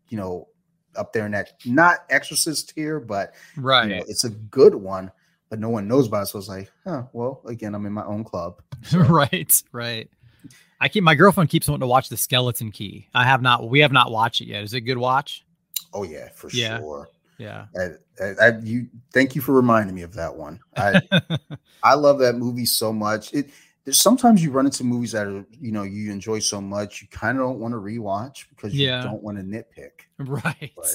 you 0.09 0.17
know 0.17 0.49
up 0.97 1.13
there 1.13 1.27
in 1.27 1.33
that 1.33 1.53
not 1.67 2.07
exorcist 2.09 2.75
tier, 2.75 2.99
but 2.99 3.35
right, 3.57 3.89
you 3.89 3.97
know, 3.97 4.05
it's 4.09 4.25
a 4.25 4.31
good 4.31 4.75
one, 4.75 5.13
but 5.51 5.61
no 5.61 5.69
one 5.69 5.87
knows 5.87 6.07
about 6.07 6.23
it. 6.23 6.27
So 6.29 6.39
it's 6.39 6.49
like, 6.49 6.73
huh, 6.85 7.03
well, 7.13 7.43
again, 7.47 7.75
I'm 7.75 7.85
in 7.85 7.93
my 7.93 8.05
own 8.05 8.25
club. 8.25 8.63
So. 8.83 8.99
right, 9.01 9.63
right. 9.73 10.11
I 10.81 10.89
keep 10.89 11.05
my 11.05 11.15
girlfriend 11.15 11.51
keeps 11.51 11.69
wanting 11.69 11.83
to 11.83 11.87
watch 11.87 12.09
the 12.09 12.17
Skeleton 12.17 12.73
Key. 12.73 13.09
I 13.15 13.25
have 13.25 13.43
not. 13.43 13.69
We 13.69 13.81
have 13.81 13.93
not 13.93 14.11
watched 14.11 14.41
it 14.41 14.47
yet. 14.47 14.65
Is 14.65 14.73
it 14.73 14.79
a 14.79 14.81
good 14.81 14.99
watch? 14.99 15.45
Oh 15.93 16.03
yeah, 16.03 16.31
for 16.35 16.49
yeah. 16.51 16.79
sure. 16.79 17.09
Yeah. 17.43 17.67
I, 17.77 18.25
I, 18.25 18.47
I, 18.47 18.59
you 18.63 18.89
thank 19.13 19.35
you 19.35 19.43
for 19.43 19.53
reminding 19.53 19.95
me 19.95 20.03
of 20.03 20.15
that 20.15 20.35
one. 20.35 20.61
I 20.77 21.01
I 21.83 21.95
love 21.95 22.19
that 22.21 22.37
movie 22.37 22.67
so 22.67 22.93
much. 22.93 23.33
It 23.35 23.51
there's 23.85 24.01
sometimes 24.01 24.43
you 24.43 24.53
run 24.53 24.67
into 24.67 24.85
movies 24.85 25.13
that 25.13 25.27
are 25.27 25.45
you 25.61 25.73
know 25.73 25.83
you 25.83 26.13
enjoy 26.13 26.39
so 26.39 26.61
much 26.61 27.03
you 27.03 27.09
kind 27.09 27.39
of 27.39 27.45
don't 27.45 27.59
want 27.59 27.73
to 27.73 27.79
rewatch 27.79 28.49
because 28.51 28.75
you 28.75 28.87
yeah. 28.87 29.03
don't 29.03 29.23
want 29.23 29.39
to 29.39 29.43
nitpick. 29.43 30.07
Right. 30.19 30.73
But 30.77 30.91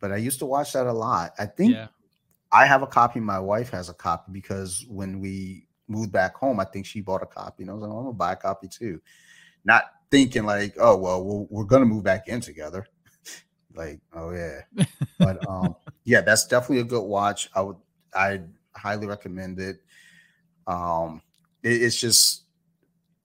but 0.00 0.12
I 0.12 0.16
used 0.16 0.40
to 0.40 0.46
watch 0.46 0.72
that 0.72 0.86
a 0.86 0.92
lot. 0.92 1.32
I 1.38 1.46
think 1.46 1.74
yeah. 1.74 1.88
I 2.50 2.66
have 2.66 2.82
a 2.82 2.86
copy. 2.86 3.20
My 3.20 3.38
wife 3.38 3.70
has 3.70 3.88
a 3.88 3.94
copy 3.94 4.32
because 4.32 4.84
when 4.88 5.20
we 5.20 5.68
moved 5.86 6.10
back 6.10 6.34
home, 6.34 6.58
I 6.58 6.64
think 6.64 6.86
she 6.86 7.00
bought 7.00 7.22
a 7.22 7.26
copy, 7.26 7.62
and 7.62 7.70
I 7.70 7.74
was 7.74 7.82
like, 7.82 7.90
oh, 7.90 7.98
I'm 7.98 8.04
gonna 8.04 8.14
buy 8.14 8.32
a 8.32 8.36
copy 8.36 8.66
too. 8.68 9.00
Not 9.64 9.84
thinking 10.10 10.44
like, 10.44 10.74
oh 10.78 10.96
well, 10.96 11.22
we're, 11.22 11.46
we're 11.50 11.64
gonna 11.64 11.86
move 11.86 12.02
back 12.02 12.26
in 12.26 12.40
together. 12.40 12.84
Like, 13.74 14.00
oh 14.12 14.30
yeah, 14.30 14.60
but 15.18 15.46
um, 15.48 15.76
yeah, 16.04 16.20
that's 16.20 16.46
definitely 16.46 16.80
a 16.80 16.84
good 16.84 17.02
watch. 17.02 17.48
I 17.54 17.60
would, 17.62 17.76
I 18.14 18.40
highly 18.74 19.06
recommend 19.06 19.58
it. 19.58 19.76
Um, 20.66 21.22
it, 21.62 21.82
it's 21.82 21.98
just 21.98 22.42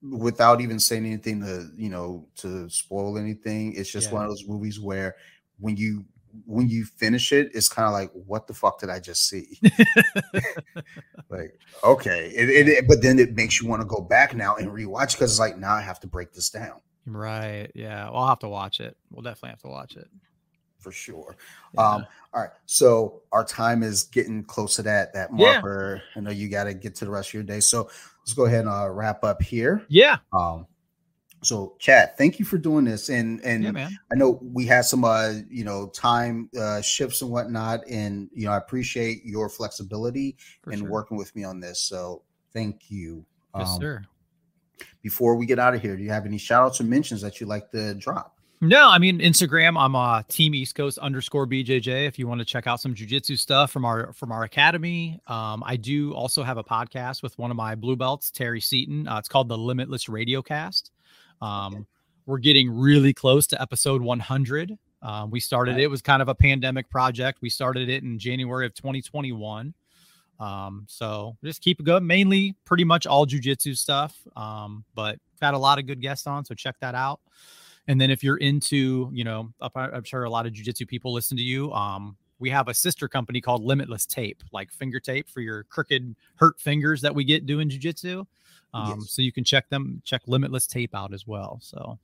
without 0.02 0.62
even 0.62 0.80
saying 0.80 1.06
anything 1.06 1.42
to 1.42 1.70
you 1.76 1.90
know 1.90 2.28
to 2.38 2.70
spoil 2.70 3.18
anything. 3.18 3.74
It's 3.76 3.92
just 3.92 4.10
yeah. 4.10 4.16
one 4.16 4.24
of 4.24 4.30
those 4.30 4.48
movies 4.48 4.80
where 4.80 5.16
when 5.60 5.76
you 5.78 6.06
when 6.46 6.70
you 6.70 6.86
finish 6.86 7.32
it, 7.32 7.50
it's 7.56 7.68
kind 7.68 7.88
of 7.88 7.94
like, 7.94 8.12
what 8.14 8.46
the 8.46 8.54
fuck 8.54 8.80
did 8.80 8.90
I 8.90 9.00
just 9.00 9.28
see? 9.28 9.60
like, 11.30 11.58
okay, 11.84 12.32
it, 12.36 12.68
it, 12.68 12.88
but 12.88 13.02
then 13.02 13.18
it 13.18 13.36
makes 13.36 13.60
you 13.60 13.68
want 13.68 13.82
to 13.82 13.88
go 13.88 14.02
back 14.02 14.36
now 14.36 14.56
and 14.56 14.68
rewatch 14.68 15.14
because 15.14 15.32
it's 15.32 15.40
like 15.40 15.58
now 15.58 15.74
I 15.74 15.82
have 15.82 16.00
to 16.02 16.08
break 16.08 16.34
this 16.34 16.52
down. 16.52 16.80
Right. 17.08 17.72
Yeah. 17.74 18.10
Well, 18.10 18.18
I'll 18.18 18.28
have 18.28 18.40
to 18.40 18.50
watch 18.50 18.82
it. 18.82 18.98
We'll 19.10 19.24
definitely 19.24 19.50
have 19.50 19.62
to 19.62 19.70
watch 19.70 19.96
it 19.96 20.08
for 20.88 20.94
sure. 20.94 21.36
Yeah. 21.74 21.82
Um, 21.82 22.06
all 22.34 22.42
right. 22.42 22.52
So 22.66 23.22
our 23.34 23.44
time 23.44 23.84
is 23.84 24.04
getting 24.04 24.44
close 24.44 24.78
to 24.78 24.84
that 24.84 25.14
that 25.14 25.34
marker. 25.34 26.02
Yeah. 26.02 26.20
I 26.20 26.24
know 26.24 26.32
you 26.32 26.48
got 26.48 26.64
to 26.64 26.74
get 26.74 26.96
to 26.96 27.06
the 27.06 27.12
rest 27.12 27.30
of 27.30 27.34
your 27.34 27.44
day. 27.44 27.60
So 27.60 27.90
let's 28.22 28.34
go 28.34 28.46
ahead 28.46 28.62
and 28.62 28.70
uh, 28.70 28.90
wrap 28.90 29.24
up 29.26 29.42
here. 29.42 29.86
Yeah. 29.90 30.18
Um, 30.32 30.66
so 31.44 31.76
Chad, 31.78 32.18
thank 32.18 32.40
you 32.40 32.46
for 32.46 32.58
doing 32.58 32.86
this. 32.86 33.10
And 33.10 33.44
and 33.44 33.64
yeah, 33.66 33.90
I 34.12 34.16
know 34.16 34.40
we 34.42 34.66
had 34.66 34.86
some 34.86 35.04
uh, 35.04 35.34
you 35.50 35.66
know, 35.66 35.88
time 35.88 36.50
uh 36.58 36.82
shifts 36.82 37.22
and 37.22 37.32
whatnot. 37.32 37.86
And 37.90 38.30
you 38.34 38.46
know, 38.46 38.54
I 38.54 38.58
appreciate 38.58 39.26
your 39.26 39.50
flexibility 39.50 40.38
for 40.62 40.72
and 40.72 40.80
sure. 40.80 40.90
working 40.90 41.18
with 41.18 41.36
me 41.36 41.44
on 41.44 41.60
this. 41.60 41.82
So 41.82 42.24
thank 42.54 42.90
you. 42.90 43.26
Yes, 43.58 43.72
um, 43.72 43.82
sir. 43.82 44.04
Before 45.02 45.36
we 45.36 45.46
get 45.46 45.60
out 45.60 45.74
of 45.76 45.82
here, 45.82 45.98
do 45.98 46.04
you 46.04 46.12
have 46.12 46.26
any 46.26 46.38
shout 46.38 46.64
outs 46.64 46.80
or 46.80 46.86
mentions 46.86 47.22
that 47.22 47.42
you'd 47.42 47.48
like 47.48 47.72
to 47.72 47.94
drop? 47.96 48.37
No, 48.60 48.90
I 48.90 48.98
mean 48.98 49.20
Instagram. 49.20 49.80
I'm 49.80 49.96
uh 49.96 50.24
Team 50.28 50.56
East 50.56 50.74
Coast 50.74 50.98
underscore 50.98 51.46
BJJ. 51.46 52.08
If 52.08 52.18
you 52.18 52.28
want 52.28 52.40
to 52.40 52.46
check 52.46 52.66
out 52.66 52.80
some 52.82 52.96
jujitsu 52.96 53.38
stuff 53.38 53.72
from 53.72 53.86
our 53.86 54.14
from 54.14 54.32
our 54.32 54.44
academy, 54.44 55.20
um, 55.28 55.64
I 55.64 55.76
do 55.76 56.12
also 56.14 56.42
have 56.42 56.58
a 56.58 56.64
podcast 56.64 57.22
with 57.22 57.38
one 57.38 57.52
of 57.52 57.58
my 57.58 57.76
blue 57.76 57.96
belts, 57.96 58.32
Terry 58.32 58.60
Seaton. 58.60 59.08
Uh, 59.08 59.20
it's 59.20 59.30
called 59.30 59.48
the 59.48 59.58
Limitless 59.58 60.10
Radio 60.10 60.42
Cast. 60.42 60.92
Um, 61.40 61.76
okay. 61.76 61.86
We're 62.26 62.40
getting 62.40 62.70
really 62.72 63.14
close 63.14 63.46
to 63.48 63.62
episode 63.62 64.02
100. 64.02 64.78
Uh, 65.04 65.28
we 65.30 65.40
started 65.40 65.74
right. 65.74 65.82
it 65.82 65.88
was 65.88 66.02
kind 66.02 66.24
of 66.24 66.28
a 66.28 66.36
pandemic 66.36 66.90
project. 66.90 67.40
We 67.42 67.52
started 67.52 67.90
it 67.90 68.02
in 68.02 68.18
January 68.18 68.66
of 68.66 68.74
2021. 68.74 69.74
Um, 70.40 70.86
so 70.90 71.38
just 71.44 71.62
keep 71.62 71.80
it 71.80 71.84
going. 71.84 72.06
Mainly, 72.08 72.56
pretty 72.66 72.84
much 72.84 73.06
all 73.06 73.28
jujitsu 73.28 73.78
stuff. 73.78 74.18
Um, 74.36 74.84
but 74.96 75.20
got 75.40 75.54
a 75.54 75.60
lot 75.60 75.78
of 75.78 75.86
good 75.86 76.02
guests 76.02 76.26
on, 76.26 76.44
so 76.44 76.56
check 76.56 76.76
that 76.82 76.96
out. 76.96 77.20
And 77.88 78.00
then 78.00 78.12
if 78.12 78.24
you're 78.24 78.38
into, 78.38 79.10
you 79.14 79.24
know, 79.24 79.50
I'm 79.76 80.04
sure 80.04 80.24
a 80.24 80.30
lot 80.30 80.46
of 80.46 80.54
jujitsu 80.54 80.88
people 80.88 81.14
listen 81.14 81.38
to 81.38 81.44
you. 81.44 81.72
Um, 81.72 82.18
we 82.40 82.50
have 82.50 82.68
a 82.68 82.74
sister 82.74 83.08
company 83.08 83.42
called 83.42 83.64
Limitless 83.64 84.06
Tape, 84.06 84.44
like 84.52 84.72
finger 84.72 85.00
tape 85.00 85.30
for 85.30 85.42
your 85.42 85.64
crooked, 85.64 86.16
hurt 86.36 86.60
fingers 86.60 87.02
that 87.02 87.16
we 87.16 87.24
get 87.24 87.46
doing 87.46 87.70
jujitsu. 87.70 88.26
Um, 88.74 89.00
yes. 89.00 89.12
So 89.12 89.22
you 89.22 89.32
can 89.32 89.44
check 89.44 89.70
them, 89.70 90.02
check 90.04 90.22
Limitless 90.28 90.68
Tape 90.68 90.94
out 90.94 91.14
as 91.14 91.26
well. 91.26 91.60
So, 91.62 91.98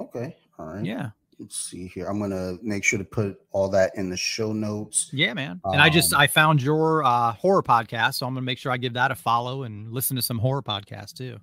okay, 0.00 0.36
all 0.58 0.66
right, 0.66 0.84
yeah. 0.84 1.10
Let's 1.38 1.56
see 1.56 1.88
here. 1.88 2.06
I'm 2.06 2.20
gonna 2.20 2.56
make 2.62 2.84
sure 2.84 2.98
to 2.98 3.04
put 3.04 3.40
all 3.50 3.68
that 3.70 3.96
in 3.96 4.08
the 4.08 4.16
show 4.16 4.52
notes. 4.52 5.10
Yeah, 5.12 5.34
man. 5.34 5.60
Um, 5.64 5.72
and 5.72 5.82
I 5.82 5.88
just 5.88 6.12
um, 6.14 6.20
I 6.20 6.28
found 6.28 6.62
your 6.62 7.04
uh, 7.04 7.32
horror 7.32 7.62
podcast, 7.62 8.14
so 8.14 8.26
I'm 8.26 8.34
gonna 8.34 8.44
make 8.44 8.58
sure 8.58 8.70
I 8.70 8.76
give 8.76 8.92
that 8.94 9.10
a 9.10 9.16
follow 9.16 9.64
and 9.64 9.90
listen 9.92 10.14
to 10.16 10.22
some 10.22 10.38
horror 10.38 10.62
podcasts 10.62 11.12
too. 11.12 11.38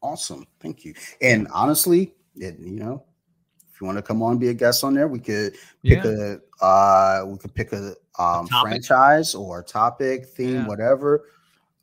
Awesome, 0.00 0.46
thank 0.60 0.84
you. 0.84 0.94
And 1.20 1.48
honestly, 1.52 2.14
it, 2.36 2.58
you 2.58 2.78
know, 2.78 3.04
if 3.72 3.80
you 3.80 3.86
want 3.86 3.98
to 3.98 4.02
come 4.02 4.22
on 4.22 4.38
be 4.38 4.48
a 4.48 4.54
guest 4.54 4.84
on 4.84 4.94
there, 4.94 5.08
we 5.08 5.18
could 5.18 5.54
pick 5.84 6.04
yeah. 6.04 6.36
a 6.60 6.64
uh 6.64 7.24
we 7.26 7.36
could 7.38 7.54
pick 7.54 7.72
a 7.72 7.94
um 8.18 8.46
a 8.52 8.60
franchise 8.62 9.34
or 9.34 9.62
topic, 9.62 10.26
theme, 10.26 10.54
yeah. 10.54 10.66
whatever, 10.66 11.26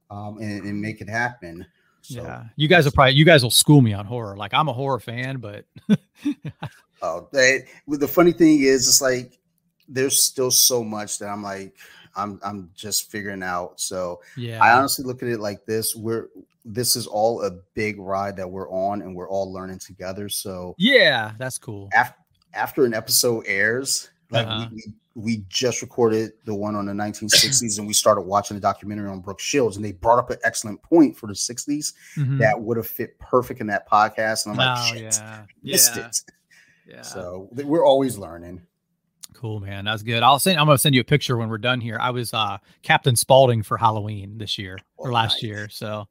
um, 0.10 0.38
and, 0.40 0.66
and, 0.66 0.82
make 0.82 1.02
it 1.02 1.10
happen. 1.10 1.66
So, 2.02 2.24
yeah, 2.24 2.46
you 2.56 2.68
guys 2.68 2.86
will 2.86 2.92
probably 2.92 3.14
you 3.14 3.26
guys 3.26 3.44
will 3.44 3.52
school 3.52 3.82
me 3.82 3.94
on 3.94 4.06
horror. 4.06 4.36
Like 4.36 4.54
I'm 4.54 4.68
a 4.68 4.74
horror 4.74 5.00
fan, 5.00 5.38
but 5.38 5.66
oh, 7.02 7.28
they, 7.32 7.66
the 7.88 8.08
funny 8.08 8.32
thing 8.32 8.62
is, 8.62 8.88
it's 8.88 9.02
like 9.02 9.40
there's 9.88 10.22
still 10.22 10.52
so 10.52 10.84
much 10.84 11.20
that 11.20 11.28
I'm 11.28 11.44
like 11.44 11.76
I'm 12.16 12.40
I'm 12.44 12.72
just 12.76 13.12
figuring 13.12 13.44
out. 13.44 13.80
So 13.80 14.22
yeah, 14.38 14.64
I 14.64 14.78
honestly 14.78 15.06
look 15.06 15.24
at 15.24 15.30
it 15.30 15.40
like 15.40 15.66
this: 15.66 15.96
we're 15.96 16.30
this 16.66 16.96
is 16.96 17.08
all 17.08 17.44
a 17.44 17.52
big 17.74 18.00
ride 18.00 18.38
that 18.38 18.50
we're 18.50 18.70
on 18.70 19.02
and 19.02 19.16
we're 19.16 19.30
all 19.30 19.52
learning 19.52 19.80
together. 19.80 20.30
So 20.30 20.76
yeah, 20.78 21.34
that's 21.38 21.58
cool. 21.58 21.90
After 21.94 22.18
after 22.54 22.86
an 22.86 22.94
episode 22.94 23.44
airs, 23.48 24.10
like 24.30 24.48
uh-huh. 24.48 24.68
we, 24.72 24.76
we, 24.76 24.94
we 25.16 25.46
just 25.50 25.82
recorded 25.82 26.34
the 26.46 26.54
one 26.54 26.76
on 26.76 26.86
the 26.86 26.94
1960s 26.94 27.78
and 27.78 27.88
we 27.88 27.94
started 27.94 28.22
watching 28.22 28.56
the 28.56 28.62
documentary 28.62 29.10
on 29.10 29.20
Brooke 29.20 29.40
Shields 29.40 29.76
and 29.76 29.84
they 29.84 29.92
brought 29.92 30.20
up 30.20 30.30
an 30.30 30.38
excellent 30.44 30.82
point 30.84 31.18
for 31.18 31.28
the 31.28 31.34
60s 31.34 31.94
mm-hmm. 32.16 32.38
that 32.40 32.60
would 32.60 32.78
have 32.78 32.88
fit 32.88 33.18
perfect 33.20 33.60
in 33.60 33.68
that 33.68 33.90
podcast. 33.90 34.46
And 34.46 34.54
I'm 34.54 34.58
like, 34.58 34.78
oh, 34.80 34.94
shit, 34.94 35.20
yeah. 35.20 35.46
missed 35.64 35.96
yeah. 35.96 36.08
it. 36.08 36.22
Yeah. 36.88 37.02
So 37.02 37.50
we're 37.52 37.86
always 37.86 38.18
learning. 38.18 38.62
Cool, 39.34 39.60
man. 39.60 39.86
That's 39.86 40.04
good. 40.04 40.24
I'll 40.24 40.40
send. 40.40 40.60
I'm 40.60 40.68
gonna 40.68 40.78
send 40.78 40.96
you 40.96 41.02
a 41.02 41.06
picture 41.06 41.38
when 41.38 41.50
we're 41.50 41.58
done 41.58 41.82
here. 41.82 41.98
I 42.00 42.12
was 42.12 42.34
uh 42.34 42.60
Captain 42.82 43.16
Spaulding 43.16 43.64
for 43.64 43.78
Halloween 43.78 44.38
this 44.38 44.58
year 44.58 44.78
oh, 45.00 45.06
or 45.06 45.12
last 45.12 45.36
nice. 45.36 45.44
year. 45.44 45.70
So 45.70 46.08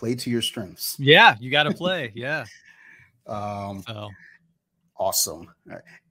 play 0.00 0.14
to 0.14 0.30
your 0.30 0.40
strengths. 0.40 0.96
Yeah, 0.98 1.36
you 1.38 1.50
got 1.50 1.64
to 1.64 1.74
play. 1.74 2.10
Yeah. 2.16 2.46
um, 3.26 3.82
so. 3.86 4.08
Awesome. 4.96 5.48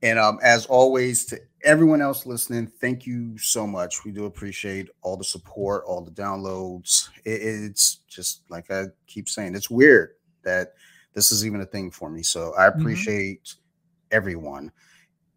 And 0.02 0.18
um, 0.18 0.40
as 0.42 0.66
always, 0.66 1.26
to 1.26 1.40
everyone 1.64 2.02
else 2.02 2.26
listening, 2.26 2.66
thank 2.82 3.06
you 3.06 3.38
so 3.38 3.68
much. 3.68 4.04
We 4.04 4.12
do 4.12 4.26
appreciate 4.26 4.90
all 5.02 5.16
the 5.16 5.24
support, 5.24 5.84
all 5.86 6.02
the 6.02 6.12
downloads. 6.12 7.10
It, 7.24 7.42
it's 7.42 7.98
just 8.08 8.44
like 8.50 8.72
I 8.72 8.86
keep 9.06 9.30
saying, 9.30 9.54
it's 9.56 9.70
weird 9.70 10.16
that 10.44 10.74
this 11.14 11.32
is 11.32 11.46
even 11.46 11.62
a 11.62 11.66
thing 11.66 11.92
for 11.92 12.10
me. 12.10 12.24
So 12.24 12.54
I 12.58 12.64
mm-hmm. 12.64 12.80
appreciate 12.80 13.44
mm-hmm. 13.44 14.16
everyone. 14.16 14.72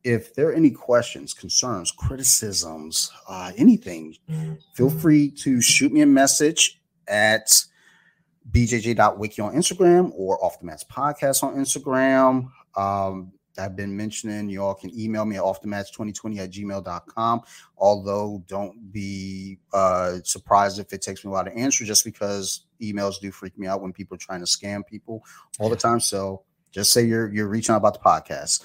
If 0.03 0.35
there 0.35 0.49
are 0.49 0.55
any 0.55 0.70
questions, 0.70 1.35
concerns, 1.35 1.91
criticisms, 1.91 3.11
uh, 3.29 3.53
anything, 3.57 4.16
feel 4.74 4.89
mm-hmm. 4.89 4.99
free 4.99 5.31
to 5.31 5.61
shoot 5.61 5.93
me 5.93 6.01
a 6.01 6.07
message 6.07 6.81
at 7.07 7.65
bjj.wiki 8.51 9.40
on 9.40 9.55
Instagram 9.55 10.12
or 10.14 10.43
Off 10.44 10.60
the 10.60 10.66
Mats 10.66 10.85
Podcast 10.85 11.43
on 11.43 11.55
Instagram. 11.55 12.51
Um, 12.77 13.32
I've 13.59 13.77
been 13.77 13.94
mentioning, 13.97 14.48
you 14.48 14.62
all 14.62 14.74
can 14.74 14.90
email 14.98 15.24
me 15.24 15.36
at 15.36 15.43
offthemats2020 15.43 16.39
at 16.39 16.51
gmail.com. 16.51 17.43
Although, 17.77 18.43
don't 18.47 18.93
be 18.93 19.59
uh, 19.73 20.19
surprised 20.24 20.78
if 20.78 20.93
it 20.93 21.02
takes 21.02 21.24
me 21.24 21.28
a 21.28 21.32
while 21.32 21.44
to 21.44 21.55
answer 21.55 21.85
just 21.85 22.05
because 22.05 22.66
emails 22.81 23.20
do 23.20 23.31
freak 23.31 23.59
me 23.59 23.66
out 23.66 23.82
when 23.82 23.93
people 23.93 24.14
are 24.14 24.19
trying 24.19 24.40
to 24.40 24.47
scam 24.47 24.86
people 24.86 25.23
all 25.59 25.69
the 25.69 25.77
time. 25.77 26.01
So 26.01 26.43
just 26.70 26.93
say 26.93 27.05
you're 27.05 27.32
you're 27.32 27.48
reaching 27.48 27.74
out 27.74 27.78
about 27.78 27.94
the 27.94 28.01
podcast. 28.01 28.62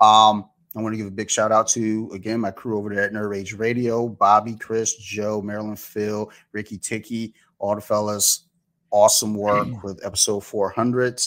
Um, 0.00 0.48
I 0.76 0.80
want 0.80 0.92
to 0.94 0.96
give 0.96 1.06
a 1.06 1.10
big 1.10 1.30
shout 1.30 1.52
out 1.52 1.68
to 1.68 2.10
again 2.14 2.40
my 2.40 2.50
crew 2.50 2.78
over 2.78 2.94
there 2.94 3.04
at 3.04 3.12
Nerd 3.12 3.28
Rage 3.28 3.54
Radio, 3.54 4.08
Bobby, 4.08 4.54
Chris, 4.54 4.96
Joe, 4.96 5.42
Marilyn, 5.42 5.76
Phil, 5.76 6.30
Ricky, 6.52 6.78
Ticky, 6.78 7.34
all 7.58 7.74
the 7.74 7.80
fellas 7.80 8.46
awesome 8.90 9.34
work 9.34 9.82
with 9.82 10.04
episode 10.04 10.40
400. 10.40 11.20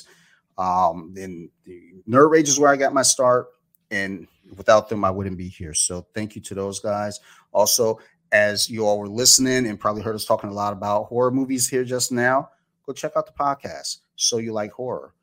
Um, 0.58 1.14
and 1.18 1.50
the 1.66 1.94
Nerd 2.08 2.30
Rage 2.30 2.50
is 2.50 2.60
where 2.60 2.72
I 2.72 2.76
got 2.76 2.94
my 2.94 3.02
start, 3.02 3.48
and 3.92 4.28
without 4.56 4.90
them, 4.90 5.04
I 5.04 5.12
wouldn't 5.12 5.38
be 5.38 5.48
here. 5.48 5.74
So 5.74 6.06
thank 6.14 6.36
you 6.36 6.42
to 6.42 6.54
those 6.54 6.80
guys. 6.80 7.20
Also, 7.52 8.00
as 8.32 8.70
you 8.70 8.86
all 8.86 9.00
were 9.00 9.08
listening 9.08 9.68
and 9.68 9.80
probably 9.80 10.02
heard 10.02 10.16
us 10.16 10.26
talking 10.26 10.50
a 10.50 10.54
lot 10.54 10.74
about 10.74 11.06
horror 11.06 11.32
movies 11.32 11.70
here 11.70 11.84
just 11.84 12.12
now, 12.12 12.50
go 12.86 12.94
check 12.94 13.14
out 13.16 13.26
the 13.26 13.34
podcast. 13.34 14.00
So 14.16 14.38
you 14.38 14.54
like 14.54 14.72
horror? 14.72 15.14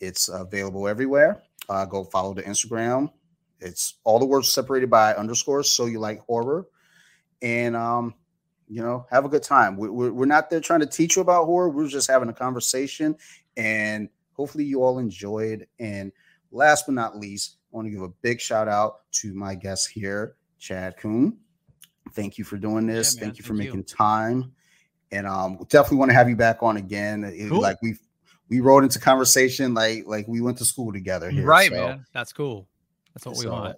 It's 0.00 0.28
available 0.28 0.88
everywhere. 0.88 1.42
Uh, 1.68 1.84
go 1.84 2.04
follow 2.04 2.34
the 2.34 2.42
Instagram. 2.42 3.10
It's 3.60 3.94
all 4.04 4.18
the 4.18 4.26
words 4.26 4.50
separated 4.50 4.90
by 4.90 5.14
underscores. 5.14 5.70
So 5.70 5.86
you 5.86 5.98
like 5.98 6.20
horror, 6.20 6.66
and 7.42 7.74
um, 7.74 8.14
you 8.68 8.82
know, 8.82 9.06
have 9.10 9.24
a 9.24 9.28
good 9.28 9.42
time. 9.42 9.76
We're, 9.76 10.12
we're 10.12 10.26
not 10.26 10.50
there 10.50 10.60
trying 10.60 10.80
to 10.80 10.86
teach 10.86 11.16
you 11.16 11.22
about 11.22 11.46
horror. 11.46 11.68
We're 11.70 11.88
just 11.88 12.10
having 12.10 12.28
a 12.28 12.34
conversation, 12.34 13.16
and 13.56 14.08
hopefully 14.32 14.64
you 14.64 14.82
all 14.82 14.98
enjoyed. 14.98 15.66
And 15.78 16.12
last 16.50 16.86
but 16.86 16.94
not 16.94 17.16
least, 17.16 17.56
I 17.72 17.76
want 17.76 17.86
to 17.86 17.92
give 17.92 18.02
a 18.02 18.08
big 18.08 18.40
shout 18.40 18.68
out 18.68 19.10
to 19.12 19.34
my 19.34 19.54
guest 19.54 19.88
here, 19.88 20.36
Chad 20.58 20.96
Kuhn 20.96 21.36
Thank 22.12 22.38
you 22.38 22.44
for 22.44 22.56
doing 22.56 22.86
this. 22.86 23.14
Yeah, 23.14 23.24
Thank 23.24 23.38
you 23.38 23.44
for 23.44 23.48
Thank 23.48 23.58
making 23.58 23.80
you. 23.80 23.84
time. 23.84 24.52
And 25.12 25.26
um, 25.26 25.58
definitely 25.68 25.98
want 25.98 26.10
to 26.10 26.14
have 26.14 26.28
you 26.28 26.36
back 26.36 26.62
on 26.62 26.76
again. 26.76 27.24
It, 27.24 27.48
cool. 27.48 27.60
Like 27.60 27.80
we 27.82 27.96
we 28.48 28.60
wrote 28.60 28.84
into 28.84 28.98
conversation 28.98 29.74
like 29.74 30.04
like 30.06 30.26
we 30.26 30.40
went 30.40 30.58
to 30.58 30.64
school 30.64 30.92
together 30.92 31.30
here. 31.30 31.44
Right, 31.44 31.70
so, 31.70 31.76
man. 31.76 32.06
That's 32.12 32.32
cool. 32.32 32.68
That's 33.14 33.26
what 33.26 33.36
so 33.36 33.44
we 33.44 33.50
want. 33.50 33.76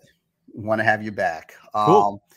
Want 0.55 0.79
to 0.81 0.85
have 0.85 1.03
you 1.03 1.13
back. 1.13 1.55
Cool. 1.75 2.21
Um, 2.23 2.28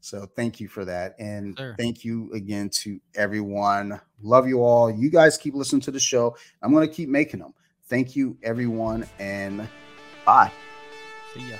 so 0.00 0.26
thank 0.36 0.60
you 0.60 0.68
for 0.68 0.84
that. 0.84 1.14
And 1.18 1.56
sure. 1.58 1.74
thank 1.78 2.04
you 2.04 2.30
again 2.32 2.68
to 2.70 3.00
everyone. 3.14 4.00
Love 4.22 4.48
you 4.48 4.62
all. 4.62 4.90
You 4.90 5.10
guys 5.10 5.36
keep 5.36 5.54
listening 5.54 5.82
to 5.82 5.90
the 5.90 6.00
show. 6.00 6.36
I'm 6.62 6.72
going 6.72 6.86
to 6.88 6.94
keep 6.94 7.08
making 7.08 7.40
them. 7.40 7.54
Thank 7.86 8.14
you, 8.14 8.36
everyone. 8.42 9.06
And 9.18 9.68
bye. 10.24 10.52
See 11.34 11.48
ya. 11.48 11.56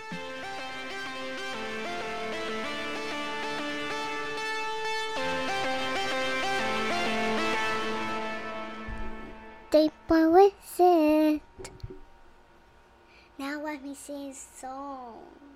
They 9.70 9.90
with 10.08 10.80
it. 10.80 11.42
Now 13.38 13.60
let 13.62 13.82
me 13.84 13.94
sing 13.94 14.30
a 14.30 14.34
song. 14.34 15.47